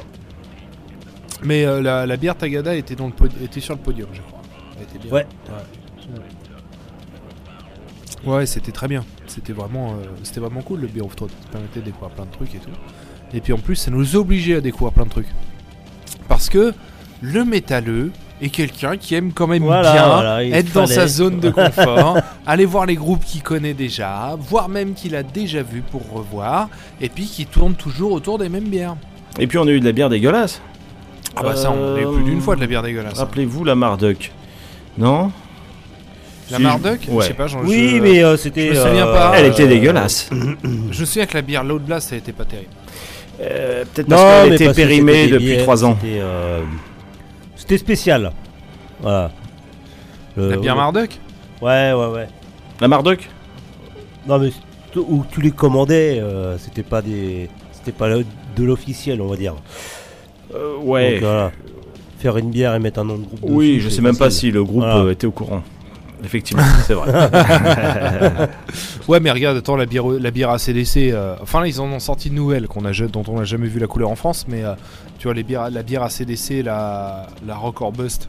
mais 1.45 1.65
euh, 1.67 1.81
la, 1.83 2.07
la 2.07 2.17
bière 2.17 2.35
Tagada 2.37 2.75
était 2.75 2.95
dans 2.95 3.07
le 3.07 3.13
pod- 3.13 3.31
était 3.43 3.61
sur 3.61 3.75
le 3.75 3.81
podium, 3.81 4.09
je 4.13 4.21
crois. 4.23 4.41
Elle 4.79 4.83
était 4.85 4.99
bien. 4.99 5.13
Ouais. 5.13 5.27
Ouais, 8.27 8.47
c'était 8.47 8.73
très 8.73 8.89
bien. 8.89 9.05
C'était 9.27 9.53
vraiment, 9.53 9.93
euh, 9.93 10.05
c'était 10.23 10.41
vraiment 10.41 10.63
cool 10.63 10.81
le 10.81 10.87
Beer 10.89 11.03
of 11.05 11.15
Thrones. 11.15 11.31
Ça 11.43 11.49
permettait 11.53 11.81
de 11.81 11.85
découvrir 11.87 12.11
plein 12.11 12.25
de 12.25 12.31
trucs 12.33 12.55
et 12.55 12.59
tout. 12.59 12.71
Et 13.33 13.41
puis 13.41 13.53
en 13.53 13.59
plus, 13.59 13.77
ça 13.77 13.91
nous 13.91 14.17
obligeait 14.17 14.57
à 14.57 14.61
découvrir 14.61 14.93
plein 14.93 15.05
de 15.05 15.11
trucs. 15.11 15.29
Parce 16.27 16.49
que 16.49 16.75
le 17.21 17.45
métalleux 17.45 18.11
est 18.41 18.49
quelqu'un 18.51 18.97
qui 18.97 19.15
aime 19.15 19.33
quand 19.33 19.47
même 19.47 19.63
Voilà, 19.65 19.93
bien 19.93 20.07
voilà, 20.09 20.45
être 20.45 20.73
dans 20.73 20.87
sa 20.87 21.07
zone 21.07 21.41
de 21.41 21.51
confort, 21.51 22.19
aller 22.47 22.65
voir 22.67 22.87
les 22.87 22.95
groupes 22.95 23.25
qu'il 23.25 23.43
connaît 23.43 23.75
déjà, 23.75 24.37
voire 24.39 24.69
même 24.69 24.95
qu'il 24.95 25.15
a 25.17 25.23
déjà 25.23 25.63
vu 25.63 25.83
pour 25.83 26.03
revoir, 26.13 26.69
et 27.01 27.09
puis 27.09 27.25
qui 27.27 27.47
tourne 27.47 27.75
toujours 27.75 28.13
autour 28.13 28.39
des 28.39 28.49
mêmes 28.49 28.69
bières. 28.69 28.97
Et 29.39 29.47
puis 29.47 29.59
on 29.59 29.67
a 29.67 29.71
eu 29.71 29.81
de 29.81 29.85
la 29.85 29.93
bière 29.93 30.09
dégueulasse. 30.09 30.61
Ah 31.37 31.43
bah 31.43 31.55
ça, 31.57 31.71
on 31.71 31.95
a 31.97 32.01
eu 32.01 32.07
plus 32.15 32.25
d'une 32.25 32.41
fois 32.41 32.57
de 32.57 32.61
la 32.61 32.67
bière 32.67 32.83
dégueulasse. 32.83 33.15
hein. 33.19 33.21
Rappelez-vous 33.21 33.63
la 33.65 33.75
Marduk. 33.75 34.33
Non 34.97 35.31
La 36.51 36.59
Marduk 36.59 37.01
ouais. 37.09 37.23
Je 37.23 37.29
sais 37.29 37.35
pas, 37.35 37.47
j'en- 37.47 37.61
Oui, 37.63 37.97
je- 37.97 38.03
mais 38.03 38.25
euh, 38.25 38.37
c'était. 38.37 38.75
je 38.75 38.81
me 38.81 38.87
souviens 38.87 39.07
euh, 39.07 39.13
pas. 39.15 39.33
Elle 39.37 39.45
euh, 39.45 39.51
était 39.53 39.69
dégueulasse. 39.69 40.31
Je 40.91 41.01
me 41.01 41.05
souviens 41.07 41.27
que 41.27 41.35
la 41.35 41.43
bière 41.43 41.63
Load 41.65 41.83
Blast, 41.85 42.09
ça 42.09 42.15
a 42.15 42.19
été 42.19 42.33
pas 42.33 42.45
terrible. 42.45 42.71
Euh, 43.41 43.85
Peut-être 43.95 44.09
Non, 44.09 44.17
parce 44.17 44.45
qu'elle 44.45 44.55
était 44.55 44.67
que 44.67 44.73
périmée 44.73 45.27
depuis 45.29 45.47
bières, 45.47 45.63
3 45.63 45.85
ans. 45.85 45.97
C'était 47.69 47.79
spécial. 47.85 48.33
Voilà. 49.03 49.31
Euh, 50.39 50.53
La 50.53 50.57
bière 50.57 50.73
ouais. 50.75 50.81
Marduk 50.81 51.11
Ouais, 51.61 51.93
ouais, 51.93 52.07
ouais. 52.07 52.27
La 52.81 52.89
Marduk 52.89 53.29
Non, 54.27 54.39
mais 54.39 54.49
où 54.97 55.23
tu 55.31 55.43
les 55.43 55.51
commandais, 55.51 56.19
euh, 56.19 56.57
c'était 56.57 56.83
pas 56.83 57.03
des. 57.03 57.51
C'était 57.73 57.93
pas 57.93 58.09
de 58.09 58.65
l'officiel, 58.65 59.21
on 59.21 59.27
va 59.27 59.37
dire. 59.37 59.55
Euh, 60.55 60.77
Donc, 60.77 60.87
Ouais. 60.87 61.19
voilà. 61.19 61.53
Faire 62.19 62.39
une 62.39 62.49
bière 62.51 62.75
et 62.75 62.79
mettre 62.79 63.01
un 63.01 63.05
nom 63.05 63.19
de 63.19 63.25
groupe 63.27 63.39
Oui, 63.43 63.75
dessus, 63.77 63.81
je 63.83 63.89
sais 63.91 64.01
même 64.03 64.17
pas 64.17 64.31
si 64.31 64.51
le 64.51 64.65
groupe 64.65 64.79
Voilà. 64.85 64.97
euh, 65.01 65.11
était 65.11 65.27
au 65.27 65.31
courant. 65.31 65.63
Effectivement, 66.25 66.63
c'est 66.87 66.95
vrai. 66.95 67.11
Ouais, 69.09 69.21
mais 69.21 69.31
regarde, 69.31 69.57
attends, 69.57 69.77
la 69.77 69.87
bière, 69.87 70.07
la 70.07 70.31
bière 70.31 70.51
ACDC. 70.51 70.97
euh, 71.13 71.37
enfin, 71.41 71.61
là, 71.61 71.67
ils 71.67 71.81
en 71.81 71.87
ont 71.87 71.99
sorti 71.99 72.29
de 72.29 72.35
nouvelles 72.35 72.67
qu'on 72.69 72.85
a, 72.85 72.93
dont 72.93 73.23
on 73.29 73.39
n'a 73.39 73.45
jamais 73.45 73.67
vu 73.69 73.79
la 73.81 73.87
couleur 73.87 74.11
en 74.11 74.17
France. 74.17 74.45
Mais 74.49 74.65
euh, 74.65 74.75
tu 75.19 75.25
vois, 75.29 75.35
les 75.35 75.43
bières, 75.45 75.71
la 75.71 75.83
bière 75.83 76.03
ACDC, 76.03 76.63
la, 76.65 77.27
la 77.47 77.55
Rock 77.57 77.81
or 77.81 77.93
Bust, 77.93 78.29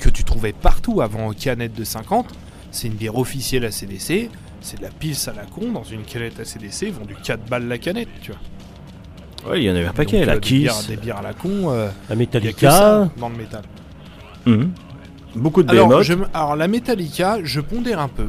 que 0.00 0.08
tu 0.08 0.24
trouvais 0.24 0.52
partout 0.52 1.00
avant 1.00 1.28
en 1.28 1.32
canette 1.32 1.74
de 1.74 1.84
50, 1.84 2.26
c'est 2.72 2.88
une 2.88 2.94
bière 2.94 3.16
officielle 3.16 3.64
ACDC. 3.64 4.30
C'est 4.62 4.78
de 4.78 4.82
la 4.82 4.88
pils 4.88 5.16
à 5.28 5.32
la 5.32 5.44
con 5.44 5.70
dans 5.72 5.84
une 5.84 6.02
canette 6.02 6.40
ACDC, 6.40 6.90
vendue 6.92 7.14
4 7.22 7.48
balles 7.48 7.68
la 7.68 7.78
canette, 7.78 8.08
tu 8.20 8.32
vois. 8.32 9.52
Ouais, 9.52 9.60
il 9.62 9.64
y 9.64 9.70
en 9.70 9.76
avait 9.76 9.86
un 9.86 9.92
paquet. 9.92 10.18
Donc, 10.18 10.26
La 10.26 10.32
euh, 10.32 10.40
des 10.40 10.50
bières, 10.58 10.72
Kiss. 10.74 10.86
des 10.88 10.96
bières 10.96 11.18
à 11.18 11.22
la 11.22 11.34
con, 11.34 11.70
euh, 11.70 11.88
La 12.08 12.16
il 12.16 12.18
y 12.20 12.24
a 12.24 12.26
que 12.32 12.38
Metallica. 12.38 12.70
ça 12.72 13.08
dans 13.16 13.28
le 13.28 13.36
métal. 13.36 13.62
Mhm. 14.44 14.70
Beaucoup 15.36 15.62
de 15.62 15.70
Alors, 15.70 16.02
je 16.02 16.14
alors, 16.34 16.56
la 16.56 16.66
Metallica, 16.68 17.38
je 17.44 17.60
pondère 17.60 18.00
un 18.00 18.08
peu. 18.08 18.28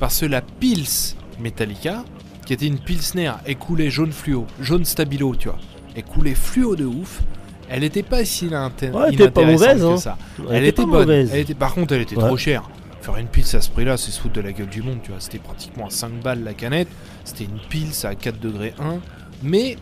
Parce 0.00 0.20
que 0.20 0.26
la 0.26 0.40
Pils 0.40 1.14
Metallica, 1.40 2.04
qui 2.46 2.52
était 2.52 2.66
une 2.66 2.78
Pilsner, 2.78 3.32
coulait 3.58 3.90
jaune 3.90 4.12
fluo, 4.12 4.46
jaune 4.60 4.84
stabilo, 4.84 5.34
tu 5.34 5.48
vois. 5.48 5.58
Elle 5.96 6.04
coulait 6.04 6.34
fluo 6.34 6.76
de 6.76 6.84
ouf. 6.84 7.20
Elle 7.68 7.84
était 7.84 8.02
pas 8.02 8.24
si 8.24 8.46
ininté- 8.46 8.90
Ouais, 8.90 9.04
elle 9.08 9.14
était 9.14 9.30
pas 9.30 9.44
mauvaise, 9.44 9.80
que 9.80 9.84
hein. 9.86 9.96
ça. 9.98 10.16
Elle 10.38 10.44
Elle, 10.48 10.56
était 10.56 10.68
était 10.68 10.82
pas 10.82 10.88
bonne. 10.88 11.00
mauvaise. 11.00 11.30
Elle 11.34 11.40
était, 11.40 11.54
par 11.54 11.74
contre, 11.74 11.92
elle 11.94 12.02
était 12.02 12.16
Ouais. 12.16 12.24
trop 12.26 12.36
chère. 12.36 12.70
Faire 13.02 13.16
une 13.16 13.26
Pils 13.26 13.56
à 13.56 13.60
ce 13.60 13.70
prix-là, 13.70 13.96
c'est 13.96 14.10
se 14.10 14.20
foutre 14.20 14.34
de 14.34 14.40
la 14.40 14.52
gueule 14.52 14.68
du 14.68 14.80
monde, 14.82 14.98
tu 15.02 15.10
vois. 15.10 15.20
C'était 15.20 15.38
pratiquement 15.38 15.86
à 15.86 15.90
5 15.90 16.22
balles 16.22 16.44
la 16.44 16.54
canette. 16.54 16.88
C'était 17.24 17.44
une 17.44 17.58
Pils 17.68 17.92
à 18.06 18.14
4 18.14 18.38
degrés 18.40 18.74
1. 18.80 18.98
Mais 19.42 19.76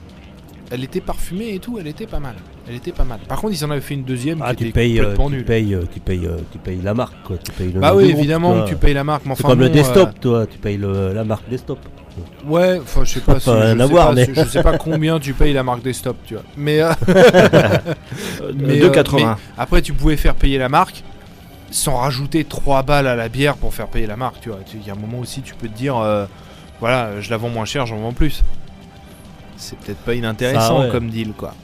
elle 0.70 0.82
était 0.82 1.00
parfumée 1.00 1.54
et 1.54 1.58
tout, 1.60 1.78
elle 1.78 1.86
était 1.86 2.06
pas 2.06 2.20
mal. 2.20 2.34
Elle 2.68 2.74
était 2.76 2.92
pas 2.92 3.04
mal. 3.04 3.20
Par 3.28 3.40
contre, 3.40 3.54
ils 3.54 3.64
en 3.64 3.70
avaient 3.70 3.80
fait 3.80 3.94
une 3.94 4.02
deuxième 4.04 4.42
Ah, 4.42 4.50
qui 4.50 4.56
tu 4.56 4.62
était 4.70 4.72
payes, 4.72 4.98
euh, 4.98 5.02
complètement 5.02 5.28
tu 5.30 5.36
nulle. 5.36 5.44
payes, 5.44 5.74
euh, 5.74 5.82
tu 5.92 6.00
payes, 6.00 6.26
euh, 6.26 6.36
tu 6.50 6.58
payes 6.58 6.80
la 6.82 6.94
marque, 6.94 7.14
quoi. 7.24 7.36
Tu 7.38 7.52
payes 7.52 7.72
le 7.72 7.78
Bah 7.80 7.94
oui, 7.94 8.04
groupe, 8.08 8.18
évidemment 8.18 8.64
tu 8.64 8.74
payes 8.76 8.94
la 8.94 9.04
marque, 9.04 9.24
mais 9.24 9.34
C'est 9.36 9.44
enfin 9.44 9.50
comme 9.52 9.60
le 9.60 9.68
desktop, 9.68 10.08
euh, 10.08 10.20
toi. 10.20 10.46
Tu 10.46 10.58
payes 10.58 10.76
le- 10.76 11.12
la 11.12 11.22
marque 11.22 11.48
desktop. 11.48 11.78
ouais, 12.46 12.80
enfin 12.82 13.04
je 13.04 13.12
sais 13.14 13.20
pas, 13.20 13.38
si, 13.38 13.50
je, 13.50 13.54
sais 13.76 13.80
à 13.82 13.86
voir, 13.86 14.08
pas, 14.08 14.14
mais- 14.14 14.28
je 14.34 14.44
sais 14.48 14.62
pas 14.64 14.78
combien 14.78 15.20
tu 15.20 15.32
payes 15.32 15.52
la 15.52 15.62
marque 15.62 15.82
desktop, 15.82 16.16
tu 16.26 16.34
vois. 16.34 16.42
Mais, 16.56 16.80
euh, 16.82 16.90
mais, 18.56 18.80
2,80. 18.80 19.14
euh, 19.14 19.34
mais 19.34 19.34
après 19.58 19.82
tu 19.82 19.92
pouvais 19.92 20.16
faire 20.16 20.34
payer 20.34 20.58
la 20.58 20.68
marque 20.68 21.02
sans 21.70 21.96
rajouter 21.98 22.44
3 22.44 22.82
balles 22.82 23.06
à 23.06 23.14
la 23.16 23.28
bière 23.28 23.56
pour 23.56 23.74
faire 23.74 23.86
payer 23.88 24.06
la 24.06 24.16
marque, 24.16 24.40
tu 24.40 24.48
vois. 24.48 24.58
Il 24.74 24.86
y 24.86 24.90
a 24.90 24.94
un 24.94 24.96
moment 24.96 25.18
aussi 25.20 25.42
tu 25.42 25.54
peux 25.54 25.68
te 25.68 25.76
dire, 25.76 25.96
euh, 25.98 26.26
voilà, 26.80 27.20
je 27.20 27.30
la 27.30 27.36
vends 27.36 27.48
moins 27.48 27.64
cher, 27.64 27.86
j'en 27.86 27.98
vends 27.98 28.12
plus. 28.12 28.42
C'est 29.56 29.78
peut-être 29.78 29.98
pas 29.98 30.14
inintéressant 30.14 30.80
ouais. 30.82 30.88
comme 30.90 31.08
deal, 31.10 31.32
quoi. 31.32 31.54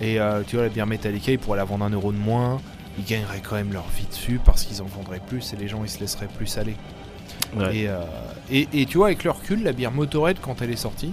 Et 0.00 0.18
euh, 0.20 0.42
tu 0.46 0.56
vois, 0.56 0.64
la 0.64 0.70
bière 0.70 0.86
Metallica, 0.86 1.32
ils 1.32 1.38
pourraient 1.38 1.58
la 1.58 1.64
vendre 1.64 1.84
un 1.84 1.90
euro 1.90 2.12
de 2.12 2.16
moins. 2.18 2.58
Ils 2.98 3.04
gagneraient 3.04 3.40
quand 3.46 3.56
même 3.56 3.72
leur 3.72 3.86
vie 3.96 4.06
dessus 4.06 4.40
parce 4.44 4.64
qu'ils 4.64 4.82
en 4.82 4.86
vendraient 4.86 5.20
plus 5.26 5.52
et 5.52 5.56
les 5.56 5.68
gens 5.68 5.82
ils 5.84 5.88
se 5.90 6.00
laisseraient 6.00 6.28
plus 6.38 6.58
aller. 6.58 6.74
Ouais. 7.56 7.76
Et, 7.76 7.88
euh, 7.88 8.00
et, 8.50 8.68
et 8.72 8.86
tu 8.86 8.98
vois, 8.98 9.06
avec 9.08 9.24
le 9.24 9.30
recul, 9.30 9.62
la 9.62 9.72
bière 9.72 9.92
Motorhead, 9.92 10.38
quand 10.40 10.60
elle 10.62 10.70
est 10.70 10.76
sortie, 10.76 11.06
vous 11.08 11.12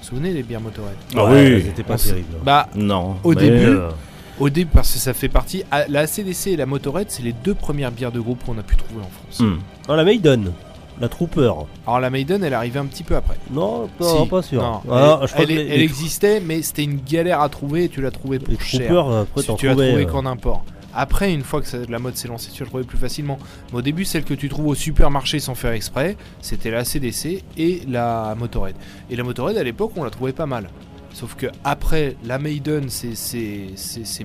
vous 0.00 0.06
souvenez 0.08 0.32
des 0.32 0.42
bières 0.42 0.60
Motorhead 0.60 0.96
Ah 1.16 1.24
Ouais, 1.26 1.54
oui. 1.56 1.62
C'était 1.66 1.82
pas 1.82 1.96
terrible. 1.96 2.36
Bah, 2.44 2.68
Non. 2.74 3.16
Au 3.24 3.34
début, 3.34 3.54
euh, 3.66 3.90
au 4.38 4.50
début, 4.50 4.70
parce 4.72 4.92
que 4.92 4.98
ça 4.98 5.14
fait 5.14 5.28
partie. 5.28 5.64
La 5.88 6.00
ACDC 6.00 6.48
et 6.48 6.56
la 6.56 6.66
Motorhead, 6.66 7.10
c'est 7.10 7.22
les 7.22 7.32
deux 7.32 7.54
premières 7.54 7.90
bières 7.92 8.12
de 8.12 8.20
groupe 8.20 8.44
qu'on 8.44 8.58
a 8.58 8.62
pu 8.62 8.76
trouver 8.76 9.00
en 9.00 9.10
France. 9.10 9.40
hmm. 9.40 9.58
Non, 9.88 9.94
la 9.94 10.04
Maiden. 10.04 10.52
La 11.00 11.08
Trooper. 11.08 11.52
Alors 11.86 12.00
la 12.00 12.10
Maiden, 12.10 12.42
elle 12.42 12.54
arrivait 12.54 12.78
un 12.78 12.86
petit 12.86 13.02
peu 13.02 13.16
après. 13.16 13.36
Non, 13.50 13.88
pas, 13.98 14.04
Si. 14.22 14.26
pas 14.28 14.42
sûr. 14.42 14.62
Non, 14.62 14.80
Ah, 14.90 15.18
elle, 15.22 15.28
je 15.28 15.32
crois 15.34 15.42
elle- 15.44 15.48
que 15.50 15.52
les- 15.54 15.60
elle 15.68 15.78
les- 15.78 15.84
existait, 15.84 16.40
mais 16.40 16.62
c'était 16.62 16.84
une 16.84 17.00
galère 17.00 17.40
à 17.42 17.48
trouver 17.48 17.84
et 17.84 17.88
tu 17.88 18.00
l'as 18.00 18.10
trouvée 18.10 18.38
Les 18.38 18.44
pour 18.56 18.60
cher. 18.62 18.80
Troopers, 18.86 19.12
après, 19.12 19.42
Si 19.42 19.54
tu 19.56 19.66
l'as 19.66 19.72
trouvais. 19.72 19.88
trouvé 19.88 20.04
euh, 20.04 20.06
qu'en 20.06 20.26
import. 20.26 20.64
Après, 20.98 21.30
une 21.34 21.42
fois 21.42 21.60
que 21.60 21.66
la 21.90 21.98
mode 21.98 22.16
s'est 22.16 22.28
lancée, 22.28 22.50
tu 22.50 22.62
la 22.62 22.68
trouvais 22.70 22.84
plus 22.84 22.96
facilement. 22.96 23.38
Mais 23.70 23.78
au 23.78 23.82
début, 23.82 24.06
celle 24.06 24.24
que 24.24 24.32
tu 24.32 24.48
trouves 24.48 24.68
au 24.68 24.74
supermarché 24.74 25.40
sans 25.40 25.54
faire 25.54 25.72
exprès, 25.72 26.16
c'était 26.40 26.70
la 26.70 26.84
CDC 26.86 27.42
et 27.58 27.82
la 27.86 28.34
Motorhead. 28.38 28.76
Et 29.10 29.16
la 29.16 29.22
Motorhead, 29.22 29.58
à 29.58 29.62
l'époque, 29.62 29.92
on 29.96 30.04
la 30.04 30.10
trouvait 30.10 30.32
pas 30.32 30.46
mal. 30.46 30.70
Sauf 31.12 31.34
que 31.34 31.46
après, 31.64 32.16
la 32.24 32.38
Maiden 32.38 32.88
s'est- 32.88 33.14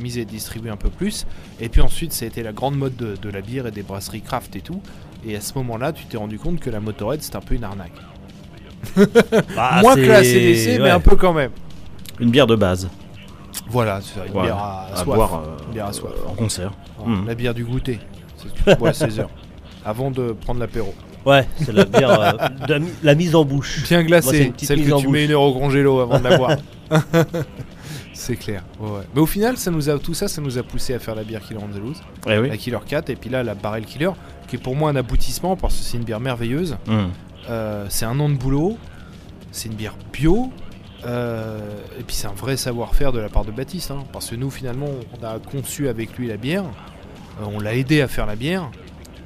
mise 0.02 0.18
à 0.20 0.24
distribuée 0.24 0.70
un 0.70 0.78
peu 0.78 0.90
plus. 0.90 1.26
Et 1.60 1.68
puis 1.70 1.82
ensuite, 1.82 2.14
ça 2.14 2.24
a 2.26 2.28
été 2.30 2.42
la 2.44 2.54
grande 2.54 2.78
mode 2.78 2.96
de, 2.96 3.16
de 3.22 3.30
la 3.30 3.42
bière 3.42 3.68
et 3.68 3.72
des 3.72 3.84
brasseries 3.84 4.22
craft 4.22 4.56
et 4.56 4.62
tout. 4.62 4.82
Et 5.26 5.36
à 5.36 5.42
ce 5.42 5.54
moment-là, 5.56 5.94
tu 5.94 6.06
t'es 6.06 6.18
rendu 6.18 6.40
compte 6.40 6.60
que 6.60 6.70
la 6.70 6.80
Motorhead, 6.80 7.22
c'était 7.22 7.38
un 7.38 7.42
peu 7.42 7.56
une 7.56 7.64
arnaque. 7.64 7.92
bah, 9.56 9.80
Moins 9.82 9.96
que 9.96 10.02
la 10.02 10.24
c'est- 10.24 10.32
CDC, 10.56 10.78
mais 10.80 10.84
ouais. 10.86 10.90
un 10.90 11.00
peu 11.00 11.16
quand 11.16 11.34
même. 11.34 11.52
Une 12.20 12.32
bière 12.32 12.48
de 12.48 12.56
base. 12.56 12.90
Voilà, 13.70 14.00
c'est 14.02 14.20
une 14.28 14.36
Ouais, 14.36 14.44
bière 14.44 14.58
à, 14.58 14.88
à 14.94 14.96
soif. 15.04 15.16
boire 15.16 15.36
euh, 15.36 15.58
Une 15.68 15.74
bière 15.74 15.86
à 15.88 15.94
soif. 15.94 16.12
en 16.28 16.34
concert. 16.34 16.72
Mhm. 17.06 17.28
La 17.28 17.36
bière 17.36 17.54
du 17.54 17.64
goûter. 17.64 18.00
C'est- 18.38 18.72
Tu 18.74 18.78
bois 18.78 18.90
à 18.90 18.94
16 18.94 19.20
heures. 19.20 19.30
Avant 19.86 20.10
de 20.12 20.32
prendre 20.34 20.60
l'apéro. 20.60 20.94
Ouais, 21.26 21.48
c'est 21.58 21.72
la 21.74 21.86
bière, 21.86 22.20
euh, 22.20 22.32
de 22.68 22.74
la, 22.74 22.80
mi- 22.80 22.90
la 23.04 23.16
mise 23.16 23.36
en 23.36 23.46
bouche. 23.46 23.84
Bien 23.88 24.00
c'est 24.00 24.06
glacée, 24.06 24.54
celle 24.58 24.80
que 24.80 24.86
tu 24.86 24.90
bouche. 24.92 25.08
mets 25.08 25.26
une 25.26 25.32
heure 25.32 25.42
au 25.42 25.54
congélo 25.54 26.00
avant 26.00 26.18
de 26.20 26.24
la 26.28 26.38
boire. 26.38 26.58
c'est 28.14 28.36
clair. 28.36 28.64
ouais. 28.80 29.02
Mais 29.14 29.22
au 29.22 29.26
final, 29.26 29.58
ça 29.58 29.72
nous 29.72 29.90
a, 29.90 29.98
tout 30.00 30.14
ça, 30.14 30.28
ça 30.28 30.42
nous 30.42 30.58
a 30.58 30.64
poussé 30.64 30.94
à 30.94 31.00
faire 31.00 31.16
la 31.16 31.24
bière 31.24 31.42
Killer 31.42 31.60
Loose, 31.80 32.02
Eh 32.28 32.38
oui. 32.40 32.50
la 32.50 32.58
Killer 32.58 32.78
4, 32.86 33.10
et 33.10 33.16
puis 33.16 33.30
là, 33.30 33.44
la 33.44 33.54
Barrel 33.56 33.86
Killer, 33.86 34.12
qui 34.52 34.58
est 34.58 34.60
pour 34.60 34.76
moi 34.76 34.92
un 34.92 34.96
aboutissement 34.98 35.56
parce 35.56 35.78
que 35.78 35.84
c'est 35.84 35.96
une 35.98 36.04
bière 36.04 36.20
merveilleuse. 36.20 36.76
Mhm. 36.88 37.10
Euh, 37.50 37.86
c'est 37.90 38.04
un 38.06 38.20
an 38.20 38.28
de 38.30 38.36
boulot, 38.36 38.78
c'est 39.54 39.70
une 39.70 39.76
bière 39.76 39.96
bio, 40.12 40.52
euh, 41.06 41.60
et 42.00 42.04
puis 42.04 42.16
c'est 42.16 42.28
un 42.28 42.34
vrai 42.34 42.58
savoir-faire 42.58 43.12
de 43.14 43.20
la 43.20 43.30
part 43.30 43.46
de 43.46 43.52
Baptiste. 43.52 43.92
hein, 43.92 44.04
parce 44.12 44.30
que 44.30 44.36
nous, 44.36 44.50
finalement, 44.52 44.88
on 45.20 45.26
a 45.26 45.40
conçu 45.40 45.88
avec 45.88 46.18
lui 46.18 46.28
la 46.28 46.36
bière, 46.38 46.64
euh, 47.42 47.46
on 47.56 47.60
l'a 47.60 47.74
aidé 47.76 48.02
à 48.02 48.08
faire 48.10 48.26
la 48.26 48.36
bière, 48.36 48.70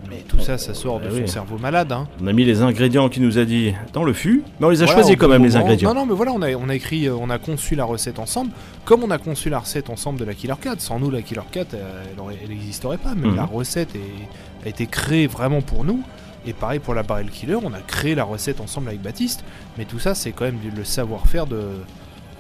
mais 0.10 0.24
tout 0.28 0.40
ça, 0.40 0.58
ça 0.60 0.74
sort 0.76 1.00
de 1.00 1.08
Eh 1.08 1.16
son 1.16 1.22
oui. 1.24 1.28
cerveau 1.28 1.58
malade. 1.58 1.92
hein. 1.92 2.08
On 2.22 2.28
a 2.28 2.34
mis 2.34 2.46
les 2.46 2.62
ingrédients 2.62 3.10
qu'il 3.10 3.24
nous 3.24 3.40
a 3.40 3.44
dit 3.46 3.74
dans 3.92 4.04
le 4.04 4.14
fût, 4.14 4.44
mais 4.60 4.68
on 4.68 4.70
les 4.70 4.84
a 4.84 4.86
Voilà, 4.86 5.02
choisis 5.02 5.18
quand 5.18 5.28
même 5.28 5.44
les 5.44 5.56
ingrédients. 5.56 5.94
Non, 5.94 6.02
non, 6.02 6.06
mais 6.06 6.14
voilà, 6.14 6.32
on 6.34 6.42
a, 6.44 6.54
on 6.54 6.70
a 6.70 6.76
écrit, 6.76 7.10
on 7.10 7.30
a 7.32 7.40
conçu 7.40 7.76
la 7.76 7.84
recette 7.86 8.20
ensemble, 8.20 8.52
comme 8.86 9.04
on 9.04 9.10
a 9.10 9.18
conçu 9.18 9.50
la 9.50 9.58
recette 9.60 9.90
ensemble 9.90 10.20
de 10.20 10.26
la 10.26 10.36
Killer 10.36 10.54
4. 10.62 10.80
Sans 10.80 11.00
nous, 11.00 11.10
la 11.10 11.24
Killer 11.24 11.42
4, 11.52 11.74
euh, 11.74 12.04
elle 12.44 12.50
n'existerait 12.50 13.00
pas, 13.00 13.14
mais 13.18 13.28
Mhm. 13.30 13.36
la 13.36 13.46
recette 13.46 13.96
est- 13.96 14.28
a 14.66 14.70
été 14.70 14.88
créée 14.88 15.28
vraiment 15.28 15.62
pour 15.62 15.84
nous. 15.84 16.02
Et 16.48 16.54
pareil 16.54 16.80
pour 16.80 16.94
la 16.94 17.04
Barrel 17.04 17.30
Killer, 17.30 17.56
on 17.64 17.74
a 17.74 17.80
créé 17.80 18.14
la 18.16 18.24
recette 18.24 18.62
ensemble 18.62 18.90
avec 18.90 19.02
Baptiste. 19.02 19.44
Mais 19.78 19.86
tout 19.86 20.00
ça, 20.00 20.14
c'est 20.16 20.32
quand 20.32 20.46
même 20.46 20.60
le 20.76 20.84
savoir-faire 20.84 21.48
de, 21.48 21.70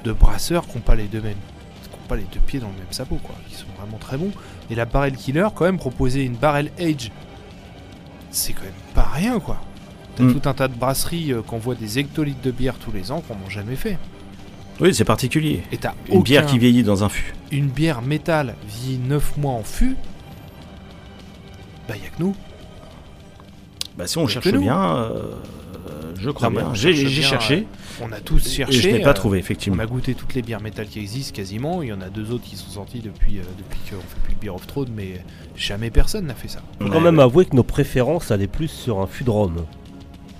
de 0.03 0.11
brasseurs 0.11 0.67
qui 0.67 0.75
n'ont 0.77 0.83
pas 0.83 0.95
les 0.95 1.05
deux 1.05 1.21
mêmes, 1.21 1.37
qui 1.83 1.89
n'ont 1.89 2.07
pas 2.07 2.15
les 2.15 2.25
deux 2.31 2.39
pieds 2.39 2.59
dans 2.59 2.67
le 2.67 2.73
même 2.73 2.91
sabot, 2.91 3.19
quoi. 3.23 3.35
Qui 3.49 3.55
sont 3.55 3.65
vraiment 3.79 3.97
très 3.97 4.17
bons. 4.17 4.31
Et 4.69 4.75
la 4.75 4.85
Barrel 4.85 5.15
Killer, 5.15 5.47
quand 5.55 5.65
même, 5.65 5.77
proposer 5.77 6.23
une 6.23 6.35
Barrel 6.35 6.71
Age, 6.79 7.11
c'est 8.31 8.53
quand 8.53 8.63
même 8.63 8.71
pas 8.93 9.09
rien, 9.13 9.39
quoi. 9.39 9.57
T'as 10.15 10.23
Mm. 10.23 10.39
tout 10.39 10.49
un 10.49 10.53
tas 10.53 10.67
de 10.67 10.75
brasseries 10.75 11.33
euh, 11.33 11.41
qui 11.41 11.53
envoient 11.55 11.75
des 11.75 11.99
hectolitres 11.99 12.41
de 12.41 12.51
bière 12.51 12.75
tous 12.75 12.91
les 12.91 13.11
ans 13.11 13.21
qu'on 13.27 13.35
n'ont 13.35 13.49
jamais 13.49 13.75
fait. 13.75 13.97
Oui, 14.79 14.93
c'est 14.93 15.03
particulier. 15.05 15.63
Et 15.71 15.77
t'as 15.77 15.93
Une 16.09 16.21
bière 16.21 16.45
qui 16.45 16.59
vieillit 16.59 16.83
dans 16.83 17.03
un 17.03 17.09
fût. 17.09 17.33
une 17.51 17.67
bière 17.67 18.01
métal 18.01 18.55
vit 18.67 18.97
9 18.97 19.37
mois 19.37 19.53
en 19.53 19.63
fût. 19.63 19.95
Bah 21.87 21.95
y 21.97 22.05
a 22.05 22.09
que 22.09 22.19
nous. 22.21 22.35
Bah 23.97 24.07
si 24.07 24.17
on 24.17 24.27
cherche 24.27 24.51
bien, 24.51 24.95
euh, 24.97 25.31
je 26.19 26.29
crois 26.29 26.49
Non, 26.49 26.55
mais 26.55 26.61
bien. 26.61 26.71
on 26.71 26.73
J'ai 26.73 26.93
cherche 26.93 27.09
j'ai 27.11 27.19
bien, 27.21 27.29
cherché 27.29 27.67
On 28.01 28.11
a 28.11 28.19
tous 28.19 28.45
et 28.45 28.49
cherché. 28.49 28.81
je 28.81 28.89
n'ai 28.89 28.99
pas 29.01 29.11
euh, 29.11 29.13
trouvé 29.13 29.37
On 29.37 29.39
effectivement. 29.39 29.81
a 29.81 29.85
goûté 29.85 30.15
toutes 30.15 30.33
les 30.33 30.41
bières 30.41 30.59
métal 30.61 30.87
qui 30.87 30.99
existent 30.99 31.33
quasiment. 31.35 31.81
Il 31.81 31.89
y 31.89 31.93
en 31.93 32.01
a 32.01 32.09
deux 32.09 32.31
autres 32.31 32.43
qui 32.43 32.55
sont 32.57 32.69
sorties 32.69 32.99
depuis, 32.99 33.37
euh, 33.39 33.43
depuis 33.57 33.79
qu'on 33.89 34.01
fait 34.01 34.19
plus 34.23 34.33
de 34.33 34.39
Beer 34.39 34.49
of 34.53 34.67
Throne, 34.67 34.89
mais 34.93 35.23
jamais 35.55 35.91
personne 35.91 36.25
n'a 36.25 36.33
fait 36.35 36.47
ça. 36.49 36.59
Faut 36.79 36.85
Ouais, 36.85 36.91
quand 36.91 36.99
même 37.01 37.17
ouais. 37.17 37.23
avouer 37.23 37.45
que 37.45 37.55
nos 37.55 37.63
préférences 37.63 38.31
allaient 38.31 38.47
plus 38.47 38.67
sur 38.67 38.99
un 38.99 39.07
fût 39.07 39.23
de 39.23 39.29
rhum. 39.29 39.65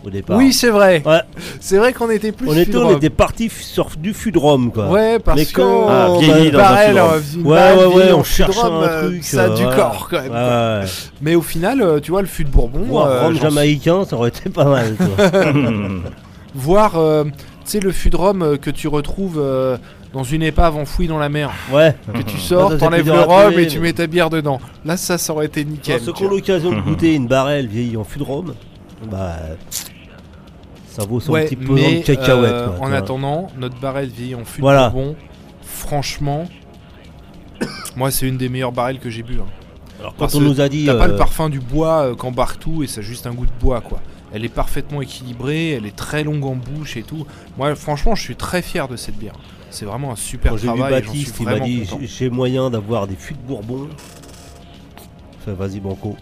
Au 0.06 0.10
départ. 0.12 0.38
Oui, 0.38 0.54
c'est 0.54 0.70
vrai. 0.70 1.02
Ouais. 1.04 1.22
C'est 1.60 1.78
vrai 1.78 1.92
qu'on 1.92 2.10
était 2.12 2.32
plus. 2.32 2.48
on 2.48 2.54
était, 2.56 2.76
on 2.78 2.96
était 2.96 3.10
parti 3.10 3.50
sur 3.50 3.90
du 3.98 4.14
fût 4.14 4.32
de 4.32 4.38
rhum, 4.38 4.72
quoi. 4.72 4.88
Ouais, 4.90 5.18
parce 5.18 5.40
Mais 5.40 5.46
que. 5.46 5.54
quand- 5.56 5.88
Ah, 5.90 6.10
vieilli 6.20 6.52
bah, 6.52 6.58
dans 6.94 7.00
un 7.00 7.08
euh, 7.16 7.20
une 7.36 7.48
Ouais, 7.48 7.74
ouais, 7.74 7.86
ouais, 7.96 8.14
on 8.14 8.24
cherche 8.24 8.58
un 8.64 8.72
euh, 8.84 9.08
truc. 9.08 9.24
Ça 9.24 9.46
a 9.46 9.48
euh, 9.48 9.56
du 9.56 9.66
ouais. 9.66 9.76
corps 9.76 10.08
quand 10.12 10.22
même. 10.22 10.30
quoi. 10.30 10.38
Ouais, 10.40 10.80
ouais. 10.84 10.90
Mais 11.22 11.34
au 11.36 11.42
final, 11.42 11.82
euh, 11.82 12.00
tu 12.00 12.12
vois, 12.12 12.22
le 12.22 12.28
fût 12.28 12.44
de 12.44 12.50
Bourbon. 12.50 12.82
Voir 12.84 13.08
euh, 13.08 13.34
jamaïcain, 13.34 14.06
ça 14.06 14.16
aurait 14.16 14.30
été 14.30 14.50
pas 14.52 14.66
mal, 14.66 14.96
toi. 14.96 15.42
voir 16.54 16.98
euh, 16.98 17.24
tu 17.26 17.32
sais 17.66 17.80
le 17.80 17.92
fût 17.92 18.10
de 18.10 18.16
rhum 18.18 18.42
euh, 18.42 18.58
que 18.58 18.70
tu 18.70 18.88
retrouves 18.88 19.40
euh, 19.40 19.78
dans 20.14 20.24
une 20.24 20.44
épave 20.44 20.78
enfouie 20.78 21.08
dans 21.08 21.18
la 21.18 21.30
mer 21.30 21.52
Ouais. 21.74 21.96
que 22.14 22.22
tu 22.22 22.38
sors 22.38 22.78
t'enlèves 22.78 23.08
le 23.08 23.20
rhum 23.22 23.60
et 23.60 23.68
tu 23.68 23.80
mets 23.80 23.92
ta 23.92 24.08
bière 24.08 24.30
dedans 24.30 24.60
là 24.86 24.96
ça 24.96 25.18
ça 25.18 25.34
aurait 25.34 25.48
été 25.48 25.66
nickel 25.66 26.00
ceux 26.00 26.14
qui 26.14 26.24
ont 26.24 26.30
l'occasion 26.30 26.72
de 26.72 26.80
goûter 26.86 27.14
une 27.16 27.28
barrel 27.28 27.68
vieillie 27.68 27.98
en 27.98 28.04
fût 28.06 28.20
de 28.20 28.24
rhum, 28.24 28.54
bah. 29.12 29.34
Ça 30.96 31.06
vaut 31.06 31.20
son 31.20 31.32
ouais 31.34 31.46
petit 31.46 31.56
peu 31.56 31.76
de 31.76 32.02
cacahuète, 32.04 32.52
euh, 32.54 32.68
quoi, 32.78 32.88
en 32.88 32.92
attendant 32.92 33.48
notre 33.58 33.80
barrel 33.80 34.08
vieillie 34.10 34.36
en 34.36 34.46
fût 34.46 34.62
Voilà. 34.62 34.88
de 34.88 34.94
bourbon 34.94 35.16
franchement 35.62 36.46
moi 37.96 38.12
c'est 38.12 38.28
une 38.28 38.38
des 38.38 38.50
meilleures 38.50 38.72
barrels 38.72 39.00
que 39.00 39.10
j'ai 39.10 39.24
bu 39.24 39.36
hein. 39.40 39.46
Alors, 40.00 40.14
quand 40.14 40.20
parce 40.20 40.36
on 40.36 40.42
nous 40.42 40.62
a 40.62 40.70
dit. 40.70 40.86
t'as 40.86 40.96
pas 40.96 41.08
le 41.08 41.14
euh, 41.14 41.18
parfum 41.18 41.50
du 41.50 41.60
bois 41.60 42.04
euh, 42.04 42.16
qu'embarque 42.16 42.60
tout 42.60 42.84
et 42.84 42.88
ça 42.88 43.00
a 43.02 43.04
juste 43.04 43.28
un 43.28 43.34
goût 43.34 43.46
de 43.46 43.52
bois 43.60 43.82
quoi 43.82 44.02
elle 44.34 44.46
est 44.46 44.50
parfaitement 44.50 45.02
équilibrée 45.02 45.72
elle 45.72 45.86
est 45.86 45.96
très 45.96 46.24
longue 46.24 46.46
en 46.46 46.56
bouche 46.56 46.98
et 46.98 47.04
tout 47.04 47.26
moi 47.58 47.76
franchement 47.76 48.16
je 48.16 48.22
suis 48.22 48.36
très 48.36 48.62
fier 48.62 48.88
de 48.88 48.96
cette 48.96 49.18
bière 49.18 49.36
c'est 49.72 49.86
vraiment 49.86 50.14
un 50.14 50.16
super 50.16 50.52
Quand 50.54 50.58
j'ai 50.58 50.68
vu 50.72 50.78
travail 50.78 51.04
j'en 51.06 51.12
suis 51.12 51.24
Baptiste, 51.26 51.40
il 51.42 51.46
m'a 51.48 51.60
dit 51.60 51.84
j'ai- 51.86 52.08
j'ai 52.08 52.30
moyen 52.30 52.70
d'avoir 52.70 53.08
des 53.08 53.16
fûts 53.18 53.34
de 53.34 53.40
Bourbon. 53.40 53.90
Enfin, 55.42 55.52
vas-y, 55.54 55.82
Banco. 55.82 56.16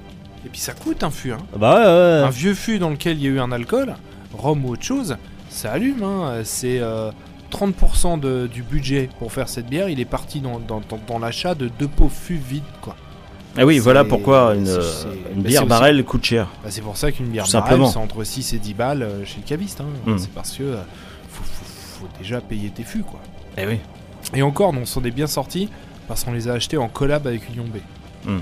Et 0.44 0.50
puis 0.50 0.60
ça 0.60 0.74
coûte 0.74 1.04
un 1.04 1.12
fût, 1.12 1.32
hein. 1.34 1.38
Ah 1.54 1.58
Bah 1.60 1.76
ouais, 1.76 1.82
ouais. 2.22 2.28
Un 2.28 2.32
vieux 2.32 2.56
fût 2.56 2.80
dans 2.80 2.90
lequel 2.90 3.18
il 3.18 3.24
y 3.24 3.28
a 3.28 3.30
eu 3.30 3.40
un 3.40 3.52
alcool, 3.52 3.96
rhum 4.34 4.66
ou 4.66 4.70
autre 4.70 4.84
chose, 4.84 5.18
ça 5.50 5.72
allume. 5.72 6.04
Hein. 6.04 6.42
C'est 6.44 6.80
euh, 6.80 7.12
30% 7.52 8.20
de- 8.20 8.48
du 8.52 8.64
budget 8.64 9.10
pour 9.20 9.32
faire 9.32 9.48
cette 9.50 9.68
bière. 9.68 9.90
Il 9.90 10.00
est 10.00 10.06
parti 10.06 10.40
dans, 10.40 10.60
dans- 10.60 10.82
dans- 10.90 11.00
dans 11.08 11.20
l'achat 11.20 11.56
de 11.56 11.68
deux 11.68 11.88
pots 11.88 12.10
fûts 12.10 12.36
vides, 12.38 12.64
quoi. 12.82 12.96
Ah 13.56 13.66
oui, 13.68 13.78
voilà 13.78 14.04
pourquoi 14.04 14.56
une, 14.56 14.68
euh, 14.68 14.82
une 15.36 15.44
mais 15.44 15.50
bière 15.50 15.62
aussi- 15.62 15.70
barrel 15.70 16.04
coûte 16.04 16.26
cher. 16.26 16.48
Bah, 16.64 16.70
c'est 16.72 16.82
pour 16.82 16.98
ça 16.98 17.12
qu'une 17.12 17.28
bière 17.28 17.46
barrel, 17.54 17.82
c'est 17.88 17.98
entre 17.98 18.24
6 18.24 18.54
et 18.54 18.58
10 18.60 18.74
balles 18.74 19.04
euh, 19.04 19.24
chez 19.26 19.38
le 19.42 19.48
caviste. 19.48 19.82
hein. 19.82 19.86
Mm. 20.12 20.18
C'est 20.18 20.32
parce 20.32 20.54
que 20.58 20.64
euh, 20.64 20.78
faut, 21.30 21.44
faut- 21.44 22.06
faut 22.06 22.08
déjà 22.18 22.42
payer 22.42 22.70
tes 22.72 22.82
fûts, 22.84 23.04
quoi. 23.04 23.20
Eh 23.58 23.68
oui. 23.68 23.78
Et 24.34 24.42
encore, 24.42 24.74
on 24.76 24.86
s'en 24.88 25.04
est 25.04 25.12
bien 25.12 25.28
sorti 25.28 25.70
parce 26.08 26.24
qu'on 26.24 26.32
les 26.34 26.48
a 26.48 26.54
achetés 26.54 26.78
en 26.78 26.88
collab 26.88 27.28
avec 27.28 27.48
Union 27.50 27.66
B. 27.66 27.78
Hmm. 28.28 28.40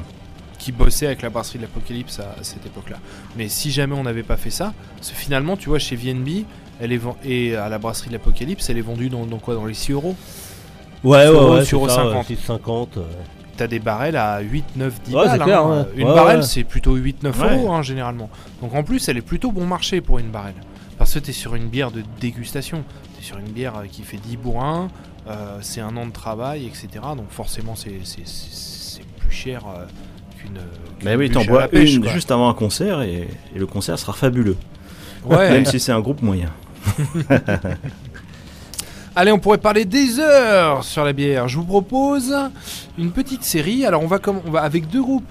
Qui 0.62 0.72
bossait 0.72 1.08
avec 1.08 1.24
la 1.24 1.30
brasserie 1.32 1.58
de 1.58 1.64
l'Apocalypse 1.64 2.20
à, 2.20 2.36
à 2.40 2.44
cette 2.44 2.64
époque-là. 2.66 2.98
Mais 3.36 3.50
si 3.50 3.72
jamais 3.72 3.96
on 3.96 4.04
n'avait 4.04 4.22
pas 4.22 4.38
fait 4.38 4.52
ça, 4.52 4.74
parce 4.96 5.10
que 5.10 5.16
finalement, 5.18 5.58
tu 5.58 5.70
vois, 5.70 5.80
chez 5.80 5.96
VNB, 5.96 6.46
elle 6.80 6.92
est 6.94 7.00
et 7.26 7.56
à 7.56 7.68
la 7.68 7.80
brasserie 7.80 8.10
de 8.10 8.14
l'Apocalypse, 8.14 8.70
elle 8.70 8.78
est 8.78 8.82
vendue 8.82 9.10
dans, 9.10 9.26
dans 9.26 9.40
quoi 9.40 9.56
Dans 9.56 9.66
les 9.66 9.74
6 9.74 9.94
euros 9.94 10.16
Ouais, 11.04 11.28
ouais, 11.28 11.34
Sur- 11.34 11.50
ouais. 11.52 11.66
sur 11.66 11.82
c'est 11.90 11.96
ça, 11.96 12.04
50. 12.04 12.30
ouais, 12.30 12.36
6,50. 12.36 12.98
ouais. 12.98 13.04
T'as 13.58 13.66
des 13.68 13.80
barrels 13.80 14.16
à 14.16 14.40
8, 14.42 14.64
9, 14.76 15.02
10 15.02 15.16
Ouais, 15.16 15.26
balles. 15.26 15.40
clair, 15.44 15.66
hein. 15.66 15.88
ouais. 15.96 16.02
Une 16.02 16.08
barrel, 16.08 16.44
c'est 16.44 16.64
plutôt 16.64 16.94
8, 16.96 17.24
9 17.24 17.40
Ouais. 17.40 17.56
euros, 17.56 17.72
hein, 17.74 17.82
généralement. 17.82 18.30
Donc 18.62 18.76
en 18.76 18.84
plus, 18.84 19.10
elle 19.10 19.18
est 19.18 19.22
plutôt 19.24 19.52
bon 19.52 19.66
marché 19.66 20.00
pour 20.02 20.20
une 20.20 20.30
barrel. 20.30 20.54
Parce 21.00 21.16
que 21.16 21.20
t'es 21.20 21.32
sur 21.32 21.56
une 21.56 21.68
bière 21.70 21.90
de 21.92 22.04
dégustation. 22.20 22.84
T'es 23.18 23.24
sur 23.24 23.38
une 23.40 23.50
bière 23.52 23.78
euh, 23.78 23.86
qui 23.92 24.04
fait 24.04 24.18
10 24.18 24.38
bourrins, 24.38 24.90
euh, 25.28 25.58
c'est 25.62 25.82
un 25.82 25.98
an 25.98 26.06
de 26.06 26.12
travail, 26.12 26.68
etc. 26.68 26.88
Donc 27.18 27.30
forcément, 27.32 27.74
c'est 27.76 27.90
plus 29.18 29.32
cher 29.32 29.64
euh, 29.68 29.86
Mais 31.04 31.16
oui, 31.16 31.30
t'en 31.32 31.44
bois 31.46 31.62
la 31.62 31.68
pêche, 31.68 31.96
une 31.96 32.04
quoi. 32.04 32.12
juste 32.14 32.30
avant 32.32 32.48
un 32.50 32.54
concert 32.54 33.02
et, 33.02 33.28
et 33.56 33.60
le 33.60 33.66
concert 33.66 33.98
sera 33.98 34.14
fabuleux. 34.14 34.58
Ouais. 35.26 35.50
Même 35.52 35.66
si 35.66 35.80
c'est 35.80 35.92
un 35.92 36.00
groupe 36.00 36.22
moyen. 36.22 36.50
Allez, 39.16 39.32
on 39.32 39.40
pourrait 39.40 39.58
parler 39.58 39.84
des 39.84 40.20
heures 40.20 40.84
sur 40.84 41.04
la 41.04 41.12
bière. 41.12 41.48
Je 41.48 41.58
vous 41.58 41.66
propose 41.66 42.34
une 42.98 43.12
petite 43.12 43.44
série. 43.44 43.86
Alors, 43.86 44.02
on 44.04 44.08
va, 44.08 44.20
comme, 44.20 44.40
on 44.46 44.52
va 44.52 44.62
avec 44.62 44.88
deux 44.90 45.02
groupes. 45.02 45.30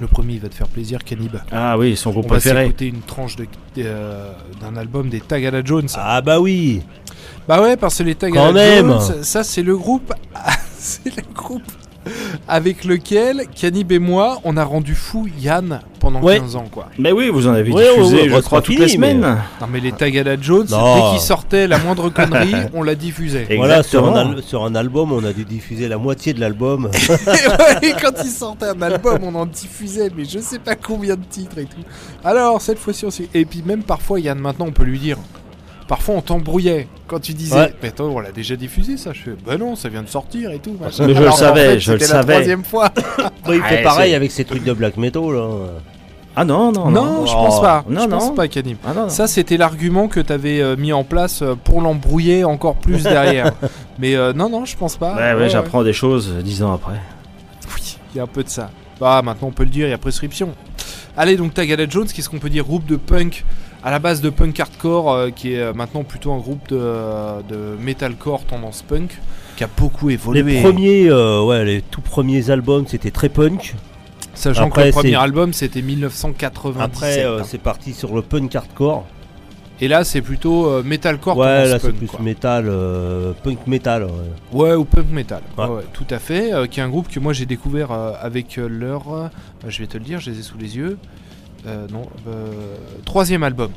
Le 0.00 0.08
premier, 0.08 0.34
il 0.34 0.40
va 0.40 0.48
te 0.48 0.56
faire 0.56 0.66
plaisir, 0.66 1.04
Cannib. 1.04 1.36
Ah 1.52 1.78
oui, 1.78 1.96
son 1.96 2.10
On 2.10 2.14
groupe 2.14 2.24
va 2.24 2.30
préféré. 2.30 2.64
s'écouter 2.64 2.88
une 2.88 3.00
tranche 3.02 3.36
de- 3.36 3.46
euh, 3.78 4.32
d'un 4.60 4.76
album 4.76 5.08
des 5.08 5.20
Tagada 5.20 5.60
Jones. 5.64 5.86
Ah 5.94 6.20
bah 6.20 6.40
oui. 6.40 6.82
Bah 7.46 7.62
ouais, 7.62 7.76
parce 7.76 7.98
que 7.98 8.02
les 8.02 8.16
même. 8.52 8.88
Jones, 8.88 9.22
ça 9.22 9.44
c'est 9.44 9.62
le 9.62 9.76
groupe. 9.76 10.12
c'est 10.76 11.16
le 11.16 11.22
groupe 11.32 11.62
avec 12.48 12.84
lequel 12.84 13.44
Canib 13.54 13.92
et 13.92 13.98
moi, 13.98 14.40
on 14.44 14.56
a 14.56 14.64
rendu 14.64 14.94
fou 14.94 15.28
Yann 15.40 15.80
pendant 16.00 16.20
Ouais. 16.20 16.38
15 16.38 16.56
ans, 16.56 16.66
quoi. 16.70 16.88
Mais 16.98 17.12
oui, 17.12 17.30
vous 17.30 17.46
en 17.46 17.52
avez 17.54 17.70
Ouais, 17.72 17.88
diffusé, 17.96 18.22
ouais, 18.22 18.28
je 18.36 18.40
crois, 18.40 18.60
toutes 18.60 18.74
les 18.76 18.82
mais- 18.82 18.88
semaines. 18.88 19.20
Non 19.60 19.66
mais 19.70 19.80
les 19.80 19.92
Tagada 19.92 20.36
Jones, 20.40 20.66
Non. 20.70 20.94
dès 20.96 21.10
qu'ils 21.12 21.20
sortaient 21.26 21.66
la 21.66 21.78
moindre 21.78 22.10
connerie, 22.10 22.54
on 22.74 22.82
la 22.82 22.94
diffusait. 22.94 23.46
Et- 23.48 23.56
Voilà, 23.56 23.82
sur 23.82 24.06
un, 24.16 24.36
sur 24.42 24.64
album, 24.76 25.12
on 25.12 25.24
a 25.24 25.32
dû 25.32 25.44
diffuser 25.44 25.88
la 25.88 25.96
moitié 25.98 26.34
de 26.34 26.40
l'album. 26.40 26.90
et, 27.82 27.92
quand 28.02 28.12
ils 28.24 28.30
sortaient 28.30 28.66
un 28.68 28.82
album, 28.82 29.18
on 29.22 29.34
en 29.34 29.46
diffusait, 29.46 30.10
mais 30.16 30.24
je 30.24 30.38
sais 30.40 30.58
pas 30.58 30.74
combien 30.74 31.16
de 31.16 31.24
titres 31.28 31.58
et 31.58 31.64
tout. 31.64 31.80
Alors, 32.24 32.60
cette 32.60 32.78
fois-ci 32.78 33.06
aussi. 33.06 33.28
Et 33.34 33.44
puis, 33.44 33.62
même 33.64 33.82
parfois, 33.82 34.20
Yann, 34.20 34.38
maintenant, 34.38 34.66
on 34.68 34.72
peut 34.72 34.84
lui 34.84 34.98
dire. 34.98 35.16
Parfois, 35.86 36.14
on 36.16 36.20
t'embrouillait 36.22 36.88
quand 37.06 37.20
tu 37.20 37.34
disais. 37.34 37.54
Ouais. 37.56 37.74
Mais 37.82 37.88
attends, 37.88 38.06
on 38.06 38.18
l'a 38.20 38.32
déjà 38.32 38.56
diffusé, 38.56 38.96
ça. 38.96 39.12
Je 39.12 39.20
fais, 39.20 39.30
bah 39.46 39.58
non, 39.58 39.76
ça 39.76 39.88
vient 39.90 40.02
de 40.02 40.08
sortir 40.08 40.50
et 40.50 40.58
tout. 40.58 40.76
machin. 40.80 41.06
Mais 41.06 41.12
je 41.14 41.18
le 41.18 41.24
Alors 41.26 41.32
qu'en 41.34 41.38
savais, 41.40 41.60
fait, 41.74 41.80
je 41.80 41.92
le 41.92 41.98
c'était 41.98 42.12
la 42.14 42.20
savais. 42.20 42.32
troisième 42.34 42.64
fois. 42.64 42.90
il 43.48 43.52
fait 43.62 43.76
Ouais, 43.76 43.82
pareil 43.82 44.10
c'est- 44.10 44.16
avec 44.16 44.30
ses 44.32 44.44
trucs 44.44 44.64
de 44.64 44.72
black 44.72 44.96
metal. 44.96 45.22
Là. 45.22 45.48
Ah 46.36 46.44
non, 46.44 46.72
non, 46.72 46.90
Non, 46.90 47.04
non. 47.04 47.26
je 47.26 47.32
pense 47.32 47.56
Oh. 47.58 47.62
pas. 47.62 47.84
Non, 47.88 48.02
je 48.04 48.08
pense 48.08 48.28
non. 48.28 48.34
pas, 48.34 48.48
Kanim. 48.48 48.76
Ah 48.84 48.92
non, 48.94 49.02
non. 49.02 49.08
Ça, 49.08 49.26
c'était 49.28 49.56
l'argument 49.56 50.08
que 50.08 50.18
t'avais 50.20 50.60
euh, 50.60 50.74
mis 50.74 50.92
en 50.92 51.04
place 51.04 51.42
euh, 51.42 51.54
pour 51.54 51.80
l'embrouiller 51.80 52.44
encore 52.44 52.74
plus 52.76 53.02
derrière. 53.04 53.52
Mais 53.98 54.16
euh, 54.16 54.32
non, 54.32 54.48
non, 54.48 54.64
je 54.64 54.76
pense 54.76 54.96
pas. 54.96 55.14
Ouais, 55.14 55.20
ouais, 55.22 55.32
Ouais, 55.34 55.40
ouais. 55.42 55.48
j'apprends 55.50 55.84
des 55.84 55.92
choses 55.92 56.32
euh, 56.38 56.42
dix 56.42 56.62
ans 56.62 56.72
après. 56.74 56.98
Oui, 57.76 57.96
il 58.14 58.16
y 58.16 58.20
a 58.20 58.24
un 58.24 58.26
peu 58.26 58.42
de 58.42 58.48
ça. 58.48 58.70
Bah, 58.98 59.20
maintenant 59.22 59.48
on 59.48 59.52
peut 59.52 59.64
le 59.64 59.70
dire, 59.70 59.86
il 59.86 59.90
y 59.90 59.92
a 59.94 59.98
prescription. 59.98 60.54
Allez, 61.16 61.36
donc 61.36 61.54
Tagada 61.54 61.84
Jones, 61.88 62.06
qu'est-ce 62.12 62.28
qu'on 62.28 62.38
peut 62.38 62.50
dire? 62.50 62.64
Groupe 62.64 62.86
de 62.86 62.96
punk, 62.96 63.44
à 63.84 63.90
la 63.90 63.98
base 63.98 64.20
de 64.22 64.30
punk 64.30 64.58
hardcore, 64.58 65.12
euh, 65.12 65.30
qui 65.30 65.52
est 65.54 65.60
euh, 65.60 65.72
maintenant 65.74 66.02
plutôt 66.04 66.32
un 66.32 66.38
groupe 66.38 66.68
de, 66.68 66.76
de 67.48 67.76
metalcore 67.80 68.44
tendance 68.44 68.82
punk, 68.82 69.20
qui 69.56 69.62
a 69.64 69.68
beaucoup 69.76 70.10
évolué. 70.10 70.42
Les 70.42 70.62
premiers, 70.62 71.08
euh, 71.10 71.42
ouais, 71.44 71.64
les 71.64 71.82
tout 71.82 72.00
premiers 72.00 72.50
albums, 72.50 72.86
c'était 72.88 73.10
très 73.10 73.28
punk. 73.28 73.74
Sachant 74.34 74.66
Après, 74.66 74.82
que 74.82 74.86
le 74.88 74.92
premier 74.92 75.14
album 75.14 75.52
c'était 75.52 75.80
1997. 75.82 76.82
Après, 76.82 77.24
euh, 77.24 77.40
hein. 77.40 77.44
c'est 77.46 77.60
parti 77.60 77.92
sur 77.92 78.14
le 78.14 78.22
punk 78.22 78.54
hardcore. 78.56 79.04
Et 79.80 79.88
là, 79.88 80.02
c'est 80.04 80.22
plutôt 80.22 80.66
euh, 80.66 80.82
metalcore 80.84 81.36
ouais, 81.36 81.68
là, 81.68 81.78
c'est 81.80 81.92
plus 81.92 82.06
quoi. 82.06 82.20
metal, 82.20 82.66
euh, 82.68 83.32
punk 83.42 83.66
metal. 83.66 84.04
ouais. 84.04 84.10
Ouais, 84.52 84.74
ou 84.74 84.84
punk 84.84 85.10
metal. 85.10 85.42
Ouais. 85.58 85.66
Ouais, 85.66 85.82
tout 85.92 86.06
à 86.10 86.18
fait. 86.18 86.52
euh, 86.52 86.66
qui 86.66 86.80
est 86.80 86.82
un 86.82 86.88
groupe 86.88 87.08
que 87.08 87.18
moi 87.20 87.32
j'ai 87.32 87.44
découvert 87.46 87.90
euh, 87.92 88.12
avec 88.20 88.56
euh, 88.58 88.68
leur. 88.68 89.12
euh, 89.12 89.28
je 89.68 89.80
vais 89.80 89.86
te 89.88 89.98
le 89.98 90.04
dire, 90.04 90.20
je 90.20 90.30
les 90.30 90.38
ai 90.38 90.42
sous 90.42 90.58
les 90.58 90.76
yeux. 90.76 90.96
Euh, 91.66 91.86
non, 91.90 92.06
euh, 92.28 92.76
troisième 93.04 93.42
album. 93.42 93.70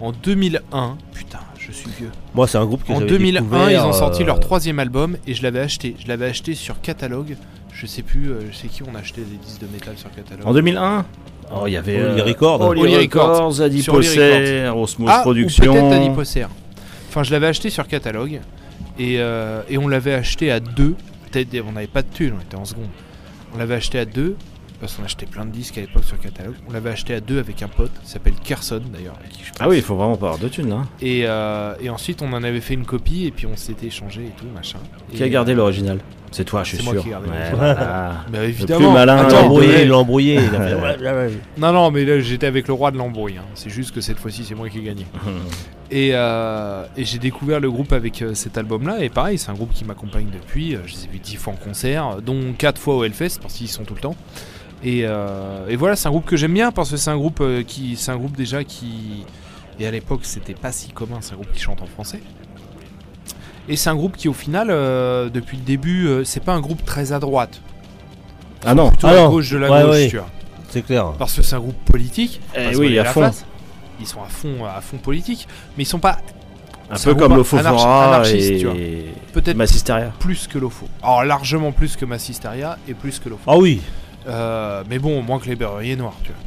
En 0.00 0.12
2001. 0.12 0.96
Putain, 1.12 1.38
je 1.58 1.72
suis 1.72 1.90
vieux. 1.90 2.10
Moi, 2.34 2.48
c'est 2.48 2.58
un 2.58 2.66
groupe 2.66 2.84
que 2.84 2.92
En 2.92 2.96
j'avais 2.96 3.10
2001, 3.10 3.40
découvert, 3.40 3.70
ils 3.70 3.78
ont 3.78 3.92
sorti 3.92 4.22
euh, 4.22 4.26
leur 4.26 4.40
troisième 4.40 4.78
album 4.78 5.16
et 5.26 5.34
je 5.34 5.42
l'avais 5.42 5.60
acheté. 5.60 5.94
Je 6.02 6.08
l'avais 6.08 6.26
acheté 6.26 6.54
sur 6.54 6.80
catalogue. 6.80 7.36
Je 7.72 7.86
sais 7.86 8.02
plus, 8.02 8.30
je 8.50 8.56
sais 8.56 8.68
qui 8.68 8.82
on 8.82 8.94
achetait 8.94 9.22
des 9.22 9.36
disques 9.36 9.62
de 9.62 9.66
métal 9.72 9.96
sur 9.96 10.10
catalogue. 10.10 10.46
En 10.46 10.52
2001 10.52 11.06
Oh, 11.54 11.66
il 11.66 11.72
y 11.72 11.76
avait. 11.76 12.02
Holy 12.02 12.22
Records. 12.22 12.60
Holy 12.60 12.80
Holy 12.82 12.96
Records, 12.96 13.60
Osmos 14.76 15.08
ah, 15.10 15.20
Productions. 15.22 15.72
peut-être 15.72 15.92
Adiposer. 15.92 16.46
Enfin, 17.08 17.22
je 17.22 17.30
l'avais 17.30 17.48
acheté 17.48 17.68
sur 17.68 17.86
catalogue 17.86 18.40
et, 18.98 19.16
euh, 19.18 19.62
et 19.68 19.78
on 19.78 19.88
l'avait 19.88 20.14
acheté 20.14 20.50
à 20.50 20.60
deux. 20.60 20.94
On 21.66 21.72
n'avait 21.72 21.86
pas 21.86 22.02
de 22.02 22.08
thunes, 22.12 22.34
on 22.38 22.42
était 22.42 22.56
en 22.56 22.64
seconde. 22.64 22.88
On 23.54 23.58
l'avait 23.58 23.74
acheté 23.74 23.98
à 23.98 24.04
deux 24.04 24.36
parce 24.82 24.94
qu'on 24.96 25.04
achetait 25.04 25.24
plein 25.26 25.46
de 25.46 25.50
disques 25.52 25.78
à 25.78 25.80
l'époque 25.80 26.04
sur 26.04 26.18
catalogue. 26.20 26.56
On 26.68 26.72
l'avait 26.72 26.90
acheté 26.90 27.14
à 27.14 27.20
deux 27.20 27.38
avec 27.38 27.62
un 27.62 27.68
pote, 27.68 27.92
qui 28.04 28.10
s'appelle 28.10 28.34
Carson 28.44 28.82
d'ailleurs. 28.92 29.14
avec 29.18 29.30
qui 29.30 29.44
je 29.44 29.50
Ah 29.60 29.68
oui, 29.68 29.76
il 29.76 29.82
faut 29.82 29.94
vraiment 29.96 30.16
pas 30.16 30.26
avoir 30.26 30.38
de 30.40 30.48
thunes 30.48 30.68
là. 30.68 30.82
Et, 31.00 31.22
euh, 31.24 31.74
et 31.80 31.88
ensuite, 31.88 32.20
on 32.20 32.32
en 32.32 32.42
avait 32.42 32.60
fait 32.60 32.74
une 32.74 32.84
copie 32.84 33.26
et 33.26 33.30
puis 33.30 33.46
on 33.46 33.56
s'était 33.56 33.86
échangé 33.86 34.22
et 34.22 34.32
tout 34.36 34.44
machin. 34.54 34.78
Qui 35.10 35.22
Et, 35.22 35.24
a 35.24 35.28
gardé 35.30 35.52
euh, 35.52 35.56
l'original? 35.56 35.98
C'est 36.32 36.44
toi, 36.44 36.62
je 36.64 36.68
suis 36.70 36.78
c'est 36.78 36.82
moi 36.84 36.94
sûr. 36.94 37.02
qui 37.02 37.08
ai 37.08 37.10
gardé 37.12 37.28
Ouais, 37.28 37.34
l'original. 37.36 37.76
voilà. 37.76 38.12
Bah 38.32 38.38
plus 38.38 38.48
évidemment. 38.48 38.92
malin, 38.92 39.16
Attends, 39.18 39.44
embrouillé, 39.44 39.68
mais- 39.68 39.82
il 39.82 39.88
l'a 39.88 39.96
embrouillé. 39.98 40.34
il 40.34 40.40
a 40.56 40.66
fait, 40.68 40.74
Ouais. 40.74 40.80
ouais, 40.98 40.98
ouais, 41.00 41.12
ouais. 41.26 41.32
Non, 41.58 41.72
non, 41.72 41.90
mais 41.90 42.04
là 42.04 42.18
j'étais 42.20 42.46
avec 42.46 42.66
le 42.68 42.74
roi 42.74 42.90
de 42.90 42.98
l'embrouille. 42.98 43.36
hein. 43.38 43.44
C'est 43.54 43.70
juste 43.70 43.94
que 43.94 44.00
cette 44.00 44.18
fois-ci, 44.18 44.44
c'est 44.44 44.54
moi 44.54 44.68
qui 44.68 44.78
ai 44.78 44.82
gagné. 44.82 45.06
Et, 45.94 46.12
euh, 46.14 46.86
et 46.96 47.04
j'ai 47.04 47.18
découvert 47.18 47.60
le 47.60 47.70
groupe 47.70 47.92
avec 47.92 48.22
euh, 48.22 48.32
cet 48.32 48.56
album-là. 48.56 49.04
Et 49.04 49.10
pareil, 49.10 49.36
c'est 49.36 49.50
un 49.50 49.54
groupe 49.54 49.74
qui 49.74 49.84
m'accompagne 49.84 50.28
depuis. 50.32 50.70
Je 50.86 50.94
les 50.94 51.04
ai 51.04 51.08
vus 51.08 51.18
dix 51.18 51.36
fois 51.36 51.52
en 51.52 51.56
concert, 51.56 52.22
dont 52.24 52.54
quatre 52.56 52.80
fois 52.80 52.96
au 52.96 53.04
Hellfest, 53.04 53.40
parce 53.42 53.52
qu'ils 53.52 53.68
sont 53.68 53.84
tout 53.84 53.92
le 53.94 54.00
temps. 54.00 54.16
Et, 54.84 55.02
euh, 55.04 55.68
et 55.68 55.76
voilà, 55.76 55.94
c'est 55.96 56.08
un 56.08 56.10
groupe 56.10 56.24
que 56.26 56.36
j'aime 56.36 56.54
bien 56.54 56.72
parce 56.72 56.90
que 56.90 56.96
c'est 56.96 57.10
un 57.10 57.16
groupe 57.16 57.40
euh, 57.40 57.62
qui, 57.62 57.96
c'est 57.96 58.10
un 58.10 58.16
groupe 58.16 58.36
déjà 58.36 58.64
qui, 58.64 59.24
et 59.78 59.86
à 59.86 59.90
l'époque 59.92 60.20
c'était 60.24 60.54
pas 60.54 60.72
si 60.72 60.90
commun. 60.90 61.18
C'est 61.20 61.32
un 61.32 61.36
groupe 61.36 61.52
qui 61.52 61.60
chante 61.60 61.82
en 61.82 61.86
français. 61.86 62.20
Et 63.68 63.76
c'est 63.76 63.90
un 63.90 63.94
groupe 63.94 64.16
qui, 64.16 64.28
au 64.28 64.32
final, 64.32 64.68
euh, 64.70 65.28
depuis 65.30 65.56
le 65.56 65.62
début, 65.62 66.06
euh, 66.08 66.24
c'est 66.24 66.42
pas 66.42 66.52
un 66.52 66.60
groupe 66.60 66.84
très 66.84 67.12
à 67.12 67.20
droite, 67.20 67.60
Ah 68.64 68.74
non. 68.74 68.88
plutôt 68.88 69.06
Ah 69.06 69.10
à 69.12 69.16
non. 69.16 69.28
gauche 69.30 69.50
de 69.50 69.58
la 69.58 69.70
Ouais, 69.70 69.82
gauche, 69.82 69.90
ouais. 69.92 70.08
tu 70.08 70.16
vois. 70.16 70.26
C'est 70.70 70.82
clair. 70.82 71.12
Parce 71.18 71.34
que 71.34 71.42
c'est 71.42 71.54
un 71.54 71.60
groupe 71.60 71.76
politique. 71.84 72.40
Eh 72.56 72.74
oui, 72.76 72.98
à 72.98 73.04
fond. 73.04 73.20
face. 73.20 73.44
Ils 74.00 74.06
sont 74.06 74.20
à 74.22 74.26
fond, 74.26 74.64
à 74.64 74.80
fond 74.80 74.96
politique, 74.96 75.46
mais 75.76 75.84
ils 75.84 75.86
sont 75.86 76.00
pas 76.00 76.18
Un 76.90 76.96
C'est 76.96 77.10
un 77.10 77.14
peu 77.14 77.20
comme 77.20 77.34
tu 78.58 78.64
vois. 78.66 78.74
et 78.74 79.12
peut-être 79.32 79.56
Massisteria. 79.56 80.12
plus 80.18 80.48
que 80.48 80.58
l'OFO. 80.58 80.88
Alors 81.02 81.22
largement 81.24 81.70
plus 81.70 81.94
que 81.96 82.04
Massisteria 82.04 82.78
et 82.88 82.94
plus 82.94 83.20
que 83.20 83.28
l'OFO. 83.28 83.42
Ah 83.46 83.56
oui. 83.58 83.80
Euh, 84.26 84.84
mais 84.88 84.98
bon, 84.98 85.22
moins 85.22 85.38
que 85.38 85.46
les 85.46 85.56
Berruriers 85.56 85.96
Noirs, 85.96 86.16
tu 86.22 86.30
vois. 86.30 86.40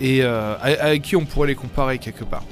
Et 0.00 0.22
euh, 0.22 0.54
avec 0.60 1.02
qui 1.02 1.16
on 1.16 1.24
pourrait 1.24 1.48
les 1.48 1.54
comparer 1.54 1.98
quelque 1.98 2.24
part. 2.24 2.44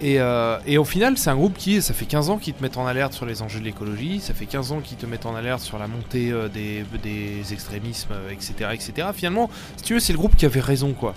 Et, 0.00 0.20
euh, 0.20 0.58
et 0.66 0.76
au 0.76 0.84
final, 0.84 1.16
c'est 1.16 1.30
un 1.30 1.36
groupe 1.36 1.56
qui, 1.56 1.80
ça 1.80 1.94
fait 1.94 2.04
15 2.04 2.30
ans 2.30 2.36
qu'ils 2.36 2.54
te 2.54 2.62
mettent 2.62 2.76
en 2.76 2.86
alerte 2.86 3.14
sur 3.14 3.24
les 3.24 3.40
enjeux 3.40 3.60
de 3.60 3.64
l'écologie, 3.64 4.20
ça 4.20 4.34
fait 4.34 4.44
15 4.44 4.72
ans 4.72 4.80
qu'ils 4.80 4.98
te 4.98 5.06
mettent 5.06 5.24
en 5.24 5.34
alerte 5.34 5.60
sur 5.60 5.78
la 5.78 5.88
montée 5.88 6.34
des, 6.52 6.84
des 7.02 7.52
extrémismes, 7.52 8.14
etc., 8.30 8.70
etc. 8.74 9.08
Finalement, 9.14 9.48
si 9.76 9.84
tu 9.84 9.94
veux, 9.94 10.00
c'est 10.00 10.12
le 10.12 10.18
groupe 10.18 10.36
qui 10.36 10.44
avait 10.44 10.60
raison, 10.60 10.92
quoi. 10.92 11.14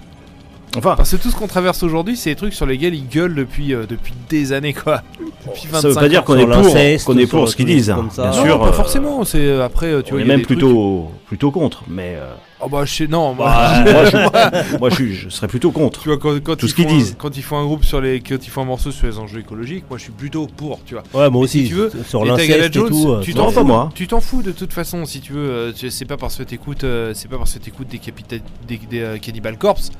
Enfin, 0.77 0.95
Parce 0.95 1.11
que 1.11 1.15
tout 1.17 1.29
ce 1.31 1.35
qu'on 1.35 1.47
traverse 1.47 1.81
aujourd'hui, 1.83 2.15
c'est 2.15 2.29
des 2.29 2.35
trucs 2.35 2.53
sur 2.53 2.65
lesquels 2.67 2.93
ils 2.93 3.07
gueulent 3.07 3.33
depuis, 3.33 3.73
euh, 3.73 3.85
depuis 3.89 4.13
des 4.29 4.53
années, 4.53 4.73
quoi. 4.73 5.01
Depuis 5.47 5.67
25 5.67 5.81
ça 5.81 5.87
veut 5.89 5.93
pas 5.95 6.09
dire 6.09 6.19
ans. 6.21 6.23
qu'on 6.23 6.37
est 6.37 6.45
pour, 6.45 7.05
qu'on 7.05 7.17
est 7.17 7.25
pour 7.27 7.49
ce 7.49 7.55
qu'ils 7.55 7.65
disent. 7.65 7.89
hein. 7.89 7.95
comme 7.95 8.11
ça. 8.11 8.29
Bien 8.29 8.39
Non, 8.41 8.45
sûr. 8.45 8.59
pas 8.59 8.67
euh, 8.67 8.71
forcément. 8.73 9.23
C'est 9.25 9.39
euh, 9.39 9.65
après, 9.65 9.87
tu 10.03 10.13
on 10.13 10.17
vois, 10.17 10.19
est 10.19 10.23
il 10.25 10.27
y 10.27 10.31
a 10.31 10.37
même 10.37 10.45
trucs- 10.45 10.59
plutôt, 10.59 11.09
plutôt 11.27 11.49
contre, 11.51 11.83
mais 11.87 12.15
euh, 12.17 12.31
Oh 12.61 12.67
bah 12.69 12.83
je 12.85 12.93
sais, 12.93 13.07
non. 13.07 13.33
moi- 13.33 13.45
bah, 13.47 13.83
moi, 13.91 14.05
je, 14.09 14.77
moi, 14.77 14.89
je 14.89 15.29
serais 15.29 15.47
plutôt 15.47 15.71
contre. 15.71 16.01
Tu 16.01 16.09
vois, 16.09 16.17
quand, 16.19 16.35
quand 16.43 16.55
Tout 16.57 16.65
ils 16.67 16.69
ce 16.69 16.75
qu'ils 16.75 16.83
font 16.87 16.93
un- 16.93 16.97
disent. 16.97 17.15
quand 17.17 17.35
ils 17.37 17.41
font 17.43 17.57
un 17.57 17.63
groupe 17.65 17.83
sur 17.85 17.99
les, 18.01 18.19
quand 18.19 18.35
ils 18.45 18.49
font 18.49 18.61
un 18.61 18.65
morceau 18.65 18.91
sur 18.91 19.07
les 19.07 19.17
enjeux 19.17 19.39
écologiques, 19.39 19.85
moi 19.89 19.97
je 19.97 20.03
suis 20.03 20.11
plutôt 20.11 20.45
pour, 20.45 20.79
tu 20.85 20.93
vois. 20.95 21.03
Ouais, 21.19 21.29
moi 21.31 21.41
aussi. 21.43 21.63
si 21.63 21.69
tu 21.69 21.75
veux, 21.75 21.91
sur 22.05 22.23
l'inceste 22.25 22.65
et 22.65 22.69
tout. 22.69 23.17
tu 23.23 23.33
t'en 23.33 23.49
fous, 23.49 23.63
moi. 23.63 23.89
tu 23.95 24.07
t'en 24.07 24.19
fous 24.21 24.43
de 24.43 24.51
toute 24.51 24.73
façon 24.73 25.05
si 25.05 25.19
tu 25.21 25.33
veux. 25.33 25.49
euh, 25.49 25.71
c'est 25.89 26.05
pas 26.05 26.17
parce 26.17 26.35
que 26.35 26.43
t'écoutes, 26.43 26.85
c'est 27.13 27.27
pas 27.29 27.37
parce 27.37 27.53
que 27.53 27.59
t'écoutes 27.59 27.87
des, 27.87 27.97
capita- 27.97 28.43
des, 28.67 28.77
des 28.89 29.19
Cannibal 29.19 29.57
Corpse 29.57 29.91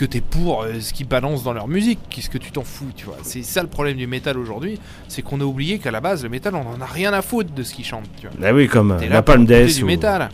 que 0.00 0.06
t'es 0.06 0.22
pour 0.22 0.62
euh, 0.62 0.80
ce 0.80 0.94
qu'ils 0.94 1.06
balancent 1.06 1.42
dans 1.44 1.52
leur 1.52 1.68
musique. 1.68 1.98
Qu'est-ce 2.08 2.30
que 2.30 2.38
tu 2.38 2.50
t'en 2.52 2.64
fous, 2.64 2.86
tu 2.96 3.04
vois 3.04 3.18
C'est 3.22 3.42
ça 3.42 3.60
le 3.62 3.68
problème 3.68 3.98
du 3.98 4.06
métal 4.06 4.38
aujourd'hui, 4.38 4.80
c'est 5.08 5.20
qu'on 5.20 5.38
a 5.42 5.44
oublié 5.44 5.78
qu'à 5.78 5.90
la 5.90 6.00
base 6.00 6.22
le 6.22 6.30
métal 6.30 6.54
on 6.54 6.66
en 6.66 6.80
a 6.80 6.86
rien 6.86 7.12
à 7.12 7.20
foutre 7.20 7.52
de 7.52 7.62
ce 7.62 7.74
qu'ils 7.74 7.84
chantent, 7.84 8.08
tu 8.18 8.26
vois. 8.26 8.36
Ah 8.42 8.54
oui, 8.54 8.66
comme 8.66 8.92
euh, 8.92 9.08
Napalm 9.08 9.42
écouter 9.42 9.66
Death 9.66 9.76
du 9.76 9.82
ou- 9.82 9.86
métal. 9.86 10.30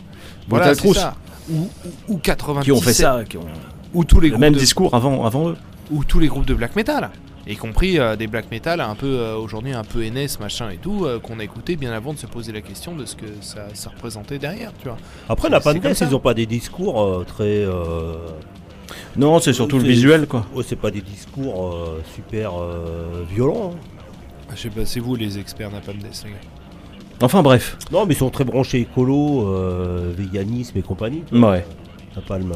Voilà, 0.47 0.73
c'est 0.73 0.93
ça. 0.93 1.15
Ou, 1.49 1.69
ou, 2.09 2.13
ou 2.13 2.17
97. 2.17 2.63
qui 2.63 2.71
ont 2.71 2.81
fait 2.81 2.93
ça, 2.93 3.23
qui 3.27 3.35
ont 3.37 3.45
Ou 3.93 4.05
tous 4.05 4.21
les 4.21 4.27
le 4.29 4.35
groupes 4.35 4.41
même 4.41 4.53
de- 4.53 4.59
discours 4.59 4.93
avant, 4.95 5.25
avant 5.25 5.49
eux. 5.49 5.57
ou 5.91 6.05
tous 6.05 6.19
les 6.19 6.27
groupes 6.27 6.45
de 6.45 6.53
black 6.53 6.75
metal, 6.77 7.09
y 7.45 7.55
compris 7.57 7.99
euh, 7.99 8.15
des 8.15 8.27
black 8.27 8.49
metal 8.51 8.79
un 8.79 8.95
peu 8.95 9.05
euh, 9.19 9.35
aujourd'hui 9.35 9.73
un 9.73 9.83
peu 9.83 10.01
NS 10.03 10.39
machin 10.39 10.69
et 10.69 10.77
tout 10.77 11.03
euh, 11.05 11.19
qu'on 11.19 11.39
a 11.39 11.43
écouté 11.43 11.75
bien 11.75 11.91
avant 11.91 12.13
de 12.13 12.19
se 12.19 12.25
poser 12.27 12.53
la 12.53 12.61
question 12.61 12.95
de 12.95 13.05
ce 13.05 13.15
que 13.17 13.25
ça, 13.41 13.67
ça 13.73 13.89
représentait 13.89 14.39
derrière, 14.39 14.71
tu 14.81 14.87
vois. 14.87 14.97
Après, 15.27 15.49
la 15.49 15.59
ça. 15.59 15.73
ils 15.73 16.15
ont 16.15 16.19
pas 16.21 16.33
des 16.33 16.45
discours 16.45 17.25
très. 17.27 17.65
Non, 19.15 19.39
c'est 19.39 19.53
surtout 19.53 19.77
le 19.79 19.83
visuel, 19.85 20.27
quoi. 20.27 20.45
Ouais, 20.53 20.63
c'est 20.67 20.75
pas 20.75 20.91
des 20.91 21.01
discours 21.01 21.73
euh, 21.73 22.01
super 22.15 22.51
euh, 22.59 23.23
violents. 23.29 23.71
hein. 23.73 23.77
Ah, 24.49 24.53
Je 24.55 24.61
sais 24.61 24.69
pas, 24.69 24.85
c'est 24.85 24.99
vous 24.99 25.15
les 25.15 25.37
experts 25.39 25.71
Napalm 25.71 25.97
Death, 25.99 26.23
les 26.25 26.31
gars. 26.31 26.37
Enfin 27.21 27.41
bref. 27.41 27.77
Non, 27.91 28.05
mais 28.05 28.13
ils 28.13 28.17
sont 28.17 28.29
très 28.29 28.43
branchés 28.43 28.79
écolo, 28.81 29.47
euh, 29.49 30.13
véganisme 30.15 30.77
et 30.77 30.81
compagnie. 30.83 31.23
Ouais. 31.31 31.65
T'as 32.13 32.21
pas 32.21 32.37
le 32.37 32.45
main. 32.45 32.55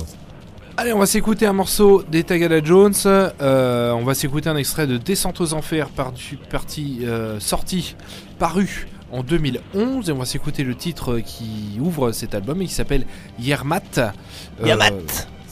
Allez, 0.78 0.94
on 0.94 1.00
va 1.00 1.06
s'écouter 1.06 1.46
un 1.46 1.54
morceau 1.54 2.04
des 2.10 2.24
Tagada 2.24 2.64
Jones. 2.64 2.94
euh, 3.06 3.92
on 3.92 4.04
va 4.04 4.14
s'écouter 4.14 4.50
un 4.50 4.56
extrait 4.56 4.88
de 4.88 4.98
Descente 4.98 5.42
aux 5.42 5.54
Enfers, 5.54 5.90
par 5.90 6.14
parti, 6.50 7.00
euh, 7.04 7.40
sorti, 7.40 7.96
paru 8.40 8.88
en 9.12 9.22
2011. 9.24 10.10
Et 10.10 10.12
on 10.14 10.18
va 10.20 10.26
s'écouter 10.26 10.64
le 10.64 10.76
titre 10.76 11.20
qui 11.20 11.78
ouvre 11.82 12.12
cet 12.14 12.34
album 12.36 12.62
et 12.62 12.66
qui 12.68 12.74
s'appelle 12.74 13.06
Yermat. 13.40 13.82
Euh, 13.98 14.66
Yamat 14.66 14.92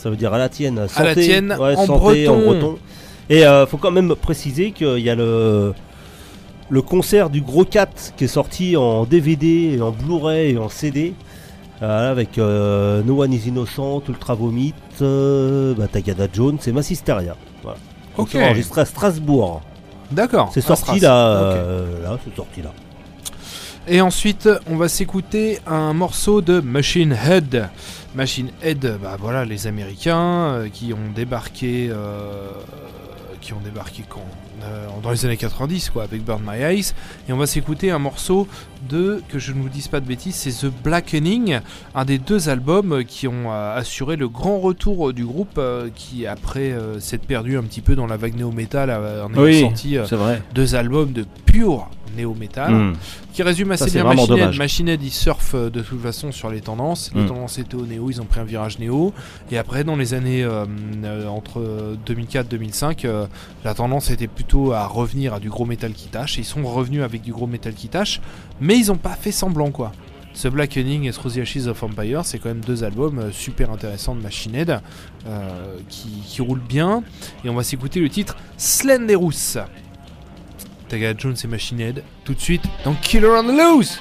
Ça 0.01 0.09
veut 0.09 0.15
dire 0.15 0.33
à 0.33 0.37
la 0.37 0.47
tienne. 0.49 0.87
Santé, 0.87 1.03
la 1.03 1.15
tienne, 1.15 1.57
ouais, 1.59 1.75
en 1.75 1.85
santé, 1.85 2.27
en 2.29 2.37
breton. 2.37 2.45
breton. 2.51 2.77
Et 3.29 3.45
euh, 3.45 3.65
faut 3.67 3.77
quand 3.77 3.91
même 3.91 4.15
préciser 4.15 4.71
qu'il 4.71 4.99
y 4.99 5.09
a 5.09 5.15
le, 5.15 5.73
le 6.69 6.81
concert 6.81 7.29
du 7.29 7.41
Gros 7.41 7.65
4 7.65 8.13
qui 8.15 8.23
est 8.23 8.27
sorti 8.27 8.77
en 8.77 9.03
DVD, 9.03 9.75
et 9.77 9.81
en 9.81 9.91
Blu-ray 9.91 10.53
et 10.53 10.57
en 10.57 10.69
CD. 10.69 11.13
euh, 11.81 12.11
avec 12.11 12.37
euh, 12.37 13.01
No 13.03 13.21
One 13.23 13.33
is 13.33 13.47
Innocent, 13.47 14.03
Ultra 14.07 14.35
Vomit, 14.35 14.73
euh, 15.01 15.73
bah, 15.77 15.87
Tagada 15.91 16.27
Jones 16.31 16.57
et 16.65 16.71
Massisteria. 16.71 17.35
Voilà. 17.63 17.77
Ok. 18.17 18.35
Enregistré 18.35 18.81
à 18.81 18.85
Strasbourg. 18.85 19.61
D'accord. 20.11 20.49
C'est 20.53 20.63
à 20.69 20.75
sorti 20.75 20.99
là, 21.01 21.55
là, 22.03 22.17
c'est 22.25 22.35
sorti 22.35 22.61
là. 22.61 22.71
Et 23.87 24.01
ensuite, 24.01 24.49
on 24.69 24.75
va 24.75 24.87
s'écouter 24.89 25.59
un 25.67 25.93
morceau 25.93 26.41
de 26.41 26.59
Machine 26.61 27.13
Head. 27.13 27.69
Machine 28.15 28.49
Head, 28.63 28.97
bah 29.01 29.17
voilà, 29.19 29.45
les 29.45 29.67
Américains 29.67 30.17
euh, 30.19 30.69
qui 30.69 30.93
ont 30.93 31.11
débarqué, 31.15 31.89
euh, 31.91 32.49
qui 33.41 33.53
ont 33.53 33.59
débarqué 33.63 34.03
quand 34.07 34.25
Euh, 34.63 34.87
Dans 35.01 35.11
les 35.11 35.25
années 35.25 35.37
90, 35.37 35.89
quoi, 35.91 36.03
avec 36.03 36.25
Burn 36.25 36.41
My 36.45 36.61
Eyes. 36.61 36.93
Et 37.29 37.33
on 37.33 37.37
va 37.37 37.45
s'écouter 37.45 37.91
un 37.91 37.99
morceau 37.99 38.45
de, 38.89 39.21
que 39.29 39.39
je 39.39 39.53
ne 39.53 39.61
vous 39.61 39.69
dise 39.69 39.87
pas 39.87 40.01
de 40.01 40.05
bêtises, 40.05 40.35
c'est 40.35 40.51
The 40.51 40.71
Blackening, 40.83 41.59
un 41.95 42.03
des 42.03 42.17
deux 42.17 42.49
albums 42.49 43.05
qui 43.05 43.29
ont 43.29 43.51
assuré 43.53 44.17
le 44.17 44.27
grand 44.27 44.59
retour 44.59 45.13
du 45.13 45.25
groupe, 45.25 45.61
qui 45.95 46.27
après 46.27 46.75
s'être 46.99 47.25
perdu 47.25 47.57
un 47.57 47.63
petit 47.63 47.79
peu 47.79 47.95
dans 47.95 48.05
la 48.07 48.17
vague 48.17 48.35
néo-metal, 48.35 48.89
en 48.89 49.31
ayant 49.33 49.41
Oui, 49.41 49.61
sorti 49.61 49.97
deux 50.53 50.75
albums 50.75 51.13
de 51.13 51.25
pur 51.45 51.89
néo-metal 52.15 52.73
Hmm. 52.73 52.93
qui 53.33 53.43
résume 53.43 53.71
assez 53.71 53.89
Ça, 53.89 54.03
bien 54.03 54.03
Machine 54.03 54.37
Head. 54.37 54.57
Machine 54.57 54.87
Head, 54.89 55.03
ils 55.03 55.11
surfent 55.11 55.55
euh, 55.55 55.69
de 55.69 55.81
toute 55.81 56.01
façon 56.01 56.31
sur 56.31 56.49
les 56.49 56.61
tendances. 56.61 57.11
Les 57.15 57.21
Mm. 57.23 57.27
tendances 57.27 57.57
étaient 57.59 57.75
au 57.75 57.85
néo, 57.85 58.09
ils 58.09 58.21
ont 58.21 58.25
pris 58.25 58.39
un 58.39 58.43
virage 58.43 58.79
néo. 58.79 59.13
Et 59.51 59.57
après, 59.57 59.83
dans 59.83 59.95
les 59.95 60.13
années 60.13 60.43
euh, 60.43 60.65
euh, 61.03 61.27
entre 61.27 61.95
2004-2005, 62.05 63.05
euh, 63.05 63.25
la 63.63 63.73
tendance 63.73 64.09
était 64.11 64.27
plutôt 64.27 64.71
à 64.73 64.85
revenir 64.87 65.33
à 65.33 65.39
du 65.39 65.49
gros 65.49 65.65
métal 65.65 65.93
qui 65.93 66.07
tâche. 66.07 66.37
Et 66.37 66.41
ils 66.41 66.45
sont 66.45 66.63
revenus 66.63 67.01
avec 67.03 67.21
du 67.21 67.31
gros 67.31 67.47
métal 67.47 67.73
qui 67.73 67.87
tâche, 67.89 68.21
mais 68.61 68.77
ils 68.77 68.87
n'ont 68.87 68.97
pas 68.97 69.15
fait 69.15 69.31
semblant 69.31 69.71
quoi. 69.71 69.91
Ce 70.33 70.47
Blackening 70.47 71.05
et 71.07 71.11
Through 71.11 71.33
the 71.33 71.37
Ashes 71.39 71.67
of 71.67 71.81
Empire, 71.83 72.21
c'est 72.23 72.37
quand 72.37 72.49
même 72.49 72.63
deux 72.63 72.83
albums 72.83 73.31
super 73.31 73.71
intéressants 73.71 74.15
de 74.15 74.21
Machine 74.21 74.55
Head 74.55 74.79
euh, 75.27 75.77
qui, 75.89 76.09
qui 76.25 76.41
roulent 76.41 76.61
bien. 76.61 77.03
Et 77.43 77.49
on 77.49 77.55
va 77.55 77.63
s'écouter 77.63 77.99
le 77.99 78.09
titre 78.09 78.37
Slenderous. 78.57 79.57
Taga 80.89 81.13
Jones 81.15 81.35
et 81.43 81.47
Machine 81.47 81.79
Head, 81.79 82.03
tout 82.25 82.33
de 82.33 82.39
suite 82.39 82.63
dans 82.83 82.93
Killer 82.95 83.27
on 83.27 83.43
the 83.43 83.57
Loose! 83.57 83.99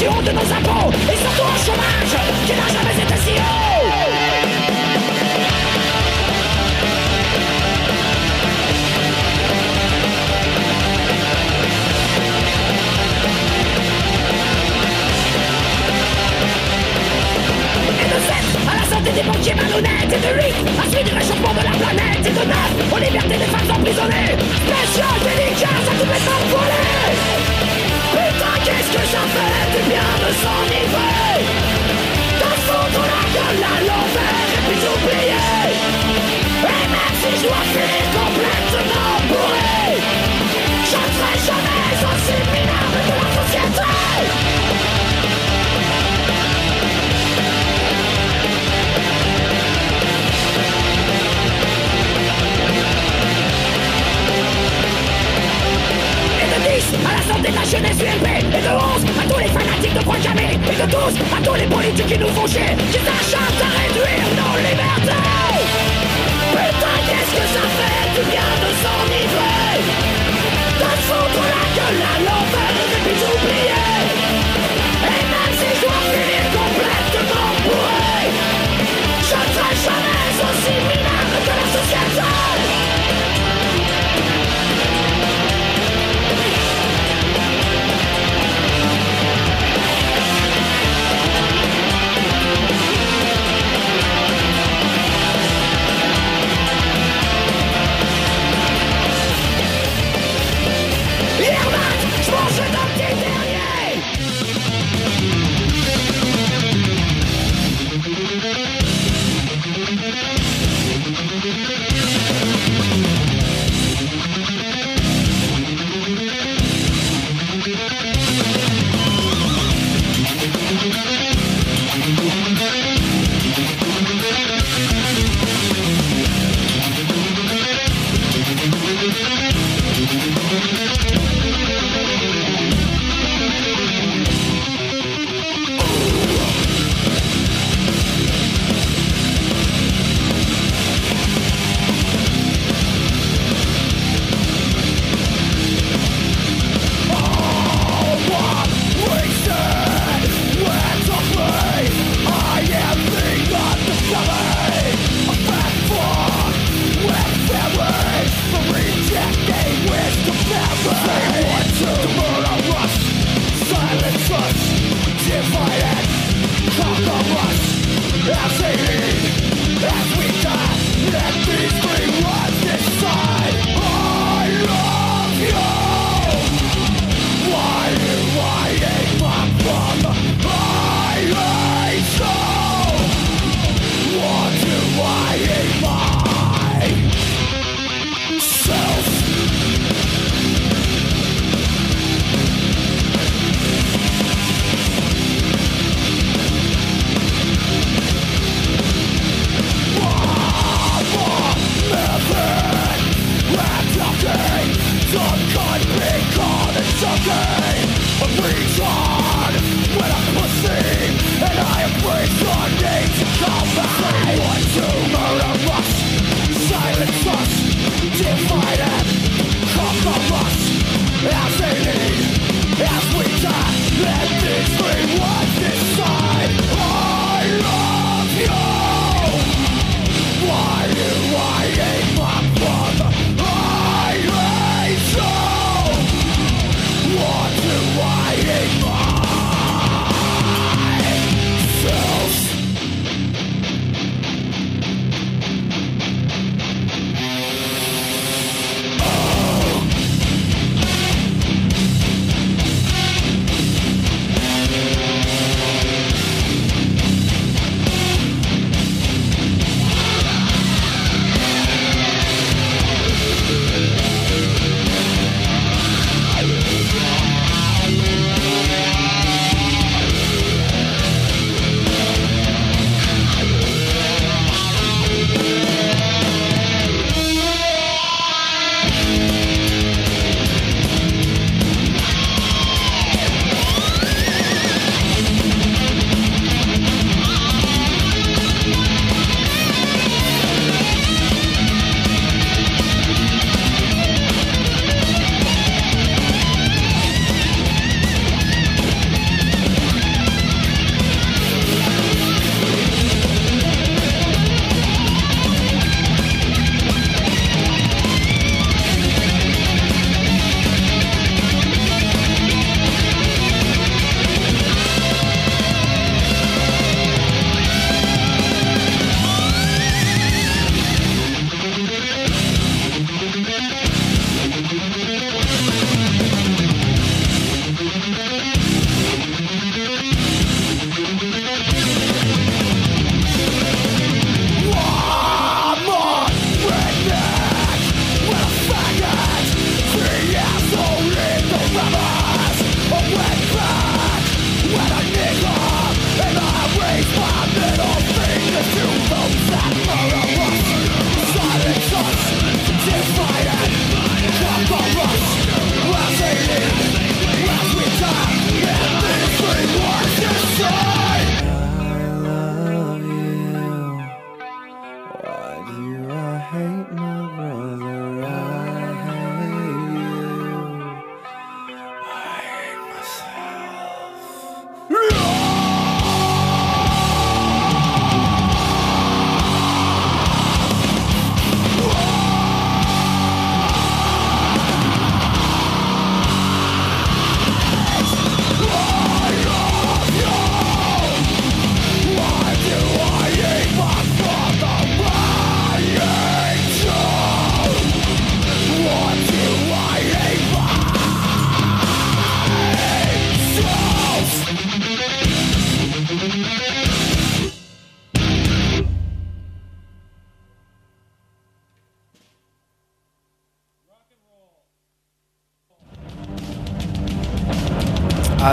À 0.00 0.04
l'augmentation 0.04 0.22
de 0.22 0.32
nos 0.32 0.52
impôts 0.52 0.99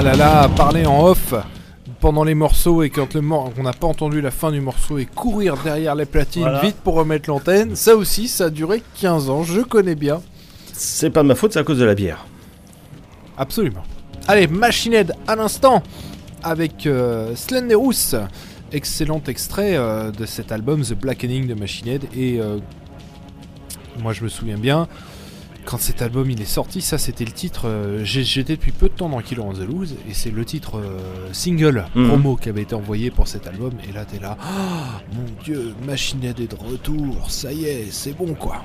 là 0.08 0.16
là, 0.16 0.50
parler 0.50 0.86
en 0.86 1.06
off 1.06 1.34
pendant 2.00 2.24
les 2.24 2.34
morceaux 2.36 2.82
et 2.84 2.90
quand 2.90 3.14
le 3.14 3.22
mor- 3.22 3.52
on 3.58 3.64
n'a 3.64 3.74
pas 3.74 3.88
entendu 3.88 4.22
la 4.22 4.32
fin 4.32 4.52
du 4.52 4.62
morceau 4.62 4.98
et 5.00 5.06
courir 5.06 5.56
derrière 5.58 5.96
les 5.96 6.06
platines 6.06 6.44
Voilà. 6.44 6.62
vite 6.62 6.78
pour 6.78 6.94
remettre 6.96 7.30
l'antenne, 7.30 7.76
ça 7.76 7.96
aussi, 7.96 8.28
ça 8.30 8.46
a 8.46 8.50
duré 8.50 8.82
15 9.02 9.30
ans, 9.30 9.44
je 9.44 9.62
connais 9.62 9.96
bien. 9.96 10.22
C'est 10.72 11.10
pas 11.10 11.24
de 11.24 11.28
ma 11.28 11.36
faute, 11.36 11.54
c'est 11.54 11.60
à 11.60 11.64
cause 11.64 11.80
de 11.80 11.86
la 11.86 11.96
bière. 11.96 12.26
Absolument. 13.38 13.84
Allez, 14.30 14.48
Machine 14.48 14.94
Head 14.94 15.14
à 15.28 15.36
l'instant 15.36 15.84
avec 16.44 16.86
euh, 16.86 17.36
Slenderous. 17.36 18.16
Excellent 18.72 19.22
extrait 19.28 19.76
euh, 19.76 20.12
de 20.12 20.26
cet 20.26 20.52
album 20.52 20.82
The 20.84 20.94
Blackening 20.94 21.48
de 21.48 21.54
Machine 21.54 21.88
Head. 21.88 22.04
Et 22.16 22.40
euh, 22.40 22.60
moi, 24.00 24.14
je 24.14 24.24
me 24.24 24.30
souviens 24.30 24.58
bien, 24.58 24.88
quand 25.70 25.78
cet 25.82 26.02
album 26.02 26.32
il 26.32 26.42
est 26.42 26.46
sorti, 26.46 26.80
ça 26.80 26.98
c'était 26.98 27.26
le 27.26 27.32
titre. 27.34 27.64
euh, 27.68 28.00
J'étais 28.06 28.56
depuis 28.56 28.72
peu 28.72 28.88
de 28.88 28.94
temps 28.94 29.10
dans 29.10 29.20
Killer 29.22 29.42
on 29.42 29.52
the 29.52 29.68
Loose 29.68 29.96
et 30.10 30.14
c'est 30.14 30.32
le 30.32 30.46
titre 30.46 30.78
euh, 30.80 30.98
single 31.34 31.84
Mhm. 31.94 32.08
promo 32.08 32.36
qui 32.38 32.48
avait 32.48 32.62
été 32.62 32.74
envoyé 32.74 33.12
pour 33.12 33.28
cet 33.28 33.48
album. 33.48 33.74
Et 33.88 33.92
là, 33.92 34.06
t'es 34.06 34.20
là, 34.20 34.38
Ah, 34.42 35.02
mon 35.14 35.26
dieu, 35.44 35.74
Machine 35.86 36.24
Head 36.24 36.40
est 36.40 36.52
de 36.52 36.56
retour, 36.56 37.30
ça 37.30 37.52
y 37.52 37.66
est, 37.66 37.88
c'est 37.92 38.14
bon 38.18 38.34
quoi. 38.34 38.64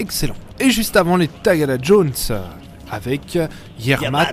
Excellent. 0.00 0.34
Et 0.58 0.70
juste 0.70 0.96
avant 0.96 1.16
les 1.16 1.28
Tagada 1.28 1.76
Jones 1.80 2.10
avec 2.90 3.38
Yermat. 3.78 4.32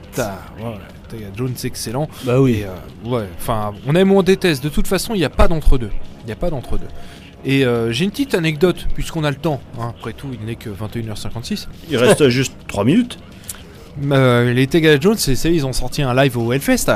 Voilà, 0.60 0.80
Tagada 1.10 1.32
Jones 1.36 1.54
excellent. 1.64 2.10
Bah 2.24 2.42
oui. 2.42 2.62
Et, 2.62 2.66
euh, 2.66 3.10
ouais, 3.10 3.28
enfin, 3.38 3.74
on 3.86 3.94
aime 3.96 4.12
ou 4.12 4.18
on 4.18 4.24
déteste. 4.24 4.64
De 4.64 4.70
toute 4.70 4.88
façon, 4.88 5.14
il 5.14 5.20
n'y 5.20 5.26
a 5.26 5.30
pas 5.30 5.48
d'entre-deux. 5.48 5.92
Il 6.24 6.26
n'y 6.26 6.32
a 6.32 6.36
pas 6.36 6.50
d'entre-deux. 6.50 6.88
Et 7.46 7.66
euh, 7.66 7.92
j'ai 7.92 8.04
une 8.06 8.12
petite 8.12 8.34
anecdote, 8.36 8.88
puisqu'on 8.94 9.24
a 9.24 9.30
le 9.30 9.38
temps. 9.38 9.62
hein. 9.80 9.94
Après 9.98 10.14
tout, 10.14 10.28
il 10.34 10.46
n'est 10.46 10.56
que 10.56 10.70
21h56. 10.70 11.68
Il 11.90 11.98
reste 11.98 12.28
juste 12.30 12.54
3 12.68 12.84
minutes. 12.84 13.18
Euh, 14.12 14.54
les 14.54 14.68
Tagada 14.68 15.00
Jones, 15.00 15.18
c'est, 15.18 15.36
c'est- 15.36 15.54
ils 15.54 15.66
ont 15.66 15.74
sorti 15.74 16.02
un 16.02 16.14
live 16.14 16.38
au 16.38 16.52
Hellfest. 16.54 16.92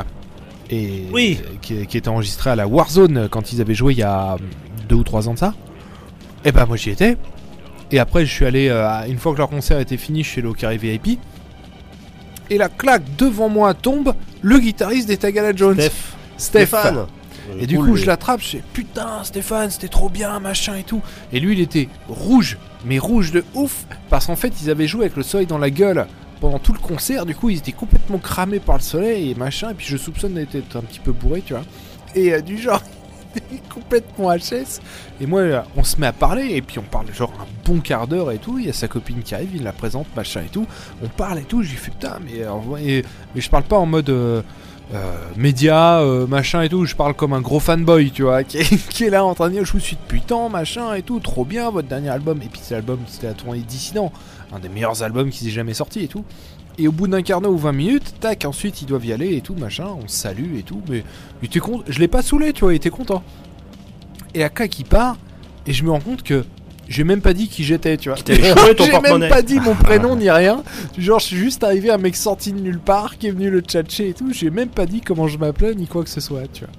Et 0.69 1.03
Oui. 1.11 1.39
qui, 1.61 1.85
qui 1.87 1.97
était 1.97 2.07
enregistré 2.09 2.49
à 2.49 2.55
la 2.55 2.67
Warzone 2.67 3.27
quand 3.29 3.51
ils 3.51 3.61
avaient 3.61 3.73
joué 3.75 3.93
il 3.93 3.99
y 3.99 4.03
a 4.03 4.37
deux 4.87 4.95
ou 4.95 5.03
trois 5.03 5.27
ans 5.29 5.33
de 5.33 5.39
ça. 5.39 5.53
Et 6.45 6.51
bah 6.51 6.65
moi 6.65 6.77
j'y 6.77 6.89
étais. 6.89 7.17
Et 7.91 7.99
après 7.99 8.25
je 8.25 8.31
suis 8.33 8.45
allé, 8.45 8.69
euh, 8.69 9.05
une 9.07 9.17
fois 9.17 9.33
que 9.33 9.37
leur 9.39 9.49
concert 9.49 9.79
était 9.79 9.97
fini, 9.97 10.23
allé 10.37 10.47
au 10.47 10.53
carré 10.53 10.77
VIP. 10.77 11.19
Et 12.49 12.57
la 12.57 12.69
claque 12.69 13.03
devant 13.17 13.49
moi 13.49 13.73
tombe 13.73 14.13
le 14.41 14.57
guitariste 14.59 15.07
des 15.07 15.17
Tagada 15.17 15.53
Jones. 15.55 15.75
Steph. 15.79 15.91
Steph. 16.37 16.65
Stéphane. 16.67 17.05
Et 17.59 17.67
du 17.67 17.77
coup, 17.77 17.95
je 17.95 18.05
l'attrape, 18.05 18.41
je 18.41 18.47
fais 18.47 18.63
putain, 18.73 19.23
Stéphane, 19.23 19.69
c'était 19.69 19.87
trop 19.87 20.09
bien, 20.09 20.39
machin 20.39 20.75
et 20.75 20.83
tout. 20.83 21.01
Et 21.31 21.39
lui, 21.39 21.53
il 21.53 21.61
était 21.61 21.89
rouge, 22.07 22.57
mais 22.85 22.99
rouge 22.99 23.31
de 23.31 23.43
ouf, 23.53 23.85
parce 24.09 24.27
qu'en 24.27 24.35
fait, 24.35 24.53
ils 24.61 24.69
avaient 24.69 24.87
joué 24.87 25.01
avec 25.05 25.15
le 25.17 25.23
soleil 25.23 25.47
dans 25.47 25.57
la 25.57 25.69
gueule 25.69 26.07
pendant 26.39 26.59
tout 26.59 26.73
le 26.73 26.79
concert. 26.79 27.25
Du 27.25 27.35
coup, 27.35 27.49
ils 27.49 27.57
étaient 27.57 27.71
complètement 27.71 28.17
cramés 28.17 28.59
par 28.59 28.75
le 28.77 28.81
soleil 28.81 29.31
et 29.31 29.35
machin. 29.35 29.71
Et 29.71 29.73
puis, 29.73 29.85
je 29.87 29.97
soupçonne 29.97 30.33
d'être 30.33 30.75
un 30.75 30.81
petit 30.81 30.99
peu 30.99 31.11
bourré, 31.11 31.41
tu 31.45 31.53
vois. 31.53 31.63
Et 32.15 32.33
euh, 32.33 32.41
du 32.41 32.57
genre, 32.57 32.81
complètement 33.73 34.29
HS. 34.35 34.79
Et 35.21 35.25
moi, 35.25 35.41
euh, 35.41 35.61
on 35.75 35.83
se 35.83 35.99
met 35.99 36.07
à 36.07 36.13
parler, 36.13 36.49
et 36.55 36.61
puis 36.61 36.79
on 36.79 36.83
parle 36.83 37.13
genre 37.13 37.33
un 37.39 37.47
bon 37.65 37.79
quart 37.79 38.07
d'heure 38.07 38.31
et 38.31 38.37
tout. 38.37 38.59
Il 38.59 38.65
y 38.65 38.69
a 38.69 38.73
sa 38.73 38.87
copine 38.87 39.21
qui 39.23 39.35
arrive, 39.35 39.55
il 39.55 39.63
la 39.63 39.73
présente, 39.73 40.07
machin 40.15 40.41
et 40.41 40.49
tout. 40.49 40.65
On 41.03 41.07
parle 41.07 41.39
et 41.39 41.43
tout. 41.43 41.63
Je 41.63 41.69
lui 41.71 41.77
fais 41.77 41.91
putain, 41.91 42.19
mais, 42.23 42.41
euh, 42.43 43.01
mais 43.35 43.41
je 43.41 43.49
parle 43.49 43.63
pas 43.63 43.77
en 43.77 43.85
mode. 43.85 44.09
euh, 44.09 44.41
euh, 44.93 45.15
média, 45.37 45.99
euh, 45.99 46.27
machin 46.27 46.61
et 46.61 46.69
tout, 46.69 46.85
je 46.85 46.95
parle 46.95 47.13
comme 47.13 47.33
un 47.33 47.41
gros 47.41 47.59
fanboy, 47.59 48.11
tu 48.11 48.23
vois, 48.23 48.43
qui 48.43 48.57
est, 48.57 49.09
là 49.09 49.23
en 49.23 49.33
train 49.33 49.47
de 49.47 49.53
dire 49.53 49.65
je 49.65 49.71
vous 49.71 49.79
suis 49.79 49.95
depuis 49.95 50.21
tant, 50.21 50.49
machin 50.49 50.93
et 50.93 51.01
tout, 51.01 51.19
trop 51.19 51.45
bien 51.45 51.71
votre 51.71 51.87
dernier 51.87 52.09
album. 52.09 52.41
Et 52.41 52.47
puis 52.47 52.59
cet 52.61 52.73
album, 52.73 52.99
c'était 53.07 53.27
la 53.27 53.33
tournée 53.33 53.59
Dissident, 53.59 54.11
un 54.51 54.59
des 54.59 54.69
meilleurs 54.69 55.01
albums 55.01 55.29
qui 55.29 55.45
s'est 55.45 55.51
jamais 55.51 55.73
sorti 55.73 56.01
et 56.01 56.07
tout. 56.07 56.25
Et 56.77 56.87
au 56.87 56.91
bout 56.91 57.07
d'un 57.07 57.21
quart 57.21 57.39
d'heure 57.39 57.51
ou 57.51 57.57
20 57.57 57.71
minutes, 57.71 58.15
tac, 58.19 58.45
ensuite 58.45 58.81
ils 58.81 58.85
doivent 58.85 59.05
y 59.05 59.13
aller 59.13 59.35
et 59.35 59.41
tout, 59.41 59.55
machin, 59.55 59.87
on 60.03 60.07
salue 60.07 60.57
et 60.57 60.63
tout, 60.63 60.81
mais 60.89 61.03
il 61.41 61.45
était 61.45 61.59
con... 61.59 61.83
je 61.87 61.99
l'ai 61.99 62.07
pas 62.07 62.21
saoulé, 62.21 62.51
tu 62.51 62.61
vois, 62.61 62.73
il 62.73 62.77
était 62.77 62.89
content. 62.89 63.23
Et 64.33 64.43
à 64.43 64.49
cas 64.49 64.67
qui 64.67 64.83
part, 64.83 65.17
et 65.65 65.73
je 65.73 65.83
me 65.83 65.91
rends 65.91 65.99
compte 65.99 66.23
que 66.23 66.43
j'ai 66.93 67.03
même 67.03 67.21
pas 67.21 67.33
dit 67.33 67.47
qui 67.47 67.63
j'étais, 67.63 67.97
tu 67.97 68.09
vois. 68.09 68.17
t'avait 68.17 68.39
échoué 68.39 68.75
ton 68.75 68.85
J'ai 68.85 68.99
même 68.99 69.27
pas 69.29 69.41
dit 69.41 69.59
mon 69.59 69.73
prénom 69.83 70.15
ni 70.15 70.29
rien. 70.29 70.63
Genre, 70.97 71.19
je 71.19 71.25
suis 71.25 71.37
juste 71.37 71.63
arrivé, 71.63 71.89
un 71.89 71.97
mec 71.97 72.15
sorti 72.15 72.53
de 72.53 72.59
nulle 72.59 72.79
part, 72.79 73.17
qui 73.17 73.27
est 73.27 73.31
venu 73.31 73.49
le 73.49 73.61
tchatcher 73.61 74.09
et 74.09 74.13
tout. 74.13 74.31
J'ai 74.31 74.49
même 74.49 74.69
pas 74.69 74.85
dit 74.85 75.01
comment 75.01 75.27
je 75.27 75.37
m'appelais 75.37 75.73
ni 75.75 75.87
quoi 75.87 76.03
que 76.03 76.09
ce 76.09 76.21
soit, 76.21 76.43
tu 76.53 76.65
vois. 76.65 76.73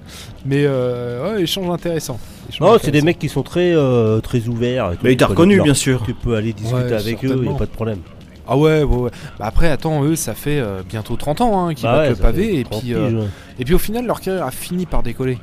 Mais 0.45 0.63
euh, 0.65 1.35
ouais, 1.35 1.43
échange 1.43 1.69
intéressant. 1.69 2.17
Échange 2.49 2.67
Non, 2.67 2.77
c'est 2.81 2.91
des 2.91 3.01
mecs 3.01 3.19
qui 3.19 3.29
sont 3.29 3.43
très, 3.43 3.73
euh, 3.75 4.21
très 4.21 4.47
ouverts. 4.47 4.91
et 4.93 4.95
tout. 4.95 5.01
Mais 5.03 5.11
il 5.13 5.17
t'a 5.17 5.27
reconnu, 5.27 5.61
bien 5.61 5.73
sûr. 5.73 6.01
Tu 6.05 6.13
peux 6.13 6.35
aller 6.35 6.53
discuter 6.53 6.75
Ouais, 6.81 6.93
avec 6.93 7.15
eux, 7.17 7.19
il 7.23 7.27
certainement. 7.29 7.55
a 7.55 7.59
pas 7.59 7.65
de 7.65 7.71
problème. 7.71 7.99
Ah 8.47 8.55
ouais, 8.57 8.83
ouais, 8.83 8.95
ouais. 8.95 9.11
Bah 9.39 9.45
après, 9.47 9.69
attends, 9.69 10.03
eux, 10.03 10.15
ça 10.15 10.35
fait 10.35 10.59
euh, 10.59 10.83
bientôt 10.87 11.15
30 11.15 11.41
ans 11.41 11.67
hein, 11.67 11.73
qu'ils 11.73 11.83
Bah 11.85 11.93
battent 11.93 12.01
ouais, 12.03 12.09
le 12.11 12.15
pavé. 12.15 12.59
Et 12.59 12.63
30 12.63 12.79
puis, 12.81 12.93
euh, 12.93 13.23
et 13.59 13.65
puis 13.65 13.73
au 13.73 13.79
final, 13.79 14.05
leur 14.05 14.21
carrière 14.21 14.45
a 14.45 14.51
fini 14.51 14.85
par 14.85 15.01
décoller. 15.01 15.39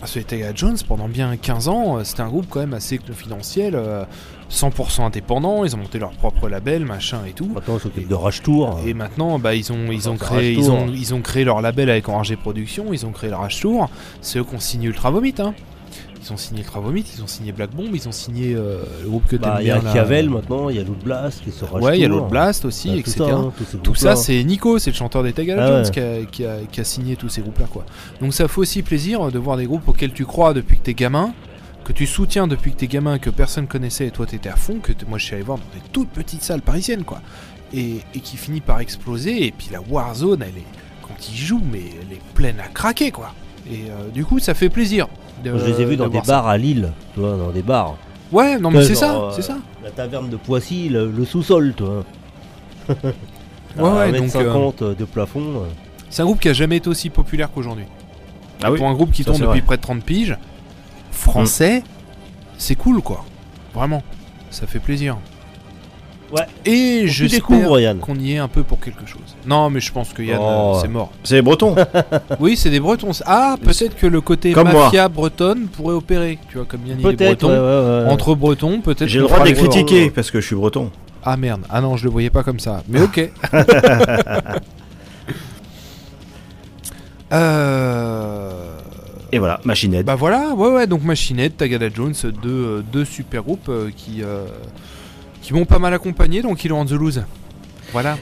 Que 0.00 0.18
les 0.18 0.24
Tagada 0.24 0.52
Jones, 0.54 0.76
pendant 0.86 1.08
bien 1.08 1.36
15 1.36 1.68
ans, 1.68 1.96
euh, 1.96 2.04
c'était 2.04 2.20
un 2.20 2.28
groupe 2.28 2.46
quand 2.50 2.60
même 2.60 2.74
assez 2.74 2.98
confidentiel, 2.98 3.74
euh, 3.74 4.04
100% 4.50 5.04
indépendant. 5.04 5.64
Ils 5.64 5.74
ont 5.74 5.78
monté 5.78 5.98
leur 5.98 6.10
propre 6.10 6.48
label, 6.48 6.84
machin 6.84 7.20
et 7.26 7.32
tout. 7.32 7.46
Maintenant, 7.46 7.76
ils 7.78 7.80
s'occupent 7.80 8.08
de 8.08 8.14
Rage 8.14 8.42
Tour. 8.42 8.80
Et 8.86 8.92
maintenant, 8.92 9.38
bah, 9.38 9.54
ils 9.54 9.72
ont, 9.72 9.90
ils 9.90 10.08
ont 10.08 10.16
créé, 10.16 10.52
ils 10.52 10.70
ont, 10.70 10.88
ils 10.88 11.14
ont 11.14 11.22
créé 11.22 11.44
leur 11.44 11.62
label 11.62 11.88
avec 11.88 12.08
Enragé 12.08 12.36
Productions, 12.36 12.92
ils 12.92 13.06
ont 13.06 13.12
créé 13.12 13.30
le 13.30 13.36
Rage 13.36 13.60
Tour. 13.60 13.88
C'est 14.20 14.38
eux 14.38 14.44
qui 14.44 14.54
ont 14.54 14.60
signé 14.60 14.88
Ultra 14.88 15.10
Vomit, 15.10 15.34
hein. 15.38 15.54
Ils 16.26 16.32
ont 16.32 16.36
signé 16.38 16.60
Ultra 16.62 16.80
Vomit, 16.80 17.04
ils 17.16 17.22
ont 17.22 17.26
signé 17.26 17.52
Black 17.52 17.70
Bomb, 17.74 17.90
ils 17.94 18.08
ont 18.08 18.12
signé 18.12 18.54
euh, 18.54 18.82
le 19.02 19.08
groupe 19.10 19.26
que 19.26 19.36
Bah, 19.36 19.58
il 19.60 19.66
y 19.66 19.70
a. 19.70 19.80
Chiavel 19.92 20.30
maintenant, 20.30 20.70
il 20.70 20.76
y 20.76 20.78
a 20.78 20.82
Loot 20.82 20.98
Blast 21.04 21.42
qui 21.44 21.50
se 21.52 21.64
Rage 21.64 21.82
Ouais, 21.82 21.98
il 21.98 22.00
y 22.00 22.04
a 22.04 22.08
Tour. 22.08 22.16
l'autre 22.16 22.28
Blast 22.30 22.64
aussi, 22.64 22.88
Bah, 22.88 22.94
tout 22.94 23.00
etc. 23.00 23.16
ça, 23.28 23.34
hein, 23.34 23.52
Tout 23.82 23.94
ça, 23.94 24.16
c'est 24.16 24.42
Nico, 24.44 24.78
c'est 24.78 24.90
le 24.90 24.96
chanteur 24.96 25.22
des 25.22 25.32
Tagada 25.34 25.62
Ah 25.64 25.68
Jones 25.68 25.84
ouais. 25.84 25.90
qui, 25.90 26.00
a, 26.00 26.24
qui 26.24 26.44
a- 26.46 26.66
qui 26.70 26.80
a 26.80 26.84
signé 26.84 27.16
tous 27.16 27.28
ces 27.28 27.42
groupes-là, 27.42 27.66
quoi. 27.70 27.84
Donc 28.20 28.32
ça 28.32 28.48
fait 28.48 28.58
aussi 28.58 28.82
plaisir 28.82 29.30
de 29.30 29.38
voir 29.38 29.56
des 29.58 29.66
groupes 29.66 29.86
auxquels 29.86 30.12
tu 30.12 30.24
crois 30.24 30.54
depuis 30.54 30.78
que 30.78 30.82
t'es 30.82 30.94
gamin, 30.94 31.34
que 31.84 31.92
tu 31.92 32.06
soutiens 32.06 32.46
depuis 32.46 32.72
que 32.72 32.76
t'es 32.78 32.86
gamin, 32.86 33.18
que 33.18 33.28
personne 33.28 33.66
connaissait 33.66 34.06
et 34.06 34.10
toi 34.10 34.24
t'étais 34.24 34.48
à 34.48 34.56
fond, 34.56 34.78
que 34.78 34.92
moi 35.06 35.18
je 35.18 35.26
suis 35.26 35.34
allé 35.34 35.44
voir 35.44 35.58
dans 35.58 35.64
des 35.74 35.82
toutes 35.92 36.08
petites 36.08 36.42
salles 36.42 36.62
parisiennes, 36.62 37.04
quoi. 37.04 37.20
Et, 37.74 37.96
et 38.14 38.20
qui 38.20 38.38
finit 38.38 38.60
par 38.62 38.80
exploser. 38.80 39.44
Et 39.46 39.50
puis 39.52 39.68
la 39.72 39.80
Warzone, 39.82 40.40
elle 40.42 40.56
est, 40.56 40.66
quand 41.02 41.28
ils 41.30 41.36
jouent, 41.36 41.60
mais 41.70 41.82
elle 42.00 42.16
est 42.16 42.20
pleine 42.34 42.60
à 42.60 42.68
craquer, 42.68 43.10
quoi. 43.10 43.34
Et 43.70 43.90
euh, 43.90 44.10
du 44.12 44.24
coup, 44.24 44.38
ça 44.38 44.54
fait 44.54 44.68
plaisir. 44.68 45.06
de- 45.42 45.50
Moi, 45.50 45.60
Je 45.60 45.66
les 45.72 45.80
ai 45.80 45.84
vus 45.84 45.96
de 45.96 46.02
dans 46.04 46.08
des 46.08 46.18
ça. 46.18 46.24
bars 46.24 46.48
à 46.48 46.56
Lille, 46.58 46.92
tu 47.14 47.20
vois, 47.20 47.36
dans 47.36 47.50
des 47.50 47.62
bars. 47.62 47.96
Ouais, 48.32 48.58
non 48.58 48.70
mais 48.70 48.82
c'est 48.84 48.94
ça, 48.94 49.14
euh, 49.16 49.30
c'est 49.34 49.42
ça. 49.42 49.58
La 49.82 49.90
taverne 49.90 50.28
de 50.28 50.36
Poissy, 50.36 50.88
le, 50.88 51.10
le 51.10 51.24
sous-sol, 51.24 51.72
toi. 51.76 52.04
Ouais, 53.76 53.90
ouais, 53.90 54.12
donc, 54.12 54.28
50 54.30 54.82
de 54.84 55.04
plafond. 55.04 55.40
euh. 55.40 55.66
C'est 56.08 56.22
un 56.22 56.26
groupe 56.26 56.38
qui 56.38 56.48
a 56.48 56.52
jamais 56.52 56.76
été 56.76 56.88
aussi 56.88 57.10
populaire 57.10 57.50
qu'aujourd'hui. 57.50 57.86
Ah 58.62 58.70
oui. 58.70 58.78
Pour 58.78 58.86
un 58.86 58.92
groupe 58.94 59.10
qui 59.10 59.24
tourne 59.24 59.38
depuis 59.38 59.58
vrai. 59.58 59.62
près 59.62 59.76
de 59.78 59.82
30 59.82 60.04
piges, 60.04 60.38
français, 61.10 61.82
c'est 62.56 62.76
cool 62.76 63.02
quoi. 63.02 63.24
Vraiment, 63.74 64.02
ça 64.50 64.66
fait 64.68 64.78
plaisir. 64.78 65.16
Ouais. 66.34 66.46
Et 66.66 67.06
je 67.06 67.26
Yann. 67.80 67.98
qu'on 68.00 68.16
y 68.16 68.32
est 68.32 68.38
un 68.38 68.48
peu 68.48 68.64
pour 68.64 68.80
quelque 68.80 69.06
chose. 69.06 69.20
Non, 69.46 69.70
mais 69.70 69.78
je 69.80 69.92
pense 69.92 70.12
que 70.12 70.20
Yann, 70.22 70.40
Oh. 70.42 70.72
euh, 70.74 70.78
c'est 70.80 70.88
mort. 70.88 71.12
C'est 71.22 71.40
breton. 71.42 71.76
Oui, 72.40 72.56
c'est 72.56 72.70
des 72.70 72.80
Bretons. 72.80 73.12
Ah, 73.24 73.54
peut-être 73.62 73.96
que 73.96 74.06
le 74.08 74.20
côté 74.20 74.50
Comme 74.52 74.70
moi. 74.70 74.84
mafia 74.86 75.08
bretonne 75.08 75.68
pourrait 75.68 75.94
opérer. 75.94 76.38
Tu 76.50 76.56
vois, 76.56 76.66
comme 76.66 76.84
Yann 76.86 76.98
il 77.00 77.06
est 77.06 77.12
breton. 77.16 77.48
ouais, 77.48 77.54
ouais, 77.54 78.04
ouais. 78.06 78.10
Entre 78.12 78.34
Bretons, 78.34 78.80
peut-être. 78.80 79.06
J'ai 79.06 79.20
le 79.20 79.26
droit 79.26 79.38
de 79.40 79.44
les 79.44 79.52
critiquer 79.54 80.10
parce 80.10 80.30
que 80.32 80.40
je 80.40 80.46
suis 80.46 80.56
breton. 80.56 80.90
Ah 81.22 81.36
merde. 81.36 81.62
Ah 81.70 81.80
non, 81.80 81.96
je 81.96 82.04
le 82.04 82.10
voyais 82.10 82.30
pas 82.30 82.42
comme 82.42 82.58
ça. 82.58 82.82
Mais 82.88 83.00
ok. 83.00 83.30
euh... 87.32 88.50
Et 89.32 89.38
voilà, 89.38 89.60
Machine 89.64 89.92
Head. 89.94 90.06
Bah 90.06 90.14
voilà, 90.14 90.50
ouais, 90.54 90.68
ouais, 90.70 90.86
donc 90.86 91.02
Machinette, 91.02 91.56
Tagada 91.56 91.88
Jones, 91.92 92.14
deux, 92.42 92.50
euh, 92.50 92.82
deux 92.92 93.04
super 93.04 93.42
groupes 93.42 93.68
euh, 93.68 93.90
qui, 93.96 94.22
euh, 94.22 94.44
qui 95.44 95.52
m'ont 95.52 95.66
pas 95.66 95.78
mal 95.78 95.92
accompagné, 95.92 96.40
donc 96.40 96.66
on 96.70 96.84
the 96.86 96.92
loose. 96.92 97.22
Voilà. 97.92 98.16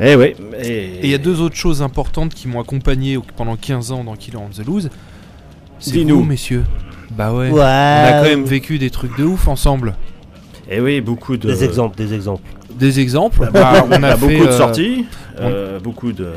Eh 0.00 0.16
ouais. 0.16 0.34
Et 0.60 1.04
il 1.04 1.08
y 1.08 1.14
a 1.14 1.18
deux 1.18 1.40
autres 1.40 1.54
choses 1.54 1.82
importantes 1.82 2.34
qui 2.34 2.48
m'ont 2.48 2.60
accompagné 2.60 3.16
pendant 3.36 3.54
15 3.54 3.92
ans 3.92 4.02
dans 4.02 4.16
Killer 4.16 4.38
on 4.38 4.48
the 4.48 4.66
Loose. 4.66 4.90
C'est 5.78 5.92
Dis-nous. 5.92 6.18
vous, 6.18 6.24
messieurs. 6.24 6.64
Bah 7.12 7.32
ouais. 7.32 7.48
On 7.52 7.60
a 7.60 8.20
quand 8.20 8.28
même 8.28 8.44
vécu 8.44 8.78
des 8.78 8.90
trucs 8.90 9.16
de 9.16 9.22
ouf 9.22 9.46
ensemble. 9.46 9.94
Eh 10.68 10.80
oui, 10.80 11.00
beaucoup 11.00 11.36
de. 11.36 11.46
Des 11.46 11.62
exemples, 11.62 11.96
des 11.96 12.12
exemples. 12.12 12.48
Des 12.74 12.98
exemples. 12.98 13.48
Bah, 13.52 13.84
on 13.84 13.90
On 13.90 14.02
a 14.02 14.16
fait, 14.16 14.26
beaucoup 14.26 14.46
de 14.46 14.50
euh, 14.50 14.58
sorties, 14.58 15.06
euh, 15.38 15.78
beaucoup 15.78 16.12
de 16.12 16.32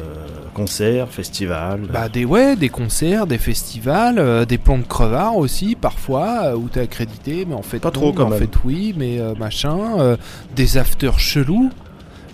concerts, 0.58 1.08
festivals. 1.10 1.82
Bah 1.94 2.10
des 2.10 2.26
ouais, 2.26 2.56
des 2.56 2.70
concerts, 2.70 3.28
des 3.28 3.38
festivals, 3.38 4.18
euh, 4.18 4.44
des 4.44 4.58
plans 4.58 4.80
de 4.80 4.84
crevards 4.84 5.38
aussi 5.38 5.76
parfois 5.76 6.46
euh, 6.46 6.56
où 6.56 6.68
t'es 6.68 6.80
accrédité, 6.82 7.46
mais 7.48 7.54
en 7.54 7.62
fait 7.62 7.80
Pas 7.80 7.90
non, 7.90 7.94
trop, 7.94 8.08
mais 8.10 8.16
quand 8.16 8.26
en 8.26 8.30
même. 8.32 8.40
fait 8.40 8.50
oui, 8.66 8.94
mais 8.98 9.20
euh, 9.20 9.36
machin, 9.36 9.78
euh, 10.00 10.18
des 10.56 10.78
afters 10.78 11.20
chelous. 11.20 11.70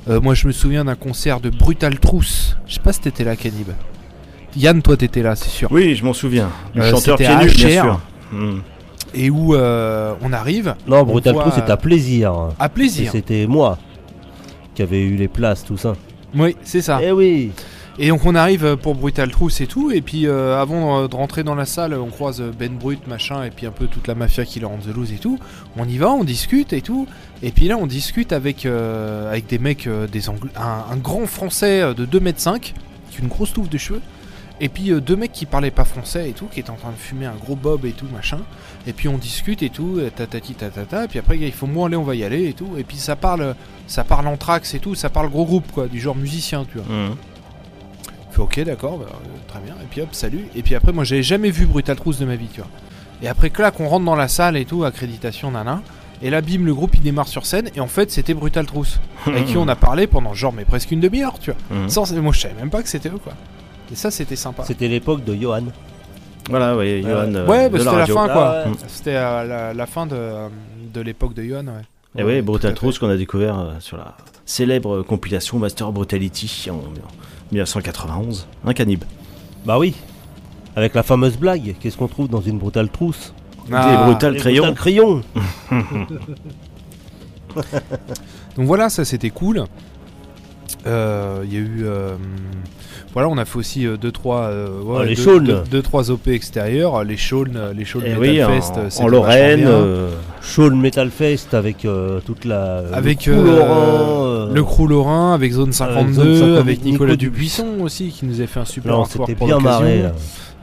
Euh, 0.10 0.22
moi 0.22 0.34
je 0.36 0.48
me 0.48 0.54
souviens 0.54 0.86
d'un 0.86 0.96
concert 0.96 1.40
de 1.42 1.50
Brutal 1.50 2.00
Trousse. 2.00 2.56
Je 2.66 2.76
sais 2.76 2.80
pas 2.80 2.94
si 2.94 3.02
t'étais 3.02 3.24
là, 3.26 3.36
Cannib. 3.36 3.68
Yann, 4.56 4.82
toi 4.82 4.96
t'étais 4.96 5.22
là, 5.22 5.36
c'est 5.36 5.50
sûr. 5.50 5.68
Oui, 5.72 5.96
je 5.96 6.06
m'en 6.06 6.14
souviens. 6.14 6.50
Euh, 6.78 6.90
chanteur 6.92 7.18
pieds 7.18 7.28
nus, 7.38 7.52
bien 7.56 7.70
sûr. 7.82 8.00
Hmm. 8.32 8.60
Et 9.14 9.30
où 9.30 9.54
euh, 9.54 10.14
on 10.22 10.32
arrive 10.34 10.76
Non, 10.88 11.04
Brutal 11.04 11.36
Crew, 11.36 11.52
c'est 11.54 11.70
à 11.70 11.78
plaisir. 11.78 12.34
à 12.58 12.66
Et 12.66 12.70
plaisir. 12.70 13.12
C'était 13.12 13.48
moi 13.48 13.78
qui 14.76 14.82
avais 14.82 15.02
eu 15.02 15.16
les 15.18 15.28
places, 15.28 15.64
tout 15.66 15.78
ça. 15.78 15.94
Oui, 16.36 16.56
c'est 16.64 16.82
ça. 16.82 17.00
Eh 17.04 17.12
oui. 17.12 17.52
Et 18.00 18.08
donc 18.08 18.26
on 18.26 18.34
arrive 18.34 18.66
euh, 18.66 18.76
pour 18.76 18.96
Brutal 18.96 19.30
Truth 19.30 19.62
et 19.62 19.68
tout, 19.68 19.92
et 19.92 20.02
puis 20.02 20.26
euh, 20.26 20.60
avant 20.60 21.04
euh, 21.04 21.08
de 21.08 21.16
rentrer 21.16 21.44
dans 21.44 21.54
la 21.54 21.66
salle, 21.66 21.94
on 21.94 22.08
croise 22.08 22.42
Ben 22.42 22.74
Brut, 22.74 23.06
machin, 23.08 23.44
et 23.44 23.52
puis 23.52 23.68
un 23.68 23.72
peu 23.72 23.86
toute 23.86 24.08
la 24.08 24.16
mafia 24.16 24.46
qui 24.46 24.60
leur 24.60 24.72
rend 24.72 24.80
the 24.80 24.88
loose 24.88 25.12
et 25.12 25.18
tout. 25.18 25.38
On 25.78 25.88
y 25.88 25.98
va, 25.98 26.12
on 26.12 26.24
discute 26.24 26.74
et 26.74 26.82
tout, 26.82 27.08
et 27.44 27.52
puis 27.52 27.68
là 27.68 27.78
on 27.78 27.86
discute 27.86 28.34
avec, 28.34 28.66
avec 28.66 29.46
des 29.46 29.60
mecs, 29.60 29.88
des 30.12 30.22
Angl- 30.22 30.50
un, 30.56 30.98
grand 30.98 31.28
français 31.28 31.94
de 31.94 32.06
2m5, 32.06 32.50
avec 32.50 33.20
une 33.20 33.28
grosse 33.28 33.54
touffe 33.54 33.70
de 33.70 33.78
cheveux, 33.78 34.02
et 34.60 34.70
puis 34.70 34.90
deux 35.00 35.16
mecs 35.16 35.32
qui 35.32 35.46
parlaient 35.46 35.70
pas 35.70 35.86
français 35.86 36.30
et 36.32 36.34
tout, 36.34 36.48
qui 36.48 36.62
étaient 36.62 36.72
en 36.72 36.76
train 36.76 36.92
de 36.92 36.98
fumer 36.98 37.28
un 37.28 37.36
gros 37.36 37.56
bob 37.56 37.86
et 37.86 37.92
tout, 37.92 38.08
machin. 38.12 38.40
Et 38.88 38.94
puis 38.94 39.08
on 39.08 39.20
discute 39.20 39.62
et 39.62 39.70
tout, 39.70 40.00
tatati 40.16 40.56
tatata, 40.56 41.06
et 41.06 41.08
puis 41.08 41.20
après 41.20 41.38
il 41.38 41.52
faut 41.52 41.68
moi 41.68 41.88
aller, 41.88 41.96
on 41.96 42.04
va 42.04 42.16
y 42.16 42.24
aller 42.24 42.48
et 42.48 42.54
tout, 42.54 42.72
et 42.76 42.84
puis 42.84 42.98
ça 42.98 43.16
parle, 43.16 43.56
ça 43.86 44.04
parle 44.04 44.28
anthrax 44.28 44.74
et 44.74 44.80
tout, 44.80 44.96
ça 44.96 45.12
parle 45.12 45.30
gros 45.30 45.46
groupe 45.46 45.72
quoi, 45.72 45.88
du 45.88 46.00
genre 46.00 46.16
musicien, 46.16 46.66
tu 46.72 46.80
vois. 46.80 46.96
Mhm. 46.96 47.16
Je 48.34 48.38
fais 48.38 48.42
ok, 48.42 48.60
d'accord, 48.66 48.98
bah, 48.98 49.06
euh, 49.12 49.16
très 49.48 49.60
bien. 49.60 49.76
Et 49.84 49.86
puis 49.90 50.02
hop, 50.02 50.10
salut. 50.12 50.48
Et 50.56 50.64
puis 50.64 50.74
après, 50.74 50.92
moi, 50.92 51.04
j'avais 51.04 51.22
jamais 51.24 51.52
vu 51.52 51.68
Brutal 51.68 51.96
Truth 51.96 52.20
de 52.20 52.26
ma 52.26 52.36
vie, 52.36 52.48
tu 52.52 52.62
vois. 52.62 52.70
Et 53.22 53.28
après, 53.28 53.52
clac, 53.52 53.80
on 53.80 53.88
rentre 53.88 54.06
dans 54.06 54.16
la 54.16 54.28
salle 54.28 54.58
et 54.58 54.66
tout, 54.66 54.84
accréditation, 54.84 55.52
nana. 55.52 55.82
Et 56.24 56.30
là, 56.30 56.42
bim, 56.42 56.64
le 56.66 56.74
groupe 56.74 56.96
il 56.96 57.02
démarre 57.02 57.28
sur 57.28 57.46
scène. 57.46 57.70
Et 57.76 57.80
en 57.80 57.88
fait, 57.88 58.10
c'était 58.10 58.34
Brutal 58.34 58.66
Truth. 58.66 59.00
avec 59.28 59.46
qui 59.46 59.58
on 59.58 59.68
a 59.68 59.76
parlé 59.76 60.08
pendant 60.08 60.34
genre, 60.34 60.52
mais 60.52 60.66
presque 60.66 60.90
une 60.92 61.00
demi-heure, 61.00 61.38
tu 61.40 61.52
vois. 61.52 61.78
Mhm. 61.78 61.90
Sans, 61.90 62.12
moi, 62.14 62.34
je 62.34 62.40
savais 62.42 62.56
même 62.56 62.70
pas 62.72 62.82
que 62.82 62.90
c'était 62.90 63.10
eux, 63.10 63.20
quoi. 63.24 63.34
Et 63.92 63.96
ça, 63.96 64.10
c'était 64.10 64.36
sympa. 64.36 64.64
C'était 64.66 64.88
l'époque 64.88 65.24
de 65.24 65.36
Johan. 65.36 65.66
Voilà, 66.50 66.76
oui, 66.76 67.04
Johan. 67.04 67.34
euh, 67.36 67.48
Ouais, 67.48 67.70
bah, 67.70 67.78
c'était 67.80 67.96
la 67.96 68.06
fin, 68.08 68.28
quoi. 68.30 68.64
Ah 68.66 68.68
ouais. 68.68 68.76
C'était 68.88 69.16
euh, 69.16 69.44
la, 69.44 69.74
la 69.74 69.86
fin 69.86 70.06
de, 70.08 70.16
euh, 70.16 70.48
de 70.94 71.02
l'époque 71.02 71.34
de 71.36 71.44
Johan, 71.44 71.68
ouais. 71.68 71.74
Et 72.18 72.24
Ouais, 72.24 72.36
oui, 72.38 72.42
Brutal. 72.42 72.74
Truth 72.74 72.98
qu'on 73.00 73.10
a 73.10 73.16
découvert 73.18 73.60
euh, 73.60 73.72
sur 73.80 73.98
la 73.98 74.16
célèbre 74.46 75.02
compilation 75.04 75.60
Master 75.60 75.92
Brutality 75.92 76.68
en 76.70 76.80
1991. 77.52 78.48
Un 78.66 78.74
cannibale. 78.74 79.08
Bah 79.66 79.78
oui. 79.80 79.94
Avec 80.76 80.94
la 80.96 81.04
fameuse 81.04 81.38
blague, 81.38 81.76
qu'est-ce 81.80 81.98
qu'on 81.98 82.08
trouve 82.08 82.28
dans 82.30 82.42
une 82.42 82.58
brutale 82.58 82.90
trousse? 82.90 83.34
Ah, 83.72 83.92
Des 83.92 83.98
brutales 84.06 84.36
crayons. 84.38 84.64
brutales 84.64 84.76
crayons 84.76 85.22
Donc 88.58 88.66
voilà, 88.68 88.90
ça 88.90 89.06
c'était 89.06 89.30
cool. 89.30 89.66
Euh, 90.86 91.42
Il 91.46 91.54
y 91.54 91.58
a 91.58 91.60
eu. 91.60 91.82
euh, 91.86 92.16
voilà, 93.14 93.30
on 93.30 93.38
a 93.38 93.46
fait 93.46 93.60
aussi 93.60 93.86
2-3 93.86 94.50
Ah, 95.00 95.04
les 95.06 95.16
Shawns. 95.16 95.64
OP 96.10 96.28
extérieurs, 96.30 97.04
les 97.04 97.16
Shawns, 97.18 97.56
euh, 97.56 97.72
les 97.74 97.86
Shawns 97.86 98.04
Et 98.06 98.16
Metal 98.16 98.20
oui, 98.20 98.44
en, 98.44 98.48
Fest, 98.50 98.74
euh, 98.78 98.86
en 98.88 98.90
c'était 98.90 99.08
Lorraine. 99.10 99.64
euh, 99.68 100.10
Shawn 100.42 100.80
Metal 100.80 101.10
Fest 101.12 101.54
avec 101.54 101.86
euh, 101.86 102.20
toute 102.26 102.44
la. 102.46 102.82
avec 102.92 103.26
le 103.28 103.34
euh, 103.34 103.38
crew 103.38 104.50
euh, 104.50 104.54
le 104.54 104.64
crew 104.64 104.88
Lorrain, 104.88 105.34
avec 105.36 105.52
Zone 105.54 105.72
52, 105.74 106.14
Zone 106.14 106.26
52, 106.40 106.58
avec 106.58 106.84
Nicolas 106.84 107.12
Nico 107.12 107.20
Dubuisson 107.20 107.68
aussi 107.82 108.10
qui 108.10 108.26
nous 108.26 108.42
a 108.42 108.48
fait 108.48 108.60
un 108.60 108.66
super 108.66 109.06
c'était 109.08 109.36
pour 109.36 109.46
bien 109.48 109.60
marré. 109.60 110.06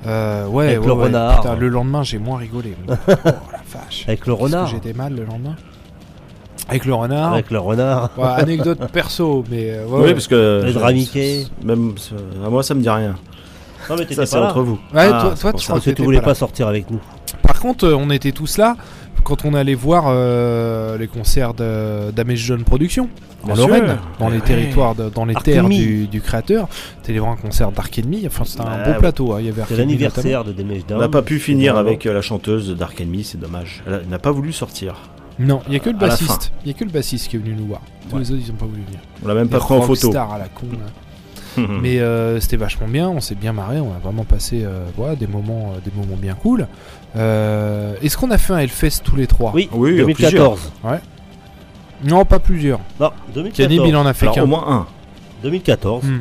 Euh, 0.07 0.47
ouais, 0.47 0.66
Avec 0.69 0.81
ouais, 0.81 0.87
le 0.87 0.93
ouais, 0.95 1.05
renard. 1.05 1.43
putain, 1.43 1.57
le 1.57 1.69
lendemain, 1.69 2.03
j'ai 2.03 2.19
moins 2.19 2.39
rigolé. 2.39 2.74
oh 2.89 2.93
la 3.16 3.35
vache. 3.70 4.05
Avec 4.09 4.27
le 4.27 4.32
renard. 4.32 4.66
J'étais 4.66 4.95
mal 4.95 5.15
le 5.15 5.24
lendemain. 5.24 5.57
Avec 6.70 6.84
le 6.86 6.94
renard. 6.94 7.32
Avec 7.34 7.51
le 7.51 7.59
renard. 7.59 8.10
Ouais, 8.16 8.24
anecdote 8.36 8.78
perso, 8.92 9.44
mais 9.51 9.70
euh, 9.70 9.84
ouais, 9.86 9.90
oui, 9.98 10.02
ouais. 10.06 10.12
parce 10.14 10.26
que. 10.28 10.64
Les. 11.14 11.47
Même 11.64 11.94
à 12.44 12.48
moi, 12.48 12.62
ça 12.62 12.74
me 12.74 12.80
dit 12.80 12.88
rien. 12.88 13.16
Non, 13.88 13.97
mais 13.98 14.14
Ça, 14.14 14.24
c'est 14.24 14.36
pas 14.36 14.40
là. 14.42 14.51
entre 14.51 14.60
vous. 14.62 14.78
Ouais, 14.94 15.09
Ah, 15.12 15.20
toi, 15.20 15.32
c'est 15.34 15.40
toi, 15.42 15.52
tu 15.52 15.64
crois 15.64 15.74
Parce 15.76 15.84
que 15.86 15.90
tu 15.90 16.02
voulais 16.02 16.20
pas 16.20 16.34
sortir 16.34 16.68
avec 16.68 16.90
nous. 16.90 17.01
Par 17.42 17.59
contre, 17.60 17.86
euh, 17.86 17.97
on 17.98 18.10
était 18.10 18.32
tous 18.32 18.56
là 18.59 18.76
quand 19.24 19.44
on 19.44 19.52
allait 19.55 19.74
voir 19.74 20.05
euh, 20.09 20.97
les 20.97 21.06
concerts 21.09 21.52
de 21.55 22.10
Damage 22.12 22.38
John 22.38 22.62
Production 22.64 23.09
en 23.42 23.55
Lorraine, 23.55 23.98
dans 24.18 24.28
les 24.28 24.36
Ouais. 24.38 24.42
territoires, 24.44 24.94
de- 24.94 25.09
dans 25.10 25.24
les 25.24 25.34
Arc 25.34 25.44
terres 25.44 25.68
du, 25.68 26.06
du 26.06 26.20
créateur. 26.22 26.68
T'es 27.02 27.10
allé 27.12 27.18
voir 27.20 27.32
un 27.32 27.36
concert 27.36 27.70
d'Ark 27.72 27.98
Enemy, 27.98 28.22
enfin 28.26 28.44
c'était 28.47 28.62
un 28.62 28.84
beau 28.92 28.98
plateau. 28.98 29.32
hein, 29.34 29.38
Il 29.40 29.47
y 29.47 29.48
avait 29.51 29.62
l'anniversaire 29.76 30.44
de 30.44 30.52
Damage 30.52 30.82
On 30.86 30.90
Down. 30.90 31.01
n'a 31.01 31.09
pas 31.09 31.22
pu 31.22 31.38
finir 31.38 31.76
avec 31.76 32.05
la 32.05 32.22
chanteuse 32.22 32.68
de 32.68 32.74
Dark 32.74 32.98
Enemy, 33.01 33.24
c'est 33.24 33.38
dommage. 33.40 33.82
Elle 33.86 34.02
n'a 34.09 34.18
pas 34.18 34.30
voulu 34.30 34.52
sortir. 34.52 34.94
Non, 35.40 35.62
il 35.68 35.72
y 35.72 35.76
a 35.76 35.80
que 35.80 35.90
le 35.90 35.96
bassiste. 35.96 36.52
Il 36.64 36.68
y 36.68 36.70
a 36.74 36.74
que 36.78 36.84
le 36.84 36.90
bassiste 36.90 37.28
qui 37.28 37.36
est 37.36 37.38
venu 37.38 37.54
nous 37.54 37.66
voir. 37.66 37.80
Tous 38.08 38.14
Ouais. 38.16 38.20
les 38.22 38.30
autres, 38.32 38.42
ils 38.46 38.50
ont 38.50 38.54
pas 38.56 38.66
voulu 38.66 38.82
venir. 38.82 39.00
On 39.24 39.28
l'a 39.28 39.34
même 39.34 39.48
pas 39.48 39.58
pris 39.58 39.74
en 39.74 39.80
photo. 39.82 40.06
rockstars 40.08 40.32
à 40.32 40.38
la 40.38 40.48
con. 40.48 40.66
là. 40.72 41.62
Mais 41.82 41.98
euh, 41.98 42.38
c'était 42.38 42.56
vachement 42.56 42.86
bien, 42.86 43.08
on 43.08 43.20
s'est 43.20 43.34
bien 43.34 43.52
marré, 43.52 43.80
on 43.80 43.92
a 43.92 43.98
vraiment 43.98 44.22
passé 44.24 44.62
euh, 44.64 44.84
ouais, 44.96 45.16
des, 45.16 45.26
moments, 45.26 45.72
euh, 45.74 45.78
des 45.84 45.90
moments 45.96 46.16
bien 46.16 46.34
cool. 46.34 46.68
Euh, 47.16 47.94
Est-ce 48.02 48.16
qu'on 48.16 48.30
a 48.30 48.38
fait 48.38 48.52
un 48.52 48.58
Hellfest 48.58 49.00
tous 49.02 49.16
les 49.16 49.26
trois? 49.26 49.50
Oui, 49.54 49.68
Oui, 49.72 49.96
2014. 49.96 50.70
Non, 52.04 52.24
pas 52.24 52.38
plusieurs. 52.38 52.80
Non, 52.98 53.10
2014. 53.34 53.56
Cannib, 53.56 53.82
il 53.88 53.96
en 53.96 54.06
a 54.06 54.14
fait 54.14 54.30
qu'un. 54.30 54.44
au 54.44 54.46
moins 54.46 54.64
un. 54.68 54.86
2014. 55.42 56.04
Hmm. 56.04 56.20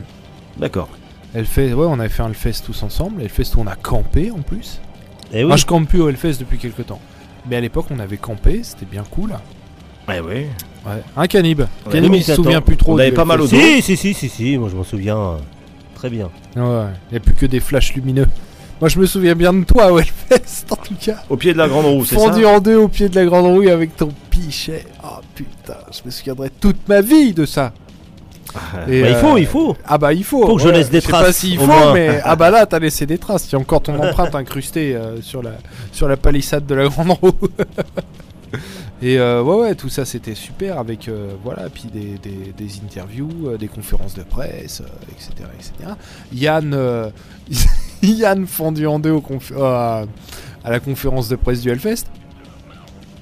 D'accord. 0.58 0.90
Hellfest, 1.36 1.74
ouais, 1.74 1.86
on 1.88 2.00
avait 2.00 2.10
fait 2.10 2.24
un 2.24 2.28
Hellfest 2.30 2.64
tous 2.66 2.82
ensemble. 2.84 3.22
Hellfest 3.22 3.56
où 3.56 3.62
on 3.62 3.68
a 3.68 3.76
campé 3.76 4.32
en 4.32 4.40
plus. 4.42 4.80
Et 5.32 5.40
Eh 5.40 5.44
oui. 5.44 5.48
Moi, 5.50 5.58
je 5.58 5.66
campe 5.66 5.88
plus 5.88 6.02
au 6.02 6.10
Hellfest 6.10 6.40
depuis 6.40 6.58
quelques 6.58 6.88
temps. 6.88 7.00
Mais 7.48 7.56
à 7.56 7.62
l'époque, 7.62 7.86
on 7.92 8.00
avait 8.00 8.18
campé, 8.18 8.62
c'était 8.64 8.86
bien 8.86 9.04
cool. 9.10 9.32
Ouais, 10.08 10.20
oui. 10.20 10.46
Ouais. 10.86 11.04
Un 11.16 11.28
Cannib. 11.28 11.60
Ouais, 11.62 11.68
Cannib, 11.92 12.14
il 12.14 12.24
se 12.24 12.32
2014. 12.32 12.36
souvient 12.36 12.62
plus 12.62 12.78
trop. 12.78 12.94
On 12.94 12.98
avait 12.98 13.12
pas 13.12 13.26
mal 13.26 13.42
au 13.42 13.48
dos. 13.48 13.56
Si, 13.56 13.82
si, 13.82 13.98
si, 13.98 14.14
si, 14.14 14.30
si, 14.30 14.58
moi 14.58 14.70
je 14.70 14.76
m'en 14.76 14.84
souviens 14.84 15.18
euh, 15.18 15.38
très 15.96 16.10
bien. 16.10 16.30
Ouais, 16.56 16.86
il 17.10 17.12
n'y 17.12 17.18
a 17.18 17.20
plus 17.20 17.34
que 17.36 17.46
des 17.46 17.60
flashs 17.60 17.94
lumineux. 17.94 18.28
Moi, 18.82 18.88
je 18.88 18.98
me 18.98 19.06
souviens 19.06 19.36
bien 19.36 19.52
de 19.54 19.66
toi 19.66 19.92
au 19.92 20.00
Hellfest, 20.00 20.66
en 20.72 20.78
tout 20.78 20.96
cas. 21.00 21.18
Au 21.30 21.36
pied 21.36 21.52
de 21.52 21.58
la 21.58 21.68
grande 21.68 21.86
roue, 21.86 22.06
c'est 22.06 22.16
ça 22.16 22.22
Fendu 22.22 22.46
en 22.46 22.62
deux 22.62 22.78
au 22.78 22.88
pied 22.88 23.10
de 23.10 23.16
la 23.16 23.26
grande 23.26 23.46
rouille 23.46 23.70
avec 23.70 23.96
ton 23.98 24.10
pichet. 24.30 24.86
Oh 25.04 25.20
putain, 25.36 25.76
je 25.92 26.00
me 26.06 26.12
souviendrai 26.12 26.50
toute 26.50 26.88
ma 26.88 27.02
vie 27.02 27.34
de 27.34 27.46
ça. 27.46 27.74
Et, 28.88 29.02
Bah, 29.04 29.10
il 29.10 29.16
faut, 29.16 29.36
euh, 29.36 29.40
il 29.40 29.46
faut. 29.48 29.78
Ah 29.86 29.98
bah 29.98 30.14
il 30.14 30.24
faut. 30.24 30.46
Faut 30.46 30.56
que 30.56 30.62
je 30.64 30.70
laisse 30.70 30.90
des 30.90 31.00
Je 31.00 31.06
sais 31.06 31.12
traces, 31.12 31.26
pas 31.26 31.32
s'il 31.34 31.58
au 31.60 31.62
faut, 31.62 31.68
moins. 31.68 31.94
mais 31.94 32.20
ah 32.24 32.36
bah 32.36 32.50
là 32.50 32.66
t'as 32.66 32.80
laissé 32.80 33.06
des 33.06 33.18
traces. 33.18 33.48
Il 33.50 33.54
y 33.54 33.56
a 33.56 33.60
encore 33.60 33.82
ton 33.82 33.98
empreinte 34.04 34.34
incrustée 34.36 34.96
euh, 34.96 35.22
sur 35.22 35.44
la 35.44 35.52
sur 35.92 36.08
la 36.08 36.18
palissade 36.18 36.66
de 36.66 36.76
la 36.76 36.88
grande 36.88 37.12
roue. 37.12 37.32
Et 39.02 39.18
euh, 39.18 39.42
ouais 39.42 39.56
ouais 39.56 39.76
tout 39.76 39.88
ça 39.88 40.04
c'était 40.04 40.36
super 40.36 40.78
avec 40.78 41.08
euh, 41.08 41.32
voilà 41.44 41.70
puis 41.70 41.86
des, 41.94 42.18
des, 42.22 42.52
des 42.58 42.72
interviews, 42.84 43.30
euh, 43.48 43.58
des 43.58 43.68
conférences 43.70 44.14
de 44.16 44.24
presse, 44.24 44.82
euh, 44.82 44.86
etc 45.12 45.50
etc. 45.58 45.92
Yann 46.34 46.74
euh, 46.74 47.10
Yann 48.02 48.46
fendu 48.46 48.88
en 48.88 49.00
deux 49.00 49.12
au 49.12 49.22
conf- 49.22 49.54
euh, 49.56 50.06
à 50.66 50.70
la 50.70 50.80
conférence 50.82 51.30
de 51.30 51.38
presse 51.38 51.62
du 51.62 51.70
Hellfest. 51.70 52.06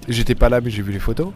J'étais 0.07 0.33
pas 0.35 0.49
là 0.49 0.61
mais 0.61 0.71
j'ai 0.71 0.81
vu 0.81 0.91
les 0.93 0.99
photos. 0.99 1.27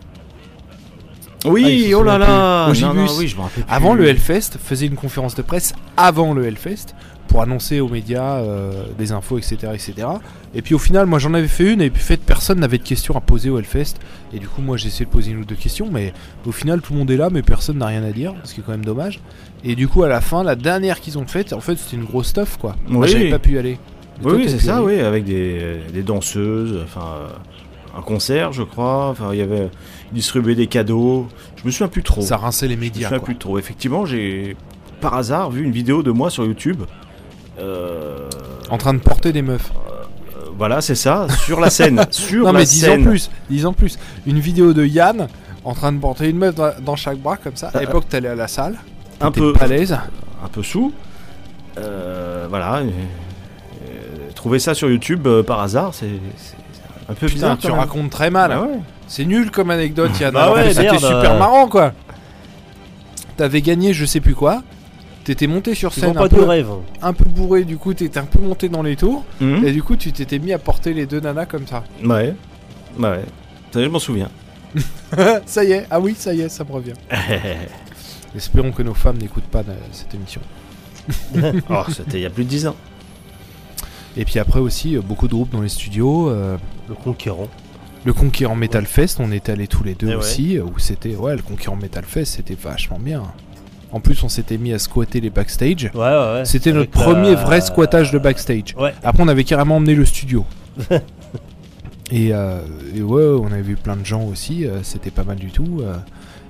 Ah, 1.45 1.49
Oui, 1.49 1.89
se 1.89 1.95
oh 1.95 2.03
là 2.03 2.17
là 2.17 2.69
plus. 2.69 2.81
non, 2.81 2.93
non, 2.93 3.03
Ogibus. 3.03 3.19
oui, 3.19 3.27
je 3.27 3.35
me 3.35 3.41
rappelle 3.41 3.63
plus. 3.63 3.73
Avant 3.73 3.93
le 3.93 4.07
Hellfest, 4.07 4.57
faisait 4.63 4.85
une 4.87 4.95
conférence 4.95 5.35
de 5.35 5.41
presse 5.41 5.73
avant 5.97 6.33
le 6.33 6.45
Hellfest 6.45 6.93
pour 7.27 7.41
annoncer 7.41 7.79
aux 7.79 7.87
médias 7.87 8.39
euh, 8.39 8.83
des 8.97 9.13
infos, 9.13 9.37
etc., 9.37 9.55
etc. 9.73 10.07
Et 10.53 10.61
puis 10.61 10.75
au 10.75 10.79
final, 10.79 11.05
moi 11.05 11.17
j'en 11.17 11.33
avais 11.33 11.47
fait 11.47 11.71
une 11.71 11.81
et 11.81 11.89
puis 11.89 12.03
fait 12.03 12.17
personne 12.17 12.59
n'avait 12.59 12.77
de 12.77 12.83
questions 12.83 13.15
à 13.15 13.21
poser 13.21 13.49
au 13.49 13.57
Hellfest. 13.57 13.95
Et 14.33 14.39
du 14.39 14.47
coup, 14.49 14.61
moi 14.61 14.75
j'ai 14.75 14.87
essayé 14.87 15.05
de 15.05 15.09
poser 15.09 15.31
une 15.31 15.39
ou 15.39 15.45
deux 15.45 15.55
questions, 15.55 15.87
mais 15.89 16.13
au 16.45 16.51
final 16.51 16.81
tout 16.81 16.91
le 16.91 16.99
monde 16.99 17.09
est 17.09 17.15
là, 17.17 17.29
mais 17.31 17.41
personne 17.41 17.77
n'a 17.77 17.85
rien 17.87 18.03
à 18.03 18.11
dire, 18.11 18.33
ce 18.43 18.53
qui 18.53 18.59
est 18.59 18.63
quand 18.63 18.73
même 18.73 18.83
dommage. 18.85 19.21
Et 19.63 19.75
du 19.75 19.87
coup, 19.87 20.03
à 20.03 20.09
la 20.09 20.19
fin, 20.19 20.43
la 20.43 20.55
dernière 20.55 20.99
qu'ils 20.99 21.17
ont 21.17 21.25
faite, 21.25 21.53
en 21.53 21.61
fait, 21.61 21.77
c'était 21.77 21.95
une 21.95 22.03
grosse 22.05 22.27
stuff 22.27 22.57
quoi. 22.57 22.75
Moi 22.87 23.07
j'avais 23.07 23.29
pas 23.29 23.39
pu 23.39 23.53
y 23.53 23.57
aller. 23.57 23.77
Oui, 24.23 24.45
c'est 24.49 24.59
ça, 24.59 24.77
aller. 24.77 24.85
oui, 24.85 24.99
avec 24.99 25.23
des, 25.23 25.77
des 25.93 26.03
danseuses, 26.03 26.79
enfin 26.83 27.05
euh, 27.23 27.97
un 27.97 28.01
concert, 28.01 28.51
je 28.51 28.63
crois. 28.63 29.07
Enfin, 29.07 29.29
il 29.31 29.39
y 29.39 29.41
avait 29.41 29.69
distribué 30.11 30.55
des 30.55 30.67
cadeaux. 30.67 31.27
Je 31.57 31.65
me 31.65 31.71
souviens 31.71 31.87
plus 31.87 32.03
trop. 32.03 32.21
Ça 32.21 32.37
rinçait 32.37 32.67
les 32.67 32.73
je 32.75 32.79
me 32.79 32.83
médias. 32.85 33.07
souviens 33.07 33.19
quoi. 33.19 33.25
plus 33.25 33.37
trop. 33.37 33.57
Effectivement, 33.59 34.05
j'ai 34.05 34.55
par 34.99 35.13
hasard 35.15 35.49
vu 35.51 35.63
une 35.63 35.71
vidéo 35.71 36.03
de 36.03 36.11
moi 36.11 36.29
sur 36.29 36.45
YouTube. 36.45 36.83
Euh, 37.59 38.29
En 38.69 38.77
train 38.77 38.93
de 38.93 38.99
porter 38.99 39.31
des 39.33 39.41
meufs. 39.41 39.71
euh, 39.89 40.45
voilà, 40.57 40.81
c'est 40.81 40.95
ça, 40.95 41.27
sur 41.45 41.59
la 41.59 41.69
scène, 41.69 42.05
sur 42.11 42.45
non 42.45 42.51
la 42.51 42.59
mais 42.59 42.65
dix 42.65 42.81
scène. 42.81 43.01
ans 43.01 43.09
plus, 43.09 43.29
dix 43.49 43.65
ans 43.65 43.73
plus. 43.73 43.97
Une 44.27 44.39
vidéo 44.39 44.73
de 44.73 44.85
Yann 44.85 45.27
en 45.63 45.73
train 45.73 45.91
de 45.91 45.99
porter 45.99 46.29
une 46.29 46.37
meuf 46.37 46.55
dans, 46.55 46.95
chaque 46.95 47.17
bras 47.19 47.37
comme 47.37 47.55
ça. 47.55 47.69
À 47.73 47.79
l'époque, 47.79 48.07
t'allais 48.09 48.29
à 48.29 48.35
la 48.35 48.47
salle, 48.47 48.75
un 49.19 49.31
peu, 49.31 49.53
à 49.59 49.67
l'aise. 49.67 49.97
un 50.43 50.47
peu 50.47 50.63
sous. 50.63 50.93
Euh, 51.77 52.47
voilà. 52.49 52.77
euh, 52.77 52.89
euh, 52.89 54.31
trouver 54.35 54.59
ça 54.59 54.73
sur 54.73 54.89
YouTube 54.89 55.25
euh, 55.27 55.43
par 55.43 55.59
hasard, 55.61 55.93
c'est 55.93 56.07
un 57.09 57.13
peu 57.13 57.27
Putain, 57.27 57.33
bizarre. 57.55 57.57
tu 57.59 57.71
racontes 57.71 58.09
très 58.11 58.29
mal. 58.29 58.51
Ah 58.53 58.61
ouais. 58.63 58.79
C'est 59.11 59.25
nul 59.25 59.51
comme 59.51 59.69
anecdote, 59.71 60.17
Yann. 60.21 60.33
Bah 60.33 60.53
ouais, 60.53 60.73
c'était 60.73 60.97
super 60.97 61.33
euh. 61.33 61.37
marrant, 61.37 61.67
quoi. 61.67 61.91
T'avais 63.35 63.61
gagné, 63.61 63.93
je 63.93 64.05
sais 64.05 64.21
plus 64.21 64.35
quoi. 64.35 64.63
T'étais 65.25 65.47
monté 65.47 65.75
sur 65.75 65.91
scène 65.91 66.17
un 66.17 66.29
peu, 66.29 66.43
rêve. 66.45 66.69
un 67.01 67.11
peu 67.11 67.25
bourré, 67.25 67.65
du 67.65 67.75
coup, 67.75 67.93
t'étais 67.93 68.21
un 68.21 68.25
peu 68.25 68.39
monté 68.39 68.69
dans 68.69 68.81
les 68.81 68.95
tours. 68.95 69.25
Mhm. 69.41 69.65
Et 69.65 69.73
du 69.73 69.83
coup, 69.83 69.97
tu 69.97 70.13
t'étais 70.13 70.39
mis 70.39 70.53
à 70.53 70.59
porter 70.59 70.93
les 70.93 71.07
deux 71.07 71.19
nanas 71.19 71.45
comme 71.45 71.67
ça. 71.67 71.83
Ouais. 72.01 72.33
Ouais. 72.97 73.25
Ça, 73.73 73.83
je 73.83 73.89
m'en 73.89 73.99
souviens. 73.99 74.29
ça 75.45 75.65
y 75.65 75.73
est, 75.73 75.87
ah 75.91 75.99
oui, 75.99 76.15
ça 76.17 76.33
y 76.33 76.39
est, 76.39 76.49
ça 76.49 76.63
me 76.63 76.71
revient. 76.71 76.93
Espérons 78.35 78.71
que 78.71 78.81
nos 78.81 78.93
femmes 78.93 79.17
n'écoutent 79.17 79.43
pas 79.43 79.59
euh, 79.59 79.75
cette 79.91 80.15
émission. 80.15 80.39
oh, 81.69 81.83
c'était 81.89 82.19
il 82.19 82.21
y 82.21 82.25
a 82.25 82.29
plus 82.29 82.45
de 82.45 82.49
10 82.49 82.67
ans. 82.67 82.77
Et 84.15 84.23
puis 84.23 84.39
après 84.39 84.61
aussi, 84.61 84.95
euh, 84.95 85.01
beaucoup 85.01 85.27
de 85.27 85.33
groupes 85.33 85.51
dans 85.51 85.59
les 85.59 85.67
studios. 85.67 86.29
euh, 86.29 86.55
Le 86.87 86.95
conquérant. 86.95 87.49
Le 88.05 88.13
Conquérant 88.13 88.55
Metal 88.55 88.85
Fest, 88.85 89.19
on 89.19 89.31
est 89.31 89.49
allés 89.49 89.67
tous 89.67 89.83
les 89.83 89.93
deux 89.93 90.07
Eh 90.07 90.09
ouais. 90.11 90.15
aussi. 90.15 90.57
euh, 90.57 90.63
Où 90.63 90.79
c'était, 90.79 91.15
ouais, 91.15 91.35
le 91.35 91.41
Conquérant 91.41 91.75
Metal 91.75 92.03
Fest, 92.03 92.35
c'était 92.35 92.55
vachement 92.61 92.99
bien. 92.99 93.23
En 93.91 93.99
plus, 93.99 94.23
on 94.23 94.29
s'était 94.29 94.57
mis 94.57 94.71
à 94.73 94.79
squatter 94.79 95.19
les 95.21 95.29
backstage. 95.29 95.91
Ouais, 95.93 95.99
ouais, 95.99 96.33
ouais. 96.33 96.45
C'était 96.45 96.71
notre 96.71 96.91
premier 96.91 97.35
la- 97.35 97.43
vrai 97.43 97.61
squattage 97.61 98.11
de 98.11 98.17
backstage. 98.19 98.73
Ouais. 98.79 98.93
Après, 99.03 99.21
on 99.21 99.27
avait 99.27 99.43
carrément 99.43 99.75
emmené 99.77 99.95
le 99.95 100.05
studio. 100.05 100.45
et, 102.11 102.33
euh, 102.33 102.61
et 102.95 103.01
ouais, 103.01 103.23
on 103.41 103.47
avait 103.51 103.61
vu 103.61 103.75
plein 103.75 103.95
de 103.95 104.05
gens 104.05 104.23
aussi. 104.23 104.65
euh, 104.65 104.79
C'était 104.83 105.11
pas 105.11 105.23
mal 105.23 105.37
du 105.37 105.51
tout. 105.51 105.79
euh. 105.81 105.95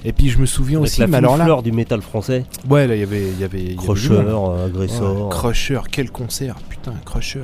Et 0.03 0.13
puis, 0.13 0.29
je 0.29 0.39
me 0.39 0.45
souviens 0.47 0.79
Avec 0.79 0.89
aussi, 0.89 1.01
la 1.01 1.07
mais 1.07 1.17
alors 1.17 1.37
là, 1.37 1.61
du 1.63 1.71
métal 1.71 2.01
français. 2.01 2.45
ouais, 2.69 2.87
là, 2.87 2.95
il 2.95 2.99
y 2.99 3.03
avait, 3.03 3.21
il 3.29 3.39
y 3.39 3.43
avait, 3.43 3.61
y 3.61 3.75
Crusher, 3.75 4.13
euh, 4.13 4.65
Agressor. 4.65 5.25
Ouais, 5.27 5.29
Crusher, 5.31 5.79
quel 5.91 6.09
concert, 6.09 6.55
putain, 6.69 6.93
Crusher. 7.05 7.43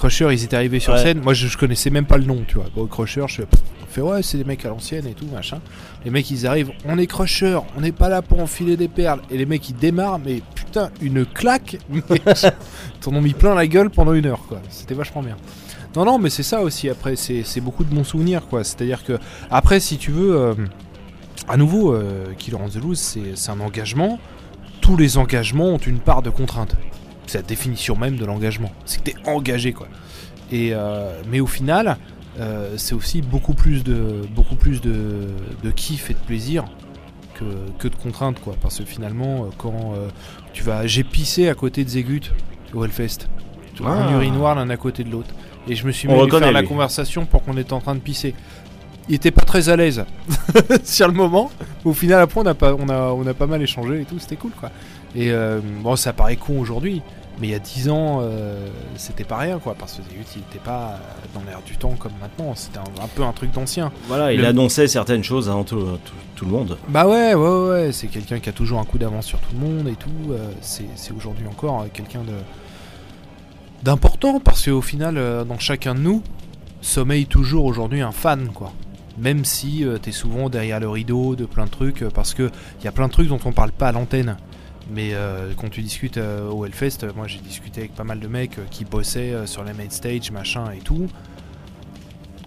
Crusher, 0.00 0.28
ils 0.32 0.44
étaient 0.44 0.56
arrivés 0.56 0.80
sur 0.80 0.94
Ouais. 0.94 1.02
scène. 1.02 1.20
Moi, 1.20 1.34
je, 1.34 1.46
je 1.46 1.58
connaissais 1.58 1.90
même 1.90 2.06
pas 2.06 2.16
le 2.16 2.24
nom, 2.24 2.42
tu 2.48 2.54
vois. 2.54 2.64
Bon, 2.74 2.86
Crusher, 2.86 3.26
je 3.28 3.42
fais, 3.90 4.00
ouais, 4.00 4.22
c'est 4.22 4.38
des 4.38 4.44
mecs 4.44 4.64
à 4.64 4.70
l'ancienne 4.70 5.06
et 5.06 5.12
tout, 5.12 5.26
machin. 5.26 5.60
Les 6.06 6.10
mecs, 6.10 6.30
ils 6.30 6.46
arrivent, 6.46 6.70
on 6.86 6.96
est 6.96 7.06
Crusher, 7.06 7.58
on 7.76 7.82
n'est 7.82 7.92
pas 7.92 8.08
là 8.08 8.22
pour 8.22 8.40
enfiler 8.40 8.78
des 8.78 8.88
perles. 8.88 9.20
Et 9.30 9.36
les 9.36 9.44
mecs, 9.44 9.68
ils 9.68 9.76
démarrent, 9.76 10.18
mais 10.18 10.40
putain, 10.54 10.90
une 11.02 11.26
claque. 11.26 11.76
T'en 13.02 13.12
ont 13.14 13.20
mis 13.20 13.34
plein 13.34 13.54
la 13.54 13.66
gueule 13.66 13.90
pendant 13.90 14.14
une 14.14 14.24
heure, 14.24 14.40
quoi. 14.48 14.62
C'était 14.70 14.94
vachement 14.94 15.22
bien. 15.22 15.36
Non, 15.94 16.06
non, 16.06 16.18
mais 16.18 16.30
c'est 16.30 16.44
ça 16.44 16.62
aussi. 16.62 16.88
Après, 16.88 17.14
c'est 17.16 17.60
beaucoup 17.60 17.84
de 17.84 17.94
bons 17.94 18.04
souvenirs, 18.04 18.46
quoi. 18.48 18.64
C'est-à-dire 18.64 19.04
que, 19.04 19.18
après, 19.50 19.80
si 19.80 19.98
tu 19.98 20.12
veux, 20.12 20.34
euh, 20.34 20.54
à 21.46 21.58
nouveau, 21.58 21.92
euh, 21.92 22.26
Killer 22.38 22.56
on 22.58 22.68
the 22.70 22.76
Loose, 22.76 23.18
c'est 23.34 23.50
un 23.50 23.60
engagement. 23.60 24.18
Tous 24.80 24.96
les 24.96 25.18
engagements 25.18 25.66
ont 25.66 25.76
une 25.78 25.98
part 25.98 26.22
de 26.22 26.30
contrainte. 26.30 26.74
C'est 27.30 27.38
la 27.38 27.42
définition 27.42 27.94
même 27.96 28.16
de 28.16 28.24
l'engagement. 28.24 28.72
C'est 28.86 28.98
que 29.04 29.10
t'es 29.10 29.16
engagé, 29.24 29.72
quoi. 29.72 29.86
Et 30.50 30.70
euh, 30.72 31.12
mais 31.30 31.38
au 31.38 31.46
final, 31.46 31.96
euh, 32.40 32.74
c'est 32.76 32.92
aussi 32.96 33.22
beaucoup 33.22 33.54
plus 33.54 33.84
de 33.84 34.22
beaucoup 34.34 34.56
plus 34.56 34.80
de, 34.80 35.28
de 35.62 35.70
kiff 35.70 36.10
et 36.10 36.14
de 36.14 36.18
plaisir 36.18 36.64
que, 37.34 37.44
que 37.78 37.86
de 37.86 37.94
contraintes, 37.94 38.40
quoi. 38.40 38.56
Parce 38.60 38.80
que 38.80 38.84
finalement, 38.84 39.44
euh, 39.44 39.48
quand 39.58 39.92
euh, 39.94 40.08
tu 40.52 40.64
vas, 40.64 40.88
j'ai 40.88 41.04
pissé 41.04 41.48
à 41.48 41.54
côté 41.54 41.84
de 41.84 41.88
Zegut 41.88 42.32
au 42.74 42.84
Hellfest. 42.84 43.28
Tu 43.74 43.82
vois, 43.84 43.94
Ah. 43.96 44.08
un 44.08 44.12
urinoir 44.12 44.56
l'un 44.56 44.68
à 44.68 44.76
côté 44.76 45.04
de 45.04 45.10
l'autre. 45.10 45.32
Et 45.68 45.76
je 45.76 45.86
me 45.86 45.92
suis 45.92 46.08
mis 46.08 46.14
à 46.14 46.24
lui 46.24 46.30
faire 46.32 46.50
la 46.52 46.62
lui. 46.62 46.68
conversation 46.68 47.26
pour 47.26 47.44
qu'on 47.44 47.56
était 47.56 47.74
en 47.74 47.80
train 47.80 47.94
de 47.94 48.00
pisser. 48.00 48.34
Il 49.08 49.14
était 49.14 49.30
pas 49.30 49.44
très 49.44 49.68
à 49.68 49.76
l'aise 49.76 50.04
sur 50.84 51.06
le 51.06 51.14
moment. 51.14 51.52
Au 51.84 51.92
final, 51.92 52.20
après, 52.22 52.40
on 52.40 52.46
a 52.46 52.54
pas, 52.54 52.74
on 52.74 52.88
a, 52.88 53.12
on 53.12 53.24
a 53.24 53.34
pas 53.34 53.46
mal 53.46 53.62
échangé 53.62 54.00
et 54.00 54.04
tout. 54.04 54.18
C'était 54.18 54.36
cool, 54.36 54.50
quoi. 54.58 54.70
Et 55.14 55.30
euh, 55.32 55.60
bon, 55.82 55.94
ça 55.96 56.12
paraît 56.12 56.36
con 56.36 56.58
aujourd'hui, 56.60 57.02
mais 57.40 57.48
il 57.48 57.50
y 57.50 57.54
a 57.54 57.58
10 57.58 57.88
ans, 57.90 58.18
euh, 58.22 58.68
c'était 58.96 59.24
pas 59.24 59.38
rien, 59.38 59.58
quoi. 59.58 59.74
Parce 59.78 59.94
que 59.94 60.02
Zegut, 60.02 60.24
il 60.36 60.42
était 60.42 60.58
pas 60.58 60.90
euh, 60.92 60.98
dans 61.34 61.42
l'air 61.44 61.60
du 61.64 61.76
temps 61.76 61.94
comme 61.98 62.12
maintenant. 62.20 62.54
C'était 62.54 62.78
un, 62.78 63.04
un 63.04 63.08
peu 63.08 63.22
un 63.22 63.32
truc 63.32 63.50
d'ancien. 63.52 63.90
Voilà, 64.08 64.32
il 64.32 64.40
Le- 64.40 64.46
annonçait 64.46 64.86
certaines 64.88 65.24
choses 65.24 65.48
avant 65.48 65.64
tout, 65.64 65.80
tout- 66.04 66.12
tout 66.36 66.44
le 66.44 66.50
monde. 66.52 66.78
Bah 66.88 67.06
ouais, 67.06 67.34
ouais, 67.34 67.68
ouais, 67.70 67.92
c'est 67.92 68.06
quelqu'un 68.08 68.38
qui 68.40 68.48
a 68.48 68.52
toujours 68.52 68.78
un 68.80 68.84
coup 68.84 68.98
d'avance 68.98 69.26
sur 69.26 69.38
tout 69.40 69.50
le 69.58 69.66
monde 69.66 69.88
et 69.88 69.96
tout. 69.96 70.10
euh, 70.32 70.50
c'est 70.60 70.84
aujourd'hui 71.16 71.46
encore 71.46 71.86
quelqu'un 71.92 72.20
de 72.20 72.32
d'important 73.82 74.40
parce 74.40 74.64
qu'au 74.66 74.82
final, 74.82 75.14
dans 75.48 75.58
chacun 75.58 75.94
de 75.94 76.00
nous, 76.00 76.22
sommeille 76.82 77.26
toujours 77.26 77.64
aujourd'hui 77.64 78.00
un 78.02 78.12
fan, 78.12 78.48
quoi. 78.54 78.72
Même 79.18 79.44
si 79.44 79.84
euh, 79.84 79.98
t'es 79.98 80.12
souvent 80.12 80.48
derrière 80.48 80.80
le 80.80 80.88
rideau 80.88 81.34
de 81.36 81.44
plein 81.44 81.64
de 81.66 81.70
trucs, 81.70 82.02
euh, 82.02 82.10
parce 82.14 82.32
que 82.32 82.50
il 82.80 82.84
y 82.84 82.88
a 82.88 82.92
plein 82.92 83.06
de 83.08 83.12
trucs 83.12 83.28
dont 83.28 83.40
on 83.44 83.52
parle 83.52 83.72
pas 83.72 83.88
à 83.88 83.92
l'antenne. 83.92 84.36
Mais 84.90 85.14
euh, 85.14 85.52
quand 85.56 85.68
tu 85.70 85.82
discutes 85.82 86.16
euh, 86.16 86.48
au 86.50 86.64
Hellfest, 86.64 87.04
euh, 87.04 87.12
moi 87.14 87.26
j'ai 87.26 87.38
discuté 87.38 87.82
avec 87.82 87.94
pas 87.94 88.04
mal 88.04 88.18
de 88.18 88.26
mecs 88.26 88.58
euh, 88.58 88.64
qui 88.70 88.84
bossaient 88.84 89.46
sur 89.46 89.62
les 89.62 89.72
main 89.72 89.88
stage, 89.88 90.30
machin 90.30 90.70
et 90.72 90.78
tout. 90.78 91.08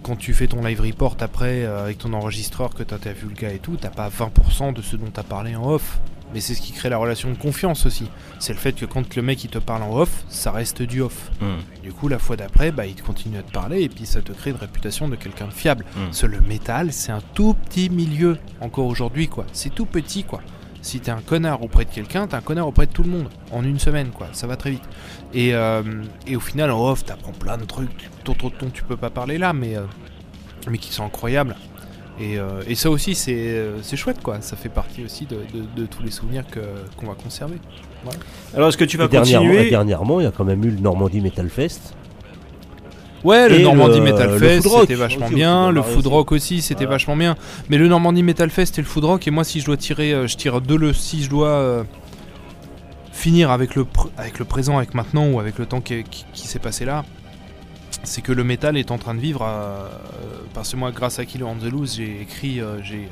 Quand 0.01 0.17
tu 0.17 0.33
fais 0.33 0.47
ton 0.47 0.61
live 0.61 0.81
report 0.81 1.15
après 1.21 1.63
avec 1.63 1.99
ton 1.99 2.11
enregistreur 2.11 2.73
que 2.73 2.83
t'interviews 2.83 3.29
le 3.29 3.35
gars 3.35 3.53
et 3.53 3.59
tout, 3.59 3.77
t'as 3.79 3.89
pas 3.89 4.09
20% 4.09 4.73
de 4.73 4.81
ce 4.81 4.97
dont 4.97 5.09
t'as 5.11 5.23
parlé 5.23 5.55
en 5.55 5.69
off. 5.69 5.99
Mais 6.33 6.41
c'est 6.41 6.55
ce 6.55 6.61
qui 6.61 6.73
crée 6.73 6.89
la 6.89 6.97
relation 6.97 7.29
de 7.29 7.37
confiance 7.37 7.85
aussi. 7.85 8.09
C'est 8.39 8.53
le 8.53 8.59
fait 8.59 8.73
que 8.73 8.85
quand 8.85 9.15
le 9.15 9.21
mec 9.21 9.43
il 9.43 9.49
te 9.49 9.59
parle 9.59 9.83
en 9.83 9.95
off, 9.95 10.25
ça 10.27 10.51
reste 10.51 10.81
du 10.81 11.01
off. 11.01 11.29
Hmm. 11.39 11.59
Du 11.83 11.93
coup, 11.93 12.07
la 12.09 12.17
fois 12.17 12.35
d'après, 12.35 12.71
bah, 12.71 12.85
il 12.85 13.01
continue 13.01 13.37
à 13.37 13.43
te 13.43 13.51
parler 13.51 13.83
et 13.83 13.87
puis 13.87 14.05
ça 14.05 14.21
te 14.21 14.33
crée 14.33 14.49
une 14.49 14.57
réputation 14.57 15.07
de 15.07 15.15
quelqu'un 15.15 15.47
de 15.47 15.53
fiable. 15.53 15.85
Mm. 15.95 16.05
Parce 16.05 16.21
que 16.21 16.25
le 16.25 16.41
métal, 16.41 16.91
c'est 16.91 17.11
un 17.11 17.21
tout 17.33 17.53
petit 17.53 17.89
milieu 17.89 18.39
encore 18.61 18.87
aujourd'hui, 18.87 19.27
quoi. 19.27 19.45
C'est 19.53 19.73
tout 19.73 19.85
petit, 19.85 20.23
quoi. 20.23 20.41
Si 20.84 20.99
t'es 20.99 21.11
un 21.11 21.22
connard 21.22 21.64
auprès 21.64 21.85
de 21.85 21.89
quelqu'un, 21.89 22.27
t'es 22.27 22.35
un 22.35 22.41
connard 22.41 22.68
auprès 22.68 22.85
de 22.85 22.91
tout 22.91 23.03
le 23.03 23.10
monde 23.10 23.30
en 23.51 23.64
une 23.64 23.80
semaine, 23.80 24.10
quoi. 24.10 24.27
Ça 24.34 24.47
va 24.47 24.57
très 24.57 24.69
vite. 24.72 24.84
Et, 25.34 25.55
euh, 25.55 25.81
et 26.27 26.35
au 26.35 26.39
final, 26.41 26.69
en 26.72 26.89
off, 26.91 27.05
t'apprends 27.05 27.31
plein 27.31 27.57
de 27.57 27.64
trucs 27.64 27.89
dont, 28.26 28.35
dont- 28.38 28.51
dont 28.60 28.69
tu 28.72 28.84
peux 28.84 28.97
pas 28.97 29.10
parler 29.10 29.38
là, 29.38 29.53
mais, 29.53 29.77
euh, 29.77 29.84
mais 30.69 30.77
qui 30.77 30.91
sont 30.93 31.05
incroyables. 31.05 31.55
Et, 32.19 32.38
euh, 32.38 32.61
et 32.68 32.76
ça 32.76 32.89
aussi, 32.91 33.15
c'est 33.15 33.34
euh, 33.34 33.81
c'est 33.81 33.95
chouette, 33.97 34.22
quoi. 34.22 34.41
Ça 34.41 34.55
fait 34.57 34.69
partie 34.69 35.03
aussi 35.05 35.26
de, 35.26 35.38
de- 35.53 35.65
de 35.81 35.85
tous 35.88 36.03
les 36.03 36.11
souvenirs 36.11 36.43
que- 36.51 36.60
qu'on 36.97 37.07
va 37.07 37.15
conserver. 37.15 37.55
Alors, 38.53 38.68
est-ce 38.69 38.77
que 38.77 38.84
tu 38.84 38.97
vas 38.97 39.05
Et 39.05 39.07
dernièrement, 39.07 39.47
continuer 39.47 39.68
et 39.68 39.69
dernièrement, 39.72 40.19
il 40.19 40.23
y 40.26 40.27
a 40.27 40.31
quand 40.31 40.43
même 40.43 40.64
eu 40.65 40.69
le 40.69 40.80
Normandie 40.80 41.22
Metal 41.22 41.49
Fest. 41.49 41.95
Ouais, 43.23 43.47
le 43.47 43.59
Normandie 43.59 43.99
le- 43.99 44.03
Metal 44.03 44.37
Fest, 44.37 44.67
c'était 44.81 44.95
vachement 44.95 45.25
aussi, 45.27 45.35
bien. 45.35 45.71
Le 45.71 45.81
Food 45.81 46.07
Rock 46.07 46.31
aussi, 46.33 46.61
c'était 46.61 46.83
Voilà. 46.83 46.95
vachement 46.95 47.15
bien. 47.15 47.35
Mais 47.69 47.77
le 47.77 47.87
Normandie 47.87 48.23
Metal 48.23 48.49
Fest 48.49 48.77
et 48.77 48.81
le 48.81 48.87
Food 48.87 49.05
Rock, 49.05 49.27
et 49.27 49.31
moi, 49.31 49.43
si 49.43 49.61
je 49.61 49.65
dois 49.65 49.77
tirer, 49.77 50.11
euh, 50.13 50.27
je 50.27 50.35
tire 50.35 50.59
deux 50.59 50.77
le. 50.77 50.91
Si 50.93 51.23
je 51.23 51.29
dois 51.29 51.47
euh, 51.49 51.83
finir 53.11 53.51
avec 53.51 53.75
le, 53.75 53.83
pr- 53.83 54.09
avec 54.17 54.39
le 54.39 54.45
présent, 54.45 54.77
avec 54.77 54.93
maintenant 54.93 55.27
ou 55.27 55.39
avec 55.39 55.57
le 55.57 55.65
temps 55.65 55.81
qui, 55.81 56.03
qui- 56.03 56.25
qui 56.33 56.47
s'est 56.47 56.59
passé 56.59 56.83
là, 56.85 57.05
c'est 58.03 58.21
que 58.21 58.33
le 58.33 58.43
métal 58.43 58.75
est 58.75 58.91
en 58.91 58.97
train 58.97 59.15
de 59.15 59.19
vivre. 59.21 59.45
euh, 59.47 59.87
parce 60.53 60.71
que 60.71 60.75
moi, 60.77 60.91
grâce 60.91 61.19
à 61.19 61.23
the 61.25 61.63
Loose, 61.71 61.95
j'ai 61.97 62.21
écrit, 62.21 62.59
euh, 62.59 62.81
j'ai, 62.83 63.07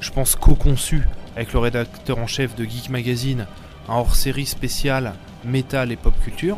je 0.00 0.10
pense, 0.10 0.34
co-conçu 0.34 1.06
avec 1.36 1.52
le 1.52 1.58
rédacteur 1.60 2.18
en 2.18 2.26
chef 2.26 2.56
de 2.56 2.64
Geek 2.64 2.90
Magazine 2.90 3.46
un 3.88 3.94
hors-série 3.94 4.46
spécial 4.46 5.14
métal 5.44 5.90
et 5.92 5.96
pop 5.96 6.12
culture 6.22 6.56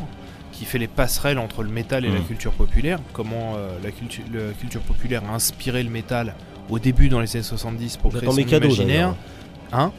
qui 0.63 0.69
fait 0.69 0.79
les 0.79 0.87
passerelles 0.87 1.39
entre 1.41 1.65
le 1.65 1.71
métal 1.71 2.05
et 2.05 2.09
la 2.09 2.21
Mhm. 2.21 2.25
culture 2.27 2.53
populaire, 2.53 3.01
comment 3.13 3.55
euh, 3.57 3.77
la, 3.83 3.91
culture, 3.91 4.23
la 4.33 4.53
culture 4.53 4.81
populaire 4.81 5.23
a 5.29 5.35
inspiré 5.35 5.83
le 5.83 5.91
métal 5.91 6.37
au 6.71 6.79
début 6.79 7.09
dans 7.09 7.19
les 7.19 7.35
années 7.35 7.43
70 7.43 7.97
pour 7.97 8.13
créer 8.13 8.29
son 8.31 8.37
mes 8.37 8.45
cadeaux 8.45 8.67
imaginaire. 8.67 9.17
Hein? 9.73 9.91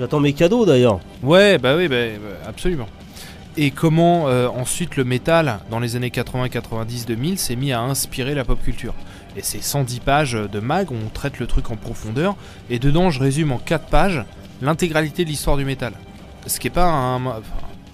J'attends 0.00 0.18
mes 0.18 0.32
cadeaux 0.32 0.66
d'ailleurs. 0.66 0.98
Ouais, 1.22 1.58
bah 1.58 1.76
oui, 1.76 1.86
bah, 1.86 1.94
bah, 2.20 2.48
absolument. 2.48 2.88
Et 3.56 3.70
comment 3.70 4.26
euh, 4.28 4.48
ensuite 4.48 4.96
le 4.96 5.04
métal, 5.04 5.60
dans 5.70 5.78
les 5.78 5.94
années 5.94 6.10
80, 6.10 6.48
90, 6.48 7.06
2000, 7.06 7.38
s'est 7.38 7.54
mis 7.54 7.70
à 7.70 7.80
inspirer 7.80 8.34
la 8.34 8.44
pop 8.44 8.60
culture? 8.60 8.94
Et 9.36 9.42
c'est 9.42 9.62
110 9.62 10.00
pages 10.00 10.32
de 10.32 10.58
mag 10.58 10.90
où 10.90 10.94
on 10.94 11.08
traite 11.08 11.38
le 11.38 11.46
truc 11.46 11.70
en 11.70 11.76
profondeur. 11.76 12.34
Et 12.68 12.80
dedans, 12.80 13.10
je 13.10 13.20
résume 13.20 13.52
en 13.52 13.58
4 13.58 13.86
pages 13.86 14.24
l'intégralité 14.60 15.24
de 15.24 15.28
l'histoire 15.30 15.56
du 15.56 15.64
métal. 15.64 15.92
Ce 16.48 16.58
qui 16.58 16.66
est 16.66 16.70
pas 16.70 16.86
un. 16.90 17.24
enfin, 17.26 17.40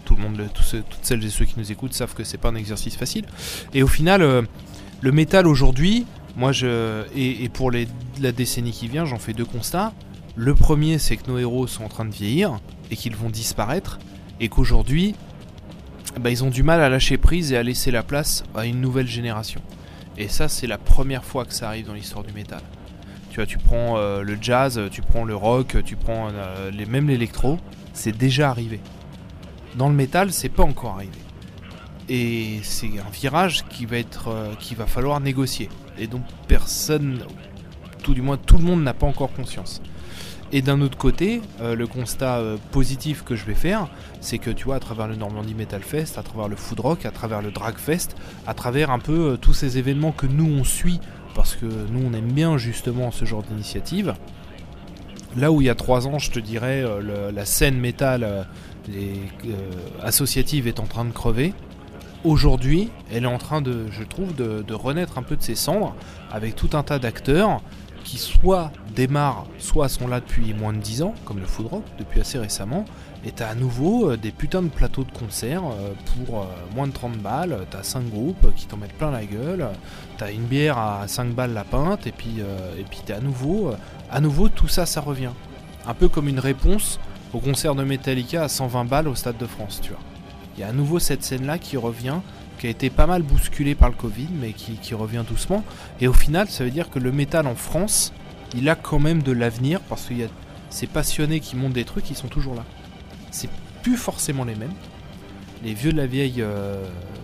tout 0.06 0.16
le 0.16 0.22
monde, 0.22 0.42
toutes 0.54 0.98
celles 1.02 1.24
et 1.24 1.28
ceux 1.28 1.44
qui 1.44 1.58
nous 1.58 1.70
écoutent 1.70 1.92
savent 1.92 2.14
que 2.14 2.24
c'est 2.24 2.38
pas 2.38 2.48
un 2.48 2.54
exercice 2.54 2.96
facile. 2.96 3.26
Et 3.74 3.82
au 3.82 3.88
final, 3.88 4.22
euh, 4.22 4.42
le 5.02 5.12
métal 5.12 5.46
aujourd'hui, 5.46 6.06
moi. 6.36 6.52
Et, 7.14 7.48
pour 7.52 7.70
la 7.70 8.32
décennie 8.32 8.70
qui 8.70 8.88
vient, 8.88 9.04
j'en 9.04 9.18
fais 9.18 9.34
deux 9.34 9.44
constats. 9.44 9.92
Le 10.36 10.54
premier, 10.54 10.98
c'est 10.98 11.16
que 11.16 11.30
nos 11.30 11.38
héros 11.38 11.66
sont 11.66 11.84
en 11.84 11.88
train 11.88 12.04
de 12.04 12.14
vieillir 12.14 12.60
et 12.90 12.96
qu'ils 12.96 13.16
vont 13.16 13.30
disparaître. 13.30 13.98
Et 14.38 14.48
qu'aujourd'hui, 14.48 15.14
bah, 16.20 16.30
ils 16.30 16.44
ont 16.44 16.50
du 16.50 16.62
mal 16.62 16.80
à 16.80 16.88
lâcher 16.88 17.18
prise 17.18 17.52
et 17.52 17.56
à 17.56 17.62
laisser 17.62 17.90
la 17.90 18.02
place 18.02 18.44
à 18.54 18.66
une 18.66 18.80
nouvelle 18.80 19.08
génération. 19.08 19.60
Et 20.18 20.28
ça, 20.28 20.48
c'est 20.48 20.66
la 20.66 20.78
première 20.78 21.24
fois 21.24 21.44
que 21.44 21.52
ça 21.52 21.68
arrive 21.68 21.86
dans 21.86 21.94
l'histoire 21.94 22.24
du 22.24 22.32
métal. 22.32 22.62
Tu 23.30 23.36
vois, 23.36 23.46
tu 23.46 23.58
prends 23.58 23.98
euh, 23.98 24.22
le 24.22 24.38
jazz, 24.40 24.80
tu 24.90 25.02
prends 25.02 25.24
le 25.24 25.36
rock, 25.36 25.76
tu 25.84 25.96
prends 25.96 26.28
euh, 26.32 26.70
les, 26.70 26.86
même 26.86 27.08
l'électro, 27.08 27.58
c'est 27.92 28.16
déjà 28.16 28.50
arrivé. 28.50 28.80
Dans 29.76 29.90
le 29.90 29.94
métal, 29.94 30.32
c'est 30.32 30.48
pas 30.48 30.62
encore 30.62 30.94
arrivé. 30.94 31.18
Et 32.08 32.60
c'est 32.62 32.98
un 32.98 33.10
virage 33.12 33.64
qui 33.68 33.84
va 33.84 33.98
être, 33.98 34.28
euh, 34.28 34.54
qui 34.58 34.74
va 34.74 34.86
falloir 34.86 35.20
négocier. 35.20 35.68
Et 35.98 36.06
donc 36.06 36.22
personne, 36.48 37.20
tout 38.02 38.14
du 38.14 38.22
moins 38.22 38.38
tout 38.38 38.56
le 38.56 38.64
monde 38.64 38.82
n'a 38.82 38.94
pas 38.94 39.06
encore 39.06 39.32
conscience. 39.32 39.82
Et 40.52 40.62
d'un 40.62 40.80
autre 40.80 40.96
côté, 40.96 41.42
euh, 41.60 41.74
le 41.74 41.86
constat 41.86 42.36
euh, 42.36 42.56
positif 42.70 43.22
que 43.22 43.34
je 43.34 43.44
vais 43.44 43.54
faire, 43.54 43.88
c'est 44.20 44.38
que 44.38 44.50
tu 44.50 44.64
vois, 44.64 44.76
à 44.76 44.80
travers 44.80 45.08
le 45.08 45.16
Normandie 45.16 45.54
Metal 45.54 45.82
Fest, 45.82 46.16
à 46.16 46.22
travers 46.22 46.48
le 46.48 46.56
Food 46.56 46.80
Rock, 46.80 47.04
à 47.04 47.10
travers 47.10 47.42
le 47.42 47.50
Drag 47.50 47.76
Fest, 47.76 48.16
à 48.46 48.54
travers 48.54 48.90
un 48.90 49.00
peu 49.00 49.36
tous 49.38 49.52
ces 49.52 49.76
événements 49.76 50.12
que 50.12 50.26
nous 50.26 50.48
on 50.48 50.64
suit, 50.64 51.00
parce 51.34 51.54
que 51.54 51.66
nous 51.66 52.08
on 52.08 52.14
aime 52.14 52.32
bien 52.32 52.56
justement 52.56 53.10
ce 53.10 53.26
genre 53.26 53.42
d'initiative. 53.42 54.14
Là 55.36 55.52
où 55.52 55.60
il 55.60 55.66
y 55.66 55.70
a 55.70 55.74
trois 55.74 56.06
ans, 56.06 56.18
je 56.18 56.30
te 56.30 56.38
dirais, 56.38 56.82
la 57.02 57.44
scène 57.44 57.78
métal 57.78 58.46
euh, 58.88 59.54
associative 60.02 60.68
est 60.68 60.80
en 60.80 60.86
train 60.86 61.04
de 61.04 61.12
crever. 61.12 61.52
Aujourd'hui, 62.24 62.90
elle 63.12 63.24
est 63.24 63.28
en 63.28 63.38
train 63.38 63.60
de, 63.60 63.86
je 63.90 64.02
trouve, 64.02 64.34
de, 64.34 64.74
renaître 64.74 65.18
un 65.18 65.22
peu 65.22 65.36
de 65.36 65.42
ses 65.42 65.54
cendres, 65.54 65.94
avec 66.32 66.56
tout 66.56 66.70
un 66.72 66.82
tas 66.82 66.98
d'acteurs 66.98 67.60
qui 68.04 68.18
soit 68.18 68.70
démarrent, 68.94 69.46
soit 69.58 69.88
sont 69.88 70.06
là 70.06 70.20
depuis 70.20 70.54
moins 70.54 70.72
de 70.72 70.78
10 70.78 71.02
ans, 71.02 71.14
comme 71.24 71.40
le 71.40 71.46
Food 71.46 71.66
Rock, 71.66 71.82
depuis 71.98 72.20
assez 72.20 72.38
récemment, 72.38 72.84
et 73.24 73.32
t'as 73.32 73.48
à 73.48 73.54
nouveau 73.54 74.10
euh, 74.10 74.16
des 74.16 74.30
putains 74.30 74.62
de 74.62 74.68
plateaux 74.68 75.02
de 75.02 75.10
concerts 75.10 75.64
euh, 75.64 75.92
pour 76.14 76.46
moins 76.74 76.86
de 76.86 76.92
30 76.92 77.18
balles, 77.18 77.66
t'as 77.70 77.82
5 77.82 78.08
groupes 78.08 78.54
qui 78.54 78.66
t'en 78.66 78.76
mettent 78.76 78.96
plein 78.96 79.10
la 79.10 79.24
gueule, 79.24 79.68
t'as 80.18 80.30
une 80.30 80.44
bière 80.44 80.78
à 80.78 81.06
5 81.08 81.32
balles 81.34 81.52
la 81.52 81.64
pinte, 81.64 82.06
et 82.06 82.12
puis, 82.12 82.38
et 82.78 82.84
puis 82.84 83.00
t'es 83.04 83.12
à 83.12 83.20
nouveau, 83.20 83.72
à 84.10 84.20
nouveau 84.20 84.48
tout 84.48 84.68
ça, 84.68 84.86
ça 84.86 85.00
revient. 85.00 85.32
Un 85.86 85.94
peu 85.94 86.08
comme 86.08 86.28
une 86.28 86.40
réponse 86.40 86.98
au 87.36 87.38
concert 87.38 87.74
de 87.74 87.84
Metallica 87.84 88.44
à 88.44 88.48
120 88.48 88.86
balles 88.86 89.08
au 89.08 89.14
Stade 89.14 89.36
de 89.36 89.44
France, 89.46 89.80
tu 89.82 89.90
vois. 89.90 90.00
Il 90.56 90.60
y 90.62 90.64
a 90.64 90.68
à 90.68 90.72
nouveau 90.72 90.98
cette 90.98 91.22
scène-là 91.22 91.58
qui 91.58 91.76
revient, 91.76 92.20
qui 92.58 92.66
a 92.66 92.70
été 92.70 92.88
pas 92.88 93.06
mal 93.06 93.22
bousculée 93.22 93.74
par 93.74 93.90
le 93.90 93.94
Covid, 93.94 94.28
mais 94.40 94.54
qui, 94.54 94.94
revient 94.94 95.22
doucement. 95.28 95.62
Et 96.00 96.08
au 96.08 96.14
final, 96.14 96.48
ça 96.48 96.64
veut 96.64 96.70
dire 96.70 96.88
que 96.88 96.98
le 96.98 97.12
métal 97.12 97.46
en 97.46 97.54
France, 97.54 98.14
il 98.56 98.70
a 98.70 98.74
quand 98.74 98.98
même 98.98 99.22
de 99.22 99.32
l'avenir, 99.32 99.80
parce 99.80 100.06
qu'il 100.06 100.18
y 100.18 100.24
a 100.24 100.28
ces 100.70 100.86
passionnés 100.86 101.40
qui 101.40 101.56
montent 101.56 101.74
des 101.74 101.84
trucs, 101.84 102.08
ils 102.08 102.16
sont 102.16 102.28
toujours 102.28 102.54
là. 102.54 102.64
C'est 103.30 103.50
plus 103.82 103.98
forcément 103.98 104.44
les 104.44 104.54
mêmes. 104.54 104.72
Les 105.62 105.74
vieux 105.74 105.92
de 105.92 105.98
la 105.98 106.06
vieille, 106.06 106.40
euh, 106.40 106.82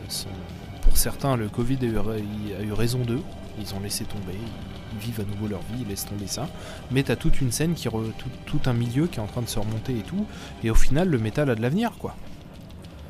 sont- 0.08 0.28
pour 0.82 0.98
certains, 0.98 1.36
le 1.36 1.48
Covid 1.48 1.78
a 1.82 2.62
eu, 2.62 2.72
raison 2.72 2.98
d'eux. 2.98 3.22
Ils 3.58 3.74
ont 3.74 3.80
laissé 3.80 4.04
tomber, 4.04 4.36
vivent 5.04 5.20
à 5.20 5.24
nouveau 5.34 5.48
leur 5.48 5.60
vie, 5.60 5.82
ils 5.82 5.88
laissent 5.88 6.06
tomber 6.06 6.26
ça. 6.26 6.48
Mais 6.90 7.02
t'as 7.02 7.16
toute 7.16 7.40
une 7.40 7.52
scène, 7.52 7.74
qui 7.74 7.88
re- 7.88 8.12
tout, 8.18 8.28
tout 8.58 8.70
un 8.70 8.72
milieu 8.72 9.06
qui 9.06 9.18
est 9.18 9.22
en 9.22 9.26
train 9.26 9.42
de 9.42 9.48
se 9.48 9.58
remonter 9.58 9.92
et 9.92 10.02
tout. 10.02 10.24
Et 10.64 10.70
au 10.70 10.74
final, 10.74 11.08
le 11.08 11.18
métal 11.18 11.50
a 11.50 11.54
de 11.54 11.62
l'avenir, 11.62 11.92
quoi. 11.98 12.14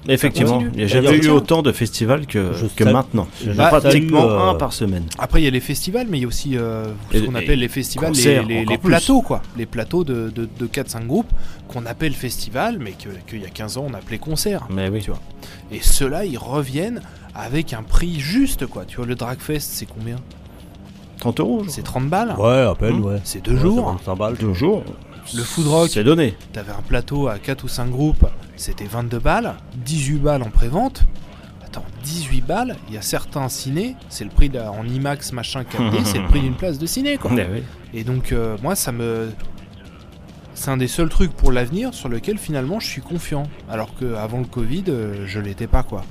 Effectivement, 0.08 0.60
il 0.60 0.70
n'y 0.78 0.82
a 0.82 0.86
jamais 0.88 1.16
eu 1.16 1.28
autant 1.28 1.62
de 1.62 1.70
festivals 1.70 2.26
que, 2.26 2.52
Je 2.54 2.66
que 2.66 2.82
salue- 2.82 2.92
maintenant. 2.92 3.28
Il 3.40 3.46
y 3.46 3.50
en 3.50 3.54
je 3.54 3.60
a 3.60 3.70
salue, 3.70 3.80
pratiquement 3.82 4.28
euh, 4.28 4.50
un 4.50 4.54
par 4.56 4.72
semaine. 4.72 5.04
Après, 5.16 5.40
il 5.40 5.44
y 5.44 5.46
a 5.46 5.50
les 5.50 5.60
festivals, 5.60 6.08
mais 6.10 6.18
il 6.18 6.22
y 6.22 6.24
a 6.24 6.26
aussi 6.26 6.56
euh, 6.58 6.86
ce 7.12 7.18
qu'on 7.20 7.36
appelle 7.36 7.60
les 7.60 7.68
festivals, 7.68 8.08
les, 8.12 8.64
concerts, 8.64 8.80
plateaux, 8.80 9.22
quoi. 9.22 9.42
Les 9.56 9.64
plateaux 9.64 10.02
de, 10.02 10.30
de, 10.34 10.48
de 10.58 10.66
4-5 10.66 11.06
groupes 11.06 11.30
qu'on 11.68 11.86
appelle 11.86 12.14
festival, 12.14 12.78
mais 12.80 12.92
que- 12.92 13.10
qu'il 13.30 13.42
y 13.42 13.46
a 13.46 13.50
15 13.50 13.76
ans, 13.78 13.86
on 13.88 13.94
appelait 13.94 14.18
concert. 14.18 14.66
Mais 14.70 14.88
oui. 14.88 15.02
Tu 15.02 15.10
vois. 15.10 15.20
Et 15.70 15.78
ceux-là, 15.80 16.24
ils 16.24 16.36
reviennent 16.38 17.00
avec 17.36 17.72
un 17.72 17.84
prix 17.84 18.18
juste, 18.18 18.66
quoi. 18.66 18.84
Tu 18.84 18.96
vois, 18.96 19.06
le 19.06 19.14
Dragfest, 19.14 19.60
c'est 19.60 19.86
combien? 19.86 20.16
30 21.22 21.40
euros. 21.40 21.62
C'est 21.68 21.82
30 21.82 22.08
balles. 22.08 22.34
Ouais, 22.38 22.62
à 22.62 22.74
peine, 22.74 22.98
Mmh. 23.00 23.04
ouais. 23.04 23.20
C'est 23.24 23.42
deux 23.44 23.52
Ouais, 23.54 23.58
jours. 23.60 23.96
c'est 24.00 24.06
25 24.10 24.14
balles. 24.18 24.36
Deux 24.38 24.52
jours. 24.54 24.82
Le 25.34 25.42
food 25.42 25.66
rock. 25.68 25.88
C'est 25.90 26.02
donné. 26.04 26.34
T'avais 26.52 26.72
un 26.72 26.82
plateau 26.82 27.28
à 27.28 27.38
4 27.38 27.62
ou 27.64 27.68
5 27.68 27.90
groupes, 27.90 28.26
c'était 28.56 28.84
22 28.86 29.18
balles, 29.20 29.54
18 29.76 30.18
balles 30.18 30.42
en 30.42 30.50
pré-vente. 30.50 31.04
Attends, 31.64 31.84
18 32.02 32.40
balles, 32.42 32.76
il 32.88 32.94
y 32.94 32.98
a 32.98 33.02
certains 33.02 33.48
ciné, 33.48 33.94
c'est 34.10 34.24
le 34.24 34.30
prix 34.30 34.48
la- 34.48 34.72
en 34.72 34.84
IMAX 34.84 35.32
machin 35.32 35.62
4D, 35.62 35.98
c'est 36.04 36.18
le 36.18 36.26
prix 36.26 36.40
d'une 36.40 36.54
place 36.56 36.78
de 36.78 36.86
ciné 36.86 37.16
quoi. 37.18 37.30
Oui. 37.34 37.62
Et 37.94 38.04
donc 38.04 38.32
euh, 38.32 38.56
moi 38.62 38.74
ça 38.74 38.90
me 38.92 39.30
c'est 40.54 40.70
un 40.70 40.76
des 40.76 40.88
seuls 40.88 41.08
trucs 41.08 41.32
pour 41.32 41.50
l'avenir 41.50 41.94
sur 41.94 42.08
lequel 42.08 42.36
finalement 42.36 42.78
je 42.78 42.86
suis 42.88 43.00
confiant 43.00 43.44
alors 43.70 43.94
que 43.98 44.14
avant 44.16 44.38
le 44.38 44.44
Covid, 44.44 44.84
euh, 44.88 45.24
je 45.26 45.40
l'étais 45.40 45.66
pas 45.66 45.82
quoi. 45.82 46.02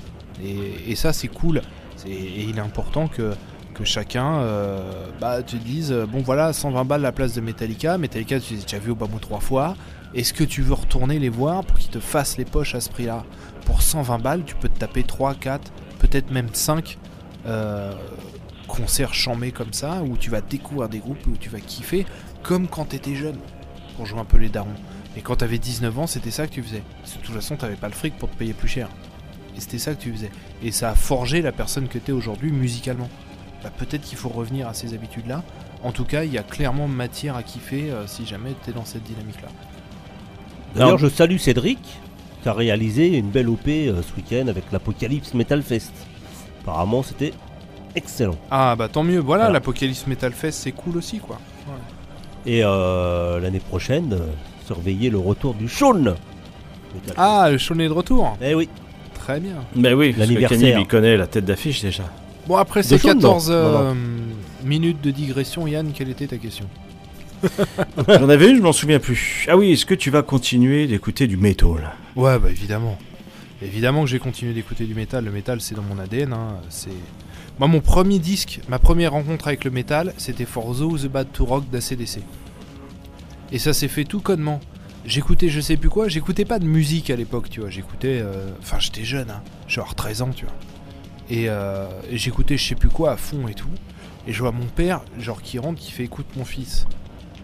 Et, 0.43 0.57
et 0.91 0.95
ça 0.95 1.13
c'est 1.13 1.27
cool. 1.27 1.61
Et 2.07 2.45
il 2.49 2.57
est 2.57 2.61
important 2.61 3.07
que 3.07 3.33
que 3.81 3.87
chacun 3.87 4.39
euh, 4.39 5.07
bah, 5.19 5.41
te 5.41 5.55
dise 5.55 5.91
euh, 5.91 6.05
bon 6.05 6.21
voilà 6.21 6.53
120 6.53 6.85
balles 6.85 7.01
la 7.01 7.11
place 7.11 7.33
de 7.33 7.41
Metallica. 7.41 7.97
Metallica 7.97 8.39
tu 8.39 8.53
les 8.53 8.59
as 8.61 8.63
déjà 8.63 8.79
vu 8.79 8.91
au 8.91 8.95
Bamou 8.95 9.19
trois 9.19 9.39
fois. 9.39 9.75
Est-ce 10.13 10.33
que 10.33 10.43
tu 10.43 10.61
veux 10.61 10.73
retourner 10.73 11.19
les 11.19 11.29
voir 11.29 11.63
pour 11.63 11.77
qu'ils 11.77 11.89
te 11.89 11.99
fassent 11.99 12.37
les 12.37 12.45
poches 12.45 12.75
à 12.75 12.81
ce 12.81 12.89
prix 12.89 13.05
là 13.05 13.23
pour 13.65 13.81
120 13.81 14.19
balles 14.19 14.43
tu 14.45 14.55
peux 14.55 14.69
te 14.69 14.77
taper 14.77 15.03
3, 15.03 15.35
4 15.35 15.71
peut-être 15.99 16.31
même 16.31 16.49
5 16.53 16.97
euh, 17.45 17.93
concerts 18.67 19.13
chamés 19.13 19.51
comme 19.51 19.73
ça 19.73 20.03
où 20.03 20.17
tu 20.17 20.29
vas 20.29 20.41
découvrir 20.41 20.89
des 20.89 20.99
groupes 20.99 21.25
où 21.27 21.37
tu 21.37 21.49
vas 21.49 21.59
kiffer 21.59 22.05
comme 22.43 22.67
quand 22.67 22.85
t'étais 22.85 23.15
jeune 23.15 23.37
pour 23.95 24.05
jouer 24.05 24.19
un 24.19 24.25
peu 24.25 24.37
les 24.37 24.49
darons. 24.49 24.69
Et 25.17 25.21
quand 25.21 25.37
t'avais 25.37 25.57
19 25.57 25.99
ans 25.99 26.07
c'était 26.07 26.31
ça 26.31 26.45
que 26.45 26.53
tu 26.53 26.61
faisais. 26.61 26.83
Parce 27.01 27.13
que 27.13 27.19
de 27.19 27.25
toute 27.25 27.35
façon 27.35 27.55
t'avais 27.55 27.75
pas 27.75 27.87
le 27.87 27.93
fric 27.93 28.17
pour 28.17 28.29
te 28.29 28.35
payer 28.35 28.53
plus 28.53 28.67
cher. 28.67 28.89
Et 29.57 29.59
c'était 29.59 29.79
ça 29.79 29.93
que 29.93 30.01
tu 30.01 30.11
faisais. 30.11 30.31
Et 30.63 30.71
ça 30.71 30.91
a 30.91 30.95
forgé 30.95 31.41
la 31.41 31.51
personne 31.51 31.87
que 31.87 31.97
t'es 31.97 32.11
aujourd'hui 32.11 32.51
musicalement 32.51 33.09
bah, 33.63 33.69
peut-être 33.77 34.01
qu'il 34.01 34.17
faut 34.17 34.29
revenir 34.29 34.67
à 34.67 34.73
ces 34.73 34.93
habitudes-là. 34.93 35.43
En 35.83 35.91
tout 35.91 36.05
cas, 36.05 36.23
il 36.23 36.31
y 36.33 36.38
a 36.38 36.43
clairement 36.43 36.88
matière 36.88 37.35
à 37.35 37.43
kiffer 37.43 37.89
euh, 37.91 38.05
si 38.07 38.25
jamais 38.25 38.51
tu 38.63 38.69
es 38.69 38.73
dans 38.73 38.85
cette 38.85 39.03
dynamique-là. 39.03 39.47
D'ailleurs, 40.73 40.88
Alors- 40.89 40.99
je 40.99 41.07
salue 41.07 41.38
Cédric 41.38 41.79
qui 42.43 42.49
a 42.49 42.53
réalisé 42.53 43.17
une 43.17 43.29
belle 43.29 43.49
OP 43.49 43.67
euh, 43.67 44.01
ce 44.01 44.15
week-end 44.15 44.47
avec 44.47 44.63
l'Apocalypse 44.71 45.33
Metal 45.33 45.61
Fest. 45.61 45.91
Apparemment, 46.61 47.03
c'était 47.03 47.33
excellent. 47.95 48.38
Ah 48.51 48.75
bah 48.75 48.88
tant 48.88 49.03
mieux, 49.03 49.19
voilà, 49.19 49.43
Voilà. 49.43 49.53
l'Apocalypse 49.53 50.07
Metal 50.07 50.31
Fest 50.31 50.59
c'est 50.61 50.71
cool 50.71 50.97
aussi 50.97 51.19
quoi. 51.19 51.39
Et 52.45 52.61
euh, 52.63 53.39
l'année 53.39 53.59
prochaine, 53.59 54.13
euh, 54.13 54.19
surveillez 54.65 55.09
le 55.11 55.19
retour 55.19 55.53
du 55.53 55.67
Shaun. 55.67 56.15
Ah, 57.17 57.47
le 57.51 57.57
Shaun 57.59 57.79
est 57.79 57.88
de 57.88 57.93
retour. 57.93 58.35
Eh 58.41 58.55
oui, 58.55 58.67
Très 59.13 59.39
bien. 59.39 59.57
Mais 59.75 59.93
oui, 59.93 60.13
parce 60.13 60.27
que 60.27 60.33
L'anniversaire. 60.33 60.59
Kenny, 60.71 60.81
il 60.81 60.88
connaît 60.88 61.15
la 61.15 61.27
tête 61.27 61.45
d'affiche 61.45 61.81
déjà. 61.83 62.03
Bon, 62.51 62.57
après 62.57 62.83
ces 62.83 62.97
Shaun, 62.97 63.13
non 63.13 63.19
14 63.21 63.49
Non, 63.49 63.55
euh, 63.55 63.93
minutes 64.65 64.99
de 65.01 65.09
digression, 65.09 65.67
Yann, 65.67 65.93
quelle 65.93 66.09
était 66.09 66.27
ta 66.27 66.35
question? 66.35 66.65
J'en 68.09 68.27
avais 68.27 68.49
une, 68.49 68.57
je 68.57 68.61
m'en 68.61 68.73
souviens 68.73 68.99
plus. 68.99 69.45
Ah 69.49 69.55
oui, 69.55 69.71
est-ce 69.71 69.85
que 69.85 69.93
tu 69.93 70.09
vas 70.09 70.21
continuer 70.21 70.85
d'écouter 70.85 71.27
du 71.27 71.37
metal 71.37 71.93
Ouais, 72.17 72.37
bah 72.39 72.49
évidemment. 72.49 72.97
Évidemment 73.61 74.03
que 74.03 74.09
j'ai 74.09 74.19
continué 74.19 74.53
d'écouter 74.53 74.83
du 74.83 74.93
métal. 74.93 75.23
Le 75.23 75.31
métal, 75.31 75.61
c'est 75.61 75.75
dans 75.75 75.81
mon 75.81 75.97
ADN. 75.97 76.33
hein. 76.33 76.57
C'est 76.67 76.89
moi 77.57 77.69
mon 77.69 77.79
premier 77.79 78.19
disque, 78.19 78.59
ma 78.67 78.79
première 78.79 79.13
rencontre 79.13 79.47
avec 79.47 79.63
le 79.63 79.71
métal, 79.71 80.13
c'était 80.17 80.43
For 80.43 80.77
Those 80.77 81.05
Bad 81.05 81.31
to 81.31 81.45
Rock 81.45 81.69
d'ACDC. 81.71 82.19
Et 83.53 83.59
ça 83.59 83.71
s'est 83.71 83.87
fait 83.87 84.03
tout 84.03 84.19
connement. 84.19 84.59
J'écoutais 85.05 85.47
je 85.47 85.61
sais 85.61 85.77
plus 85.77 85.89
quoi, 85.89 86.09
j'écoutais 86.09 86.43
pas 86.43 86.59
de 86.59 86.65
musique 86.65 87.11
à 87.11 87.15
l'époque, 87.15 87.49
tu 87.49 87.61
vois. 87.61 87.69
J'écoutais, 87.69 88.19
euh, 88.21 88.49
enfin 88.61 88.77
j'étais 88.77 89.05
jeune, 89.05 89.29
hein, 89.29 89.41
genre 89.69 89.95
13 89.95 90.23
ans, 90.23 90.31
tu 90.35 90.43
vois. 90.43 90.53
Et, 91.31 91.45
euh, 91.49 91.87
et 92.09 92.17
j'écoutais 92.17 92.57
je 92.57 92.67
sais 92.67 92.75
plus 92.75 92.89
quoi 92.89 93.11
à 93.13 93.17
fond 93.17 93.47
et 93.47 93.53
tout. 93.53 93.69
Et 94.27 94.33
je 94.33 94.39
vois 94.39 94.51
mon 94.51 94.65
père, 94.65 95.01
genre 95.17 95.41
qui 95.41 95.57
rentre, 95.57 95.79
qui 95.79 95.91
fait 95.91 96.03
écoute 96.03 96.27
mon 96.35 96.45
fils. 96.45 96.85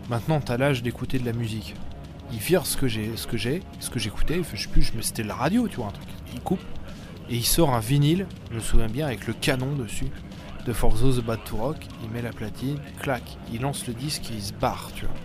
Maintenant 0.10 0.40
t'as 0.42 0.58
l'âge 0.58 0.84
d'écouter 0.84 1.18
de 1.20 1.26
la 1.26 1.34
musique. 1.34 1.74
Il 2.34 2.40
vire 2.40 2.66
ce 2.66 2.76
que 2.78 2.88
j'ai 2.88 3.12
ce 3.16 3.26
que 3.26 3.38
j'ai 3.38 3.62
ce 3.80 3.90
que 3.90 3.98
j'écoutais. 4.00 4.42
Je 4.54 4.62
sais 4.62 4.68
plus 4.68 4.82
je 4.82 4.94
me- 4.94 5.02
c'était 5.02 5.24
la 5.24 5.34
radio 5.36 5.68
tu 5.68 5.78
vois 5.78 5.88
un 5.88 5.92
truc. 5.92 6.08
Il 6.34 6.42
coupe. 6.42 6.62
Et 7.30 7.36
il 7.36 7.46
sort 7.46 7.74
un 7.74 7.80
vinyle 7.80 8.26
je 8.52 8.56
me 8.56 8.60
souviens 8.62 8.88
bien 8.88 9.08
avec 9.08 9.26
le 9.28 9.34
canon 9.34 9.74
dessus 9.76 10.08
de 10.66 10.74
Forzo 10.74 11.12
the 11.14 11.24
Bad 11.24 11.40
to 11.46 11.56
Rock. 11.58 11.78
Il 12.04 12.10
met 12.10 12.22
la 12.22 12.32
platine 12.32 12.78
clac. 13.02 13.24
Il 13.54 13.62
lance 13.62 13.88
le 13.88 13.94
disque 13.94 14.30
et 14.32 14.36
il 14.36 14.42
se 14.44 14.54
barre 14.54 14.92
tu 14.96 15.06
vois. 15.06 15.16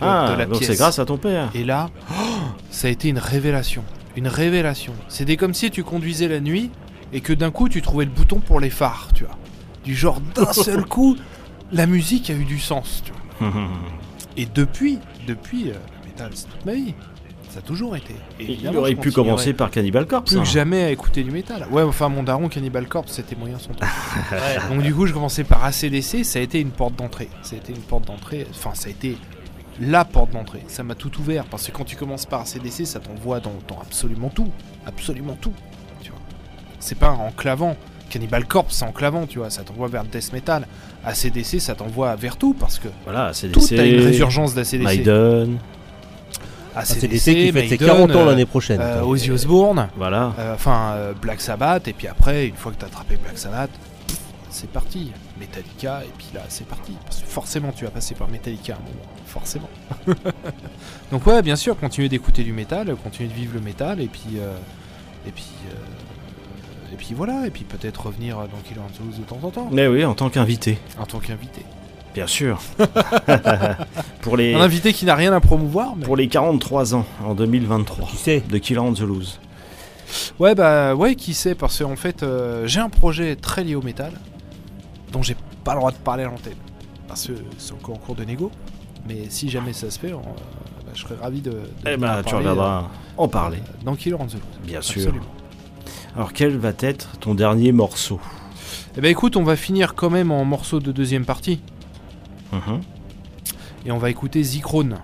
Ah, 0.00 0.30
de 0.32 0.38
la 0.38 0.46
donc 0.46 0.62
c'est 0.62 0.76
grâce 0.76 0.98
à 0.98 1.04
ton 1.04 1.18
père. 1.18 1.50
et 1.54 1.64
là 1.64 1.90
oh, 2.12 2.14
ça 2.70 2.86
a 2.86 2.90
été 2.90 3.08
une 3.08 3.18
révélation. 3.18 3.82
Une 4.16 4.28
révélation. 4.28 4.92
C'était 5.08 5.36
comme 5.36 5.54
si 5.54 5.70
tu 5.72 5.82
conduisais 5.82 6.28
la 6.28 6.38
nuit 6.40 6.70
et 7.12 7.20
que 7.20 7.32
d'un 7.32 7.50
coup 7.50 7.68
tu 7.68 7.82
trouvais 7.82 8.04
le 8.04 8.10
bouton 8.10 8.40
pour 8.40 8.60
les 8.60 8.70
phares 8.70 9.08
tu 9.14 9.24
vois 9.24 9.36
du 9.84 9.94
genre 9.94 10.20
d'un 10.20 10.52
seul 10.52 10.84
coup 10.84 11.16
la 11.72 11.86
musique 11.86 12.30
a 12.30 12.34
eu 12.34 12.44
du 12.44 12.58
sens 12.58 13.02
tu 13.04 13.12
vois 13.12 13.20
et 14.36 14.46
depuis, 14.46 14.98
depuis, 15.26 15.70
euh, 15.70 15.74
le 16.02 16.08
métal, 16.08 16.30
c'est 16.34 16.48
toute 16.48 16.64
ma 16.64 16.74
vie. 16.74 16.94
Ça 17.50 17.60
a 17.60 17.62
toujours 17.62 17.94
été. 17.94 18.14
Et 18.40 18.54
Il 18.54 18.76
aurait 18.76 18.96
pu 18.96 19.12
commencer 19.12 19.52
par 19.52 19.70
Cannibal 19.70 20.06
Corpse. 20.06 20.32
plus 20.32 20.38
hein. 20.40 20.42
que 20.42 20.48
jamais 20.48 20.82
à 20.82 20.90
écouter 20.90 21.22
du 21.22 21.30
métal. 21.30 21.68
Ouais, 21.70 21.82
enfin, 21.82 22.08
mon 22.08 22.24
daron 22.24 22.48
Cannibal 22.48 22.88
Corpse, 22.88 23.12
c'était 23.12 23.36
moyen 23.36 23.58
son 23.60 23.74
truc. 23.74 23.88
Donc, 24.70 24.82
du 24.82 24.92
coup, 24.92 25.06
je 25.06 25.12
commençais 25.12 25.44
par 25.44 25.64
ACDC, 25.64 26.24
ça 26.24 26.40
a 26.40 26.42
été 26.42 26.60
une 26.60 26.70
porte 26.70 26.96
d'entrée. 26.96 27.28
Ça 27.42 27.54
a 27.54 27.58
été 27.58 27.72
une 27.72 27.82
porte 27.82 28.06
d'entrée, 28.06 28.44
enfin, 28.50 28.74
ça 28.74 28.88
a 28.88 28.90
été 28.90 29.16
la 29.80 30.04
porte 30.04 30.32
d'entrée. 30.32 30.64
Ça 30.66 30.82
m'a 30.82 30.96
tout 30.96 31.16
ouvert 31.20 31.44
parce 31.44 31.68
que 31.68 31.72
quand 31.72 31.84
tu 31.84 31.94
commences 31.94 32.26
par 32.26 32.40
ACDC, 32.40 32.86
ça 32.86 32.98
t'envoie 32.98 33.38
dans, 33.38 33.54
dans 33.68 33.78
absolument 33.80 34.30
tout. 34.30 34.50
Absolument 34.84 35.36
tout. 35.40 35.52
C'est 36.84 36.98
pas 36.98 37.10
en 37.10 37.30
clavant. 37.30 37.76
Cannibal 38.10 38.44
Corpse, 38.46 38.76
c'est 38.76 38.84
en 38.84 38.92
clavant, 38.92 39.26
tu 39.26 39.38
vois. 39.38 39.48
Ça 39.50 39.62
t'envoie 39.62 39.88
vers 39.88 40.04
death 40.04 40.32
metal. 40.32 40.66
ACDC, 41.04 41.60
ça 41.60 41.74
t'envoie 41.74 42.14
vers 42.16 42.36
tout 42.36 42.54
parce 42.54 42.78
que 42.78 42.88
Voilà, 43.04 43.32
c'est 43.32 43.48
tout 43.48 43.60
a 43.72 43.82
une 43.84 44.00
résurgence 44.04 44.54
d'ACDC. 44.54 44.82
Maiden, 44.84 45.58
ACDC, 46.76 47.04
ACDC 47.04 47.24
qui 47.24 47.52
fête 47.52 47.68
ses 47.68 47.70
Maiden, 47.70 47.78
40 47.78 48.10
ans 48.16 48.20
euh, 48.20 48.26
l'année 48.26 48.46
prochaine. 48.46 48.80
euh, 48.80 49.02
Ozzy 49.02 49.30
Osbourne, 49.30 49.88
voilà. 49.96 50.32
euh, 50.38 50.54
enfin 50.54 50.92
euh, 50.96 51.12
Black 51.14 51.40
Sabbath, 51.40 51.88
et 51.88 51.92
puis 51.92 52.06
après, 52.08 52.46
une 52.48 52.56
fois 52.56 52.72
que 52.72 52.76
t'as 52.78 52.86
attrapé 52.86 53.16
Black 53.16 53.38
Sabbath, 53.38 53.70
c'est 54.50 54.68
parti. 54.70 55.10
Metallica, 55.40 56.02
et 56.04 56.10
puis 56.18 56.28
là, 56.34 56.42
c'est 56.48 56.66
parti. 56.66 56.92
Parce 57.04 57.20
que 57.22 57.26
forcément, 57.26 57.72
tu 57.72 57.84
vas 57.84 57.90
passer 57.90 58.14
par 58.14 58.28
Metallica 58.28 58.74
à 58.74 58.76
un 58.76 58.80
moment. 58.80 59.04
Forcément. 59.26 59.68
Donc, 61.10 61.26
ouais, 61.26 61.42
bien 61.42 61.56
sûr, 61.56 61.76
continuer 61.78 62.08
d'écouter 62.08 62.44
du 62.44 62.52
métal, 62.52 62.94
continuer 63.02 63.28
de 63.28 63.34
vivre 63.34 63.54
le 63.54 63.60
métal, 63.60 64.00
et 64.00 64.06
puis. 64.08 64.38
euh, 64.38 64.54
et 65.26 65.30
puis. 65.32 65.46
euh, 65.70 65.74
et 66.94 66.96
puis 66.96 67.12
voilà, 67.12 67.44
et 67.44 67.50
puis 67.50 67.64
peut-être 67.64 68.06
revenir 68.06 68.36
dans 68.36 68.58
Killer 68.64 68.80
House 68.80 69.18
de 69.18 69.24
temps 69.24 69.40
en 69.42 69.50
temps, 69.50 69.68
Mais 69.72 69.88
oui, 69.88 70.04
en 70.04 70.14
tant 70.14 70.30
qu'invité, 70.30 70.78
en 70.96 71.06
tant 71.06 71.18
qu'invité. 71.18 71.62
bien 72.14 72.28
sûr. 72.28 72.60
pour, 74.20 74.36
les, 74.36 74.54
Un 74.54 74.60
invité 74.60 74.92
qui 74.92 75.04
n'a 75.04 75.16
rien 75.16 75.32
à 75.32 75.40
promouvoir, 75.40 75.96
mais. 75.96 76.04
pour 76.04 76.16
les 76.16 76.28
43 76.28 76.94
ans 76.94 77.04
en 77.24 77.34
2023 77.34 78.06
Qui 78.06 78.16
sait 78.16 78.42
de 78.48 78.58
Killer 78.58 78.80
Loose. 79.00 79.40
Ouais, 80.38 80.54
bah 80.54 80.94
ouais, 80.94 81.16
qui 81.16 81.34
sait, 81.34 81.56
parce 81.56 81.80
qu'en 81.80 81.96
fait, 81.96 82.22
euh, 82.22 82.64
j'ai 82.68 82.78
un 82.78 82.90
projet 82.90 83.34
très 83.34 83.64
lié 83.64 83.74
au 83.74 83.82
métal, 83.82 84.12
dont 85.10 85.22
j'ai 85.22 85.36
pas 85.64 85.72
le 85.72 85.80
droit 85.80 85.90
de 85.90 85.96
parler 85.96 86.22
à 86.22 86.26
l'antenne, 86.26 86.54
parce 87.08 87.26
que 87.26 87.32
c'est 87.58 87.72
encore 87.72 87.96
en 87.96 87.98
cours 87.98 88.14
de 88.14 88.22
négo. 88.22 88.52
Mais 89.08 89.24
si 89.30 89.48
jamais 89.50 89.72
ça 89.72 89.90
se 89.90 89.98
fait, 89.98 90.12
euh, 90.12 90.16
bah, 90.16 90.92
je 90.94 91.00
serais 91.00 91.16
ravi 91.20 91.40
de. 91.40 91.50
de 91.50 91.60
Eh 91.86 91.96
ben, 91.96 92.20
en 92.20 92.22
tu 92.22 92.34
reviendras 92.36 92.88
en 93.16 93.24
euh, 93.24 93.28
parler, 93.28 93.58
dans 93.84 93.96
Killer 93.96 94.16
on 94.18 94.26
the 94.26 94.34
Loose. 94.34 94.42
bien 94.64 94.80
sûr. 94.80 95.12
Alors, 96.16 96.32
quel 96.32 96.56
va 96.58 96.72
être 96.78 97.18
ton 97.18 97.34
dernier 97.34 97.72
morceau? 97.72 98.20
Eh 98.96 99.00
ben 99.00 99.10
écoute, 99.10 99.36
on 99.36 99.42
va 99.42 99.56
finir 99.56 99.94
quand 99.94 100.10
même 100.10 100.30
en 100.30 100.44
morceau 100.44 100.78
de 100.80 100.92
deuxième 100.92 101.24
partie, 101.24 101.60
Mhm. 102.52 102.80
et 103.86 103.90
on 103.90 103.98
va 103.98 104.10
écouter 104.10 104.42
Zikrone. 104.42 104.98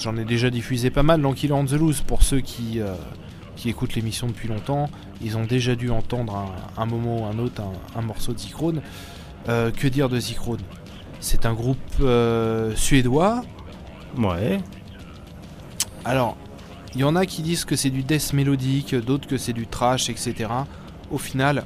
J'en 0.00 0.16
ai 0.16 0.24
déjà 0.24 0.50
diffusé 0.50 0.90
pas 0.90 1.02
mal 1.04 1.20
dans 1.22 1.32
Killer 1.32 1.52
on 1.52 1.64
the 1.64 1.72
Loose 1.72 2.00
pour 2.00 2.22
ceux 2.22 2.40
qui, 2.40 2.80
euh, 2.80 2.94
qui 3.56 3.68
écoutent 3.68 3.94
l'émission 3.94 4.26
depuis 4.26 4.48
longtemps. 4.48 4.90
Ils 5.22 5.36
ont 5.36 5.44
déjà 5.44 5.74
dû 5.76 5.90
entendre 5.90 6.36
un, 6.36 6.82
un 6.82 6.86
moment 6.86 7.22
ou 7.22 7.24
un 7.26 7.38
autre 7.38 7.62
un, 7.62 7.98
un 7.98 8.02
morceau 8.02 8.32
de 8.32 8.38
Zicrone. 8.38 8.80
Euh, 9.48 9.70
que 9.70 9.86
dire 9.88 10.08
de 10.08 10.18
Zicrone 10.20 10.60
C'est 11.20 11.46
un 11.46 11.54
groupe 11.54 11.78
euh, 12.00 12.74
suédois. 12.76 13.42
Ouais. 14.16 14.58
Alors, 16.04 16.36
il 16.94 17.00
y 17.00 17.04
en 17.04 17.16
a 17.16 17.26
qui 17.26 17.42
disent 17.42 17.64
que 17.64 17.76
c'est 17.76 17.90
du 17.90 18.02
death 18.02 18.32
mélodique, 18.32 18.94
d'autres 18.94 19.28
que 19.28 19.36
c'est 19.36 19.52
du 19.52 19.66
trash, 19.66 20.08
etc. 20.08 20.50
Au 21.10 21.18
final, 21.18 21.64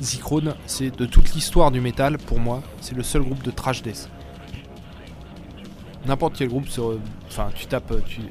Zicrone, 0.00 0.54
c'est 0.66 0.96
de 0.96 1.06
toute 1.06 1.34
l'histoire 1.34 1.70
du 1.70 1.80
métal, 1.80 2.18
pour 2.18 2.40
moi, 2.40 2.62
c'est 2.80 2.94
le 2.94 3.02
seul 3.02 3.22
groupe 3.22 3.42
de 3.42 3.50
trash 3.50 3.82
death. 3.82 4.08
N'importe 6.06 6.36
quel 6.36 6.48
groupe, 6.48 6.66
enfin, 7.28 7.50
tu 7.54 7.66
tapes, 7.66 7.92
tu, 8.06 8.22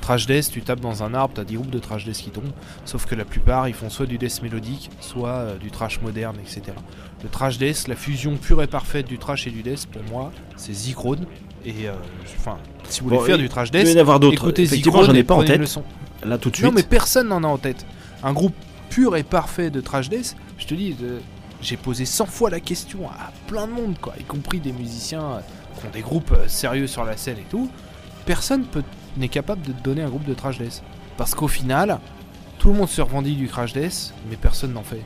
trash 0.00 0.26
death, 0.26 0.50
tu 0.50 0.62
tapes 0.62 0.80
dans 0.80 1.02
un 1.02 1.12
arbre, 1.12 1.34
t'as 1.34 1.44
10 1.44 1.56
groupes 1.56 1.70
de 1.70 1.78
trash 1.78 2.06
death 2.06 2.16
qui 2.16 2.30
tombent, 2.30 2.52
sauf 2.86 3.04
que 3.04 3.14
la 3.14 3.26
plupart, 3.26 3.68
ils 3.68 3.74
font 3.74 3.90
soit 3.90 4.06
du 4.06 4.16
death 4.16 4.42
mélodique, 4.42 4.90
soit 5.00 5.28
euh, 5.28 5.58
du 5.58 5.70
trash 5.70 6.00
moderne, 6.00 6.38
etc. 6.40 6.62
Le 7.22 7.28
trash 7.28 7.58
death, 7.58 7.88
la 7.88 7.94
fusion 7.94 8.36
pure 8.36 8.62
et 8.62 8.66
parfaite 8.66 9.06
du 9.06 9.18
trash 9.18 9.46
et 9.46 9.50
du 9.50 9.62
death, 9.62 9.86
pour 9.86 10.02
moi, 10.04 10.32
c'est 10.56 10.72
Zicrone. 10.72 11.26
Et, 11.68 11.86
euh, 11.86 11.92
enfin, 12.38 12.56
si 12.88 13.00
vous 13.00 13.06
voulez 13.08 13.18
Bon, 13.18 13.24
faire 13.24 13.36
il- 13.36 13.42
du 13.42 13.48
trash 13.50 13.68
Il 13.68 13.80
death, 13.84 13.88
y 13.94 13.96
en 13.98 14.00
avoir 14.00 14.20
d'autres. 14.20 14.34
écoutez 14.34 14.62
Effectivement, 14.62 15.02
j'en 15.02 15.12
ai 15.14 15.22
pas 15.22 15.34
en 15.34 15.44
tête. 15.44 15.78
Là, 16.24 16.38
tout 16.38 16.50
de 16.50 16.56
suite. 16.56 16.64
Non, 16.66 16.72
mais 16.72 16.82
personne 16.82 17.28
n'en 17.28 17.44
a 17.44 17.46
en 17.46 17.58
tête. 17.58 17.84
Un 18.22 18.32
groupe 18.32 18.54
pur 18.90 19.16
et 19.16 19.22
parfait 19.22 19.70
de 19.70 19.80
trash 19.80 20.08
death, 20.08 20.34
je 20.56 20.66
te 20.66 20.74
dis, 20.74 20.96
j'ai 21.60 21.76
posé 21.76 22.04
100 22.06 22.26
fois 22.26 22.48
la 22.50 22.60
question 22.60 23.06
à 23.08 23.30
plein 23.46 23.66
de 23.66 23.72
monde, 23.72 23.96
quoi, 24.00 24.14
y 24.18 24.24
compris 24.24 24.60
des 24.60 24.72
musiciens 24.72 25.22
euh, 25.24 25.40
qui 25.78 25.86
ont 25.86 25.90
des 25.90 26.00
groupes 26.00 26.32
euh, 26.32 26.48
sérieux 26.48 26.86
sur 26.86 27.04
la 27.04 27.16
scène 27.16 27.36
et 27.38 27.46
tout. 27.50 27.70
Personne 28.24 28.64
n'est 29.16 29.28
capable 29.28 29.62
de 29.62 29.72
te 29.72 29.82
donner 29.82 30.02
un 30.02 30.08
groupe 30.08 30.24
de 30.24 30.34
trash 30.34 30.58
death. 30.58 30.82
Parce 31.16 31.34
qu'au 31.34 31.48
final, 31.48 31.98
tout 32.58 32.68
le 32.68 32.74
monde 32.78 32.88
se 32.88 33.00
revendique 33.02 33.36
du 33.38 33.46
crash 33.48 33.72
death, 33.72 34.14
mais 34.30 34.36
personne 34.36 34.72
n'en 34.72 34.82
fait. 34.82 35.02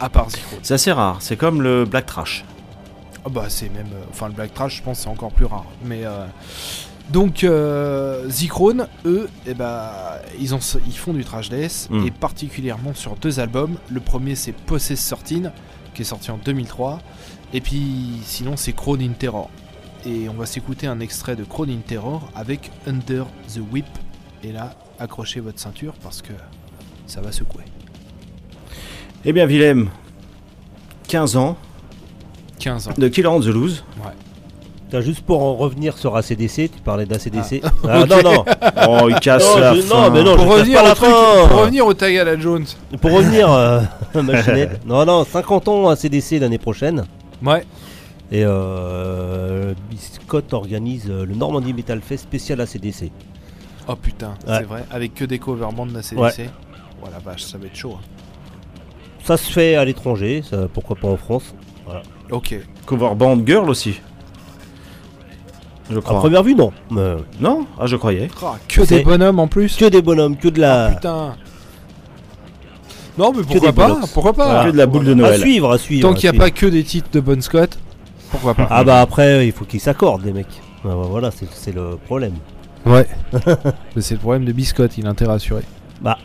À 0.00 0.08
part 0.08 0.28
Zicrone. 0.30 0.58
C'est 0.62 0.74
assez 0.74 0.92
rare. 0.92 1.16
C'est 1.20 1.36
comme 1.36 1.62
le 1.62 1.84
black 1.84 2.06
trash. 2.06 2.44
Ah 3.26 3.28
bah 3.28 3.46
c'est 3.48 3.68
même... 3.68 3.88
euh, 3.92 4.04
Enfin 4.10 4.28
le 4.28 4.34
black 4.34 4.54
trash 4.54 4.76
je 4.76 4.82
pense 4.82 5.00
c'est 5.00 5.08
encore 5.08 5.32
plus 5.32 5.46
rare. 5.46 5.66
Mais... 5.84 6.02
euh, 6.04 6.26
donc 7.10 7.44
euh, 7.44 8.28
Zicrone, 8.28 8.88
eux, 9.04 9.28
eh 9.46 9.54
bah, 9.54 10.18
ils, 10.40 10.54
ont, 10.56 10.58
ils 10.88 10.96
font 10.96 11.12
du 11.12 11.24
trash 11.24 11.48
death, 11.50 11.88
Mm. 11.90 12.06
et 12.06 12.10
particulièrement 12.10 12.94
sur 12.94 13.14
deux 13.16 13.38
albums. 13.38 13.76
Le 13.90 14.00
premier 14.00 14.34
c'est 14.34 14.52
Possess 14.52 15.08
13, 15.24 15.52
qui 15.94 16.02
est 16.02 16.04
sorti 16.04 16.30
en 16.32 16.36
2003, 16.38 16.98
et 17.52 17.60
puis 17.60 18.20
sinon 18.24 18.56
c'est 18.56 18.72
Crown 18.72 19.00
in 19.00 19.12
Terror. 19.12 19.50
Et 20.04 20.28
on 20.28 20.34
va 20.34 20.46
s'écouter 20.46 20.86
un 20.88 20.98
extrait 21.00 21.36
de 21.36 21.44
Crown 21.44 21.70
in 21.70 21.78
Terror 21.86 22.28
avec 22.34 22.70
Under 22.88 23.26
the 23.54 23.60
Whip. 23.72 23.86
Et 24.44 24.50
là, 24.52 24.74
accrochez 25.00 25.40
votre 25.40 25.58
ceinture 25.60 25.94
parce 26.02 26.22
que 26.22 26.32
ça 27.06 27.20
va 27.20 27.30
secouer. 27.32 27.64
Eh 29.24 29.32
bien, 29.32 29.46
Willem, 29.46 29.90
15 31.08 31.36
ans 31.36 31.56
15 32.58 32.88
ans. 32.88 32.92
de 32.96 33.08
Killer 33.08 33.28
on 33.28 33.40
the 33.40 33.46
Loose. 33.46 33.84
T'as 34.88 35.00
juste 35.00 35.22
pour 35.22 35.42
en 35.42 35.56
revenir 35.56 35.98
sur 35.98 36.16
ACDC, 36.16 36.70
tu 36.72 36.80
parlais 36.84 37.06
d'ACDC. 37.06 37.60
Ah, 37.88 38.02
ok. 38.02 38.08
non, 38.08 38.22
non, 38.22 38.44
Oh, 38.88 39.08
il 39.10 39.18
casse 39.18 39.44
Non, 39.44 39.58
la 39.60 39.74
je- 39.74 39.80
fin. 39.80 39.94
non, 40.04 40.10
mais 40.12 40.22
non. 40.22 40.36
Pour 40.36 40.44
je 40.44 40.48
casse 40.48 40.58
revenir, 40.60 40.76
pas 40.78 40.84
au 40.84 40.88
la 40.88 40.94
truc, 40.94 41.08
fin. 41.08 41.48
pour 41.48 41.58
revenir 41.60 41.86
au 41.86 41.94
Tagala 41.94 42.38
Jones. 42.38 42.64
pour 43.00 43.10
revenir, 43.12 43.50
euh. 43.52 43.80
Non, 44.86 45.04
non, 45.04 45.24
50 45.24 45.66
ans 45.68 45.88
ACDC 45.88 46.38
l'année 46.38 46.58
prochaine. 46.58 47.04
Ouais. 47.44 47.64
Et 48.30 48.42
euh, 48.44 49.74
Biscott 49.90 50.52
organise 50.52 51.06
euh, 51.10 51.26
le 51.26 51.34
Normandie 51.34 51.72
Metal 51.74 52.00
Fest 52.00 52.22
spécial 52.22 52.60
ACDC. 52.60 53.10
Oh 53.88 53.96
putain, 53.96 54.34
Ouais. 54.46 54.58
c'est 54.58 54.64
vrai, 54.66 54.84
avec 54.92 55.14
que 55.14 55.24
des 55.24 55.38
cover 55.40 55.66
bands 55.76 55.86
de 55.86 55.94
la 55.94 56.02
CDC. 56.02 56.20
Ouais. 56.42 56.50
Oh 57.02 57.08
la 57.12 57.18
vache, 57.18 57.42
ça 57.42 57.58
va 57.58 57.66
être 57.66 57.76
chaud. 57.76 57.96
hein. 57.98 58.04
Ça 59.24 59.36
se 59.36 59.50
fait 59.50 59.74
à 59.74 59.84
l'étranger, 59.84 60.42
pourquoi 60.72 60.94
pas 60.94 61.08
en 61.08 61.16
France. 61.16 61.54
Ok. 62.30 62.54
Cover 62.86 63.14
band 63.16 63.38
girl 63.46 63.68
aussi. 63.70 64.00
Je 65.90 65.98
À 65.98 66.00
crois. 66.00 66.18
première 66.18 66.42
vue, 66.42 66.54
non. 66.54 66.72
Mais 66.90 67.14
Non? 67.40 67.66
Ah, 67.78 67.86
je 67.86 67.94
croyais. 67.96 68.28
Ah, 68.42 68.56
que 68.68 68.84
C'est- 68.84 68.98
des 68.98 69.04
bonhommes 69.04 69.38
en 69.38 69.46
plus. 69.46 69.76
que 69.76 69.84
des 69.84 70.02
bonhommes, 70.02 70.36
que 70.36 70.48
de 70.48 70.60
la. 70.60 70.90
Putain. 70.90 71.36
Non 73.18 73.32
mais 73.34 73.42
pourquoi 73.44 73.70
des 73.70 73.72
pas. 73.76 73.96
Pourquoi 74.12 74.32
pas 74.34 74.44
Voilà. 74.44 74.64
Que 74.66 74.70
de 74.72 74.76
la 74.76 74.86
boule 74.86 75.04
de 75.06 75.12
à 75.12 75.14
Noël. 75.14 75.40
suivre, 75.40 75.72
à 75.72 75.78
suivre. 75.78 76.02
Tant 76.08 76.12
à 76.14 76.18
qu'il 76.18 76.24
n'y 76.24 76.28
a 76.28 76.32
suivre. 76.32 76.44
pas 76.44 76.50
que 76.50 76.66
des 76.66 76.84
titres 76.84 77.08
de 77.12 77.20
Bon 77.20 77.40
Scott, 77.40 77.78
pourquoi 78.30 78.52
pas 78.54 78.66
Ah 78.68 78.84
bah 78.84 79.00
après, 79.00 79.46
il 79.46 79.52
faut 79.52 79.64
qu'ils 79.64 79.80
s'accordent, 79.80 80.24
les 80.24 80.32
mecs. 80.34 80.60
Ah 80.84 80.88
bah 80.88 81.06
voilà, 81.08 81.30
c'est 81.30 81.46
c'est 81.52 81.74
le 81.74 81.96
problème. 82.04 82.34
Ouais. 82.84 83.06
Mais 83.96 84.02
c'est 84.02 84.14
le 84.14 84.20
problème 84.20 84.44
de 84.44 84.52
Biscotte, 84.52 84.98
il 84.98 85.06
a 85.06 85.10
intérêt 85.10 85.32
à 85.32 85.34
assurer. 85.36 85.62
Bah. 86.02 86.18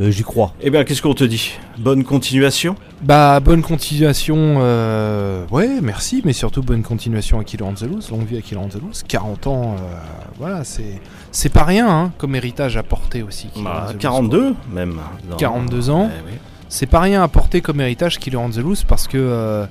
Mais 0.00 0.12
j'y 0.12 0.22
crois. 0.22 0.54
Eh 0.62 0.70
bien, 0.70 0.84
qu'est-ce 0.84 1.02
qu'on 1.02 1.12
te 1.12 1.24
dit? 1.24 1.58
Bonne 1.76 2.04
continuation? 2.04 2.74
Bah 3.02 3.38
bonne 3.40 3.60
continuation, 3.60 4.56
euh... 4.60 5.44
ouais 5.50 5.68
merci, 5.82 6.22
mais 6.24 6.32
surtout 6.32 6.62
bonne 6.62 6.82
continuation 6.82 7.38
à 7.38 7.44
Killer 7.44 7.64
on 7.64 7.74
the 7.74 7.82
Loose, 7.82 8.10
longue 8.10 8.26
vie 8.26 8.38
à 8.38 8.40
Killer 8.40 8.62
on 8.62 8.68
the 8.68 8.80
Loose, 8.80 9.02
40 9.06 9.46
ans, 9.46 9.76
euh, 9.78 9.94
voilà 10.38 10.64
c'est 10.64 11.00
c'est 11.32 11.48
pas 11.50 11.64
rien 11.64 11.88
hein, 11.88 12.12
comme 12.16 12.34
héritage 12.34 12.78
à 12.78 12.82
porter 12.82 13.22
aussi. 13.22 13.48
Killer 13.48 13.64
Bah, 13.64 13.86
on 13.86 13.90
the 13.90 13.92
Loose, 13.92 14.02
42 14.02 14.54
même. 14.72 15.00
Non. 15.30 15.36
42 15.36 15.90
ans. 15.90 16.10
Eh 16.10 16.30
oui. 16.30 16.38
c'est 16.70 16.86
pas 16.86 17.00
rien 17.00 17.22
à 17.22 17.28
porter 17.28 17.60
comme 17.60 17.80
héritage 17.80 18.18
Killer 18.18 18.36
on 18.38 18.48
the 18.50 18.56
Loose 18.56 18.84
parce 18.84 19.06
que 19.06 19.18
euh, 19.18 19.66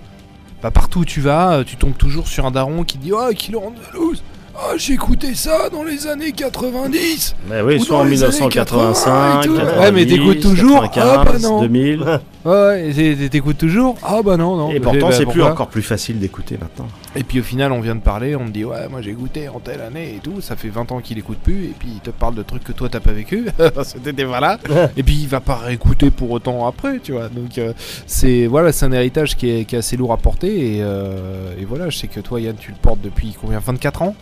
bah, 0.62 0.70
partout 0.70 1.00
où 1.00 1.06
tu 1.06 1.22
vas, 1.22 1.54
euh, 1.54 1.64
tu 1.64 1.76
tombes 1.76 1.98
toujours 1.98 2.28
sur 2.28 2.46
un 2.46 2.52
daron 2.52 2.84
qui 2.84 3.00
dit 3.00 3.12
Oh, 3.14 3.30
Killer 3.36 3.58
on 3.58 3.72
the 3.72 3.94
Loose 3.96 4.24
Ah, 4.62 4.74
j'ai 4.76 4.94
écouté 4.94 5.36
ça 5.36 5.70
dans 5.70 5.84
les 5.84 6.06
années 6.06 6.34
90 6.34 7.36
Bah 7.48 7.56
oui, 7.64 7.78
Ou 7.78 7.84
soit 7.84 8.00
en 8.00 8.04
les 8.04 8.24
années 8.24 8.34
1985, 8.34 9.12
80 9.14 9.42
et 9.42 9.46
tout. 9.48 9.56
90, 9.56 9.80
Ouais, 9.80 9.92
mais 9.94 10.06
t'écoutes 10.06 10.40
toujours. 10.42 10.82
Ah, 10.84 10.88
95, 10.90 11.42
bah 11.42 11.48
non. 11.50 11.62
2000. 11.62 12.20
Ouais, 12.46 13.30
t'écoutes 13.30 13.58
toujours 13.58 13.96
Ah, 14.04 14.20
bah 14.24 14.36
non, 14.38 14.58
non. 14.58 14.72
Et 14.72 14.80
pourtant, 14.80 15.08
bah, 15.10 15.14
c'est 15.14 15.26
plus 15.26 15.44
encore 15.44 15.68
plus 15.70 15.82
facile 15.82 16.20
d'écouter 16.20 16.58
maintenant. 16.60 16.88
Et 17.16 17.24
puis 17.24 17.40
au 17.40 17.44
final, 17.44 17.72
on 17.72 17.80
vient 17.80 17.96
de 17.96 18.02
parler, 18.02 18.36
on 18.36 18.46
me 18.46 18.52
dit 18.52 18.66
Ouais, 18.66 18.88
moi 18.90 19.02
j'ai 19.02 19.14
goûté 19.14 19.50
en 19.50 19.60
telle 19.60 19.82
année 19.82 20.16
et 20.16 20.20
tout, 20.20 20.42
ça 20.42 20.56
fait 20.56 20.70
20 20.70 20.92
ans 20.92 21.00
qu'il 21.00 21.18
écoute 21.18 21.40
plus, 21.44 21.66
et 21.66 21.76
puis 21.78 21.90
il 21.96 22.00
te 22.02 22.12
parle 22.12 22.36
de 22.36 22.44
trucs 22.44 22.64
que 22.64 22.72
toi 22.72 22.88
t'as 22.90 23.00
pas 23.00 23.12
vécu, 23.12 23.46
c'était 23.84 24.24
voilà. 24.26 24.60
et 24.98 25.04
puis 25.04 25.16
il 25.22 25.28
va 25.28 25.40
pas 25.40 25.56
réécouter 25.56 26.12
pour 26.12 26.30
autant 26.32 26.68
après, 26.68 27.00
tu 27.00 27.14
vois. 27.14 27.30
Donc 27.30 27.58
euh, 27.58 27.74
c'est 28.06 28.46
voilà, 28.46 28.72
c'est 28.72 28.86
un 28.86 28.92
héritage 28.92 29.36
qui 29.38 29.50
est, 29.50 29.66
qui 29.66 29.76
est 29.76 29.80
assez 29.80 29.98
lourd 29.98 30.14
à 30.14 30.18
porter, 30.18 30.76
et, 30.78 30.82
euh, 30.82 31.54
et 31.60 31.66
voilà, 31.66 31.90
je 31.90 31.98
sais 31.98 32.08
que 32.08 32.20
toi 32.20 32.40
Yann, 32.40 32.56
tu 32.60 32.72
le 32.72 32.78
portes 32.82 33.02
depuis 33.02 33.36
combien? 33.40 33.60
24 33.60 34.02
ans? 34.04 34.16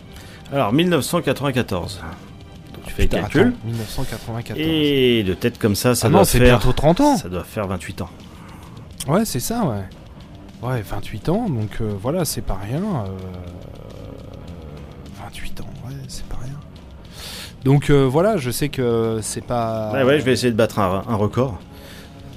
Alors, 0.52 0.72
1994. 0.72 2.00
Donc, 2.74 2.84
tu 2.86 2.92
fais 2.92 3.02
le 3.02 3.08
Putain, 3.08 3.20
calcul. 3.22 3.40
attends, 3.48 3.56
1994. 3.66 4.58
Et 4.60 5.22
de 5.22 5.34
tête 5.34 5.58
comme 5.58 5.74
ça, 5.74 5.94
ça 5.94 6.06
ah 6.06 6.10
doit 6.10 6.20
non, 6.20 6.24
c'est 6.24 6.38
faire. 6.38 6.58
bientôt 6.58 6.72
30 6.72 7.00
ans 7.00 7.16
Ça 7.16 7.28
doit 7.28 7.44
faire 7.44 7.66
28 7.66 8.02
ans. 8.02 8.10
Ouais, 9.06 9.24
c'est 9.24 9.40
ça, 9.40 9.64
ouais. 9.64 9.84
Ouais, 10.68 10.82
28 10.82 11.28
ans, 11.28 11.48
donc 11.48 11.70
euh, 11.80 11.92
voilà, 12.02 12.24
c'est 12.24 12.40
pas 12.42 12.58
rien. 12.62 12.80
euh, 12.82 13.06
28 15.22 15.60
ans, 15.60 15.64
ouais, 15.86 15.94
c'est 16.08 16.26
pas 16.26 16.36
rien. 16.42 16.54
Donc 17.64 17.90
euh, 17.90 18.04
voilà, 18.04 18.36
je 18.38 18.50
sais 18.50 18.68
que 18.68 19.20
c'est 19.22 19.44
pas. 19.44 19.92
Ouais, 19.92 20.02
ouais, 20.02 20.18
je 20.18 20.24
vais 20.24 20.32
essayer 20.32 20.50
de 20.50 20.56
battre 20.56 20.78
un, 20.80 21.04
un 21.08 21.14
record. 21.14 21.58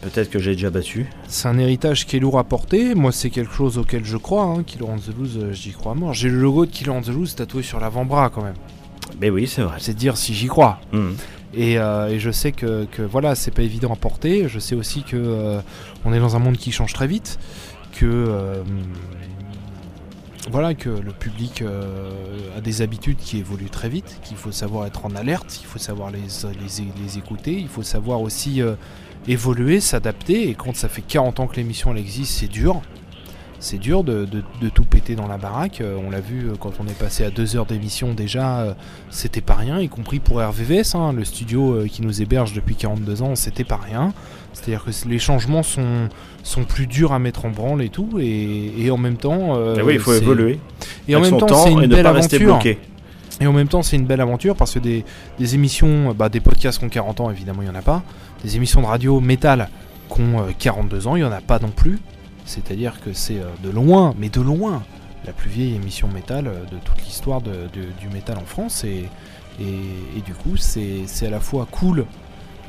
Peut-être 0.01 0.29
que 0.29 0.39
j'ai 0.39 0.53
déjà 0.53 0.69
battu. 0.69 1.07
C'est 1.27 1.47
un 1.47 1.57
héritage 1.57 2.05
qui 2.05 2.17
est 2.17 2.19
lourd 2.19 2.39
à 2.39 2.43
porter. 2.43 2.95
Moi, 2.95 3.11
c'est 3.11 3.29
quelque 3.29 3.53
chose 3.53 3.77
auquel 3.77 4.03
je 4.03 4.17
crois. 4.17 4.43
Hein. 4.43 4.63
Killer 4.63 4.85
on 4.85 4.97
the 4.97 5.15
Loose, 5.15 5.37
euh, 5.37 5.53
j'y 5.53 5.71
crois 5.71 5.91
à 5.91 5.95
mort. 5.95 6.13
J'ai 6.13 6.29
le 6.29 6.39
logo 6.39 6.65
de 6.65 6.71
Killer 6.71 6.89
on 6.91 7.01
the 7.01 7.09
Loose 7.09 7.35
tatoué 7.35 7.61
sur 7.61 7.79
l'avant-bras 7.79 8.29
quand 8.29 8.43
même. 8.43 8.55
Mais 9.19 9.29
oui, 9.29 9.47
c'est 9.47 9.61
vrai. 9.61 9.77
C'est 9.79 9.95
dire 9.95 10.17
si 10.17 10.33
j'y 10.33 10.47
crois. 10.47 10.79
Hmm. 10.91 11.11
Et, 11.53 11.77
euh, 11.77 12.09
et 12.09 12.19
je 12.19 12.31
sais 12.31 12.51
que, 12.51 12.85
que 12.85 13.01
voilà, 13.01 13.35
c'est 13.35 13.51
pas 13.51 13.63
évident 13.63 13.91
à 13.91 13.95
porter. 13.95 14.47
Je 14.47 14.59
sais 14.59 14.75
aussi 14.75 15.03
que 15.03 15.17
euh, 15.17 15.61
on 16.05 16.13
est 16.13 16.19
dans 16.19 16.35
un 16.35 16.39
monde 16.39 16.57
qui 16.57 16.71
change 16.71 16.93
très 16.93 17.07
vite, 17.07 17.39
que 17.93 18.05
euh, 18.05 18.63
voilà, 20.49 20.73
que 20.73 20.89
le 20.89 21.11
public 21.11 21.63
a 22.57 22.61
des 22.61 22.81
habitudes 22.81 23.17
qui 23.17 23.37
évoluent 23.37 23.69
très 23.69 23.89
vite, 23.89 24.19
qu'il 24.23 24.37
faut 24.37 24.51
savoir 24.51 24.87
être 24.87 25.05
en 25.05 25.15
alerte, 25.15 25.59
il 25.61 25.67
faut 25.67 25.77
savoir 25.77 26.09
les, 26.09 26.19
les, 26.19 27.03
les 27.03 27.17
écouter, 27.17 27.53
il 27.53 27.67
faut 27.67 27.83
savoir 27.83 28.21
aussi 28.21 28.59
évoluer, 29.27 29.79
s'adapter. 29.79 30.49
Et 30.49 30.53
quand 30.55 30.75
ça 30.75 30.89
fait 30.89 31.01
40 31.01 31.39
ans 31.39 31.47
que 31.47 31.55
l'émission 31.57 31.91
elle 31.91 31.99
existe, 31.99 32.39
c'est 32.39 32.47
dur. 32.47 32.81
C'est 33.63 33.77
dur 33.77 34.03
de, 34.03 34.25
de- 34.25 34.41
de 34.59 34.69
tout 34.69 34.83
péter 34.85 35.13
dans 35.15 35.27
la 35.27 35.37
baraque. 35.37 35.81
Euh, 35.81 35.95
on 36.03 36.09
l'a 36.09 36.19
vu 36.19 36.47
euh, 36.49 36.53
quand 36.59 36.71
on 36.79 36.87
est 36.87 36.97
passé 36.97 37.23
à 37.23 37.29
deux 37.29 37.55
heures 37.55 37.67
d'émission 37.67 38.13
déjà. 38.15 38.61
euh, 38.61 38.73
c'était 39.11 39.39
pas 39.41 39.53
rien, 39.53 39.79
y 39.79 39.87
compris 39.87 40.19
pour 40.19 40.37
RVVS, 40.41 40.95
hein, 40.95 41.13
le 41.13 41.23
studio 41.23 41.73
euh, 41.75 41.87
qui 41.87 42.01
nous 42.01 42.23
héberge 42.23 42.53
depuis 42.53 42.73
42 42.75 43.21
ans, 43.21 43.35
c'était 43.35 43.63
pas 43.63 43.77
rien. 43.83 44.13
C'est-à-dire 44.53 44.83
que 44.83 44.89
les 45.07 45.19
changements 45.19 45.61
sont, 45.61 46.09
sont 46.41 46.63
plus 46.63 46.87
durs 46.87 47.13
à 47.13 47.19
mettre 47.19 47.45
en 47.45 47.51
branle 47.51 47.83
et 47.83 47.89
tout, 47.89 48.17
et, 48.19 48.73
et 48.79 48.89
en 48.89 48.97
même 48.97 49.17
temps. 49.17 49.55
oui, 49.83 49.93
il 49.93 49.99
faut 49.99 50.11
c'est- 50.13 50.23
évoluer. 50.23 50.59
Et 51.07 51.15
en 51.15 51.19
même 51.21 51.29
temps, 51.37 51.45
c'est 51.63 51.69
et 51.69 51.73
une 51.73 51.81
ne 51.81 51.87
belle 51.87 52.07
aventure. 52.39 52.55
Et 53.39 53.47
en 53.47 53.53
même 53.53 53.67
temps, 53.67 53.81
c'est 53.83 53.95
une 53.95 54.05
belle 54.05 54.21
aventure 54.21 54.55
parce 54.55 54.73
que 54.73 54.79
des, 54.79 55.03
des 55.39 55.55
émissions, 55.55 56.13
bah, 56.15 56.29
des 56.29 56.39
podcasts 56.39 56.79
qui 56.79 56.85
ont 56.85 56.89
40 56.89 57.21
ans, 57.21 57.29
évidemment, 57.31 57.61
il 57.61 57.69
n'y 57.69 57.71
en 57.71 57.79
a 57.79 57.81
pas. 57.83 58.03
Des 58.43 58.55
émissions 58.55 58.81
de 58.81 58.87
radio 58.87 59.19
métal 59.19 59.69
qui 60.13 60.21
ont 60.21 60.39
euh, 60.41 60.51
42 60.57 61.07
ans, 61.07 61.15
il 61.15 61.19
n'y 61.19 61.27
en 61.27 61.31
a 61.31 61.41
pas 61.41 61.59
non 61.59 61.69
plus. 61.69 61.99
C'est-à-dire 62.45 62.99
que 63.01 63.13
c'est 63.13 63.37
euh, 63.39 63.45
de 63.63 63.69
loin, 63.69 64.13
mais 64.17 64.29
de 64.29 64.41
loin, 64.41 64.83
la 65.25 65.31
plus 65.33 65.49
vieille 65.49 65.75
émission 65.75 66.07
métal 66.07 66.47
euh, 66.47 66.63
de 66.71 66.77
toute 66.83 67.03
l'histoire 67.05 67.41
de- 67.41 67.69
de- 67.73 67.91
du 67.99 68.09
métal 68.11 68.37
en 68.37 68.45
France. 68.45 68.83
Et, 68.83 69.05
et, 69.59 69.63
et 70.17 70.21
du 70.25 70.33
coup, 70.33 70.57
c'est 70.57 71.05
à 71.25 71.29
la 71.29 71.39
fois 71.39 71.67
cool 71.69 72.05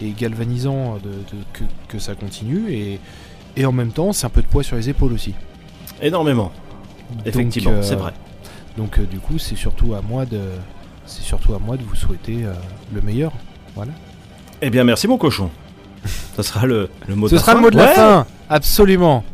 et 0.01 0.11
galvanisant 0.11 0.97
de, 1.03 1.11
que, 1.53 1.65
que 1.89 1.99
ça 1.99 2.15
continue. 2.15 2.71
Et, 2.71 3.01
et 3.57 3.65
en 3.67 3.73
même 3.73 3.93
temps, 3.93 4.13
c'est 4.13 4.27
un 4.27 4.31
peu 4.31 4.43
de 4.43 4.47
poids 4.47 4.63
sur 4.63 4.77
les 4.77 4.89
épaules 4.91 5.13
aussi. 5.13 5.35
Énormément. 6.03 6.53
Effectivement, 7.25 7.73
euh, 7.73 7.83
c'est 7.83 7.97
vrai. 7.97 8.13
Donc 8.77 8.99
euh, 8.99 9.05
du 9.05 9.19
coup, 9.21 9.39
c'est 9.39 9.57
surtout 9.57 9.95
à 9.95 10.01
moi 10.03 10.25
de, 10.27 10.41
c'est 11.07 11.23
surtout 11.23 11.55
à 11.55 11.59
moi 11.59 11.77
de 11.77 11.83
vous 11.83 11.95
souhaiter 11.95 12.45
euh, 12.45 12.53
le 12.95 13.01
meilleur. 13.03 13.33
Voilà. 13.75 13.93
Eh 14.63 14.71
bien, 14.71 14.85
merci 14.85 15.09
mon 15.09 15.19
cochon. 15.19 15.51
Ça 16.37 16.43
sera 16.43 16.67
le, 16.67 16.89
le 17.09 17.15
mot 17.15 17.29
Ce 17.29 17.35
de 17.35 17.41
sera 17.41 17.53
la 17.53 17.59
le 17.59 17.63
mot 17.63 17.71
de 17.71 17.77
la 17.77 17.85
Ouais. 17.85 17.95
fin, 17.95 18.27
absolument. 18.49 19.25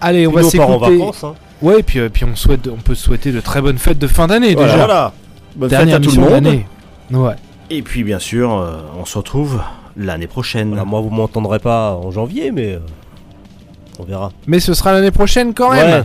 Allez, 0.00 0.26
on 0.26 0.32
Puis 0.32 0.42
va 0.44 0.58
part 0.58 0.70
en 0.70 0.72
s'écouter. 0.74 0.98
vacances. 0.98 1.24
hein. 1.24 1.34
Ouais, 1.60 1.80
et 1.80 1.82
puis, 1.82 1.98
euh, 1.98 2.08
puis 2.08 2.24
on 2.24 2.36
souhaite, 2.36 2.68
on 2.68 2.76
peut 2.80 2.94
souhaiter 2.94 3.32
de 3.32 3.40
très 3.40 3.60
bonnes 3.60 3.78
fêtes 3.78 3.98
de 3.98 4.06
fin 4.06 4.26
d'année 4.28 4.54
Voilà. 4.54 4.72
déjà. 4.72 4.84
Voilà. 4.84 5.12
Bonne 5.56 5.68
Dernière 5.70 5.96
fête 5.96 6.06
à 6.06 6.10
tout 6.10 6.16
le 6.20 6.40
monde. 6.40 6.62
Ouais. 7.10 7.34
Et 7.70 7.82
puis, 7.82 8.04
bien 8.04 8.18
sûr, 8.20 8.52
euh, 8.52 8.78
on 9.00 9.04
se 9.04 9.18
retrouve 9.18 9.60
l'année 9.96 10.28
prochaine. 10.28 10.68
Voilà, 10.68 10.84
moi, 10.84 11.00
vous 11.00 11.10
m'entendrez 11.10 11.58
pas 11.58 11.94
en 11.94 12.10
janvier, 12.12 12.52
mais 12.52 12.74
euh, 12.74 12.78
on 13.98 14.04
verra. 14.04 14.30
Mais 14.46 14.60
ce 14.60 14.72
sera 14.74 14.92
l'année 14.92 15.10
prochaine 15.10 15.52
quand 15.52 15.72
même. 15.72 16.00
Ouais. 16.02 16.04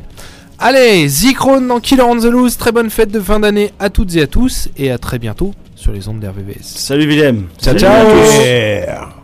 Allez, 0.59 1.07
Zicrone 1.07 1.67
dans 1.67 1.79
Killer 1.79 2.01
on 2.03 2.17
the 2.17 2.23
Loose. 2.25 2.57
Très 2.57 2.71
bonne 2.71 2.89
fête 2.89 3.11
de 3.11 3.19
fin 3.19 3.39
d'année 3.39 3.71
à 3.79 3.89
toutes 3.91 4.15
et 4.15 4.21
à 4.23 4.27
tous. 4.27 4.69
Et 4.77 4.89
à 4.91 4.97
très 4.97 5.19
bientôt 5.19 5.53
sur 5.75 5.91
les 5.91 6.07
ondes 6.07 6.19
d'RVVS. 6.19 6.61
Salut 6.63 7.05
Willem. 7.05 7.47
Ciao, 7.61 7.77
Salut 7.77 7.93
à 7.93 8.03
ciao. 8.05 8.11
tous. 8.11 8.43
Yeah. 8.43 9.22